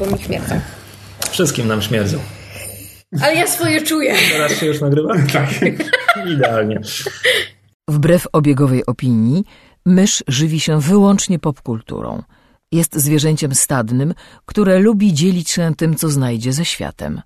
bo 0.00 0.06
mi 0.06 0.22
śmierdzą. 0.22 0.60
Wszystkim 1.30 1.68
nam 1.68 1.82
śmierdzą. 1.82 2.18
Ale 3.22 3.34
ja 3.34 3.46
swoje 3.46 3.82
czuję. 3.82 4.14
Teraz 4.32 4.52
się 4.52 4.66
już 4.66 4.80
nagrywa? 4.80 5.14
Tak. 5.32 5.48
Idealnie. 6.34 6.80
Wbrew 7.88 8.26
obiegowej 8.32 8.86
opinii, 8.86 9.44
mysz 9.86 10.24
żywi 10.28 10.60
się 10.60 10.80
wyłącznie 10.80 11.38
popkulturą. 11.38 12.22
Jest 12.72 12.96
zwierzęciem 12.96 13.54
stadnym, 13.54 14.14
które 14.46 14.78
lubi 14.78 15.14
dzielić 15.14 15.50
się 15.50 15.74
tym, 15.76 15.96
co 15.96 16.08
znajdzie 16.08 16.52
ze 16.52 16.64
światem. 16.64 17.22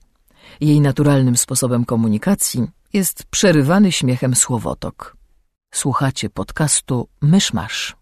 Jej 0.60 0.80
naturalnym 0.80 1.36
sposobem 1.36 1.84
komunikacji 1.84 2.66
jest 2.92 3.24
przerywany 3.30 3.92
śmiechem 3.92 4.34
słowotok. 4.34 5.16
Słuchacie 5.74 6.30
podcastu 6.30 7.08
Mysz 7.22 7.52
Masz. 7.52 7.96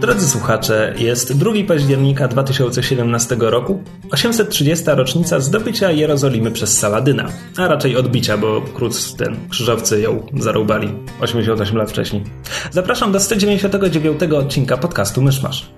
Drodzy 0.00 0.28
słuchacze, 0.28 0.94
jest 0.98 1.38
2 1.38 1.50
października 1.68 2.28
2017 2.28 3.36
roku, 3.40 3.82
830. 4.10 4.84
rocznica 4.86 5.40
zdobycia 5.40 5.90
Jerozolimy 5.90 6.50
przez 6.50 6.78
Saladyna, 6.78 7.28
a 7.56 7.68
raczej 7.68 7.96
odbicia, 7.96 8.38
bo 8.38 8.62
krótz 8.74 9.12
ten 9.12 9.36
krzyżowcy 9.48 10.00
ją 10.00 10.26
zarąbali 10.36 10.88
88 11.20 11.76
lat 11.76 11.90
wcześniej. 11.90 12.22
Zapraszam 12.70 13.12
do 13.12 13.20
199 13.20 14.22
odcinka 14.22 14.76
podcastu 14.76 15.22
Myszmasz. 15.22 15.70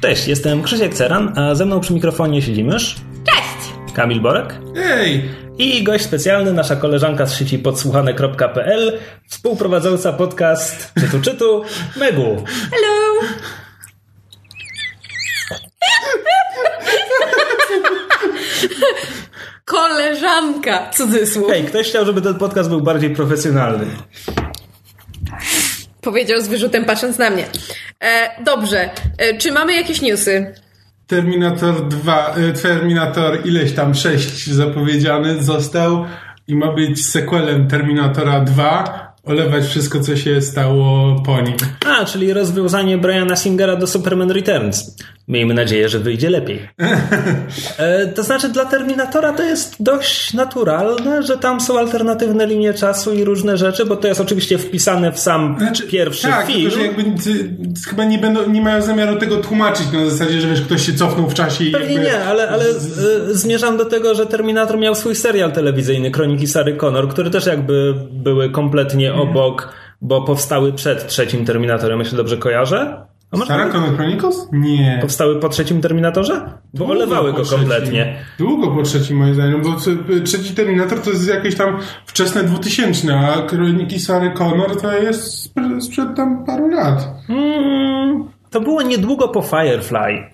Cześć, 0.00 0.28
jestem 0.28 0.62
Krzysiek 0.62 0.94
Ceran, 0.94 1.38
a 1.38 1.54
ze 1.54 1.66
mną 1.66 1.80
przy 1.80 1.92
mikrofonie 1.92 2.42
siedzi 2.42 2.64
mysz, 2.64 2.96
Cześć! 3.24 3.94
Kamil 3.94 4.20
Borek 4.20 4.54
Ej! 4.76 5.45
I 5.58 5.82
gość 5.82 6.04
specjalny, 6.04 6.52
nasza 6.52 6.76
koleżanka 6.76 7.26
z 7.26 7.34
sieci 7.38 7.58
podsłuchane.pl, 7.58 8.98
współprowadząca 9.28 10.12
podcast 10.12 10.92
Czytu 11.00 11.20
Czytu, 11.20 11.64
Megu. 11.96 12.44
Hello! 12.70 13.28
Koleżanka, 19.64 20.90
cudzysłów. 20.90 21.50
Hej, 21.50 21.64
ktoś 21.64 21.88
chciał, 21.88 22.04
żeby 22.04 22.22
ten 22.22 22.34
podcast 22.34 22.68
był 22.68 22.80
bardziej 22.80 23.10
profesjonalny. 23.10 23.86
Powiedział 26.00 26.40
z 26.40 26.48
wyrzutem 26.48 26.84
patrząc 26.84 27.18
na 27.18 27.30
mnie. 27.30 27.44
E, 28.00 28.44
dobrze, 28.44 28.90
e, 29.18 29.38
czy 29.38 29.52
mamy 29.52 29.76
jakieś 29.76 30.02
newsy? 30.02 30.54
Terminator 31.06 31.88
2, 31.88 32.34
y, 32.38 32.52
Terminator 32.52 33.46
ileś 33.46 33.72
tam 33.72 33.94
6 33.94 34.46
zapowiedziany 34.46 35.42
został 35.42 36.04
i 36.48 36.56
ma 36.56 36.72
być 36.72 37.06
sequelem 37.06 37.68
Terminatora 37.68 38.40
2, 38.40 39.05
olewać 39.26 39.64
wszystko, 39.64 40.00
co 40.00 40.16
się 40.16 40.40
stało 40.40 41.16
po 41.26 41.40
nim. 41.40 41.54
A, 41.86 42.04
czyli 42.04 42.32
rozwiązanie 42.32 42.98
Briana 42.98 43.36
Singera 43.36 43.76
do 43.76 43.86
Superman 43.86 44.30
Returns. 44.30 44.96
Miejmy 45.28 45.54
nadzieję, 45.54 45.88
że 45.88 45.98
wyjdzie 45.98 46.30
lepiej. 46.30 46.68
E, 47.78 48.06
to 48.06 48.22
znaczy, 48.22 48.48
dla 48.48 48.64
Terminatora 48.64 49.32
to 49.32 49.42
jest 49.42 49.76
dość 49.80 50.34
naturalne, 50.34 51.22
że 51.22 51.38
tam 51.38 51.60
są 51.60 51.78
alternatywne 51.78 52.46
linie 52.46 52.74
czasu 52.74 53.14
i 53.14 53.24
różne 53.24 53.56
rzeczy, 53.56 53.84
bo 53.84 53.96
to 53.96 54.08
jest 54.08 54.20
oczywiście 54.20 54.58
wpisane 54.58 55.12
w 55.12 55.18
sam 55.18 55.58
pierwszy 55.90 56.28
tak, 56.28 56.46
film. 56.46 56.70
że 56.70 56.82
jakby 56.82 57.02
ty, 57.02 57.56
chyba 57.88 58.04
nie, 58.04 58.18
będą, 58.18 58.50
nie 58.50 58.60
mają 58.60 58.82
zamiaru 58.82 59.16
tego 59.16 59.36
tłumaczyć 59.36 59.92
na 59.92 60.10
zasadzie, 60.10 60.40
że 60.40 60.48
wiesz, 60.48 60.60
ktoś 60.60 60.86
się 60.86 60.94
cofnął 60.94 61.30
w 61.30 61.34
czasie 61.34 61.64
i 61.64 61.70
Pewnie 61.70 61.96
nie, 61.96 62.24
ale, 62.24 62.48
ale 62.48 62.64
e, 62.64 62.74
zmierzam 63.30 63.76
do 63.76 63.84
tego, 63.84 64.14
że 64.14 64.26
Terminator 64.26 64.78
miał 64.78 64.94
swój 64.94 65.14
serial 65.14 65.52
telewizyjny, 65.52 66.10
Kroniki 66.10 66.46
Sary 66.46 66.76
Connor, 66.76 67.08
które 67.08 67.30
też 67.30 67.46
jakby 67.46 67.94
były 68.10 68.50
kompletnie. 68.50 69.14
Obok, 69.20 69.72
bo 70.00 70.22
powstały 70.22 70.72
przed 70.72 71.08
trzecim 71.08 71.44
Terminatorem, 71.44 71.98
jeśli 71.98 72.16
dobrze 72.16 72.36
kojarzę. 72.36 73.06
A 73.30 73.36
Sarah 73.36 73.72
Connor 73.72 73.96
Chronicles? 73.96 74.48
Nie. 74.52 74.98
powstały 75.00 75.40
po 75.40 75.48
trzecim 75.48 75.80
Terminatorze? 75.80 76.40
Bo 76.74 76.78
Długo 76.78 76.92
olewały 76.92 77.32
go 77.32 77.42
kompletnie. 77.44 78.18
Długo 78.38 78.68
po 78.76 78.82
trzecim 78.82 79.16
moim 79.16 79.34
zdaniem, 79.34 79.62
bo 79.62 79.76
trzeci 80.24 80.54
Terminator 80.54 81.00
to 81.00 81.10
jest 81.10 81.28
jakieś 81.28 81.56
tam 81.56 81.78
wczesne 82.06 82.42
2000, 82.44 83.18
a 83.18 83.42
Kroniki 83.42 84.00
Sary 84.00 84.30
Connor 84.30 84.80
to 84.80 84.92
jest 84.92 85.42
sprzed, 85.42 85.84
sprzed 85.84 86.16
tam 86.16 86.44
paru 86.44 86.68
lat. 86.68 87.08
Mm, 87.28 88.24
to 88.50 88.60
było 88.60 88.82
niedługo 88.82 89.28
po 89.28 89.42
Firefly. 89.42 90.30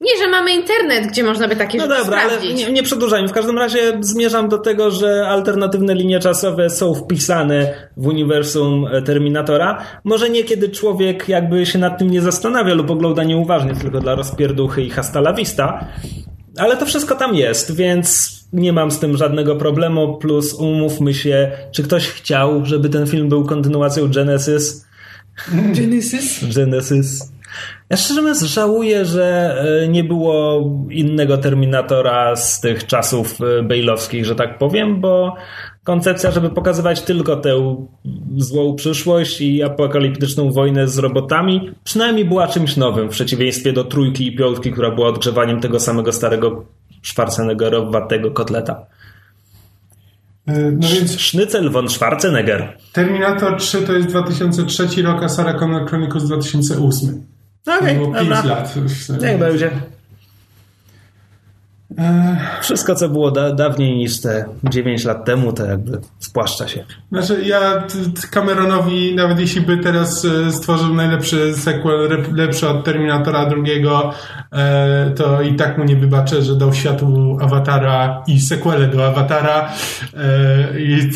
Nie, 0.00 0.16
że 0.18 0.30
mamy 0.30 0.52
internet, 0.54 1.06
gdzie 1.06 1.24
można 1.24 1.48
by 1.48 1.56
takie 1.56 1.78
No 1.78 1.86
rzeczy 1.86 1.98
dobra, 2.04 2.20
ale 2.20 2.30
sprawdzić. 2.30 2.58
nie, 2.58 2.72
nie 2.72 2.82
przedłużajmy. 2.82 3.28
W 3.28 3.32
każdym 3.32 3.58
razie 3.58 3.92
zmierzam 4.00 4.48
do 4.48 4.58
tego, 4.58 4.90
że 4.90 5.28
alternatywne 5.28 5.94
linie 5.94 6.20
czasowe 6.20 6.70
są 6.70 6.94
wpisane 6.94 7.74
w 7.96 8.06
uniwersum 8.06 8.86
Terminatora. 9.04 9.82
Może 10.04 10.30
nie 10.30 10.44
kiedy 10.44 10.68
człowiek 10.68 11.28
jakby 11.28 11.66
się 11.66 11.78
nad 11.78 11.98
tym 11.98 12.10
nie 12.10 12.20
zastanawia 12.20 12.74
lub 12.74 12.90
ogląda 12.90 13.24
nieuważnie, 13.24 13.74
tylko 13.74 14.00
dla 14.00 14.14
rozpierduchy 14.14 14.82
i 14.82 14.90
hasta 14.90 15.18
la 15.20 15.32
vista. 15.32 15.88
Ale 16.58 16.76
to 16.76 16.86
wszystko 16.86 17.14
tam 17.14 17.34
jest, 17.34 17.76
więc 17.76 18.30
nie 18.52 18.72
mam 18.72 18.90
z 18.90 18.98
tym 18.98 19.16
żadnego 19.16 19.56
problemu. 19.56 20.16
Plus 20.18 20.54
umówmy 20.54 21.14
się, 21.14 21.50
czy 21.72 21.82
ktoś 21.82 22.08
chciał, 22.08 22.66
żeby 22.66 22.88
ten 22.88 23.06
film 23.06 23.28
był 23.28 23.44
kontynuacją 23.46 24.08
Genesis? 24.10 24.86
Genesis? 25.74 26.54
Genesis. 26.56 27.32
Ja 27.90 27.96
szczerze 27.96 28.20
mówiąc 28.20 28.42
żałuję, 28.42 29.04
że 29.04 29.56
e, 29.84 29.88
nie 29.88 30.04
było 30.04 30.64
innego 30.90 31.38
Terminatora 31.38 32.36
z 32.36 32.60
tych 32.60 32.86
czasów 32.86 33.38
e, 33.40 33.62
bejlowskich, 33.62 34.24
że 34.24 34.34
tak 34.34 34.58
powiem, 34.58 35.00
bo 35.00 35.34
koncepcja, 35.84 36.30
żeby 36.30 36.50
pokazywać 36.50 37.02
tylko 37.02 37.36
tę 37.36 37.86
złą 38.36 38.74
przyszłość 38.74 39.40
i 39.40 39.62
apokaliptyczną 39.62 40.52
wojnę 40.52 40.88
z 40.88 40.98
robotami, 40.98 41.70
przynajmniej 41.84 42.24
była 42.24 42.48
czymś 42.48 42.76
nowym, 42.76 43.08
w 43.08 43.12
przeciwieństwie 43.12 43.72
do 43.72 43.84
trójki 43.84 44.26
i 44.26 44.36
piątki, 44.36 44.72
która 44.72 44.90
była 44.90 45.08
odgrzewaniem 45.08 45.60
tego 45.60 45.80
samego 45.80 46.12
starego 46.12 46.64
Schwarzeneggerowatego 47.02 48.30
kotleta. 48.30 48.86
E, 50.46 50.70
No 50.70 50.88
więc 50.88 51.20
Sznycel 51.20 51.70
von 51.70 51.88
Schwarzenegger. 51.88 52.76
Terminator 52.92 53.56
3 53.56 53.82
to 53.82 53.92
jest 53.92 54.08
2003 54.08 55.02
rok, 55.02 55.22
a 55.22 55.28
Sarah 55.28 55.58
Connor 55.58 55.88
Chronicles 55.88 56.24
2008. 56.24 57.39
Okej, 57.66 57.96
Było 57.96 58.14
5 58.14 58.28
dobra. 58.28 58.44
lat. 58.44 58.74
Niech 59.22 59.38
będzie. 59.38 59.66
E, 59.66 59.70
Wszystko, 62.62 62.94
co 62.94 63.08
było 63.08 63.30
da- 63.30 63.52
dawniej 63.52 63.96
niż 63.96 64.20
te 64.20 64.44
9 64.70 65.04
lat 65.04 65.24
temu, 65.24 65.52
to 65.52 65.64
jakby 65.66 65.98
spłaszcza 66.18 66.68
się. 66.68 66.84
Znaczy 67.12 67.42
ja 67.44 67.82
Cameronowi, 68.30 69.14
nawet 69.14 69.38
jeśli 69.40 69.60
by 69.60 69.76
teraz 69.78 70.24
e, 70.24 70.52
stworzył 70.52 70.94
najlepszy 70.94 71.54
sequel, 71.54 72.24
lepszy 72.32 72.68
od 72.68 72.84
Terminatora 72.84 73.46
drugiego, 73.46 74.12
e, 74.52 75.10
to 75.16 75.42
i 75.42 75.54
tak 75.54 75.78
mu 75.78 75.84
nie 75.84 75.96
wybaczę, 75.96 76.42
że 76.42 76.56
dał 76.56 76.74
światu 76.74 77.38
Awatara 77.40 78.22
i 78.26 78.40
sequele 78.40 78.86
do 78.86 79.06
Awatara 79.06 79.72
e, 80.16 80.80
i 80.80 81.10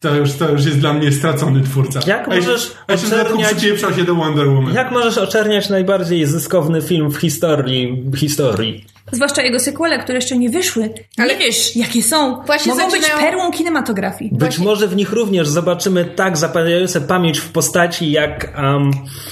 to 0.00 0.14
już, 0.14 0.32
to 0.32 0.50
już 0.50 0.64
jest 0.64 0.78
dla 0.78 0.92
mnie 0.92 1.12
stracony 1.12 1.60
twórca. 1.60 2.00
Jak 2.06 2.28
A 2.28 2.34
możesz 2.34 2.72
A 2.88 2.96
dodatku 2.96 3.38
oczerniać- 3.38 3.96
się 3.96 4.04
do 4.04 4.14
Wonder 4.14 4.48
Woman. 4.48 4.74
Jak 4.74 4.90
możesz 4.92 5.18
oczerniać 5.18 5.68
najbardziej 5.68 6.26
zyskowny 6.26 6.82
film 6.82 7.10
w 7.10 7.16
historii? 7.16 8.04
historii? 8.16 8.84
Zwłaszcza 9.12 9.42
jego 9.42 9.58
sequele, 9.58 9.98
które 9.98 10.18
jeszcze 10.18 10.38
nie 10.38 10.50
wyszły. 10.50 10.90
Ale 11.18 11.34
nie 11.34 11.40
wiesz, 11.46 11.76
jakie 11.76 12.02
są. 12.02 12.42
Właśnie 12.46 12.74
Mogą 12.74 12.90
być 12.90 13.00
zaczynają- 13.02 13.24
perłą 13.26 13.50
kinematografii. 13.52 14.30
Być 14.34 14.58
może 14.58 14.88
w 14.88 14.96
nich 14.96 15.12
również 15.12 15.48
zobaczymy 15.48 16.04
tak 16.04 16.36
zapamiętające 16.36 17.00
pamięć 17.00 17.38
w 17.38 17.48
postaci 17.48 18.10
jak 18.10 18.52
um, 18.58 18.90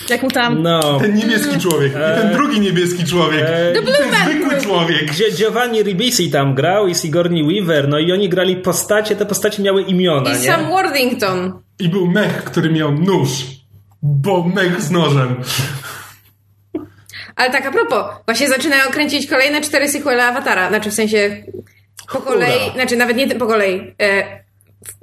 Jak 0.08 0.22
mu 0.22 0.30
tam... 0.30 0.62
no, 0.62 0.98
Ten 1.00 1.14
niebieski 1.14 1.58
człowiek 1.60 1.92
i 1.92 2.20
ten 2.20 2.32
drugi 2.32 2.60
niebieski 2.60 3.04
człowiek 3.04 3.40
i 3.72 3.74
ten 3.74 3.94
zwykły 4.24 4.60
człowiek. 4.62 5.04
gdzie 5.10 5.32
Giovanni 5.32 5.82
Ribisi 5.82 6.30
tam 6.30 6.54
grał 6.54 6.86
i 6.88 6.94
Sigourney 6.94 7.44
Weaver, 7.44 7.88
no 7.88 7.98
i 7.98 8.12
oni 8.12 8.28
grali 8.28 8.56
postacie, 8.56 9.16
te 9.16 9.26
postacie 9.26 9.62
miały 9.62 9.82
imiona, 9.82 10.30
I 10.30 10.40
nie? 10.40 10.46
Sam 10.46 10.68
Worthington. 10.68 11.52
I 11.78 11.88
był 11.88 12.06
mech, 12.06 12.44
który 12.44 12.70
miał 12.72 12.92
nóż. 12.92 13.30
Bo 14.02 14.42
mech 14.54 14.82
z 14.82 14.90
nożem. 14.90 15.34
Ale 17.40 17.50
tak 17.50 17.66
a 17.66 17.70
propos, 17.70 18.04
właśnie 18.26 18.48
zaczynają 18.48 18.90
kręcić 18.90 19.30
kolejne 19.30 19.60
cztery 19.60 19.88
sequele 19.88 20.24
Awatara. 20.24 20.68
Znaczy 20.68 20.90
w 20.90 20.94
sensie 20.94 21.44
po 22.12 22.20
kolei, 22.20 22.72
znaczy 22.74 22.96
nawet 22.96 23.16
nie 23.16 23.28
po 23.28 23.46
kolei. 23.46 23.94
E, 24.02 24.40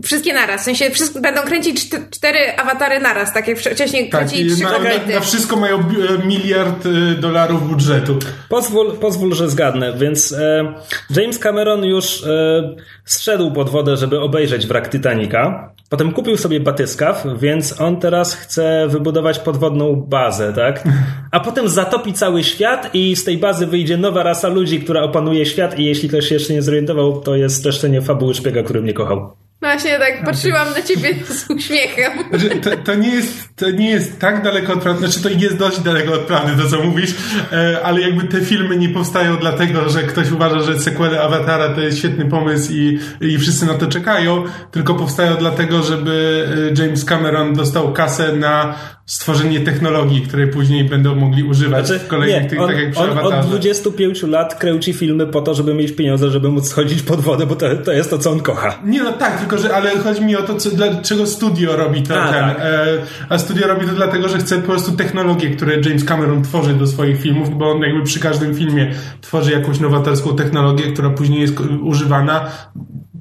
wszystkie 0.04 0.34
naraz. 0.34 0.62
W 0.62 0.64
sensie 0.66 0.90
wszyscy 0.90 1.22
będą 1.22 1.42
kręcić 1.42 1.80
czt- 1.80 2.10
cztery 2.10 2.58
awatary 2.58 3.00
naraz, 3.00 3.34
tak 3.34 3.48
jak 3.48 3.58
wcześniej 3.60 4.10
Tak, 4.10 4.20
kręcili 4.20 4.52
trzy 4.56 4.64
na, 4.64 4.80
na, 4.80 5.14
na 5.14 5.20
wszystko 5.20 5.56
mają 5.56 5.80
e, 5.80 6.28
miliard 6.28 6.86
e, 6.86 7.16
dolarów 7.16 7.70
budżetu. 7.70 8.20
Pozwól, 8.50 8.98
pozwól, 8.98 9.34
że 9.34 9.50
zgadnę. 9.50 9.94
Więc 9.98 10.32
e, 10.32 10.74
James 11.10 11.40
Cameron 11.40 11.86
już 11.86 12.24
e, 12.24 12.76
zszedł 13.06 13.52
pod 13.52 13.70
wodę, 13.70 13.98
żeby 13.98 14.20
obejrzeć 14.20 14.68
wrak 14.68 14.90
Titanica. 14.90 15.72
Potem 15.90 16.12
kupił 16.12 16.38
sobie 16.38 16.60
batyskaw, 16.60 17.26
więc 17.40 17.82
on 17.82 18.00
teraz 18.00 18.34
chce 18.34 18.88
wybudować 18.90 19.40
podwodną 19.40 19.96
bazę, 19.96 20.54
tak? 20.54 20.84
A 21.32 21.40
potem 21.40 21.70
zatopi 21.70 22.14
cały 22.14 22.44
świat 22.44 22.90
i 22.94 23.16
z 23.16 23.24
tej 23.24 23.38
bazy 23.38 23.68
wyjdzie 23.68 23.98
nowa 23.98 24.24
rasa 24.24 24.48
ludzi, 24.48 24.80
która 24.80 25.02
opanuje 25.02 25.46
świat 25.46 25.80
i 25.80 25.86
jeśli 25.86 26.10
ktoś 26.10 26.32
jeszcze 26.32 26.54
nie 26.54 26.62
zorientował, 26.62 27.22
to 27.22 27.36
jest 27.36 27.56
streszczenie 27.56 28.02
fabuły 28.02 28.34
szpiega, 28.34 28.64
który 28.64 28.82
mnie 28.82 28.94
kochał. 28.94 29.47
Właśnie 29.62 30.00
tak 30.00 30.26
patrzyłam 30.26 30.68
na 30.70 30.82
ciebie 30.82 31.16
z 31.40 31.50
uśmiechem. 31.50 32.12
Znaczy, 32.30 32.50
to, 32.50 32.78
to, 32.78 32.96
nie 32.96 33.10
jest, 33.10 33.56
to 33.56 33.72
nie 33.72 33.90
jest 33.90 34.20
tak 34.20 34.44
daleko 34.44 34.74
od 34.74 34.82
prawdy, 34.82 35.08
znaczy 35.08 35.24
to 35.24 35.30
jest 35.30 35.58
dość 35.58 35.80
daleko 35.80 36.14
od 36.14 36.22
prawdy, 36.22 36.64
to 36.64 36.70
co 36.70 36.84
mówisz, 36.84 37.16
e, 37.52 37.80
ale 37.84 38.02
jakby 38.02 38.28
te 38.28 38.42
filmy 38.42 38.78
nie 38.78 38.90
powstają 38.90 39.38
dlatego, 39.38 39.90
że 39.90 40.04
ktoś 40.04 40.32
uważa, 40.32 40.60
że 40.60 40.80
sequele 40.80 41.22
Awatara 41.22 41.70
to 41.70 41.82
jest 41.82 41.98
świetny 41.98 42.26
pomysł 42.26 42.72
i, 42.74 43.00
i 43.22 43.38
wszyscy 43.38 43.66
na 43.66 43.74
to 43.74 43.88
czekają, 43.88 44.44
tylko 44.72 44.96
powstają 44.96 45.36
dlatego, 45.36 45.84
żeby 45.84 46.48
e, 46.80 46.84
James 46.84 47.06
Cameron 47.06 47.54
dostał 47.54 47.94
kasę 47.94 48.34
na 48.34 48.76
stworzenie 49.08 49.60
technologii, 49.60 50.22
które 50.22 50.48
później 50.48 50.84
będą 50.84 51.16
mogli 51.16 51.44
używać 51.44 51.88
znaczy, 51.88 52.04
w 52.04 52.08
kolejnych 52.08 52.44
nie, 52.44 52.50
tych, 52.50 52.62
on, 52.62 52.70
tak 52.70 52.78
jak 52.78 52.92
przy 52.92 53.02
on, 53.02 53.18
Od 53.18 53.46
25 53.46 54.24
lat 54.24 54.56
kręci 54.56 54.94
filmy 54.94 55.28
po 55.28 55.42
to, 55.42 55.54
żeby 55.54 55.74
mieć 55.74 55.92
pieniądze, 55.92 56.30
żeby 56.30 56.50
móc 56.50 56.70
schodzić 56.70 57.02
pod 57.02 57.22
wodę, 57.22 57.46
bo 57.46 57.56
to, 57.56 57.76
to 57.76 57.92
jest 57.92 58.10
to, 58.10 58.18
co 58.18 58.32
on 58.32 58.40
kocha. 58.40 58.80
Nie, 58.86 59.04
no 59.04 59.14
tak, 59.14 59.40
tylko 59.40 59.58
że, 59.58 59.76
ale 59.76 59.98
chodzi 59.98 60.26
mi 60.26 60.36
o 60.36 60.42
to, 60.42 60.56
co, 60.56 60.70
dlaczego 60.70 61.28
studio 61.28 61.76
robi 61.76 62.02
to. 62.02 62.22
A, 62.22 62.34
ten, 62.34 62.46
tak. 62.46 62.60
e, 62.60 62.88
a 63.30 63.38
studio 63.38 63.68
robi 63.68 63.86
to 63.86 63.94
dlatego, 63.94 64.30
że 64.30 64.38
chce 64.38 64.56
po 64.56 64.68
prostu 64.68 64.92
technologie, 64.92 65.50
które 65.50 65.76
James 65.76 66.04
Cameron 66.04 66.44
tworzy 66.44 66.74
do 66.74 66.88
swoich 66.88 67.22
filmów, 67.22 67.58
bo 67.58 67.72
on 67.72 67.82
jakby 67.82 68.04
przy 68.04 68.20
każdym 68.20 68.56
filmie 68.56 68.92
tworzy 69.22 69.52
jakąś 69.52 69.80
nowatorską 69.80 70.36
technologię, 70.36 70.92
która 70.94 71.10
później 71.10 71.42
jest 71.42 71.60
używana 71.82 72.52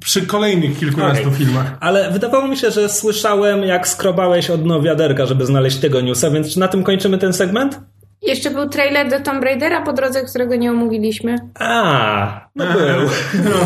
przy 0.06 0.26
kolejnych 0.26 0.78
kilkunastu 0.78 1.28
okay. 1.28 1.38
filmach. 1.38 1.76
Ale 1.80 2.10
wydawało 2.10 2.48
mi 2.48 2.56
się, 2.56 2.70
że 2.70 2.88
słyszałem, 2.88 3.62
jak 3.62 3.88
skrobałeś 3.88 4.50
od 4.50 4.62
dno 4.62 4.82
wiaderka, 4.82 5.26
żeby 5.26 5.46
znaleźć 5.46 5.76
tego 5.76 6.00
newsa, 6.00 6.30
więc 6.30 6.52
czy 6.52 6.60
na 6.60 6.68
tym 6.68 6.84
kończymy 6.84 7.18
ten 7.18 7.32
segment? 7.32 7.80
Jeszcze 8.22 8.50
był 8.50 8.68
trailer 8.68 9.10
do 9.10 9.20
Tomb 9.20 9.44
Raidera 9.44 9.82
po 9.82 9.92
drodze, 9.92 10.22
którego 10.22 10.56
nie 10.56 10.70
omówiliśmy. 10.70 11.36
A, 11.54 12.48
no 12.56 12.64
był. 12.66 13.08
No. 13.44 13.56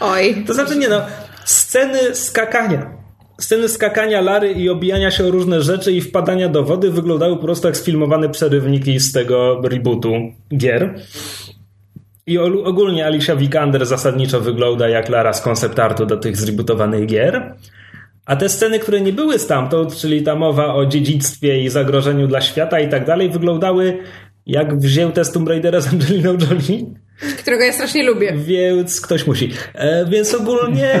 Oj. 0.12 0.44
To 0.46 0.54
znaczy 0.54 0.76
nie 0.76 0.88
no, 0.88 1.00
sceny 1.44 2.14
skakania. 2.14 2.90
Sceny 3.40 3.68
skakania 3.68 4.20
Lary 4.20 4.52
i 4.52 4.68
obijania 4.68 5.10
się 5.10 5.24
o 5.24 5.30
różne 5.30 5.62
rzeczy 5.62 5.92
i 5.92 6.00
wpadania 6.00 6.48
do 6.48 6.64
wody 6.64 6.90
wyglądały 6.90 7.36
po 7.36 7.42
prostu 7.42 7.66
jak 7.66 7.76
sfilmowane 7.76 8.28
przerywniki 8.28 9.00
z 9.00 9.12
tego 9.12 9.60
rebootu 9.62 10.12
gier. 10.56 10.94
I 12.28 12.38
ogólnie 12.38 13.06
Alicia 13.06 13.36
Vikander 13.36 13.86
zasadniczo 13.86 14.40
wygląda 14.40 14.88
jak 14.88 15.08
Lara 15.08 15.32
z 15.32 15.40
koncept 15.40 15.78
artu 15.78 16.06
do 16.06 16.16
tych 16.16 16.36
zrebootowanych 16.36 17.06
gier. 17.06 17.54
A 18.26 18.36
te 18.36 18.48
sceny, 18.48 18.78
które 18.78 19.00
nie 19.00 19.12
były 19.12 19.38
stamtąd, 19.38 19.96
czyli 19.96 20.22
ta 20.22 20.34
mowa 20.34 20.74
o 20.74 20.86
dziedzictwie 20.86 21.62
i 21.62 21.68
zagrożeniu 21.68 22.26
dla 22.26 22.40
świata 22.40 22.80
i 22.80 22.88
tak 22.88 23.06
dalej, 23.06 23.30
wyglądały 23.30 23.98
jak 24.46 24.78
wzięte 24.78 25.24
z 25.24 25.32
Tomb 25.32 25.48
Raidera 25.48 25.80
z 25.80 25.88
Angeliną 25.88 26.32
Jolie. 26.32 26.86
Którego 27.38 27.64
ja 27.64 27.72
strasznie 27.72 28.02
lubię. 28.02 28.34
Więc 28.36 29.00
ktoś 29.00 29.26
musi. 29.26 29.50
E, 29.74 30.06
więc 30.06 30.34
ogólnie... 30.34 31.00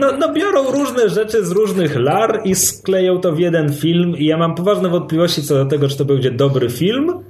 No, 0.00 0.12
no 0.18 0.32
biorą 0.32 0.70
różne 0.70 1.08
rzeczy 1.08 1.44
z 1.44 1.50
różnych 1.50 1.96
lar 1.96 2.40
i 2.44 2.54
skleją 2.54 3.20
to 3.20 3.32
w 3.32 3.38
jeden 3.38 3.72
film 3.72 4.16
i 4.16 4.24
ja 4.26 4.36
mam 4.36 4.54
poważne 4.54 4.88
wątpliwości 4.88 5.42
co 5.42 5.54
do 5.54 5.66
tego, 5.66 5.88
czy 5.88 5.96
to 5.96 6.04
będzie 6.04 6.30
dobry 6.30 6.70
film, 6.70 7.24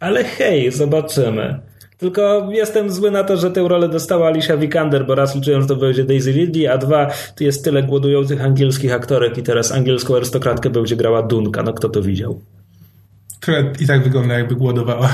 ale 0.00 0.24
hej, 0.24 0.72
zobaczymy. 0.72 1.60
Tylko 1.98 2.48
jestem 2.52 2.90
zły 2.90 3.10
na 3.10 3.24
to, 3.24 3.36
że 3.36 3.50
tę 3.50 3.68
rolę 3.68 3.88
dostała 3.88 4.26
Alicia 4.26 4.56
Vikander, 4.56 5.06
bo 5.06 5.14
raz 5.14 5.34
liczyłem, 5.34 5.62
że 5.62 5.68
to 5.68 5.76
będzie 5.76 6.04
Daisy 6.04 6.32
Ridley, 6.32 6.66
a 6.66 6.78
dwa, 6.78 7.10
tu 7.36 7.44
jest 7.44 7.64
tyle 7.64 7.82
głodujących 7.82 8.44
angielskich 8.44 8.92
aktorek 8.92 9.38
i 9.38 9.42
teraz 9.42 9.72
angielską 9.72 10.16
arystokratkę 10.16 10.70
będzie 10.70 10.96
grała 10.96 11.22
Dunka. 11.22 11.62
No 11.62 11.72
kto 11.72 11.88
to 11.88 12.02
widział? 12.02 12.40
Która 13.40 13.58
i 13.80 13.86
tak 13.86 14.02
wygląda 14.02 14.38
jakby 14.38 14.54
głodowała. 14.54 15.08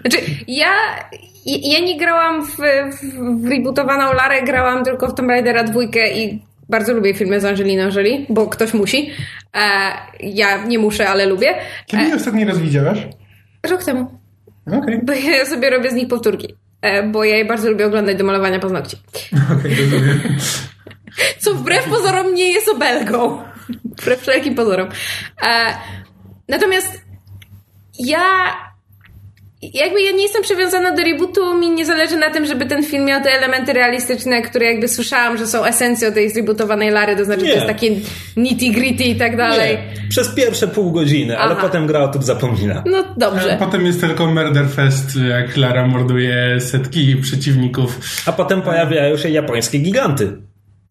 Znaczy, 0.00 0.18
ja, 0.48 0.70
ja 1.46 1.80
nie 1.80 1.98
grałam 1.98 2.46
w, 2.46 2.56
w, 2.56 3.48
rebootowaną 3.48 4.12
Larę, 4.12 4.42
grałam 4.42 4.84
tylko 4.84 5.08
w 5.08 5.14
Tomb 5.14 5.30
Raidera 5.30 5.64
dwójkę 5.64 6.18
i 6.18 6.42
bardzo 6.68 6.92
lubię 6.92 7.14
filmy 7.14 7.40
z 7.40 7.44
Angeliną 7.44 7.88
Jolie, 7.96 8.26
bo 8.28 8.46
ktoś 8.46 8.74
musi. 8.74 9.10
E, 9.54 9.60
ja 10.20 10.64
nie 10.64 10.78
muszę, 10.78 11.08
ale 11.08 11.26
lubię. 11.26 11.54
Kiedy 11.86 12.12
e, 12.12 12.14
ostatni 12.14 12.44
raz 12.44 12.58
widziałaś? 12.58 12.98
Rok 13.70 13.84
temu. 13.84 14.18
Okay. 14.66 15.00
Bo 15.02 15.12
ja 15.12 15.46
sobie 15.46 15.70
robię 15.70 15.90
z 15.90 15.94
nich 15.94 16.08
powtórki. 16.08 16.54
E, 16.82 17.02
bo 17.02 17.24
ja 17.24 17.36
je 17.36 17.44
bardzo 17.44 17.70
lubię 17.70 17.86
oglądać 17.86 18.16
do 18.16 18.24
malowania 18.24 18.58
paznokci. 18.58 18.96
Rozumiem. 19.80 20.20
Co 21.38 21.54
wbrew 21.54 21.84
pozorom 21.84 22.34
nie 22.34 22.52
jest 22.52 22.68
obelgą. 22.68 23.42
Wbrew 23.84 24.20
wszelkim 24.20 24.54
pozorom. 24.54 24.88
E, 25.46 25.74
natomiast 26.48 27.04
ja 27.98 28.20
jakby 29.74 30.02
ja 30.02 30.12
nie 30.12 30.22
jestem 30.22 30.42
przywiązana 30.42 30.92
do 30.92 31.02
rebootu, 31.02 31.58
mi 31.58 31.70
nie 31.70 31.86
zależy 31.86 32.16
na 32.16 32.30
tym, 32.30 32.46
żeby 32.46 32.66
ten 32.66 32.84
film 32.84 33.04
miał 33.04 33.22
te 33.22 33.30
elementy 33.30 33.72
realistyczne, 33.72 34.42
które 34.42 34.66
jakby 34.66 34.88
słyszałam, 34.88 35.38
że 35.38 35.46
są 35.46 35.64
esencją 35.64 36.12
tej 36.12 36.30
zrebootowanej 36.30 36.90
Lary, 36.90 37.16
to 37.16 37.24
znaczy 37.24 37.42
nie. 37.42 37.48
to 37.48 37.54
jest 37.54 37.66
takie 37.66 37.90
nitty 38.36 38.70
gritty 38.70 39.04
i 39.04 39.16
tak 39.16 39.36
dalej. 39.36 39.70
Nie. 39.72 40.08
Przez 40.08 40.28
pierwsze 40.34 40.68
pół 40.68 40.92
godziny, 40.92 41.38
Aha. 41.38 41.44
ale 41.44 41.56
potem 41.56 41.86
gra 41.86 42.00
o 42.02 42.08
tym 42.08 42.22
zapomina. 42.22 42.82
No 42.86 43.04
dobrze. 43.16 43.54
A 43.54 43.56
potem 43.64 43.86
jest 43.86 44.00
tylko 44.00 44.26
murder 44.26 44.68
fest, 44.68 45.08
jak 45.30 45.56
Lara 45.56 45.86
morduje 45.86 46.60
setki 46.60 47.16
przeciwników. 47.16 47.98
A 48.26 48.32
potem 48.32 48.62
pojawiają 48.62 49.16
się 49.16 49.28
japońskie 49.28 49.78
giganty. 49.78 50.32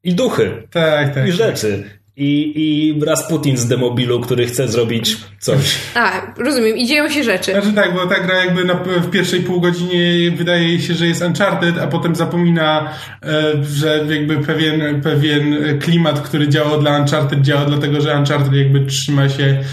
I 0.04 0.14
duchy. 0.14 0.68
Tak, 0.72 1.16
tak. 1.16 1.28
I 1.28 1.31
rzeczy. 1.31 1.84
I, 2.18 2.54
I 2.56 3.06
Rasputin 3.06 3.57
z 3.57 3.68
demobilu, 3.68 4.19
który 4.19 4.45
chce 4.45 4.68
zrobić 4.68 5.18
coś. 5.39 5.77
A, 5.95 6.33
rozumiem. 6.38 6.77
I 6.77 6.88
dzieją 6.88 7.10
się 7.10 7.24
rzeczy. 7.24 7.51
Znaczy 7.51 7.74
tak, 7.74 7.94
bo 7.94 8.07
ta 8.07 8.19
gra 8.19 8.45
jakby 8.45 8.65
na, 8.65 8.74
w 8.74 9.10
pierwszej 9.10 9.42
pół 9.42 9.62
godzinie 9.62 10.31
wydaje 10.31 10.80
się, 10.80 10.94
że 10.94 11.07
jest 11.07 11.21
Uncharted, 11.21 11.77
a 11.77 11.88
potem 11.88 12.15
zapomina, 12.15 12.89
e, 13.24 13.44
że 13.63 14.06
jakby 14.10 14.38
pewien, 14.38 15.01
pewien 15.01 15.57
klimat, 15.80 16.21
który 16.21 16.48
działał 16.48 16.81
dla 16.81 17.00
Uncharted, 17.00 17.42
działa 17.42 17.65
dlatego, 17.65 18.01
że 18.01 18.18
Uncharted 18.18 18.54
jakby 18.54 18.86
trzyma 18.86 19.30
się 19.30 19.63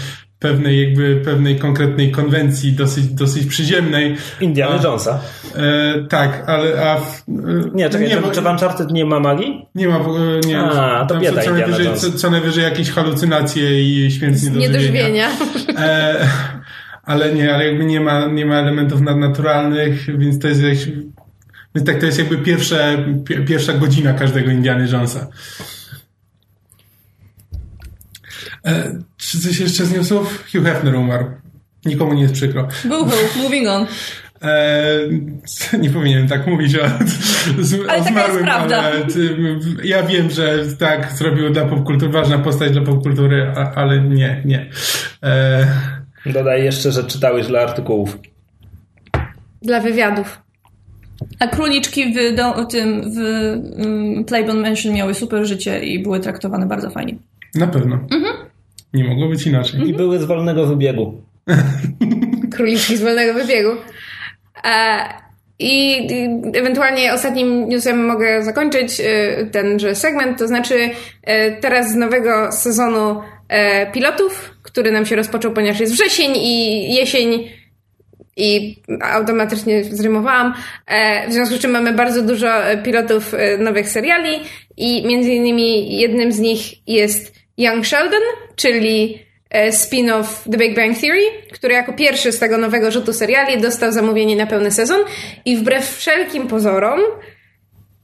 pewnej 0.41 0.83
jakby 0.83 1.21
pewnej 1.25 1.59
konkretnej 1.59 2.11
konwencji 2.11 2.73
dosyć, 2.73 3.07
dosyć 3.07 3.45
przyziemnej. 3.45 4.17
Indiana 4.39 4.79
a, 4.79 4.83
Jonesa. 4.83 5.19
E, 5.55 6.05
tak, 6.09 6.43
ale 6.47 6.89
a 6.89 6.97
w, 6.97 7.23
e, 7.29 7.31
Nie, 7.73 7.89
czekaj, 7.89 8.07
nie, 8.07 8.15
czy, 8.15 8.31
czy 8.31 8.41
w 8.41 8.45
Uncharted 8.45 8.91
nie 8.91 9.05
ma 9.05 9.19
magii? 9.19 9.65
Nie 9.75 9.87
ma, 9.87 9.99
nie. 10.45 10.59
A, 10.59 11.05
to 11.05 11.19
bieda 11.19 11.41
co, 11.41 11.51
najwyżej, 11.51 11.87
co, 11.95 12.11
co, 12.11 12.29
najwyżej 12.29 12.63
jakieś 12.63 12.91
halucynacje 12.91 13.83
i 13.83 14.11
śmierć 14.11 14.43
niedożywienia. 14.43 15.29
E, 15.77 16.27
ale 17.03 17.33
nie, 17.33 17.55
ale 17.55 17.67
jakby 17.67 17.85
nie 17.85 18.01
ma, 18.01 18.25
nie 18.25 18.45
ma 18.45 18.55
elementów 18.55 19.01
nadnaturalnych, 19.01 20.19
więc 20.19 20.39
to 20.39 20.47
jest 20.47 20.61
więc 21.75 21.87
tak, 21.87 21.99
to 21.99 22.05
jest 22.05 22.19
jakby 22.19 22.37
pierwsze, 22.37 23.05
pierwsza 23.47 23.73
godzina 23.73 24.13
każdego 24.13 24.51
Indiana 24.51 24.85
Jonesa. 24.85 25.27
E, 28.65 28.99
czy 29.17 29.39
coś 29.39 29.59
jeszcze 29.59 29.85
z 29.85 29.93
newsów? 29.93 30.43
Hugh 30.51 30.63
Hefner 30.63 30.95
umarł. 30.95 31.25
Nikomu 31.85 32.13
nie 32.13 32.21
jest 32.21 32.33
przykro. 32.33 32.67
Boohoo, 32.85 33.17
moving 33.43 33.67
on. 33.67 33.85
E, 34.41 35.77
nie 35.77 35.89
powinienem 35.89 36.27
tak 36.27 36.47
mówić 36.47 36.75
o, 36.75 36.85
z, 37.59 37.73
ale 37.89 38.01
o 38.01 38.03
taka 38.03 38.27
jest 38.27 38.39
prawda. 38.39 38.81
Ale, 38.81 39.05
ja 39.83 40.03
wiem, 40.03 40.29
że 40.29 40.65
tak 40.79 41.11
zrobił 41.11 41.49
dla 41.49 41.65
popkultury, 41.65 42.11
ważna 42.11 42.37
postać 42.37 42.71
dla 42.71 42.81
popkultury, 42.81 43.53
a, 43.55 43.71
ale 43.75 44.01
nie, 44.01 44.41
nie. 44.45 44.69
E... 45.23 45.67
Dodaj 46.25 46.63
jeszcze, 46.63 46.91
że 46.91 47.03
czytałeś 47.03 47.47
dla 47.47 47.61
artykułów. 47.61 48.19
Dla 49.61 49.79
wywiadów. 49.79 50.41
A 51.39 51.47
króliczki 51.47 52.13
w, 52.13 52.35
do, 52.35 52.65
tym, 52.65 53.01
w 53.01 53.17
um, 53.77 54.25
Playboy 54.25 54.55
Mansion 54.55 54.93
miały 54.93 55.13
super 55.13 55.45
życie 55.45 55.79
i 55.79 56.03
były 56.03 56.19
traktowane 56.19 56.65
bardzo 56.65 56.89
fajnie. 56.89 57.15
Na 57.55 57.67
pewno. 57.67 57.95
Mhm. 57.95 58.50
Nie 58.93 59.03
mogło 59.03 59.27
być 59.27 59.47
inaczej. 59.47 59.89
I 59.89 59.93
były 59.93 60.19
z 60.19 60.25
wolnego 60.25 60.65
wybiegu. 60.65 61.21
Króliczki 62.53 62.97
z 62.97 63.01
wolnego 63.01 63.33
wybiegu. 63.33 63.69
E, 64.63 64.99
I 65.59 66.07
ewentualnie 66.55 67.13
ostatnim 67.13 67.69
newsem 67.69 68.05
mogę 68.05 68.43
zakończyć 68.43 68.99
e, 68.99 69.45
tenże 69.45 69.95
segment, 69.95 70.39
to 70.39 70.47
znaczy 70.47 70.89
e, 71.23 71.51
teraz 71.51 71.91
z 71.91 71.95
nowego 71.95 72.51
sezonu 72.51 73.21
pilotów, 73.93 74.55
który 74.61 74.91
nam 74.91 75.05
się 75.05 75.15
rozpoczął, 75.15 75.51
ponieważ 75.51 75.79
jest 75.79 75.93
wrzesień 75.93 76.31
i 76.35 76.95
jesień 76.95 77.49
i 78.37 78.81
automatycznie 79.01 79.83
zrymowałam. 79.83 80.53
W 81.29 81.33
związku 81.33 81.55
z 81.55 81.59
czym 81.59 81.71
mamy 81.71 81.93
bardzo 81.93 82.21
dużo 82.21 82.47
pilotów 82.83 83.35
nowych 83.59 83.89
seriali 83.89 84.39
i 84.77 85.07
między 85.07 85.31
innymi 85.31 85.97
jednym 85.97 86.31
z 86.31 86.39
nich 86.39 86.87
jest 86.87 87.40
Young 87.61 87.85
Sheldon, 87.85 88.21
czyli 88.55 89.25
e, 89.49 89.71
spin-off 89.71 90.25
The 90.51 90.57
Big 90.57 90.75
Bang 90.75 90.97
Theory, 90.97 91.21
który 91.51 91.73
jako 91.73 91.93
pierwszy 91.93 92.31
z 92.31 92.39
tego 92.39 92.57
nowego 92.57 92.91
rzutu 92.91 93.13
seriali 93.13 93.61
dostał 93.61 93.91
zamówienie 93.91 94.35
na 94.35 94.47
pełny 94.47 94.71
sezon 94.71 95.01
i 95.45 95.57
wbrew 95.57 95.97
wszelkim 95.97 96.47
pozorom 96.47 96.99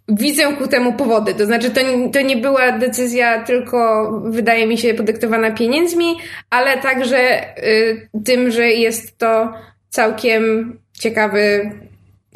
widzę 0.09 0.53
ku 0.53 0.67
temu 0.67 0.93
powody. 0.93 1.33
To 1.33 1.45
znaczy, 1.45 1.69
to, 1.69 1.81
to 2.13 2.21
nie 2.21 2.37
była 2.37 2.71
decyzja 2.71 3.43
tylko, 3.43 4.11
wydaje 4.25 4.67
mi 4.67 4.77
się, 4.77 4.93
podyktowana 4.93 5.51
pieniędzmi, 5.51 6.15
ale 6.49 6.77
także 6.77 7.41
y, 7.57 8.09
tym, 8.25 8.51
że 8.51 8.67
jest 8.67 9.17
to 9.17 9.53
całkiem 9.89 10.73
ciekawy 10.93 11.71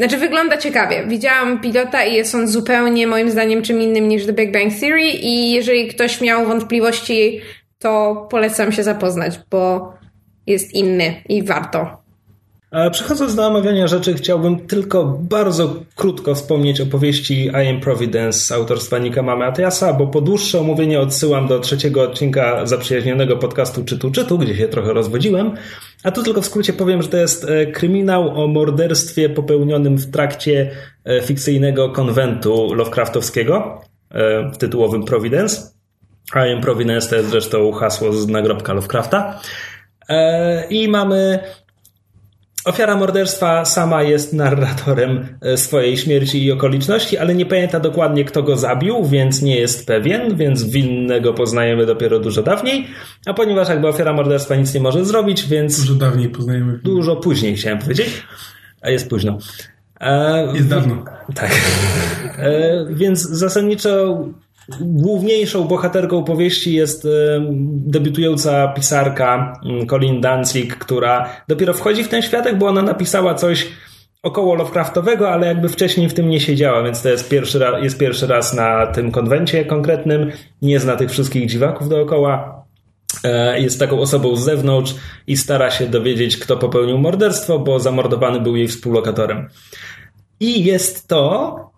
Znaczy 0.02 0.18
wygląda 0.18 0.58
ciekawie. 0.58 1.06
Widziałam 1.08 1.62
pilota 1.62 2.06
i 2.06 2.14
jest 2.14 2.36
on 2.36 2.48
zupełnie 2.48 3.08
moim 3.08 3.32
zdaniem 3.32 3.62
czym 3.62 3.82
innym 3.82 4.08
niż 4.08 4.26
The 4.26 4.34
Big 4.34 4.52
Bang 4.52 4.74
Theory 4.80 5.10
i 5.10 5.52
jeżeli 5.52 5.88
ktoś 5.88 6.22
miał 6.22 6.46
wątpliwości, 6.46 7.42
to 7.80 8.28
polecam 8.32 8.72
się 8.72 8.84
zapoznać, 8.84 9.40
bo 9.52 9.94
jest 10.48 10.74
inny 10.74 11.24
i 11.30 11.44
warto. 11.44 12.01
Przechodząc 12.92 13.36
do 13.36 13.48
omawiania 13.48 13.88
rzeczy, 13.88 14.14
chciałbym 14.14 14.68
tylko 14.68 15.06
bardzo 15.06 15.76
krótko 15.96 16.36
wspomnieć 16.36 16.82
o 16.82 16.86
powieści 16.86 17.46
I 17.46 17.68
Am 17.70 17.80
Providence 17.80 18.56
autorstwa 18.56 18.98
Nika 18.98 19.22
Mamatiasa, 19.22 19.94
bo 19.94 20.08
po 20.08 20.22
dłuższe 20.22 20.60
omówienie 20.60 21.00
odsyłam 21.00 21.48
do 21.48 21.60
trzeciego 21.60 22.04
odcinka 22.04 22.66
zaprzyjaźnionego 22.66 23.38
podcastu 23.38 23.84
Czytu 23.84 24.12
Czytu, 24.12 24.38
gdzie 24.38 24.56
się 24.56 24.68
trochę 24.68 24.94
rozwodziłem. 24.94 25.56
A 26.04 26.12
tu 26.12 26.24
tylko 26.24 26.42
w 26.42 26.46
skrócie 26.46 26.74
powiem, 26.74 27.02
że 27.02 27.08
to 27.08 27.18
jest 27.18 27.50
e, 27.50 27.66
kryminał 27.66 28.44
o 28.44 28.48
morderstwie 28.48 29.30
popełnionym 29.30 29.98
w 29.98 30.12
trakcie 30.12 30.72
e, 31.06 31.22
fikcyjnego 31.22 31.90
konwentu 31.90 32.74
Lovecraftowskiego 32.74 33.82
e, 34.10 34.52
w 34.52 34.58
tytułowym 34.58 35.06
Providence. 35.06 35.62
I 36.36 36.54
Am 36.54 36.62
Providence 36.62 37.10
to 37.10 37.16
jest 37.16 37.30
zresztą 37.30 37.72
hasło 37.72 38.14
z 38.14 38.28
nagrobka 38.28 38.74
Lovecrafta. 38.74 39.40
I 40.70 40.88
mamy 40.88 41.40
Ofiara 42.66 42.96
morderstwa 42.98 43.66
sama 43.66 44.04
jest 44.04 44.34
narratorem 44.34 45.38
e, 45.42 45.58
swojej 45.58 45.98
śmierci 45.98 46.46
i 46.46 46.52
okoliczności, 46.52 47.18
ale 47.18 47.36
nie 47.36 47.46
pamięta 47.46 47.80
dokładnie, 47.80 48.26
kto 48.26 48.44
go 48.44 48.58
zabił, 48.58 49.06
więc 49.06 49.42
nie 49.42 49.56
jest 49.56 49.88
pewien, 49.88 50.36
więc 50.36 50.64
winnego 50.64 51.34
poznajemy 51.34 51.86
dopiero 51.86 52.20
dużo 52.20 52.44
dawniej. 52.44 52.88
A 53.26 53.34
ponieważ 53.34 53.70
jakby 53.70 53.88
ofiara 53.88 54.14
morderstwa 54.14 54.56
nic 54.56 54.74
nie 54.74 54.82
może 54.82 55.06
zrobić, 55.06 55.48
więc. 55.48 55.82
Dużo 55.82 55.96
dawniej 55.96 56.30
poznajemy. 56.30 56.80
Dużo 56.84 57.16
później 57.16 57.56
chciałem 57.56 57.80
powiedzieć, 57.80 58.24
a 58.82 58.90
jest 58.90 59.10
późno. 59.10 59.38
E, 60.00 60.48
jest 60.54 60.68
dawno. 60.68 61.04
Tak. 61.36 61.52
E, 62.38 62.86
więc 62.90 63.22
zasadniczo 63.22 64.26
Główniejszą 64.82 65.64
bohaterką 65.64 66.24
powieści 66.24 66.74
jest 66.74 67.08
debiutująca 67.66 68.68
pisarka 68.68 69.60
mm, 69.66 69.88
Colin 69.88 70.22
Danzig, 70.22 70.76
która 70.76 71.30
dopiero 71.48 71.74
wchodzi 71.74 72.04
w 72.04 72.08
ten 72.08 72.22
światek, 72.22 72.58
bo 72.58 72.68
ona 72.68 72.82
napisała 72.82 73.34
coś 73.34 73.68
około 74.24 74.56
Lovecraftowego, 74.56 75.32
ale 75.32 75.48
jakby 75.48 75.70
wcześniej 75.70 76.10
w 76.10 76.14
tym 76.14 76.30
nie 76.30 76.40
siedziała, 76.40 76.84
więc 76.84 77.02
to 77.02 77.10
jest 77.10 77.30
pierwszy, 77.30 77.60
raz, 77.60 77.84
jest 77.84 77.98
pierwszy 77.98 78.28
raz 78.28 78.54
na 78.54 78.88
tym 78.88 79.12
konwencie 79.12 79.66
konkretnym. 79.66 80.32
Nie 80.62 80.80
zna 80.80 80.96
tych 80.96 81.12
wszystkich 81.12 81.50
dziwaków 81.50 81.90
dookoła. 81.90 82.66
E, 83.24 83.60
jest 83.62 83.80
taką 83.80 84.00
osobą 84.00 84.36
z 84.36 84.44
zewnątrz 84.44 84.96
i 85.28 85.38
stara 85.38 85.72
się 85.72 85.88
dowiedzieć, 85.88 86.38
kto 86.38 86.58
popełnił 86.58 86.98
morderstwo, 86.98 87.60
bo 87.60 87.80
zamordowany 87.80 88.42
był 88.42 88.56
jej 88.56 88.68
współlokatorem. 88.68 89.50
I 90.40 90.64
jest 90.64 91.08
to 91.08 91.71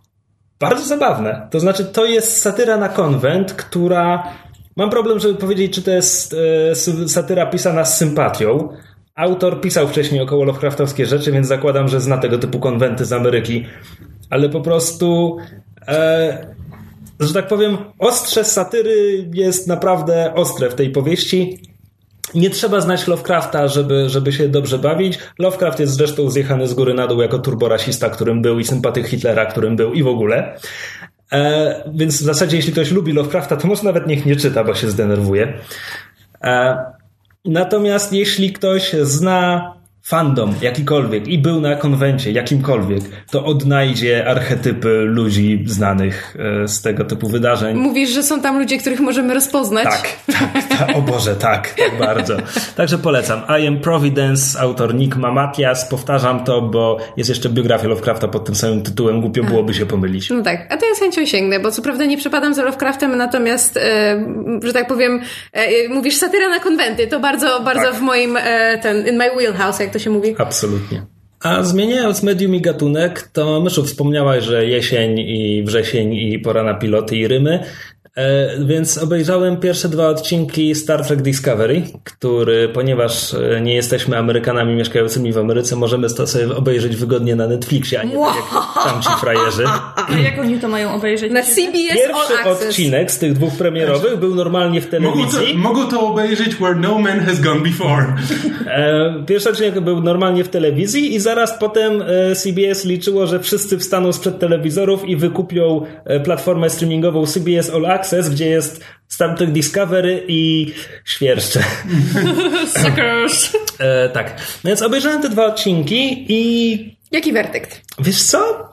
bardzo 0.69 0.85
zabawne. 0.85 1.47
To 1.51 1.59
znaczy, 1.59 1.85
to 1.85 2.05
jest 2.05 2.41
satyra 2.41 2.77
na 2.77 2.89
konwent, 2.89 3.53
która. 3.53 4.23
Mam 4.75 4.89
problem, 4.89 5.19
żeby 5.19 5.35
powiedzieć, 5.35 5.73
czy 5.73 5.81
to 5.81 5.91
jest 5.91 6.35
e, 6.71 7.07
satyra 7.07 7.45
pisana 7.45 7.85
z 7.85 7.97
sympatią. 7.97 8.69
Autor 9.15 9.61
pisał 9.61 9.87
wcześniej 9.87 10.21
około 10.21 10.43
Lovecraftowskie 10.43 11.05
rzeczy, 11.05 11.31
więc 11.31 11.47
zakładam, 11.47 11.87
że 11.87 12.01
zna 12.01 12.17
tego 12.17 12.37
typu 12.37 12.59
konwenty 12.59 13.05
z 13.05 13.13
Ameryki. 13.13 13.65
Ale 14.29 14.49
po 14.49 14.61
prostu. 14.61 15.37
E, 15.87 16.53
że 17.19 17.33
tak 17.33 17.47
powiem, 17.47 17.77
ostrze 17.99 18.43
satyry 18.43 19.29
jest 19.33 19.67
naprawdę 19.67 20.33
ostre 20.35 20.69
w 20.69 20.75
tej 20.75 20.89
powieści. 20.89 21.59
Nie 22.35 22.49
trzeba 22.49 22.81
znać 22.81 23.07
Lovecrafta, 23.07 23.67
żeby, 23.67 24.09
żeby 24.09 24.33
się 24.33 24.49
dobrze 24.49 24.79
bawić. 24.79 25.19
Lovecraft 25.39 25.79
jest 25.79 25.93
zresztą 25.93 26.29
zjechany 26.29 26.67
z 26.67 26.73
góry 26.73 26.93
na 26.93 27.07
dół 27.07 27.21
jako 27.21 27.39
turborasista, 27.39 28.09
którym 28.09 28.41
był 28.41 28.59
i 28.59 28.65
sympatyk 28.65 29.07
Hitlera, 29.07 29.45
którym 29.45 29.75
był 29.75 29.93
i 29.93 30.03
w 30.03 30.07
ogóle. 30.07 30.57
E, 31.31 31.91
więc 31.93 32.21
w 32.21 32.25
zasadzie, 32.25 32.57
jeśli 32.57 32.71
ktoś 32.71 32.91
lubi 32.91 33.13
Lovecrafta, 33.13 33.57
to 33.57 33.67
może 33.67 33.83
nawet 33.83 34.07
niech 34.07 34.25
nie 34.25 34.35
czyta, 34.35 34.63
bo 34.63 34.75
się 34.75 34.89
zdenerwuje. 34.89 35.53
E, 36.43 36.77
natomiast 37.45 38.13
jeśli 38.13 38.53
ktoś 38.53 38.93
zna 38.93 39.73
fandom 40.03 40.55
jakikolwiek 40.61 41.27
i 41.27 41.37
był 41.37 41.61
na 41.61 41.75
konwencie 41.75 42.31
jakimkolwiek, 42.31 43.03
to 43.31 43.45
odnajdzie 43.45 44.27
archetypy 44.27 44.89
ludzi 44.89 45.63
znanych 45.65 46.37
e, 46.63 46.67
z 46.67 46.81
tego 46.81 47.05
typu 47.05 47.27
wydarzeń. 47.27 47.77
Mówisz, 47.77 48.09
że 48.09 48.23
są 48.23 48.41
tam 48.41 48.59
ludzie, 48.59 48.77
których 48.77 48.99
możemy 48.99 49.33
rozpoznać? 49.33 49.83
Tak, 49.83 50.09
tak, 50.25 50.77
tak 50.77 50.97
o 50.97 51.01
Boże, 51.01 51.35
tak, 51.35 51.69
tak 51.69 51.99
bardzo. 51.99 52.37
Także 52.75 52.97
polecam. 52.97 53.41
I 53.61 53.67
am 53.67 53.79
Providence, 53.79 54.59
autor 54.59 54.95
Nick 54.95 55.15
Mamatias. 55.15 55.89
Powtarzam 55.89 56.43
to, 56.43 56.61
bo 56.61 56.97
jest 57.17 57.29
jeszcze 57.29 57.49
biografia 57.49 57.87
Lovecrafta 57.87 58.27
pod 58.27 58.45
tym 58.45 58.55
samym 58.55 58.81
tytułem. 58.81 59.21
Głupio 59.21 59.43
byłoby 59.43 59.73
się 59.73 59.85
pomylić. 59.85 60.29
No 60.29 60.43
tak, 60.43 60.73
a 60.73 60.77
to 60.77 60.85
ja 60.85 60.95
z 60.95 60.99
chęcią 60.99 61.25
sięgnę, 61.25 61.59
bo 61.59 61.71
co 61.71 61.81
prawda 61.81 62.05
nie 62.05 62.17
przepadam 62.17 62.53
za 62.53 62.63
Lovecraftem, 62.63 63.17
natomiast, 63.17 63.77
e, 63.77 64.25
że 64.63 64.73
tak 64.73 64.87
powiem, 64.87 65.21
e, 65.51 65.89
mówisz 65.89 66.15
satyra 66.15 66.49
na 66.49 66.59
konwenty, 66.59 67.07
to 67.07 67.19
bardzo, 67.19 67.59
bardzo 67.59 67.83
tak. 67.83 67.95
w 67.95 68.01
moim, 68.01 68.37
e, 68.37 68.77
ten, 68.77 69.07
in 69.07 69.17
my 69.17 69.29
wheelhouse, 69.35 69.79
jak 69.79 69.92
to 69.93 69.99
się 69.99 70.09
mówi. 70.09 70.35
Absolutnie. 70.37 71.05
A 71.39 71.63
zmieniając 71.63 72.23
medium 72.23 72.55
i 72.55 72.61
gatunek, 72.61 73.29
to 73.33 73.61
Myszu 73.61 73.83
wspomniałaś, 73.83 74.43
że 74.43 74.65
jesień 74.65 75.19
i 75.19 75.63
wrzesień 75.63 76.13
i 76.13 76.39
pora 76.39 76.63
na 76.63 76.73
piloty 76.73 77.15
i 77.17 77.27
rymy. 77.27 77.63
E, 78.17 78.65
więc 78.65 78.97
obejrzałem 78.97 79.57
pierwsze 79.57 79.89
dwa 79.89 80.07
odcinki 80.07 80.75
Star 80.75 81.05
Trek 81.05 81.21
Discovery, 81.21 81.81
który, 82.03 82.69
ponieważ 82.69 83.33
e, 83.33 83.61
nie 83.61 83.75
jesteśmy 83.75 84.17
Amerykanami 84.17 84.75
mieszkającymi 84.75 85.33
w 85.33 85.37
Ameryce, 85.37 85.75
możemy 85.75 86.09
to 86.09 86.27
sobie 86.27 86.55
obejrzeć 86.55 86.95
wygodnie 86.95 87.35
na 87.35 87.47
Netflixie, 87.47 88.01
a 88.01 88.03
nie 88.03 88.17
wow. 88.17 88.33
tak 88.33 88.35
jak 88.37 88.83
tamci 88.83 89.09
frajerzy. 89.19 89.63
A 89.67 90.19
jak 90.23 90.39
oni 90.39 90.59
to 90.59 90.67
mają 90.67 90.93
obejrzeć? 90.93 91.31
Na 91.31 91.41
CBS 91.41 91.93
Pierwszy 91.93 92.33
All 92.43 92.51
odcinek 92.51 93.11
z 93.11 93.19
tych 93.19 93.33
dwóch 93.33 93.53
premierowych 93.53 94.19
był 94.19 94.35
normalnie 94.35 94.81
w 94.81 94.89
telewizji. 94.89 95.57
Mogą 95.57 95.85
to, 95.85 95.91
to 95.91 96.07
obejrzeć 96.07 96.55
where 96.55 96.75
no 96.75 96.99
man 96.99 97.19
has 97.19 97.41
gone 97.41 97.61
before. 97.61 98.15
E, 98.67 99.23
pierwszy 99.27 99.49
odcinek 99.49 99.79
był 99.79 100.01
normalnie 100.01 100.43
w 100.43 100.49
telewizji 100.49 101.15
i 101.15 101.19
zaraz 101.19 101.59
potem 101.59 102.03
CBS 102.35 102.85
liczyło, 102.85 103.27
że 103.27 103.39
wszyscy 103.39 103.77
wstaną 103.77 104.13
sprzed 104.13 104.39
telewizorów 104.39 105.09
i 105.09 105.15
wykupią 105.15 105.85
platformę 106.23 106.69
streamingową 106.69 107.25
CBS 107.25 107.69
All 107.69 107.85
Access 107.85 108.02
Access, 108.03 108.29
gdzie 108.29 108.49
jest 108.49 108.83
Star 109.07 109.37
Trek 109.37 109.51
Discovery 109.51 110.25
i 110.27 110.73
świerszcze. 111.05 111.63
Suckers! 112.83 113.55
e, 113.79 114.09
tak. 114.09 114.41
Więc 114.63 114.81
obejrzałem 114.81 115.21
te 115.21 115.29
dwa 115.29 115.45
odcinki 115.45 116.25
i... 116.29 116.97
Jaki 117.11 117.33
werdykt? 117.33 117.81
Wiesz 117.99 118.23
co? 118.23 118.72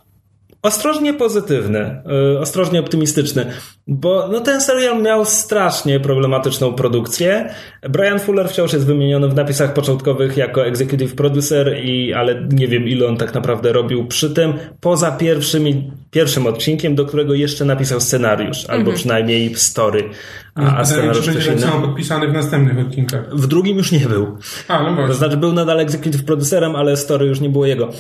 Ostrożnie 0.63 1.15
pozytywny, 1.15 2.03
yy, 2.33 2.39
ostrożnie 2.39 2.81
optymistyczny, 2.81 3.47
bo 3.87 4.29
no, 4.33 4.41
ten 4.41 4.61
serial 4.61 5.03
miał 5.03 5.25
strasznie 5.25 6.01
problematyczną 6.01 6.73
produkcję. 6.73 7.55
Brian 7.83 8.19
Fuller 8.19 8.49
wciąż 8.49 8.73
jest 8.73 8.87
wymieniony 8.87 9.29
w 9.29 9.35
napisach 9.35 9.73
początkowych 9.73 10.37
jako 10.37 10.67
executive 10.67 11.15
producer, 11.15 11.85
i, 11.85 12.13
ale 12.13 12.49
nie 12.53 12.69
wiem 12.69 12.89
ile 12.89 13.07
on 13.07 13.17
tak 13.17 13.35
naprawdę 13.35 13.73
robił 13.73 14.07
przy 14.07 14.31
tym, 14.31 14.55
poza 14.81 15.11
pierwszym, 15.11 15.65
pierwszym 16.11 16.47
odcinkiem, 16.47 16.95
do 16.95 17.07
którego 17.07 17.35
jeszcze 17.35 17.65
napisał 17.65 18.01
scenariusz, 18.01 18.65
albo 18.65 18.81
mhm. 18.81 18.97
przynajmniej 18.97 19.55
story. 19.55 20.11
A, 20.55 20.77
a 20.77 20.85
scenariusz 20.85 21.27
coś 21.27 21.47
innego. 21.47 21.81
podpisany 21.81 22.29
w 22.29 22.33
następnych 22.33 22.87
odcinkach. 22.87 23.37
W 23.37 23.47
drugim 23.47 23.77
już 23.77 23.93
nie 23.93 24.07
był. 24.07 24.39
A, 24.69 24.83
no 24.83 24.95
właśnie. 24.95 25.09
To 25.09 25.15
znaczy 25.15 25.37
był 25.37 25.53
nadal 25.53 25.81
executive 25.81 26.25
producerem, 26.25 26.77
ale 26.77 26.97
story 26.97 27.27
już 27.27 27.41
nie 27.41 27.49
było 27.49 27.67
jego, 27.67 27.91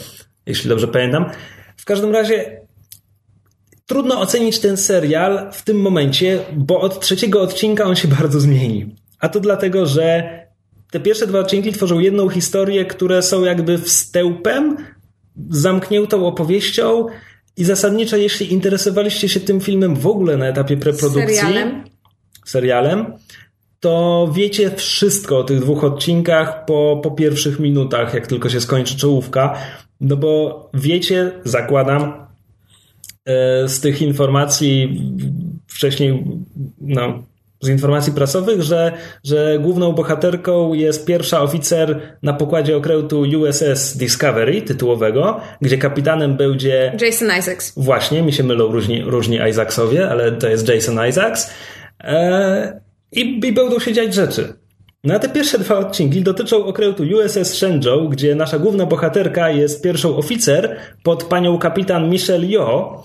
jeśli 0.47 0.69
dobrze 0.69 0.89
pamiętam. 0.89 1.25
W 1.91 1.93
każdym 1.93 2.13
razie 2.13 2.61
trudno 3.87 4.21
ocenić 4.21 4.59
ten 4.59 4.77
serial 4.77 5.53
w 5.53 5.63
tym 5.63 5.81
momencie, 5.81 6.39
bo 6.57 6.81
od 6.81 7.01
trzeciego 7.01 7.43
odcinka 7.43 7.85
on 7.85 7.97
się 7.97 8.09
bardzo 8.21 8.41
zmieni. 8.41 8.97
A 9.21 9.29
to 9.29 9.41
dlatego, 9.41 9.87
że 9.87 10.31
te 10.91 11.01
pierwsze 11.01 11.27
dwa 11.27 11.39
odcinki 11.39 11.73
tworzą 11.73 11.99
jedną 11.99 12.29
historię, 12.29 12.85
które 12.85 13.23
są 13.23 13.45
jakby 13.45 13.79
wstępem, 13.79 14.77
zamkniętą 15.49 16.27
opowieścią 16.27 17.07
i 17.57 17.65
zasadniczo, 17.65 18.17
jeśli 18.17 18.53
interesowaliście 18.53 19.29
się 19.29 19.41
tym 19.41 19.61
filmem 19.61 19.97
w 19.97 20.07
ogóle 20.07 20.37
na 20.37 20.47
etapie 20.47 20.77
preprodukcji, 20.77 21.37
serialem, 21.37 21.85
serialem 22.45 23.13
to 23.81 24.29
wiecie 24.35 24.71
wszystko 24.71 25.39
o 25.39 25.45
tych 25.45 25.61
dwóch 25.61 25.85
odcinkach 25.85 26.65
po, 26.65 27.01
po 27.03 27.11
pierwszych 27.11 27.59
minutach, 27.59 28.15
jak 28.15 28.27
tylko 28.27 28.49
się 28.49 28.61
skończy 28.61 28.97
czołówka. 28.97 29.59
No 30.01 30.17
bo 30.17 30.71
wiecie, 30.75 31.33
zakładam, 31.45 32.27
e, 33.25 33.69
z 33.69 33.81
tych 33.81 34.03
informacji 34.03 35.03
wcześniej, 35.67 36.25
no, 36.81 37.23
z 37.61 37.69
informacji 37.69 38.13
prasowych, 38.13 38.63
że, 38.63 38.93
że 39.25 39.59
główną 39.63 39.93
bohaterką 39.93 40.75
jest 40.75 41.07
pierwsza 41.07 41.43
oficer 41.43 42.01
na 42.23 42.33
pokładzie 42.33 42.77
okrętu 42.77 43.21
USS 43.21 43.97
Discovery 43.97 44.63
tytułowego, 44.63 45.41
gdzie 45.61 45.79
kapitanem 45.79 46.37
będzie... 46.37 46.97
Jason 47.01 47.29
Isaacs. 47.39 47.73
Właśnie, 47.77 48.23
mi 48.23 48.33
się 48.33 48.45
mylą 48.45 48.67
różni, 48.67 49.03
różni 49.03 49.39
Isaacsowie, 49.51 50.11
ale 50.11 50.33
to 50.33 50.49
jest 50.49 50.69
Jason 50.69 51.09
Isaacs. 51.09 51.51
E, 52.01 52.81
i, 53.13 53.41
I 53.47 53.53
będą 53.53 53.79
się 53.79 53.93
dziać 53.93 54.15
rzeczy. 54.15 54.55
No 55.05 55.15
a 55.15 55.19
te 55.19 55.29
pierwsze 55.29 55.59
dwa 55.59 55.79
odcinki 55.79 56.23
dotyczą 56.23 56.65
okrętu 56.65 57.03
USS 57.03 57.55
Shenzhou, 57.55 58.09
gdzie 58.09 58.35
nasza 58.35 58.59
główna 58.59 58.87
bohaterka 58.87 59.51
jest 59.51 59.83
pierwszą 59.83 60.17
oficer 60.17 60.77
pod 61.03 61.25
panią 61.25 61.59
kapitan 61.59 62.11
Michelle 62.11 62.47
Yeoh. 62.47 63.03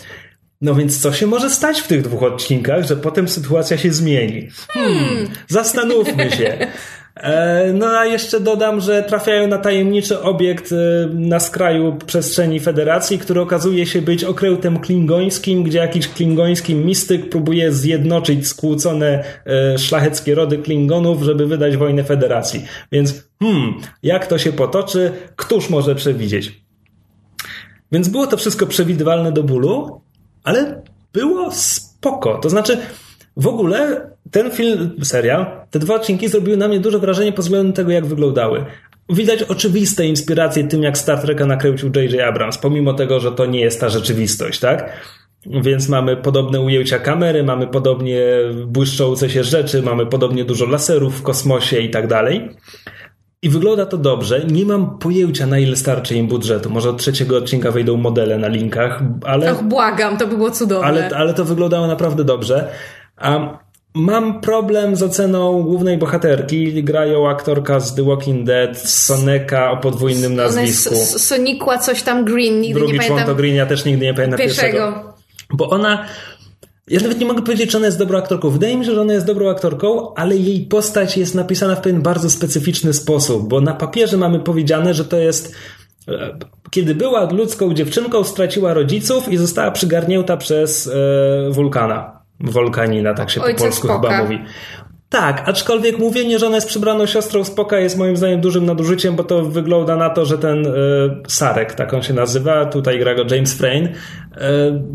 No 0.61 0.75
więc 0.75 1.01
co 1.01 1.13
się 1.13 1.27
może 1.27 1.49
stać 1.49 1.81
w 1.81 1.87
tych 1.87 2.01
dwóch 2.01 2.23
odcinkach, 2.23 2.85
że 2.85 2.95
potem 2.95 3.27
sytuacja 3.27 3.77
się 3.77 3.91
zmieni? 3.91 4.49
Hmm, 4.69 5.27
zastanówmy 5.47 6.31
się. 6.31 6.57
E, 7.15 7.73
no 7.73 7.87
a 7.87 8.05
jeszcze 8.05 8.39
dodam, 8.39 8.81
że 8.81 9.03
trafiają 9.03 9.47
na 9.47 9.57
tajemniczy 9.57 10.21
obiekt 10.21 10.71
e, 10.71 10.75
na 11.13 11.39
skraju 11.39 11.97
przestrzeni 12.05 12.59
Federacji, 12.59 13.19
który 13.19 13.41
okazuje 13.41 13.85
się 13.85 14.01
być 14.01 14.23
okrętem 14.23 14.79
klingońskim, 14.79 15.63
gdzie 15.63 15.77
jakiś 15.77 16.07
klingoński 16.07 16.75
mistyk 16.75 17.29
próbuje 17.29 17.71
zjednoczyć 17.71 18.47
skłócone 18.47 19.23
e, 19.45 19.77
szlacheckie 19.77 20.35
rody 20.35 20.57
klingonów, 20.57 21.23
żeby 21.23 21.47
wydać 21.47 21.77
wojnę 21.77 22.03
Federacji. 22.03 22.65
Więc 22.91 23.23
hmm, 23.39 23.73
jak 24.03 24.27
to 24.27 24.37
się 24.37 24.53
potoczy, 24.53 25.11
któż 25.35 25.69
może 25.69 25.95
przewidzieć? 25.95 26.61
Więc 27.91 28.09
było 28.09 28.27
to 28.27 28.37
wszystko 28.37 28.67
przewidywalne 28.67 29.31
do 29.31 29.43
bólu, 29.43 30.01
ale 30.43 30.81
było 31.13 31.51
spoko. 31.51 32.37
To 32.37 32.49
znaczy, 32.49 32.77
w 33.37 33.47
ogóle 33.47 34.09
ten 34.31 34.51
film, 34.51 34.95
serial, 35.03 35.45
te 35.71 35.79
dwa 35.79 35.95
odcinki 35.95 36.27
zrobiły 36.27 36.57
na 36.57 36.67
mnie 36.67 36.79
duże 36.79 36.99
wrażenie 36.99 37.31
pod 37.31 37.45
względem 37.45 37.73
tego, 37.73 37.91
jak 37.91 38.05
wyglądały. 38.05 38.65
Widać 39.09 39.43
oczywiste 39.43 40.05
inspiracje 40.05 40.63
tym, 40.63 40.83
jak 40.83 40.97
Star 40.97 41.21
Treka 41.21 41.45
nakręcił 41.45 41.91
J.J. 41.95 42.21
Abrams, 42.21 42.57
pomimo 42.57 42.93
tego, 42.93 43.19
że 43.19 43.31
to 43.31 43.45
nie 43.45 43.59
jest 43.59 43.81
ta 43.81 43.89
rzeczywistość, 43.89 44.59
tak? 44.59 44.91
Więc 45.45 45.89
mamy 45.89 46.17
podobne 46.17 46.61
ujęcia 46.61 46.99
kamery, 46.99 47.43
mamy 47.43 47.67
podobnie 47.67 48.21
błyszczące 48.67 49.29
się 49.29 49.43
rzeczy, 49.43 49.81
mamy 49.81 50.05
podobnie 50.05 50.45
dużo 50.45 50.65
laserów 50.65 51.19
w 51.19 51.21
kosmosie 51.21 51.79
i 51.79 51.89
tak 51.89 52.07
dalej. 52.07 52.49
I 53.41 53.49
wygląda 53.49 53.85
to 53.85 53.97
dobrze. 53.97 54.45
Nie 54.51 54.65
mam 54.65 54.97
pojęcia, 54.97 55.47
na 55.47 55.59
ile 55.59 55.75
starczy 55.75 56.15
im 56.15 56.27
budżetu. 56.27 56.69
Może 56.69 56.89
od 56.89 56.97
trzeciego 56.97 57.37
odcinka 57.37 57.71
wejdą 57.71 57.97
modele 57.97 58.37
na 58.37 58.47
linkach, 58.47 59.03
ale. 59.23 59.51
Och, 59.51 59.63
błagam, 59.63 60.17
to 60.17 60.27
by 60.27 60.37
było 60.37 60.51
cudowne. 60.51 60.87
Ale, 60.87 61.09
ale 61.15 61.33
to 61.33 61.45
wyglądało 61.45 61.87
naprawdę 61.87 62.23
dobrze. 62.23 62.71
A 63.17 63.59
mam 63.95 64.41
problem 64.41 64.95
z 64.95 65.03
oceną 65.03 65.63
głównej 65.63 65.97
bohaterki. 65.97 66.83
Grają 66.83 67.29
aktorka 67.29 67.79
z 67.79 67.95
The 67.95 68.03
Walking 68.03 68.45
Dead, 68.45 68.79
Soneka 68.79 69.71
o 69.71 69.77
podwójnym 69.77 70.35
nazwisku. 70.35 70.95
Sonikła 71.17 71.77
coś 71.77 72.03
tam 72.03 72.25
Green, 72.25 72.61
nigdy 72.61 72.79
Drugi 72.79 72.93
nie 72.93 72.99
pamiętam. 72.99 73.17
człon 73.17 73.35
to 73.35 73.35
Green, 73.35 73.55
ja 73.55 73.65
też 73.65 73.85
nigdy 73.85 74.05
nie 74.05 74.13
pamiętam 74.13 74.39
pierwszego. 74.39 74.77
pierwszego. 74.77 75.13
Bo 75.53 75.69
ona 75.69 76.05
ja 76.87 76.99
nawet 76.99 77.19
nie 77.19 77.25
mogę 77.25 77.41
powiedzieć, 77.41 77.71
czy 77.71 77.77
ona 77.77 77.85
jest 77.85 77.99
dobrą 77.99 78.17
aktorką. 78.17 78.49
Wydaje 78.49 78.77
mi 78.77 78.85
się, 78.85 78.95
że 78.95 79.01
ona 79.01 79.13
jest 79.13 79.25
dobrą 79.25 79.49
aktorką, 79.49 80.13
ale 80.13 80.37
jej 80.37 80.61
postać 80.61 81.17
jest 81.17 81.35
napisana 81.35 81.75
w 81.75 81.81
pewien 81.81 82.01
bardzo 82.01 82.29
specyficzny 82.29 82.93
sposób, 82.93 83.47
bo 83.47 83.61
na 83.61 83.73
papierze 83.73 84.17
mamy 84.17 84.39
powiedziane, 84.39 84.93
że 84.93 85.05
to 85.05 85.17
jest 85.17 85.55
e, 86.07 86.37
kiedy 86.71 86.95
była 86.95 87.31
ludzką 87.31 87.73
dziewczynką, 87.73 88.23
straciła 88.23 88.73
rodziców 88.73 89.29
i 89.29 89.37
została 89.37 89.71
przygarnięta 89.71 90.37
przez 90.37 90.87
e, 90.87 90.91
wulkana. 91.51 92.14
Wolkanina, 92.39 93.13
tak 93.13 93.29
się 93.29 93.41
Ojca 93.41 93.57
po 93.57 93.63
polsku 93.63 93.87
Spoka. 93.87 94.09
chyba 94.09 94.23
mówi. 94.23 94.39
Tak, 95.09 95.43
aczkolwiek 95.49 95.99
mówienie, 95.99 96.39
że 96.39 96.47
ona 96.47 96.55
jest 96.55 96.67
przybraną 96.67 97.05
siostrą 97.05 97.43
Spoka 97.43 97.79
jest 97.79 97.97
moim 97.97 98.17
zdaniem 98.17 98.41
dużym 98.41 98.65
nadużyciem, 98.65 99.15
bo 99.15 99.23
to 99.23 99.41
wygląda 99.45 99.95
na 99.95 100.09
to, 100.09 100.25
że 100.25 100.37
ten 100.37 100.65
y, 100.65 100.71
Sarek, 101.27 101.73
tak 101.73 101.93
on 101.93 102.01
się 102.01 102.13
nazywa, 102.13 102.65
tutaj 102.65 102.99
gra 102.99 103.15
go 103.15 103.23
James 103.31 103.53
Frayne, 103.53 103.89
y, 103.89 103.93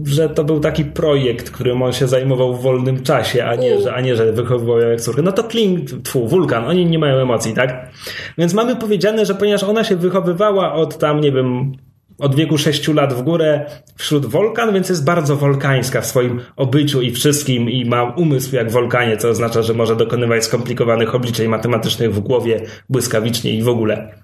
że 0.04 0.28
to 0.28 0.44
był 0.44 0.60
taki 0.60 0.84
projekt, 0.84 1.50
którym 1.50 1.82
on 1.82 1.92
się 1.92 2.08
zajmował 2.08 2.54
w 2.54 2.62
wolnym 2.62 3.02
czasie, 3.02 3.44
a 3.44 3.54
nie, 3.54 3.80
że, 3.80 3.94
a 3.94 4.00
nie 4.00 4.16
że 4.16 4.32
wychowywał 4.32 4.80
ją 4.80 4.88
jak 4.88 5.00
córkę. 5.00 5.22
No 5.22 5.32
to 5.32 5.44
Kling, 5.44 5.90
tfu, 6.04 6.28
wulkan, 6.28 6.64
oni 6.64 6.86
nie 6.86 6.98
mają 6.98 7.16
emocji, 7.16 7.54
tak? 7.54 7.90
Więc 8.38 8.54
mamy 8.54 8.76
powiedziane, 8.76 9.26
że 9.26 9.34
ponieważ 9.34 9.64
ona 9.64 9.84
się 9.84 9.96
wychowywała 9.96 10.72
od 10.72 10.98
tam, 10.98 11.20
nie 11.20 11.32
wiem, 11.32 11.72
od 12.20 12.34
wieku 12.34 12.58
6 12.58 12.88
lat 12.88 13.14
w 13.14 13.22
górę 13.22 13.66
wśród 13.96 14.26
wolkan, 14.26 14.74
więc 14.74 14.88
jest 14.88 15.04
bardzo 15.04 15.36
wolkańska 15.36 16.00
w 16.00 16.06
swoim 16.06 16.40
obyciu 16.56 17.02
i 17.02 17.10
wszystkim 17.10 17.70
i 17.70 17.84
ma 17.84 18.04
umysł 18.04 18.56
jak 18.56 18.70
wolkanie, 18.70 19.16
co 19.16 19.28
oznacza, 19.28 19.62
że 19.62 19.74
może 19.74 19.96
dokonywać 19.96 20.44
skomplikowanych 20.44 21.14
obliczeń 21.14 21.48
matematycznych 21.48 22.14
w 22.14 22.20
głowie 22.20 22.60
błyskawicznie 22.88 23.54
i 23.54 23.62
w 23.62 23.68
ogóle. 23.68 24.14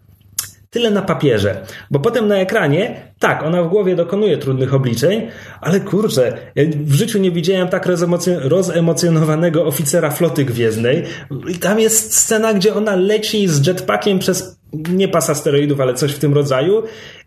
Tyle 0.71 0.91
na 0.91 1.03
papierze, 1.03 1.67
bo 1.91 2.01
potem 2.01 2.29
na 2.29 2.37
ekranie, 2.37 3.13
tak, 3.19 3.43
ona 3.43 3.63
w 3.63 3.69
głowie 3.69 3.97
dokonuje 3.97 4.39
trudnych 4.39 4.75
obliczeń, 4.75 5.29
ale 5.61 5.81
kurczę, 5.81 6.39
ja 6.55 6.65
w 6.71 6.95
życiu 6.95 7.19
nie 7.19 7.31
widziałem 7.31 7.69
tak 7.69 7.87
rozemocjon- 7.87 8.39
rozemocjonowanego 8.43 9.67
oficera 9.67 10.11
floty 10.11 10.45
gwiezdnej. 10.45 11.03
I 11.49 11.55
tam 11.55 11.81
jest 11.81 12.17
scena, 12.17 12.55
gdzie 12.55 12.75
ona 12.75 12.97
leci 12.97 13.49
z 13.49 13.67
jetpackiem 13.67 14.19
przez 14.19 14.61
nie 14.73 15.09
pas 15.09 15.31
asteroidów, 15.31 15.81
ale 15.81 15.95
coś 15.95 16.13
w 16.13 16.19
tym 16.19 16.35
rodzaju. 16.35 16.83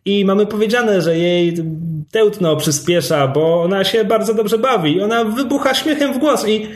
I 0.06 0.26
mamy 0.26 0.46
powiedziane, 0.46 1.02
że 1.02 1.18
jej 1.18 1.54
tełtno 2.12 2.56
przyspiesza, 2.56 3.28
bo 3.28 3.62
ona 3.64 3.84
się 3.84 4.06
bardzo 4.06 4.34
dobrze 4.34 4.58
bawi. 4.58 4.96
I 4.96 5.02
ona 5.02 5.24
wybucha 5.26 5.74
śmiechem 5.74 6.14
w 6.14 6.18
głos. 6.18 6.48
I, 6.48 6.68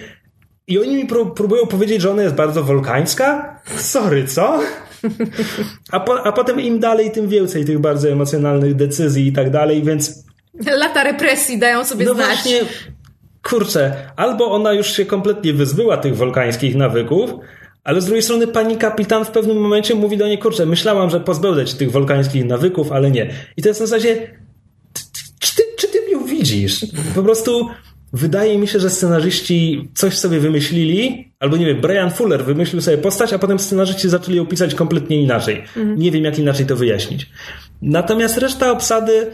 i 0.68 0.80
oni 0.80 0.96
mi 0.96 1.08
pró- 1.08 1.34
próbują 1.34 1.68
powiedzieć, 1.68 2.02
że 2.02 2.12
ona 2.12 2.24
jest 2.24 2.36
bardzo 2.36 2.64
wolkańska? 2.64 3.60
Sorry, 3.94 4.28
co? 4.28 4.60
A, 5.92 6.00
po, 6.00 6.24
a 6.26 6.32
potem 6.32 6.60
im 6.62 6.80
dalej, 6.80 7.12
tym 7.12 7.28
więcej 7.28 7.66
tych 7.66 7.80
bardzo 7.80 8.10
emocjonalnych 8.10 8.76
decyzji 8.76 9.28
i 9.28 9.34
tak 9.34 9.50
dalej, 9.50 9.84
więc 9.84 10.24
Lata 10.78 11.04
represji 11.04 11.60
dają 11.60 11.86
sobie 11.86 12.06
no 12.06 12.14
znać. 12.14 12.28
właśnie, 12.28 12.60
kurczę, 13.44 13.94
albo 14.16 14.52
ona 14.52 14.74
już 14.74 14.88
się 14.92 15.06
kompletnie 15.06 15.54
wyzbyła 15.54 15.98
tych 15.98 16.18
wolkańskich 16.18 16.76
nawyków, 16.76 17.32
ale 17.84 18.02
z 18.02 18.06
drugiej 18.06 18.24
strony 18.24 18.48
pani 18.48 18.78
kapitan 18.78 19.26
w 19.26 19.32
pewnym 19.32 19.58
momencie 19.58 19.96
mówi 19.96 20.18
do 20.18 20.28
niej, 20.28 20.38
kurczę, 20.38 20.66
myślałam, 20.66 21.10
że 21.10 21.20
pozbędę 21.20 21.68
się 21.68 21.78
tych 21.78 21.92
wolkańskich 21.92 22.46
nawyków, 22.46 22.92
ale 22.92 23.12
nie. 23.12 23.30
I 23.58 23.62
to 23.62 23.68
jest 23.70 23.80
na 23.82 23.86
zasadzie, 23.86 24.16
czy- 25.40 25.56
ty, 25.56 25.64
czy 25.78 25.88
ty 25.88 26.12
ją 26.12 26.26
widzisz? 26.26 26.86
Po 27.16 27.24
prostu 27.24 27.68
wydaje 28.14 28.58
mi 28.58 28.68
się, 28.68 28.80
że 28.80 28.90
scenarzyści 28.90 29.90
coś 29.96 30.18
sobie 30.18 30.40
wymyślili, 30.40 31.32
albo 31.40 31.58
nie 31.58 31.66
wiem, 31.66 31.82
Brian 31.82 32.12
Fuller 32.12 32.46
wymyślił 32.46 32.82
sobie 32.82 32.98
postać, 32.98 33.34
a 33.34 33.40
potem 33.40 33.60
scenarzyści 33.60 34.10
zaczęli 34.10 34.38
ją 34.38 34.46
pisać 34.46 34.76
kompletnie 34.76 35.22
inaczej. 35.22 35.64
Nie 35.98 36.12
wiem, 36.12 36.24
jak 36.24 36.40
inaczej 36.40 36.66
to 36.66 36.76
wyjaśnić. 36.76 37.30
Natomiast 37.82 38.38
reszta 38.38 38.72
obsady 38.72 39.28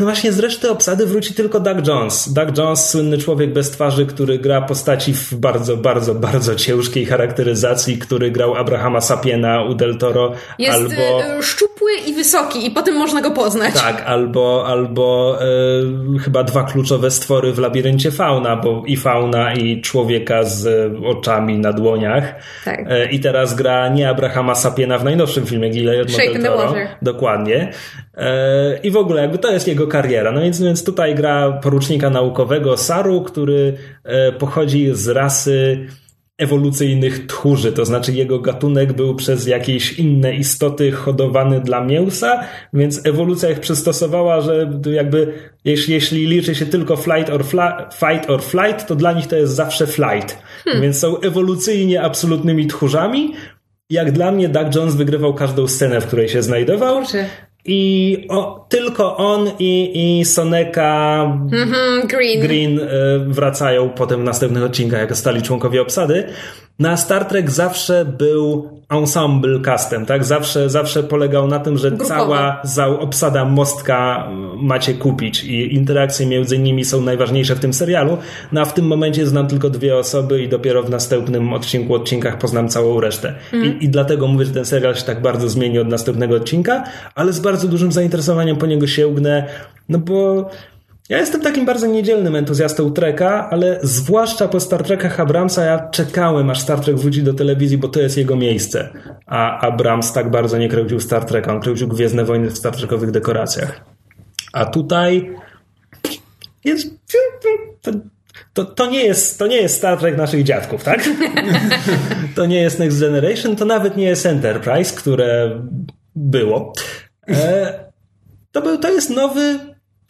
no 0.00 0.06
właśnie 0.06 0.32
z 0.32 0.38
reszty 0.38 0.70
obsady 0.70 1.06
wróci 1.06 1.34
tylko 1.34 1.60
Doug 1.60 1.86
Jones. 1.86 2.32
Doug 2.32 2.58
Jones, 2.58 2.90
słynny 2.90 3.18
człowiek 3.18 3.52
bez 3.52 3.70
twarzy, 3.70 4.06
który 4.06 4.38
gra 4.38 4.62
postaci 4.62 5.14
w 5.14 5.34
bardzo, 5.34 5.76
bardzo, 5.76 6.14
bardzo 6.14 6.54
ciężkiej 6.54 7.06
charakteryzacji, 7.06 7.98
który 7.98 8.30
grał 8.30 8.54
Abrahama 8.54 9.00
Sapiena 9.00 9.62
u 9.62 9.74
Del 9.74 9.98
Toro. 9.98 10.32
Jest 10.58 10.78
albo... 10.78 11.38
y, 11.38 11.42
szczupły 11.42 11.90
i 12.06 12.14
wysoki 12.14 12.66
i 12.66 12.70
potem 12.70 12.94
można 12.94 13.20
go 13.20 13.30
poznać. 13.30 13.74
Tak, 13.74 14.02
albo, 14.06 14.64
albo 14.66 15.38
e, 15.40 16.18
chyba 16.18 16.44
dwa 16.44 16.64
kluczowe 16.64 17.10
stwory 17.10 17.52
w 17.52 17.58
labiryncie 17.58 18.10
fauna, 18.10 18.56
bo 18.56 18.82
i 18.86 18.96
fauna, 18.96 19.54
i 19.54 19.80
człowieka 19.80 20.44
z 20.44 20.92
oczami 21.04 21.58
na 21.58 21.72
dłoniach. 21.72 22.34
Tak. 22.64 22.80
E, 22.88 23.10
I 23.10 23.20
teraz 23.20 23.54
gra 23.54 23.88
nie 23.88 24.08
Abrahama 24.08 24.54
Sapiena 24.54 24.98
w 24.98 25.04
najnowszym 25.04 25.46
filmie 25.46 25.70
Guillermo 25.70 26.12
Shake 26.12 26.38
del 26.38 26.42
Toro. 26.42 26.74
Dokładnie. 27.02 27.72
E, 28.16 28.78
I 28.82 28.90
w 28.90 28.96
ogóle 28.96 29.22
jakby 29.22 29.38
to 29.38 29.52
jest 29.52 29.67
jego 29.68 29.86
kariera. 29.86 30.32
No 30.32 30.40
więc, 30.40 30.60
więc 30.60 30.84
tutaj 30.84 31.14
gra 31.14 31.52
porucznika 31.52 32.10
naukowego 32.10 32.76
Saru, 32.76 33.22
który 33.22 33.76
e, 34.04 34.32
pochodzi 34.32 34.88
z 34.92 35.08
rasy 35.08 35.86
ewolucyjnych 36.38 37.26
tchórzy, 37.26 37.72
to 37.72 37.84
znaczy 37.84 38.12
jego 38.12 38.38
gatunek 38.38 38.92
był 38.92 39.14
przez 39.14 39.46
jakieś 39.46 39.92
inne 39.92 40.34
istoty 40.34 40.92
hodowany 40.92 41.60
dla 41.60 41.84
mięsa, 41.84 42.40
więc 42.72 43.06
ewolucja 43.06 43.50
ich 43.50 43.60
przystosowała, 43.60 44.40
że 44.40 44.70
jakby 44.92 45.32
jeśli, 45.64 45.94
jeśli 45.94 46.26
liczy 46.26 46.54
się 46.54 46.66
tylko 46.66 46.96
flight 46.96 47.30
or 47.30 47.44
fla, 47.44 47.88
fight 47.94 48.30
or 48.30 48.42
flight, 48.42 48.86
to 48.86 48.94
dla 48.94 49.12
nich 49.12 49.26
to 49.26 49.36
jest 49.36 49.54
zawsze 49.54 49.86
flight. 49.86 50.38
Więc 50.80 50.98
są 50.98 51.20
ewolucyjnie 51.20 52.02
absolutnymi 52.02 52.66
tchórzami. 52.66 53.34
Jak 53.90 54.12
dla 54.12 54.32
mnie 54.32 54.48
Doug 54.48 54.74
Jones 54.74 54.94
wygrywał 54.94 55.34
każdą 55.34 55.68
scenę, 55.68 56.00
w 56.00 56.06
której 56.06 56.28
się 56.28 56.42
znajdował. 56.42 56.98
Kurczę. 56.98 57.26
I 57.70 58.26
o, 58.28 58.66
tylko 58.68 59.16
on 59.16 59.50
i, 59.58 59.90
i 60.20 60.24
Soneka 60.24 61.22
Mhm, 61.52 62.06
Green. 62.06 62.40
Green 62.40 62.80
e, 62.80 62.84
wracają 63.26 63.90
potem 63.90 64.20
w 64.20 64.24
następnych 64.24 64.64
odcinkach 64.64 65.00
jako 65.00 65.14
stali 65.14 65.42
członkowie 65.42 65.82
obsady. 65.82 66.28
Na 66.78 66.96
Star 66.96 67.24
Trek 67.24 67.50
zawsze 67.50 68.04
był 68.04 68.68
ensemble 68.90 69.60
castem, 69.60 70.06
tak? 70.06 70.24
Zawsze, 70.24 70.70
zawsze 70.70 71.02
polegał 71.02 71.48
na 71.48 71.58
tym, 71.58 71.78
że 71.78 71.96
cała 71.96 72.60
za 72.64 72.86
obsada 72.86 73.44
mostka 73.44 74.26
m, 74.28 74.50
macie 74.66 74.94
kupić 74.94 75.44
i 75.44 75.74
interakcje 75.74 76.26
między 76.26 76.58
nimi 76.58 76.84
są 76.84 77.00
najważniejsze 77.00 77.56
w 77.56 77.60
tym 77.60 77.72
serialu. 77.72 78.18
No 78.52 78.60
a 78.60 78.64
w 78.64 78.74
tym 78.74 78.86
momencie 78.86 79.26
znam 79.26 79.46
tylko 79.46 79.70
dwie 79.70 79.96
osoby 79.96 80.42
i 80.42 80.48
dopiero 80.48 80.82
w 80.82 80.90
następnym 80.90 81.52
odcinku, 81.52 81.94
odcinkach 81.94 82.38
poznam 82.38 82.68
całą 82.68 83.00
resztę. 83.00 83.34
I, 83.64 83.84
I 83.84 83.88
dlatego 83.88 84.26
mówię, 84.26 84.44
że 84.44 84.52
ten 84.52 84.64
serial 84.64 84.96
się 84.96 85.04
tak 85.04 85.22
bardzo 85.22 85.48
zmieni 85.48 85.78
od 85.78 85.88
następnego 85.88 86.36
odcinka, 86.36 86.84
ale 87.14 87.32
z 87.32 87.40
bardzo 87.40 87.68
dużym 87.68 87.92
zainteresowaniem 87.92 88.56
po 88.56 88.66
niego 88.66 88.86
sięgnę, 88.86 89.46
no 89.88 89.98
bo 89.98 90.50
Ja 91.08 91.18
jestem 91.18 91.40
takim 91.40 91.66
bardzo 91.66 91.86
niedzielnym 91.86 92.36
entuzjastą 92.36 92.90
Treka, 92.90 93.50
ale 93.50 93.78
zwłaszcza 93.82 94.48
po 94.48 94.60
Star 94.60 94.82
Trekach 94.82 95.20
Abramsa 95.20 95.64
ja 95.64 95.88
czekałem, 95.88 96.50
aż 96.50 96.60
Star 96.60 96.80
Trek 96.80 96.96
wróci 96.96 97.22
do 97.22 97.34
telewizji, 97.34 97.78
bo 97.78 97.88
to 97.88 98.00
jest 98.00 98.16
jego 98.16 98.36
miejsce. 98.36 98.88
A 99.26 99.60
Abrams 99.60 100.12
tak 100.12 100.30
bardzo 100.30 100.58
nie 100.58 100.68
kręcił 100.68 101.00
Star 101.00 101.24
Treka, 101.24 101.52
on 101.52 101.60
kręcił 101.60 101.88
Gwiezdne 101.88 102.24
Wojny 102.24 102.50
w 102.50 102.58
Star 102.58 102.76
Trekowych 102.76 103.10
dekoracjach. 103.10 103.80
A 104.52 104.66
tutaj 104.66 105.36
jest... 106.64 106.88
To, 108.52 108.64
to, 108.64 108.86
nie 108.86 109.04
jest, 109.04 109.38
to 109.38 109.46
nie 109.46 109.56
jest 109.56 109.76
Star 109.76 109.98
Trek 109.98 110.16
naszych 110.16 110.44
dziadków, 110.44 110.84
tak? 110.84 111.08
to 112.36 112.46
nie 112.46 112.60
jest 112.60 112.78
Next 112.78 113.00
Generation, 113.00 113.56
to 113.56 113.64
nawet 113.64 113.96
nie 113.96 114.04
jest 114.04 114.26
Enterprise, 114.26 114.96
które 114.96 115.60
było. 116.16 116.72
E, 117.28 117.74
to, 118.52 118.62
był, 118.62 118.78
to 118.78 118.92
jest 118.92 119.10
nowy 119.10 119.58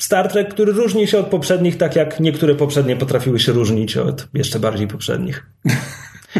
Star 0.00 0.28
Trek, 0.28 0.48
który 0.48 0.72
różni 0.72 1.06
się 1.06 1.18
od 1.18 1.26
poprzednich, 1.26 1.76
tak 1.76 1.96
jak 1.96 2.20
niektóre 2.20 2.54
poprzednie 2.54 2.96
potrafiły 2.96 3.40
się 3.40 3.52
różnić 3.52 3.96
od 3.96 4.28
jeszcze 4.34 4.58
bardziej 4.60 4.88
poprzednich. 4.88 5.46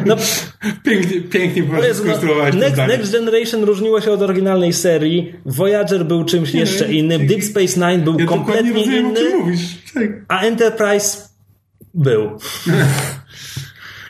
No, 0.07 0.17
pięknie, 0.85 1.21
pięknie 1.21 1.63
po 1.63 1.75
prostu 1.75 2.05
skonstruować 2.05 2.55
Next, 2.55 2.77
Next, 2.77 3.13
Generation 3.13 3.65
różniło 3.65 4.01
się 4.01 4.13
od 4.13 4.23
oryginalnej 4.23 4.73
serii, 4.73 5.35
Voyager 5.47 6.05
był 6.05 6.25
czymś 6.25 6.55
jeszcze 6.55 6.93
innym, 6.93 7.27
Deep 7.27 7.45
Space 7.45 7.81
Nine 7.81 8.05
był 8.05 8.19
ja 8.21 8.27
kompletnie 8.27 8.73
rozumiem, 8.73 9.07
inny, 9.07 9.21
mówisz. 9.39 9.61
Tak. 9.95 10.05
a 10.29 10.41
Enterprise 10.41 11.29
był. 11.95 12.39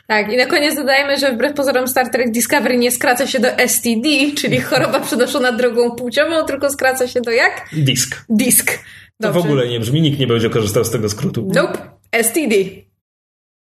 Tak, 0.07 0.33
i 0.33 0.37
na 0.37 0.45
koniec 0.45 0.75
dodajmy, 0.75 1.17
że 1.17 1.33
wbrew 1.33 1.53
pozorom 1.53 1.87
Star 1.87 2.09
Trek 2.09 2.31
Discovery 2.31 2.77
nie 2.77 2.91
skraca 2.91 3.27
się 3.27 3.39
do 3.39 3.47
STD, 3.67 4.09
czyli 4.37 4.61
choroba 4.61 4.99
przenoszona 4.99 5.51
drogą 5.51 5.91
płciową, 5.91 6.45
tylko 6.45 6.69
skraca 6.69 7.07
się 7.07 7.21
do 7.21 7.31
jak? 7.31 7.69
Disk. 7.73 8.25
Disk. 8.29 8.79
To 9.21 9.33
w 9.33 9.37
ogóle 9.37 9.67
nie 9.67 9.79
brzmi, 9.79 10.01
nikt 10.01 10.19
nie 10.19 10.27
będzie 10.27 10.49
korzystał 10.49 10.85
z 10.85 10.91
tego 10.91 11.09
skrótu. 11.09 11.47
Nope, 11.55 11.79
STD. 12.11 12.55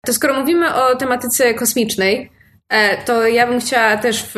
To 0.05 0.13
skoro 0.13 0.39
mówimy 0.39 0.75
o 0.75 0.95
tematyce 0.95 1.53
kosmicznej, 1.53 2.31
e, 2.69 3.03
to 3.05 3.27
ja 3.27 3.47
bym 3.47 3.59
chciała 3.59 3.97
też 3.97 4.23
w, 4.23 4.35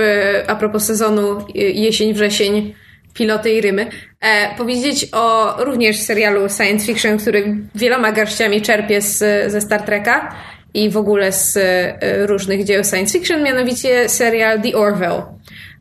a 0.47 0.55
propos 0.55 0.85
sezonu 0.85 1.45
jesień, 1.55 2.13
wrzesień, 2.13 2.73
piloty 3.13 3.51
i 3.51 3.61
rymy, 3.61 3.87
e, 4.21 4.55
powiedzieć 4.57 5.07
o 5.11 5.55
również 5.63 5.99
serialu 5.99 6.49
science 6.49 6.85
fiction, 6.85 7.17
który 7.17 7.57
wieloma 7.75 8.11
garściami 8.11 8.61
czerpie 8.61 9.01
z, 9.01 9.17
ze 9.51 9.61
Star 9.61 9.81
Treka 9.81 10.35
i 10.73 10.89
w 10.89 10.97
ogóle 10.97 11.31
z 11.31 11.57
e, 11.57 12.27
różnych 12.27 12.63
dzieł 12.63 12.83
science 12.83 13.19
fiction, 13.19 13.43
mianowicie 13.43 14.09
serial 14.09 14.61
The 14.61 14.77
Orville, 14.77 15.23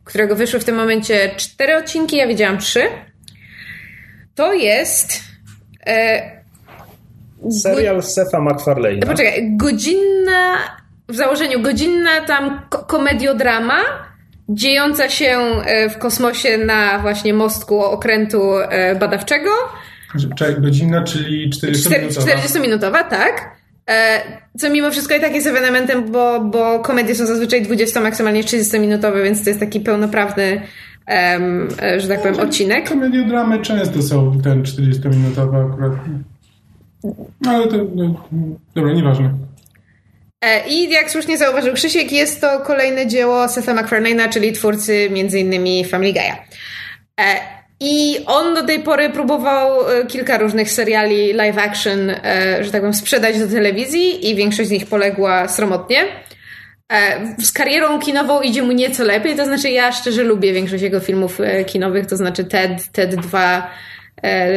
którego 0.04 0.36
wyszły 0.36 0.60
w 0.60 0.64
tym 0.64 0.76
momencie 0.76 1.30
cztery 1.36 1.76
odcinki, 1.76 2.16
ja 2.16 2.26
widziałam 2.26 2.58
trzy. 2.58 2.82
To 4.34 4.54
jest... 4.54 5.20
E, 5.86 6.42
Serial 7.50 8.02
Sefa 8.02 8.38
MacFarlane'a. 8.38 9.06
Poczekaj, 9.06 9.56
godzinna, 9.56 10.58
w 11.08 11.16
założeniu 11.16 11.60
godzinna 11.60 12.20
tam 12.26 12.60
komediodrama, 12.86 13.78
dziejąca 14.48 15.08
się 15.08 15.38
e, 15.64 15.90
w 15.90 15.98
kosmosie 15.98 16.58
na 16.58 16.98
właśnie 16.98 17.34
mostku 17.34 17.80
okrętu 17.80 18.58
e, 18.58 18.94
badawczego. 18.94 19.50
Czekaj, 20.38 20.60
godzinna, 20.60 21.04
czyli 21.04 21.50
40-minutowa. 21.50 22.26
40-minutowa, 22.26 23.08
tak. 23.08 23.56
E, 23.90 24.22
co 24.58 24.70
mimo 24.70 24.90
wszystko 24.90 25.14
i 25.14 25.20
tak 25.20 25.34
jest 25.34 25.46
ewenementem, 25.46 26.12
bo, 26.12 26.40
bo 26.40 26.78
komedie 26.80 27.14
są 27.14 27.26
zazwyczaj 27.26 27.62
20, 27.62 28.00
maksymalnie 28.00 28.42
30-minutowe, 28.42 29.22
więc 29.22 29.44
to 29.44 29.50
jest 29.50 29.60
taki 29.60 29.80
pełnoprawny 29.80 30.62
um, 31.08 31.68
że 31.98 32.08
tak 32.08 32.22
powiem, 32.22 32.40
odcinek. 32.40 32.88
Komediodramy 32.88 33.58
często 33.58 34.02
są 34.02 34.40
ten 34.40 34.62
40-minutowe 34.62 35.72
akurat. 35.72 35.92
No, 37.40 37.50
ale 37.50 37.66
to, 37.66 37.76
no, 37.94 38.28
dobra, 38.74 38.92
nieważne. 38.92 39.34
I 40.68 40.90
jak 40.90 41.10
słusznie 41.10 41.38
zauważył 41.38 41.74
Krzysiek, 41.74 42.12
jest 42.12 42.40
to 42.40 42.60
kolejne 42.60 43.06
dzieło 43.06 43.48
Setha 43.48 43.74
MacFarlane'a, 43.74 44.28
czyli 44.28 44.52
twórcy 44.52 45.08
m.in. 45.10 45.84
Family 45.88 46.12
Guy'a. 46.12 46.36
I 47.80 48.18
on 48.26 48.54
do 48.54 48.62
tej 48.64 48.78
pory 48.78 49.10
próbował 49.10 49.70
kilka 50.08 50.38
różnych 50.38 50.70
seriali 50.70 51.32
live 51.32 51.58
action, 51.58 51.98
że 52.60 52.70
tak 52.70 52.80
powiem, 52.80 52.94
sprzedać 52.94 53.38
do 53.38 53.48
telewizji 53.48 54.30
i 54.30 54.34
większość 54.34 54.68
z 54.68 54.72
nich 54.72 54.86
poległa 54.86 55.48
sromotnie. 55.48 56.04
Z 57.38 57.52
karierą 57.52 58.00
kinową 58.00 58.40
idzie 58.40 58.62
mu 58.62 58.72
nieco 58.72 59.04
lepiej, 59.04 59.36
to 59.36 59.44
znaczy 59.44 59.70
ja 59.70 59.92
szczerze 59.92 60.22
lubię 60.22 60.52
większość 60.52 60.82
jego 60.82 61.00
filmów 61.00 61.38
kinowych, 61.66 62.06
to 62.06 62.16
znaczy 62.16 62.44
TED, 62.44 62.92
TED 62.92 63.14
2, 63.14 63.70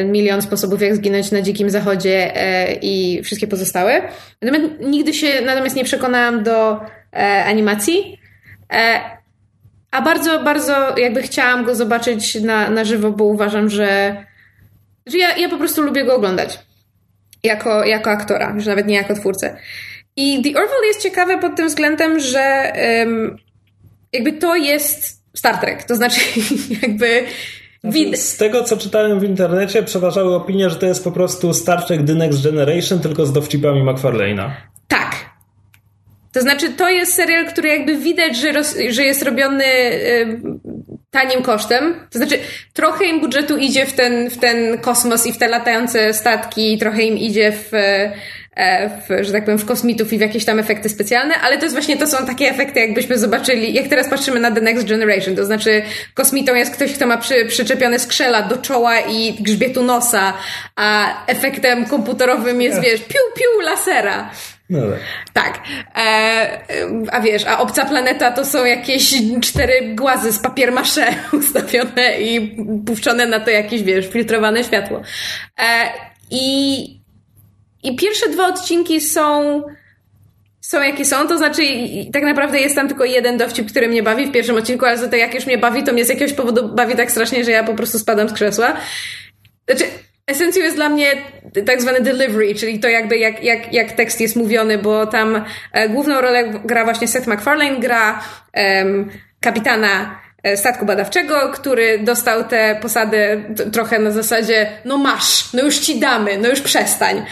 Milion 0.05 0.41
sposobów 0.41 0.81
jak 0.81 0.95
zginąć 0.95 1.31
na 1.31 1.41
dzikim 1.41 1.69
zachodzie 1.69 2.33
i 2.81 3.21
wszystkie 3.23 3.47
pozostałe. 3.47 4.01
Natomiast 4.41 4.73
nigdy 4.81 5.13
się 5.13 5.41
natomiast 5.45 5.75
nie 5.75 5.83
przekonałam 5.83 6.43
do 6.43 6.79
animacji, 7.45 8.19
a 9.91 10.01
bardzo, 10.01 10.43
bardzo 10.43 10.97
jakby 10.97 11.21
chciałam 11.21 11.63
go 11.63 11.75
zobaczyć 11.75 12.35
na, 12.35 12.69
na 12.69 12.85
żywo, 12.85 13.11
bo 13.11 13.23
uważam, 13.23 13.69
że, 13.69 14.15
że 15.05 15.17
ja, 15.17 15.37
ja 15.37 15.49
po 15.49 15.57
prostu 15.57 15.81
lubię 15.81 16.05
go 16.05 16.15
oglądać 16.15 16.59
jako, 17.43 17.83
jako 17.83 18.11
aktora, 18.11 18.53
już 18.55 18.65
nawet 18.65 18.87
nie 18.87 18.95
jako 18.95 19.15
twórcę. 19.15 19.57
I 20.15 20.41
The 20.41 20.49
Orville 20.49 20.87
jest 20.87 21.03
ciekawe 21.03 21.37
pod 21.37 21.55
tym 21.55 21.67
względem, 21.67 22.19
że 22.19 22.73
jakby 24.13 24.33
to 24.33 24.55
jest 24.55 25.21
Star 25.33 25.57
Trek. 25.57 25.83
To 25.83 25.95
znaczy, 25.95 26.21
jakby. 26.81 27.23
Wid- 27.83 28.15
z 28.17 28.37
tego, 28.37 28.63
co 28.63 28.77
czytałem 28.77 29.19
w 29.19 29.23
internecie, 29.23 29.83
przeważały 29.83 30.35
opinie, 30.35 30.69
że 30.69 30.75
to 30.75 30.85
jest 30.85 31.03
po 31.03 31.11
prostu 31.11 31.53
Star 31.53 31.85
Trek 31.85 32.05
The 32.07 32.15
Next 32.15 32.43
Generation, 32.43 32.99
tylko 32.99 33.25
z 33.25 33.33
dowcipami 33.33 33.83
McFarlane'a. 33.83 34.51
Tak. 34.87 35.15
To 36.31 36.41
znaczy, 36.41 36.69
to 36.69 36.89
jest 36.89 37.13
serial, 37.13 37.45
który 37.45 37.69
jakby 37.69 37.97
widać, 37.97 38.37
że, 38.37 38.51
roz, 38.51 38.75
że 38.89 39.03
jest 39.03 39.23
robiony 39.23 39.65
y, 39.65 40.41
tanim 41.11 41.41
kosztem. 41.41 42.07
To 42.11 42.17
znaczy, 42.17 42.39
trochę 42.73 43.05
im 43.05 43.19
budżetu 43.21 43.57
idzie 43.57 43.85
w 43.85 43.93
ten, 43.93 44.29
w 44.29 44.37
ten 44.37 44.77
kosmos 44.77 45.25
i 45.25 45.33
w 45.33 45.37
te 45.37 45.47
latające 45.47 46.13
statki, 46.13 46.77
trochę 46.77 47.03
im 47.03 47.17
idzie 47.17 47.51
w 47.51 47.71
w, 48.55 49.23
że 49.23 49.31
tak 49.31 49.45
powiem, 49.45 49.59
w 49.59 49.65
kosmitów 49.65 50.13
i 50.13 50.17
w 50.17 50.21
jakieś 50.21 50.45
tam 50.45 50.59
efekty 50.59 50.89
specjalne, 50.89 51.35
ale 51.35 51.57
to 51.57 51.63
jest 51.63 51.75
właśnie, 51.75 51.97
to 51.97 52.07
są 52.07 52.25
takie 52.25 52.49
efekty, 52.49 52.79
jakbyśmy 52.79 53.17
zobaczyli, 53.17 53.73
jak 53.73 53.87
teraz 53.87 54.09
patrzymy 54.09 54.39
na 54.39 54.51
The 54.51 54.61
Next 54.61 54.87
Generation, 54.87 55.35
to 55.35 55.45
znaczy 55.45 55.81
kosmitą 56.13 56.55
jest 56.55 56.73
ktoś, 56.73 56.93
kto 56.93 57.07
ma 57.07 57.17
przy, 57.17 57.45
przyczepione 57.45 57.99
skrzela 57.99 58.41
do 58.41 58.57
czoła 58.57 58.99
i 58.99 59.33
grzbietu 59.33 59.83
nosa, 59.83 60.33
a 60.75 61.07
efektem 61.27 61.85
komputerowym 61.85 62.61
jest, 62.61 62.81
wiesz, 62.81 63.01
piu, 63.01 63.19
piu, 63.35 63.61
lasera. 63.61 64.29
No 64.69 64.79
tak. 65.33 65.53
tak. 65.53 65.63
E, 65.95 66.59
a 67.11 67.21
wiesz, 67.21 67.45
a 67.45 67.59
obca 67.59 67.85
planeta 67.85 68.31
to 68.31 68.45
są 68.45 68.65
jakieś 68.65 69.13
cztery 69.41 69.95
głazy 69.95 70.31
z 70.31 70.39
papier 70.39 70.71
masze 70.71 71.07
ustawione 71.39 72.21
i 72.21 72.57
puszczone 72.85 73.27
na 73.27 73.39
to 73.39 73.49
jakieś, 73.49 73.83
wiesz, 73.83 74.07
filtrowane 74.07 74.63
światło. 74.63 75.01
E, 75.59 75.63
I 76.31 77.04
i 77.87 77.95
pierwsze 77.95 78.29
dwa 78.29 78.47
odcinki 78.47 79.01
są 79.01 79.61
są 80.61 80.81
jakie 80.81 81.05
są, 81.05 81.27
to 81.27 81.37
znaczy 81.37 81.61
tak 82.13 82.23
naprawdę 82.23 82.59
jest 82.59 82.75
tam 82.75 82.87
tylko 82.87 83.05
jeden 83.05 83.37
dowcip, 83.37 83.71
który 83.71 83.87
mnie 83.87 84.03
bawi 84.03 84.25
w 84.25 84.31
pierwszym 84.31 84.55
odcinku, 84.55 84.85
ale 84.85 85.09
to 85.09 85.15
jak 85.15 85.33
już 85.33 85.45
mnie 85.45 85.57
bawi, 85.57 85.83
to 85.83 85.93
mnie 85.93 86.05
z 86.05 86.09
jakiegoś 86.09 86.33
powodu 86.33 86.75
bawi 86.75 86.95
tak 86.95 87.11
strasznie, 87.11 87.43
że 87.43 87.51
ja 87.51 87.63
po 87.63 87.73
prostu 87.73 87.99
spadam 87.99 88.29
z 88.29 88.33
krzesła. 88.33 88.77
Znaczy, 89.69 89.85
esencją 90.27 90.63
jest 90.63 90.75
dla 90.75 90.89
mnie 90.89 91.11
tak 91.65 91.81
zwany 91.81 92.01
delivery, 92.01 92.55
czyli 92.55 92.79
to 92.79 92.87
jakby 92.87 93.17
jak, 93.17 93.43
jak, 93.43 93.73
jak 93.73 93.91
tekst 93.91 94.21
jest 94.21 94.35
mówiony, 94.35 94.77
bo 94.77 95.07
tam 95.07 95.45
e, 95.71 95.89
główną 95.89 96.21
rolę 96.21 96.43
gra 96.65 96.83
właśnie 96.83 97.07
Seth 97.07 97.27
MacFarlane, 97.27 97.79
gra 97.79 98.23
um, 98.55 99.09
kapitana 99.41 100.24
statku 100.55 100.85
badawczego, 100.85 101.51
który 101.53 101.99
dostał 101.99 102.43
tę 102.43 102.79
posadę 102.81 103.41
trochę 103.73 103.99
na 103.99 104.11
zasadzie 104.11 104.67
no 104.85 104.97
masz, 104.97 105.53
no 105.53 105.63
już 105.63 105.79
ci 105.79 105.99
damy, 105.99 106.37
no 106.37 106.49
już 106.49 106.61
przestań. 106.61 107.25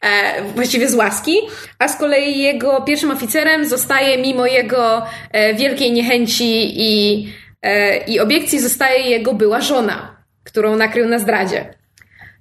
E, 0.00 0.42
właściwie 0.42 0.88
z 0.88 0.94
łaski, 0.94 1.36
a 1.78 1.88
z 1.88 1.96
kolei 1.96 2.38
jego 2.38 2.80
pierwszym 2.80 3.10
oficerem 3.10 3.68
zostaje 3.68 4.18
mimo 4.18 4.46
jego 4.46 5.02
e, 5.32 5.54
wielkiej 5.54 5.92
niechęci 5.92 6.72
i, 6.80 7.28
e, 7.62 7.96
i 7.96 8.20
obiekcji 8.20 8.60
zostaje 8.60 9.10
jego 9.10 9.34
była 9.34 9.60
żona, 9.60 10.24
którą 10.44 10.76
nakrył 10.76 11.08
na 11.08 11.18
zdradzie. 11.18 11.74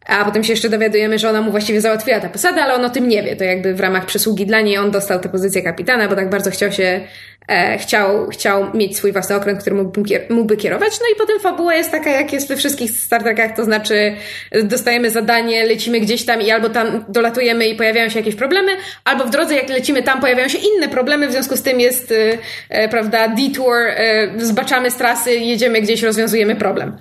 A 0.08 0.26
potem 0.26 0.44
się 0.44 0.54
jeszcze 0.54 0.70
dowiadujemy, 0.70 1.20
że 1.20 1.30
ona 1.30 1.42
mu 1.42 1.52
właściwie 1.52 1.82
załatwiła 1.82 2.20
tę 2.20 2.30
posadę, 2.30 2.64
ale 2.64 2.74
on 2.74 2.86
o 2.86 2.90
tym 2.90 3.08
nie 3.08 3.24
wie. 3.24 3.36
To 3.36 3.44
jakby 3.44 3.74
w 3.74 3.80
ramach 3.80 4.06
przysługi 4.06 4.46
dla 4.46 4.62
niej 4.62 4.78
on 4.78 4.92
dostał 4.92 5.20
tę 5.20 5.30
pozycję 5.30 5.62
kapitana, 5.62 6.08
bo 6.08 6.16
tak 6.16 6.30
bardzo 6.30 6.52
chciał 6.52 6.72
się 6.72 7.02
e, 7.50 7.78
chciał, 7.78 8.28
chciał 8.28 8.74
mieć 8.74 8.98
swój 8.98 9.12
własny 9.12 9.36
okręt, 9.36 9.62
który 9.62 9.76
mógłby, 9.76 10.26
mógłby 10.30 10.58
kierować. 10.58 11.00
No 11.00 11.06
i 11.14 11.18
potem 11.18 11.40
fabuła 11.40 11.76
jest 11.76 11.92
taka, 11.92 12.10
jak 12.10 12.34
jest 12.34 12.48
we 12.48 12.56
wszystkich 12.56 12.92
Star 12.92 13.24
Trekach, 13.24 13.56
to 13.56 13.64
znaczy 13.64 14.16
dostajemy 14.64 15.12
zadanie, 15.12 15.66
lecimy 15.66 16.00
gdzieś 16.00 16.26
tam 16.26 16.42
i 16.42 16.52
albo 16.52 16.70
tam 16.70 17.06
dolatujemy 17.08 17.68
i 17.68 17.76
pojawiają 17.76 18.10
się 18.10 18.20
jakieś 18.20 18.36
problemy, 18.36 18.72
albo 19.04 19.26
w 19.26 19.30
drodze 19.30 19.56
jak 19.56 19.70
lecimy 19.70 20.04
tam 20.04 20.22
pojawiają 20.22 20.48
się 20.48 20.58
inne 20.58 20.88
problemy, 20.90 21.28
w 21.28 21.32
związku 21.32 21.58
z 21.58 21.62
tym 21.62 21.80
jest, 21.80 22.12
e, 22.12 22.38
e 22.70 22.90
prawda, 22.90 23.28
detour, 23.28 23.78
e, 23.78 24.28
zbaczamy 24.38 24.92
z 24.92 24.96
trasy, 24.96 25.36
jedziemy 25.36 25.82
gdzieś, 25.82 26.04
rozwiązujemy 26.04 26.56
problem. 26.56 26.98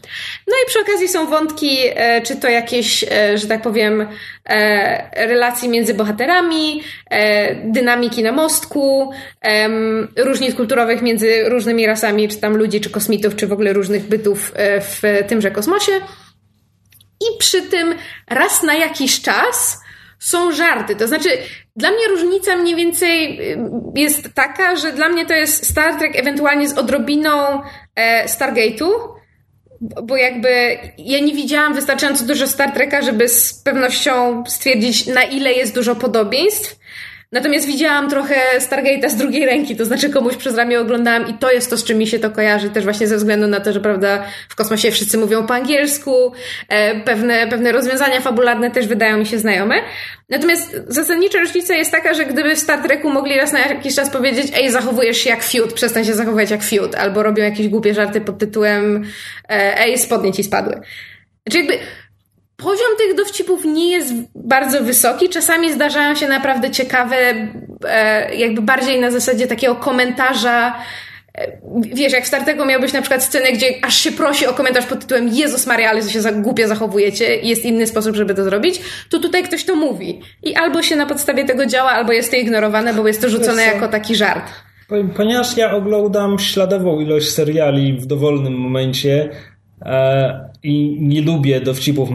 No 0.46 0.54
i 0.64 0.68
przy 0.68 0.80
okazji 0.80 1.08
są 1.08 1.26
wątki, 1.26 1.78
e, 1.94 2.20
czy 2.20 2.36
to 2.36 2.48
jakieś, 2.48 3.04
e, 3.04 3.38
że 3.38 3.46
tak 3.46 3.62
powiem, 3.62 4.06
e, 4.46 5.26
relacji 5.26 5.68
między 5.68 5.94
bohaterami, 5.94 6.82
dynamiki 7.64 8.22
na 8.22 8.32
mostku, 8.32 9.12
różnic 10.38 10.56
kulturowych 10.56 11.02
między 11.02 11.48
różnymi 11.48 11.86
rasami, 11.86 12.28
czy 12.28 12.36
tam 12.36 12.56
ludzi, 12.56 12.80
czy 12.80 12.90
kosmitów, 12.90 13.36
czy 13.36 13.46
w 13.46 13.52
ogóle 13.52 13.72
różnych 13.72 14.08
bytów 14.08 14.52
w 14.80 15.24
tymże 15.28 15.50
kosmosie. 15.50 15.92
I 17.20 17.38
przy 17.38 17.62
tym 17.62 17.94
raz 18.30 18.62
na 18.62 18.74
jakiś 18.74 19.22
czas 19.22 19.80
są 20.18 20.52
żarty. 20.52 20.96
To 20.96 21.08
znaczy, 21.08 21.28
dla 21.76 21.90
mnie 21.90 22.08
różnica 22.08 22.56
mniej 22.56 22.76
więcej 22.76 23.40
jest 23.94 24.34
taka, 24.34 24.76
że 24.76 24.92
dla 24.92 25.08
mnie 25.08 25.26
to 25.26 25.34
jest 25.34 25.70
Star 25.70 25.98
Trek 25.98 26.16
ewentualnie 26.16 26.68
z 26.68 26.78
odrobiną 26.78 27.60
Stargate'u, 28.26 28.88
bo 30.02 30.16
jakby 30.16 30.78
ja 30.98 31.20
nie 31.20 31.34
widziałam 31.34 31.74
wystarczająco 31.74 32.24
dużo 32.24 32.46
Star 32.46 32.72
Treka, 32.72 33.02
żeby 33.02 33.28
z 33.28 33.62
pewnością 33.62 34.44
stwierdzić, 34.46 35.06
na 35.06 35.22
ile 35.22 35.52
jest 35.52 35.74
dużo 35.74 35.96
podobieństw. 35.96 36.77
Natomiast 37.32 37.66
widziałam 37.66 38.10
trochę 38.10 38.34
Stargate'a 38.58 39.08
z 39.08 39.16
drugiej 39.16 39.46
ręki, 39.46 39.76
to 39.76 39.84
znaczy 39.84 40.10
komuś 40.10 40.36
przez 40.36 40.56
ramię 40.56 40.80
oglądałam 40.80 41.28
i 41.28 41.34
to 41.34 41.52
jest 41.52 41.70
to, 41.70 41.76
z 41.76 41.84
czym 41.84 41.98
mi 41.98 42.06
się 42.06 42.18
to 42.18 42.30
kojarzy, 42.30 42.70
też 42.70 42.84
właśnie 42.84 43.06
ze 43.06 43.16
względu 43.16 43.46
na 43.46 43.60
to, 43.60 43.72
że 43.72 43.80
prawda, 43.80 44.24
w 44.48 44.54
kosmosie 44.54 44.90
wszyscy 44.90 45.18
mówią 45.18 45.46
po 45.46 45.54
angielsku, 45.54 46.32
e, 46.68 47.00
pewne, 47.00 47.46
pewne 47.46 47.72
rozwiązania 47.72 48.20
fabularne 48.20 48.70
też 48.70 48.86
wydają 48.86 49.18
mi 49.18 49.26
się 49.26 49.38
znajome. 49.38 49.74
Natomiast 50.28 50.76
zasadnicza 50.86 51.38
różnica 51.38 51.74
jest 51.74 51.90
taka, 51.90 52.14
że 52.14 52.26
gdyby 52.26 52.54
w 52.54 52.58
Star 52.58 52.82
Treku 52.82 53.10
mogli 53.10 53.36
raz 53.36 53.52
na 53.52 53.58
jakiś 53.58 53.94
czas 53.94 54.10
powiedzieć, 54.10 54.52
ej, 54.56 54.70
zachowujesz 54.70 55.16
się 55.16 55.30
jak 55.30 55.42
fiut, 55.42 55.72
przestań 55.72 56.04
się 56.04 56.14
zachowywać 56.14 56.50
jak 56.50 56.62
fiut, 56.62 56.94
albo 56.94 57.22
robią 57.22 57.44
jakieś 57.44 57.68
głupie 57.68 57.94
żarty 57.94 58.20
pod 58.20 58.38
tytułem, 58.38 59.04
e, 59.48 59.80
ej, 59.80 59.98
spodnie 59.98 60.32
ci 60.32 60.44
spadły. 60.44 60.80
Znaczy 61.46 61.58
jakby 61.58 61.78
Poziom 62.62 62.96
tych 62.98 63.16
dowcipów 63.16 63.64
nie 63.64 63.90
jest 63.90 64.14
bardzo 64.34 64.82
wysoki. 64.82 65.28
Czasami 65.28 65.72
zdarzają 65.72 66.14
się 66.14 66.28
naprawdę 66.28 66.70
ciekawe, 66.70 67.16
e, 67.88 68.34
jakby 68.34 68.62
bardziej 68.62 69.00
na 69.00 69.10
zasadzie 69.10 69.46
takiego 69.46 69.74
komentarza. 69.74 70.74
E, 71.34 71.58
wiesz, 71.94 72.12
jak 72.12 72.24
w 72.24 72.26
Startego 72.26 72.64
miałbyś 72.64 72.92
na 72.92 73.00
przykład 73.00 73.24
scenę, 73.24 73.52
gdzie 73.52 73.66
aż 73.82 73.98
się 73.98 74.12
prosi 74.12 74.46
o 74.46 74.52
komentarz 74.52 74.86
pod 74.86 75.00
tytułem 75.00 75.28
Jezus 75.28 75.66
Maria, 75.66 75.90
ale 75.90 76.02
się 76.02 76.20
za 76.20 76.32
głupio 76.32 76.68
zachowujecie, 76.68 77.36
jest 77.36 77.64
inny 77.64 77.86
sposób, 77.86 78.16
żeby 78.16 78.34
to 78.34 78.44
zrobić, 78.44 78.80
to 79.10 79.18
tutaj 79.18 79.42
ktoś 79.42 79.64
to 79.64 79.76
mówi. 79.76 80.20
I 80.42 80.56
albo 80.56 80.82
się 80.82 80.96
na 80.96 81.06
podstawie 81.06 81.44
tego 81.44 81.66
działa, 81.66 81.90
albo 81.90 82.12
jest 82.12 82.30
to 82.30 82.36
ignorowane, 82.36 82.94
bo 82.94 83.06
jest 83.06 83.20
to 83.20 83.28
rzucone 83.28 83.62
jako 83.62 83.88
taki 83.88 84.14
żart. 84.14 84.52
Ponieważ 85.16 85.56
ja 85.56 85.74
oglądam 85.74 86.38
śladową 86.38 87.00
ilość 87.00 87.30
seriali 87.30 87.92
w 87.92 88.06
dowolnym 88.06 88.54
momencie, 88.54 89.30
i 90.62 90.96
nie 91.00 91.22
lubię 91.22 91.60
dowcipów 91.60 92.10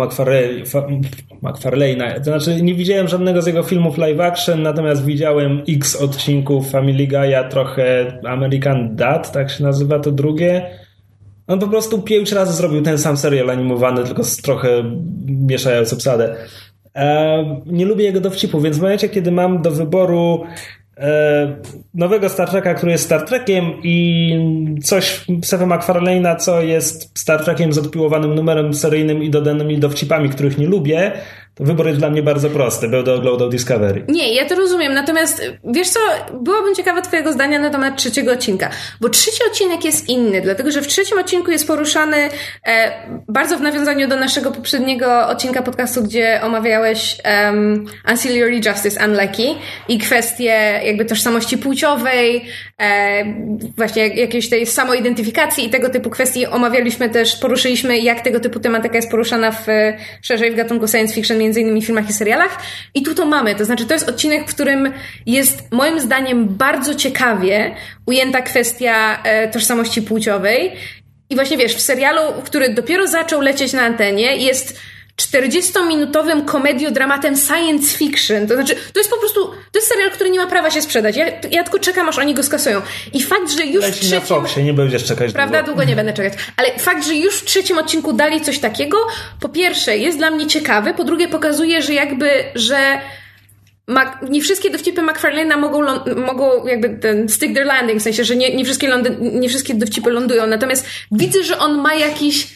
McFarlane'a. 1.42 2.18
To 2.18 2.24
znaczy, 2.24 2.62
nie 2.62 2.74
widziałem 2.74 3.08
żadnego 3.08 3.42
z 3.42 3.48
jego 3.48 3.64
filmów 3.64 3.98
live 3.98 4.20
action, 4.20 4.62
natomiast 4.62 5.06
widziałem 5.06 5.62
x 5.70 5.96
odcinków 5.96 6.70
Family 6.70 7.08
Guy'a, 7.08 7.50
trochę 7.50 8.18
American 8.26 8.96
Dad, 8.96 9.32
tak 9.32 9.50
się 9.50 9.64
nazywa 9.64 10.00
to 10.00 10.12
drugie. 10.12 10.66
On 11.48 11.60
po 11.60 11.68
prostu 11.68 12.02
pięć 12.02 12.32
razy 12.32 12.54
zrobił 12.54 12.82
ten 12.82 12.98
sam 12.98 13.18
serial 13.18 13.50
animowany, 13.50 14.04
tylko 14.04 14.24
z 14.24 14.38
trochę 14.38 14.70
mieszając 15.26 15.94
obsadę. 15.94 16.36
E, 16.96 17.62
nie 17.66 17.86
lubię 17.86 18.04
jego 18.04 18.22
dowcipów, 18.22 18.64
więc 18.64 18.78
w 18.78 18.82
momencie, 18.82 19.10
kiedy 19.10 19.32
mam 19.32 19.62
do 19.62 19.72
wyboru 19.72 20.44
E, 20.44 20.83
nowego 21.94 22.30
Star 22.30 22.50
Treka, 22.50 22.74
który 22.74 22.92
jest 22.92 23.04
Star 23.04 23.26
Trekiem 23.26 23.66
i 23.84 24.40
coś 24.84 25.26
Sefa 25.44 25.66
McFarlane'a, 25.66 26.36
co 26.36 26.62
jest 26.62 27.20
Star 27.20 27.44
Trekiem 27.44 27.74
z 27.74 27.78
odpiłowanym 27.78 28.36
numerem 28.36 28.74
seryjnym 28.74 29.24
i 29.24 29.30
dodanymi 29.30 29.80
dowcipami, 29.80 30.30
których 30.30 30.58
nie 30.58 30.68
lubię, 30.68 31.12
to 31.56 31.64
wybór 31.64 31.88
jest 31.88 32.00
dla 32.00 32.10
mnie 32.10 32.24
bardzo 32.24 32.50
prosty. 32.50 32.88
Będę 32.88 33.14
oglądał 33.14 33.50
Discovery. 33.50 34.06
Nie, 34.08 34.34
ja 34.34 34.46
to 34.46 34.56
rozumiem. 34.56 34.94
Natomiast 34.94 35.52
wiesz 35.64 35.90
co, 35.90 36.00
byłabym 36.42 36.76
ciekawa 36.76 37.02
Twojego 37.02 37.34
zdania 37.34 37.60
na 37.60 37.70
temat 37.70 37.98
trzeciego 37.98 38.32
odcinka. 38.32 38.70
Bo 39.02 39.10
trzeci 39.10 39.40
odcinek 39.52 39.86
jest 39.86 40.10
inny, 40.10 40.42
dlatego 40.42 40.72
że 40.72 40.82
w 40.82 40.88
trzecim 40.88 41.20
odcinku 41.20 41.52
jest 41.52 41.68
poruszany 41.68 42.30
e, 42.66 42.92
bardzo 43.28 43.58
w 43.58 43.62
nawiązaniu 43.62 44.08
do 44.08 44.16
naszego 44.16 44.52
poprzedniego 44.52 45.28
odcinka 45.28 45.62
podcastu, 45.62 46.04
gdzie 46.04 46.40
omawiałeś 46.44 47.18
um, 47.26 47.86
Ancillary 48.06 48.62
Justice 48.66 49.06
Unlucky 49.06 49.44
i 49.88 49.98
kwestie 49.98 50.82
jakby 50.86 51.06
tożsamości 51.06 51.58
płciowej, 51.58 52.46
e, 52.82 53.26
właśnie 53.78 54.08
jakiejś 54.08 54.50
tej 54.50 54.66
samoidentyfikacji 54.66 55.66
i 55.66 55.70
tego 55.70 55.90
typu 55.90 56.10
kwestii 56.10 56.46
omawialiśmy 56.46 57.10
też, 57.10 57.36
poruszyliśmy, 57.36 58.00
jak 58.00 58.22
tego 58.22 58.40
typu 58.40 58.60
tematyka 58.60 58.96
jest 58.96 59.12
poruszana 59.12 59.52
w, 59.52 59.66
szerzej 60.22 60.52
w 60.52 60.56
gatunku 60.56 60.88
science 60.88 61.14
fiction, 61.14 61.43
między 61.44 61.62
innymi 61.62 61.82
w 61.82 61.86
filmach 61.86 62.10
i 62.10 62.14
serialach. 62.14 62.58
I 62.94 63.04
tu 63.04 63.16
to 63.16 63.26
mamy. 63.26 63.56
To 63.56 63.66
znaczy, 63.66 63.86
to 63.86 63.94
jest 63.94 64.10
odcinek, 64.10 64.50
w 64.50 64.54
którym 64.54 64.94
jest 65.26 65.72
moim 65.72 66.00
zdaniem 66.00 66.46
bardzo 66.48 66.96
ciekawie 66.96 67.76
ujęta 68.06 68.42
kwestia 68.42 69.24
e, 69.24 69.48
tożsamości 69.48 70.02
płciowej. 70.02 70.72
I 71.30 71.36
właśnie 71.36 71.58
wiesz, 71.58 71.76
w 71.76 71.82
serialu, 71.82 72.22
który 72.46 72.70
dopiero 72.70 73.08
zaczął 73.08 73.42
lecieć 73.42 73.74
na 73.74 73.82
antenie, 73.82 74.38
jest 74.38 74.80
40-minutowym 75.22 76.46
komediodramatem 76.46 77.36
science 77.38 77.98
fiction. 77.98 78.48
To 78.48 78.54
znaczy, 78.54 78.76
to 78.94 79.00
jest 79.00 79.10
po 79.10 79.18
prostu, 79.18 79.48
to 79.48 79.80
jest 79.80 79.88
serial, 79.88 80.12
który 80.12 80.30
nie 80.30 80.40
ma 80.40 80.48
prawa 80.48 80.72
się 80.72 80.82
sprzedać. 80.82 81.16
Ja, 81.16 81.26
ja 81.52 81.64
tylko 81.64 81.80
czekam, 81.80 82.10
aż 82.10 82.20
oni 82.20 82.34
go 82.34 82.44
skasują. 82.44 82.82
I 83.14 83.24
fakt, 83.24 83.52
że 83.52 83.66
już 83.66 83.84
Leci 83.84 83.98
w 83.98 84.00
trzecim... 84.00 84.20
na 84.20 84.26
Foxie, 84.26 84.64
nie 84.64 84.74
będziesz 84.74 85.04
czekać 85.04 85.34
Prawda? 85.34 85.58
Długo. 85.58 85.74
długo 85.74 85.90
nie 85.90 85.96
będę 85.96 86.14
czekać. 86.14 86.34
Ale 86.58 86.80
fakt, 86.80 87.08
że 87.08 87.16
już 87.16 87.36
w 87.36 87.46
trzecim 87.46 87.78
odcinku 87.78 88.14
dali 88.14 88.42
coś 88.42 88.60
takiego, 88.60 88.98
po 89.40 89.50
pierwsze, 89.50 89.98
jest 89.98 90.18
dla 90.18 90.32
mnie 90.32 90.48
ciekawy, 90.48 90.94
po 90.94 91.04
drugie, 91.04 91.28
pokazuje, 91.28 91.82
że 91.82 91.94
jakby, 91.94 92.30
że 92.56 93.02
Ma, 93.88 94.20
nie 94.30 94.42
wszystkie 94.42 94.70
dowcipy 94.70 95.02
McFarlane'a 95.02 95.58
mogą, 95.58 95.82
mogą 96.16 96.66
jakby 96.68 96.90
ten 96.90 97.30
stick 97.30 97.54
their 97.54 97.66
landing, 97.66 98.00
w 98.00 98.04
sensie, 98.04 98.24
że 98.24 98.36
nie, 98.36 98.56
nie, 98.56 98.66
wszystkie 98.66 98.88
lądy, 98.88 99.18
nie 99.20 99.50
wszystkie 99.50 99.74
dowcipy 99.74 100.10
lądują. 100.10 100.48
Natomiast 100.48 100.86
widzę, 101.12 101.44
że 101.44 101.58
on 101.58 101.78
ma 101.78 101.94
jakiś 101.96 102.48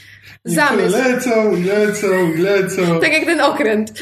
zamysł. 0.47 0.97
lecą, 0.97 1.51
lecą, 1.65 2.07
lecą. 2.37 2.99
Tak 2.99 3.13
jak 3.13 3.25
ten 3.25 3.41
okręt 3.41 3.93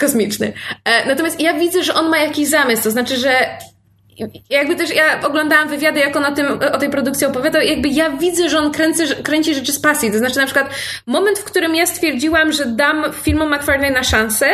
kosmiczny. 0.00 0.52
E, 0.84 1.06
natomiast 1.06 1.40
ja 1.40 1.54
widzę, 1.54 1.82
że 1.82 1.94
on 1.94 2.10
ma 2.10 2.18
jakiś 2.18 2.48
zamysł, 2.48 2.82
to 2.82 2.90
znaczy, 2.90 3.16
że 3.16 3.30
jakby 4.50 4.76
też 4.76 4.94
ja 4.94 5.20
oglądałam 5.26 5.68
wywiady, 5.68 6.00
jak 6.00 6.16
on 6.16 6.24
o, 6.24 6.34
tym, 6.34 6.46
o 6.72 6.78
tej 6.78 6.90
produkcji 6.90 7.26
opowiadał, 7.26 7.62
jakby 7.62 7.88
ja 7.88 8.10
widzę, 8.10 8.48
że 8.48 8.58
on 8.58 8.72
kręci, 8.72 9.02
kręci 9.22 9.54
rzeczy 9.54 9.72
z 9.72 9.80
pasji. 9.80 10.12
To 10.12 10.18
znaczy 10.18 10.36
na 10.36 10.44
przykład 10.44 10.70
moment, 11.06 11.38
w 11.38 11.44
którym 11.44 11.74
ja 11.74 11.86
stwierdziłam, 11.86 12.52
że 12.52 12.66
dam 12.66 13.04
filmom 13.22 13.54
McFarlane 13.54 14.04
szansę, 14.04 14.46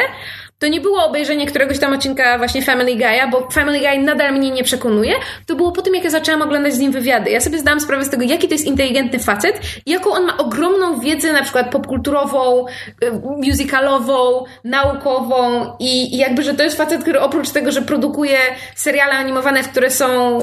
to 0.59 0.69
nie 0.69 0.81
było 0.81 1.05
obejrzenie 1.05 1.47
któregoś 1.47 1.79
tam 1.79 1.93
odcinka 1.93 2.39
właśnie 2.39 2.63
Family 2.63 2.97
Guy'a, 2.97 3.31
bo 3.31 3.51
Family 3.51 3.79
Guy 3.79 3.99
nadal 3.99 4.33
mnie 4.33 4.51
nie 4.51 4.65
przekonuje. 4.65 5.15
To 5.47 5.55
było 5.55 5.73
po 5.73 5.83
tym, 5.83 5.95
jak 5.95 6.05
ja 6.05 6.11
zaczęłam 6.11 6.43
oglądać 6.43 6.75
z 6.75 6.79
nim 6.79 6.93
wywiady. 6.93 7.31
Ja 7.31 7.41
sobie 7.41 7.59
zdałam 7.59 7.81
sprawę 7.81 8.05
z 8.05 8.11
tego, 8.11 8.23
jaki 8.23 8.49
to 8.49 8.55
jest 8.55 8.67
inteligentny 8.67 9.19
facet 9.19 9.61
jaką 9.87 10.11
on 10.11 10.27
ma 10.27 10.37
ogromną 10.37 11.01
wiedzę 11.01 11.33
na 11.33 11.43
przykład 11.43 11.71
popkulturową, 11.71 12.67
y, 13.05 13.13
musicalową, 13.23 14.45
naukową 14.65 15.73
i, 15.79 16.15
i 16.15 16.19
jakby, 16.19 16.43
że 16.43 16.55
to 16.55 16.63
jest 16.63 16.77
facet, 16.77 17.03
który 17.03 17.21
oprócz 17.21 17.51
tego, 17.51 17.73
że 17.73 17.83
produkuje 17.83 18.39
seriale 18.75 19.13
animowane, 19.13 19.63
które 19.63 19.91
są 19.91 20.39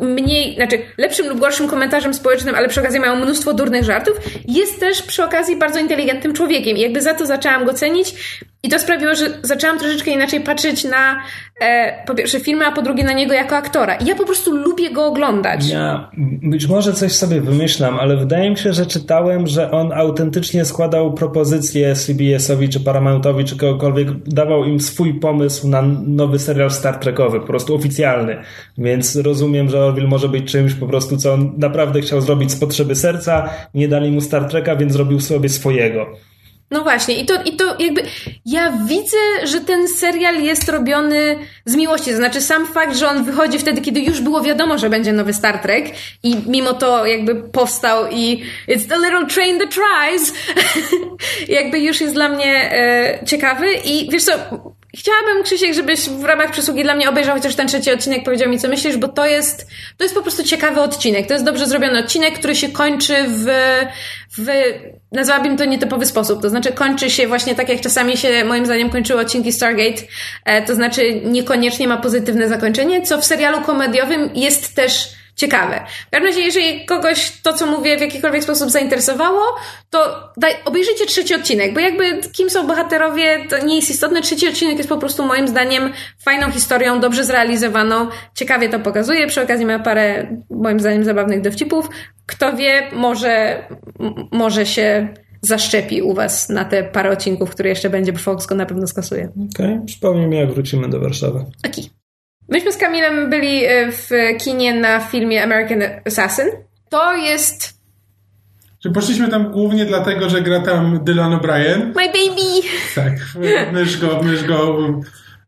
mniej, 0.00 0.54
znaczy 0.54 0.78
lepszym 0.98 1.28
lub 1.28 1.38
gorszym 1.40 1.68
komentarzem 1.68 2.14
społecznym, 2.14 2.54
ale 2.54 2.68
przy 2.68 2.80
okazji 2.80 3.00
mają 3.00 3.16
mnóstwo 3.16 3.54
durnych 3.54 3.84
żartów, 3.84 4.16
jest 4.48 4.80
też 4.80 5.02
przy 5.02 5.24
okazji 5.24 5.56
bardzo 5.56 5.80
inteligentnym 5.80 6.34
człowiekiem 6.34 6.76
i 6.76 6.80
jakby 6.80 7.02
za 7.02 7.14
to 7.14 7.26
zaczęłam 7.26 7.64
go 7.64 7.74
cenić 7.74 8.14
i 8.66 8.68
to 8.68 8.78
sprawiło, 8.78 9.14
że 9.14 9.26
zaczęłam 9.42 9.78
troszeczkę 9.78 10.10
inaczej 10.10 10.40
patrzeć 10.40 10.84
na 10.84 11.22
e, 11.60 12.04
po 12.06 12.14
pierwsze 12.14 12.40
filmy, 12.40 12.66
a 12.66 12.72
po 12.72 12.82
drugie 12.82 13.04
na 13.04 13.12
niego 13.12 13.34
jako 13.34 13.56
aktora. 13.56 13.94
I 13.94 14.06
ja 14.06 14.14
po 14.14 14.24
prostu 14.24 14.56
lubię 14.56 14.90
go 14.90 15.06
oglądać. 15.06 15.68
Ja 15.68 16.10
być 16.42 16.66
może 16.66 16.92
coś 16.92 17.12
sobie 17.12 17.40
wymyślam, 17.40 17.98
ale 17.98 18.16
wydaje 18.16 18.50
mi 18.50 18.58
się, 18.58 18.72
że 18.72 18.86
czytałem, 18.86 19.46
że 19.46 19.70
on 19.70 19.92
autentycznie 19.92 20.64
składał 20.64 21.14
propozycje 21.14 21.94
CBS-owi 21.94 22.68
czy 22.68 22.80
Paramountowi 22.80 23.44
czy 23.44 23.56
kogokolwiek, 23.56 24.08
dawał 24.26 24.64
im 24.64 24.80
swój 24.80 25.14
pomysł 25.14 25.68
na 25.68 25.82
nowy 26.06 26.38
serial 26.38 26.70
Star 26.70 26.96
Trekowy, 26.96 27.40
po 27.40 27.46
prostu 27.46 27.74
oficjalny. 27.74 28.36
Więc 28.78 29.16
rozumiem, 29.16 29.68
że 29.68 29.84
Orville 29.84 30.08
może 30.08 30.28
być 30.28 30.52
czymś 30.52 30.74
po 30.74 30.86
prostu, 30.86 31.16
co 31.16 31.32
on 31.32 31.52
naprawdę 31.58 32.00
chciał 32.00 32.20
zrobić 32.20 32.52
z 32.52 32.56
potrzeby 32.56 32.94
serca. 32.94 33.48
Nie 33.74 33.88
dali 33.88 34.10
mu 34.10 34.20
Star 34.20 34.48
Treka, 34.48 34.76
więc 34.76 34.92
zrobił 34.92 35.20
sobie 35.20 35.48
swojego. 35.48 36.06
No 36.70 36.82
właśnie, 36.82 37.14
i 37.14 37.26
to, 37.26 37.42
i 37.42 37.56
to 37.56 37.76
jakby. 37.78 38.02
Ja 38.46 38.72
widzę, 38.86 39.16
że 39.42 39.60
ten 39.60 39.88
serial 39.88 40.42
jest 40.42 40.68
robiony 40.68 41.38
z 41.64 41.76
miłości. 41.76 42.10
To 42.10 42.16
znaczy, 42.16 42.40
sam 42.40 42.66
fakt, 42.66 42.96
że 42.96 43.08
on 43.08 43.24
wychodzi 43.24 43.58
wtedy, 43.58 43.80
kiedy 43.80 44.00
już 44.00 44.20
było 44.20 44.42
wiadomo, 44.42 44.78
że 44.78 44.90
będzie 44.90 45.12
nowy 45.12 45.32
Star 45.32 45.58
Trek, 45.58 45.86
i 46.22 46.36
mimo 46.46 46.72
to 46.72 47.06
jakby 47.06 47.34
powstał 47.34 48.10
i 48.10 48.44
it's 48.68 48.88
the 48.88 48.98
little 48.98 49.26
train 49.26 49.58
that 49.58 49.70
tries, 49.74 50.32
jakby 51.58 51.78
już 51.78 52.00
jest 52.00 52.14
dla 52.14 52.28
mnie 52.28 52.72
e, 52.72 53.18
ciekawy. 53.26 53.66
I 53.84 54.10
wiesz 54.10 54.24
co, 54.24 54.32
Chciałabym, 54.98 55.42
Krzysiek, 55.42 55.74
żebyś 55.74 56.00
w 56.00 56.24
ramach 56.24 56.50
przysługi 56.50 56.82
dla 56.82 56.94
mnie 56.94 57.08
obejrzał 57.08 57.36
chociaż 57.36 57.54
ten 57.54 57.68
trzeci 57.68 57.92
odcinek, 57.92 58.24
powiedział 58.24 58.48
mi, 58.48 58.58
co 58.58 58.68
myślisz, 58.68 58.96
bo 58.96 59.08
to 59.08 59.26
jest, 59.26 59.66
to 59.96 60.04
jest 60.04 60.14
po 60.14 60.22
prostu 60.22 60.44
ciekawy 60.44 60.80
odcinek. 60.80 61.26
To 61.26 61.32
jest 61.32 61.44
dobrze 61.44 61.66
zrobiony 61.66 61.98
odcinek, 61.98 62.38
który 62.38 62.56
się 62.56 62.68
kończy 62.68 63.14
w, 63.28 63.46
w 64.38 64.46
nazwałabym 65.12 65.56
to 65.56 65.64
nietypowy 65.64 66.06
sposób. 66.06 66.42
To 66.42 66.50
znaczy, 66.50 66.72
kończy 66.72 67.10
się 67.10 67.26
właśnie 67.26 67.54
tak, 67.54 67.68
jak 67.68 67.80
czasami 67.80 68.16
się, 68.16 68.44
moim 68.44 68.66
zdaniem, 68.66 68.90
kończyły 68.90 69.20
odcinki 69.20 69.52
Stargate. 69.52 70.02
E, 70.44 70.62
to 70.62 70.74
znaczy, 70.74 71.20
niekoniecznie 71.24 71.88
ma 71.88 71.96
pozytywne 71.96 72.48
zakończenie, 72.48 73.02
co 73.02 73.18
w 73.18 73.24
serialu 73.24 73.60
komediowym 73.60 74.30
jest 74.34 74.74
też 74.74 75.15
ciekawe. 75.36 75.80
W 76.06 76.10
każdym 76.10 76.28
razie, 76.28 76.40
jeżeli 76.40 76.86
kogoś 76.86 77.40
to, 77.42 77.52
co 77.52 77.66
mówię, 77.66 77.98
w 77.98 78.00
jakikolwiek 78.00 78.44
sposób 78.44 78.70
zainteresowało, 78.70 79.42
to 79.90 80.30
daj, 80.36 80.54
obejrzyjcie 80.64 81.06
trzeci 81.06 81.34
odcinek, 81.34 81.74
bo 81.74 81.80
jakby 81.80 82.20
kim 82.32 82.50
są 82.50 82.66
bohaterowie, 82.66 83.38
to 83.48 83.64
nie 83.64 83.76
jest 83.76 83.90
istotne. 83.90 84.22
Trzeci 84.22 84.48
odcinek 84.48 84.76
jest 84.76 84.88
po 84.88 84.98
prostu 84.98 85.26
moim 85.26 85.48
zdaniem 85.48 85.92
fajną 86.18 86.50
historią, 86.50 87.00
dobrze 87.00 87.24
zrealizowaną, 87.24 88.08
ciekawie 88.34 88.68
to 88.68 88.78
pokazuje. 88.78 89.26
Przy 89.26 89.42
okazji 89.42 89.66
ma 89.66 89.78
parę, 89.78 90.36
moim 90.50 90.80
zdaniem, 90.80 91.04
zabawnych 91.04 91.40
dowcipów. 91.40 91.88
Kto 92.26 92.56
wie, 92.56 92.90
może, 92.92 93.64
może 94.32 94.66
się 94.66 95.08
zaszczepi 95.42 96.02
u 96.02 96.14
was 96.14 96.48
na 96.48 96.64
te 96.64 96.84
parę 96.84 97.10
odcinków, 97.10 97.50
które 97.50 97.68
jeszcze 97.68 97.90
będzie, 97.90 98.12
bo 98.12 98.18
Fox 98.18 98.46
go 98.46 98.54
na 98.54 98.66
pewno 98.66 98.86
skasuje. 98.86 99.28
Okej, 99.52 99.66
okay. 99.66 99.86
przypomnij 99.86 100.26
mi, 100.26 100.36
jak 100.36 100.52
wrócimy 100.52 100.88
do 100.88 101.00
Warszawy. 101.00 101.44
Aki. 101.62 101.90
Myśmy 102.48 102.72
z 102.72 102.76
Kamilem 102.76 103.30
byli 103.30 103.64
e, 103.64 103.92
w 103.92 104.10
kinie 104.38 104.74
na 104.74 105.00
filmie 105.00 105.42
American 105.42 105.82
Assassin. 106.06 106.46
To 106.88 107.16
jest... 107.16 107.76
Że 108.80 108.90
poszliśmy 108.90 109.28
tam 109.28 109.50
głównie 109.52 109.84
dlatego, 109.84 110.30
że 110.30 110.42
gra 110.42 110.60
tam 110.60 111.04
Dylan 111.04 111.32
O'Brien. 111.32 111.78
My 111.86 112.06
baby! 112.06 112.68
Tak, 112.94 113.12
mysz 113.72 113.98
go, 113.98 114.22
mysz 114.22 114.44
go 114.44 114.78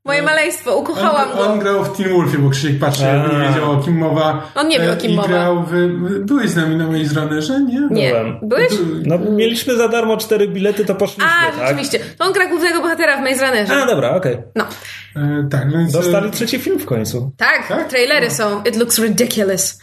Moje 0.09 0.23
maleństwo, 0.23 0.77
ukochałam 0.77 1.31
on, 1.31 1.37
go. 1.37 1.53
On 1.53 1.59
grał 1.59 1.85
w 1.85 1.97
Teen 1.97 2.13
Wolfie, 2.13 2.39
bo 2.39 2.51
Krzysiek 2.51 2.79
patrzy, 2.79 3.05
nie 3.33 3.49
wiedział 3.49 3.73
o 3.73 3.77
kim 3.77 3.99
mowa. 3.99 4.51
On 4.55 4.69
nie 4.69 4.81
wie 4.81 4.93
o 4.93 4.97
kim 4.97 5.11
I 5.11 5.17
mowa. 5.17 5.29
grał 5.29 5.65
w... 5.67 5.73
Byłeś 6.25 6.51
z 6.51 6.57
nami 6.57 6.77
na 6.77 6.87
mojej 6.87 7.07
nie? 7.67 7.89
Nie. 7.91 8.15
Byłeś? 8.43 8.73
No, 9.07 9.19
mieliśmy 9.19 9.77
za 9.77 9.89
darmo 9.89 10.17
cztery 10.17 10.49
bilety, 10.49 10.85
to 10.85 10.95
poszliśmy, 10.95 11.25
A, 11.25 11.51
tak? 11.51 11.61
rzeczywiście. 11.61 11.99
To 12.19 12.25
on 12.25 12.33
gra 12.33 12.47
głównego 12.47 12.81
bohatera 12.81 13.17
w 13.17 13.21
Maze 13.21 13.47
Runnerze. 13.47 13.75
A, 13.75 13.87
dobra, 13.87 14.11
okej. 14.11 14.35
Okay. 14.35 14.51
No. 14.55 14.65
E, 15.17 15.49
tak, 15.51 15.73
więc... 15.73 15.93
Dostali 15.93 16.31
trzeci 16.31 16.59
film 16.59 16.79
w 16.79 16.87
końcu. 16.87 17.33
Tak, 17.37 17.69
tak? 17.69 17.89
trailery 17.89 18.29
no. 18.29 18.35
są. 18.35 18.63
It 18.63 18.77
looks 18.77 18.99
ridiculous. 18.99 19.79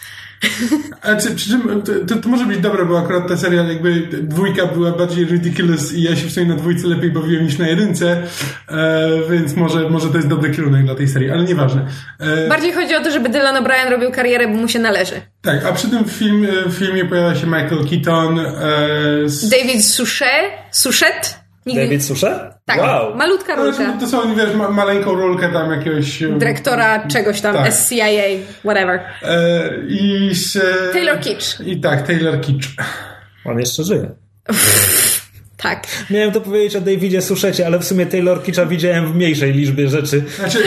A 1.01 1.15
czy, 1.15 1.35
przy 1.35 1.49
czym 1.49 1.81
to, 2.07 2.15
to, 2.15 2.29
może 2.29 2.45
być 2.45 2.59
dobre, 2.59 2.85
bo 2.85 2.99
akurat 2.99 3.27
ta 3.27 3.37
seria 3.37 3.63
jakby 3.63 4.07
dwójka 4.21 4.65
była 4.65 4.91
bardziej 4.91 5.25
ridiculous 5.25 5.93
i 5.93 6.01
ja 6.03 6.15
się 6.15 6.27
w 6.27 6.31
sumie 6.31 6.45
na 6.45 6.55
dwójce 6.55 6.87
lepiej 6.87 7.11
bawiłem 7.11 7.45
niż 7.45 7.57
na 7.57 7.67
jedynce, 7.67 8.23
e, 8.69 9.09
więc 9.31 9.55
może, 9.55 9.89
może 9.89 10.09
to 10.09 10.15
jest 10.15 10.27
dobry 10.27 10.51
kierunek 10.51 10.85
dla 10.85 10.95
tej 10.95 11.07
serii, 11.07 11.31
ale 11.31 11.43
nieważne. 11.43 11.85
E, 12.19 12.49
Bardziej 12.49 12.73
chodzi 12.73 12.95
o 12.95 13.01
to, 13.03 13.11
żeby 13.11 13.29
Dylan 13.29 13.63
O'Brien 13.63 13.89
robił 13.89 14.11
karierę, 14.11 14.47
bo 14.47 14.53
mu 14.53 14.67
się 14.67 14.79
należy. 14.79 15.15
Tak, 15.41 15.65
a 15.65 15.73
przy 15.73 15.89
tym 15.89 16.05
film, 16.05 16.47
w 16.67 16.73
filmie 16.73 17.05
pojawia 17.05 17.35
się 17.35 17.45
Michael 17.45 17.87
Keaton. 17.89 18.39
E, 18.39 18.45
z... 19.25 19.49
David 19.49 19.85
Suchet? 19.85 20.51
Suchet? 20.71 21.39
Nigdy... 21.65 21.81
David 21.81 22.03
Suchet? 22.03 22.53
Tak, 22.65 22.79
wow. 22.79 23.15
malutka 23.15 23.55
rolka. 23.55 23.93
To, 23.93 23.99
to 23.99 24.07
są, 24.07 24.35
wiesz, 24.35 24.55
ma, 24.55 24.69
maleńką 24.69 25.15
rolkę 25.15 25.53
tam 25.53 25.71
jakiegoś... 25.71 26.23
Dyrektora 26.37 27.07
czegoś 27.07 27.41
tam, 27.41 27.55
tak. 27.55 27.73
SCIA, 27.73 28.23
whatever. 28.63 28.99
E, 29.21 29.69
I... 29.87 30.31
E, 30.89 30.93
Taylor 30.93 31.19
Kitsch. 31.19 31.61
I 31.65 31.79
tak, 31.79 32.07
Taylor 32.07 32.41
Kitsch. 32.41 32.69
On 33.45 33.59
jeszcze 33.59 33.83
żyje. 33.83 34.09
Tak. 35.65 35.87
Miałem 36.09 36.31
to 36.31 36.41
powiedzieć 36.41 36.75
o 36.75 36.81
Davidzie 36.81 37.21
Suszecie, 37.21 37.67
ale 37.67 37.79
w 37.79 37.85
sumie 37.85 38.05
Taylor 38.05 38.43
Kitcha 38.43 38.65
widziałem 38.65 39.13
w 39.13 39.15
mniejszej 39.15 39.53
liczbie 39.53 39.89
rzeczy. 39.89 40.23
Znaczy, 40.39 40.59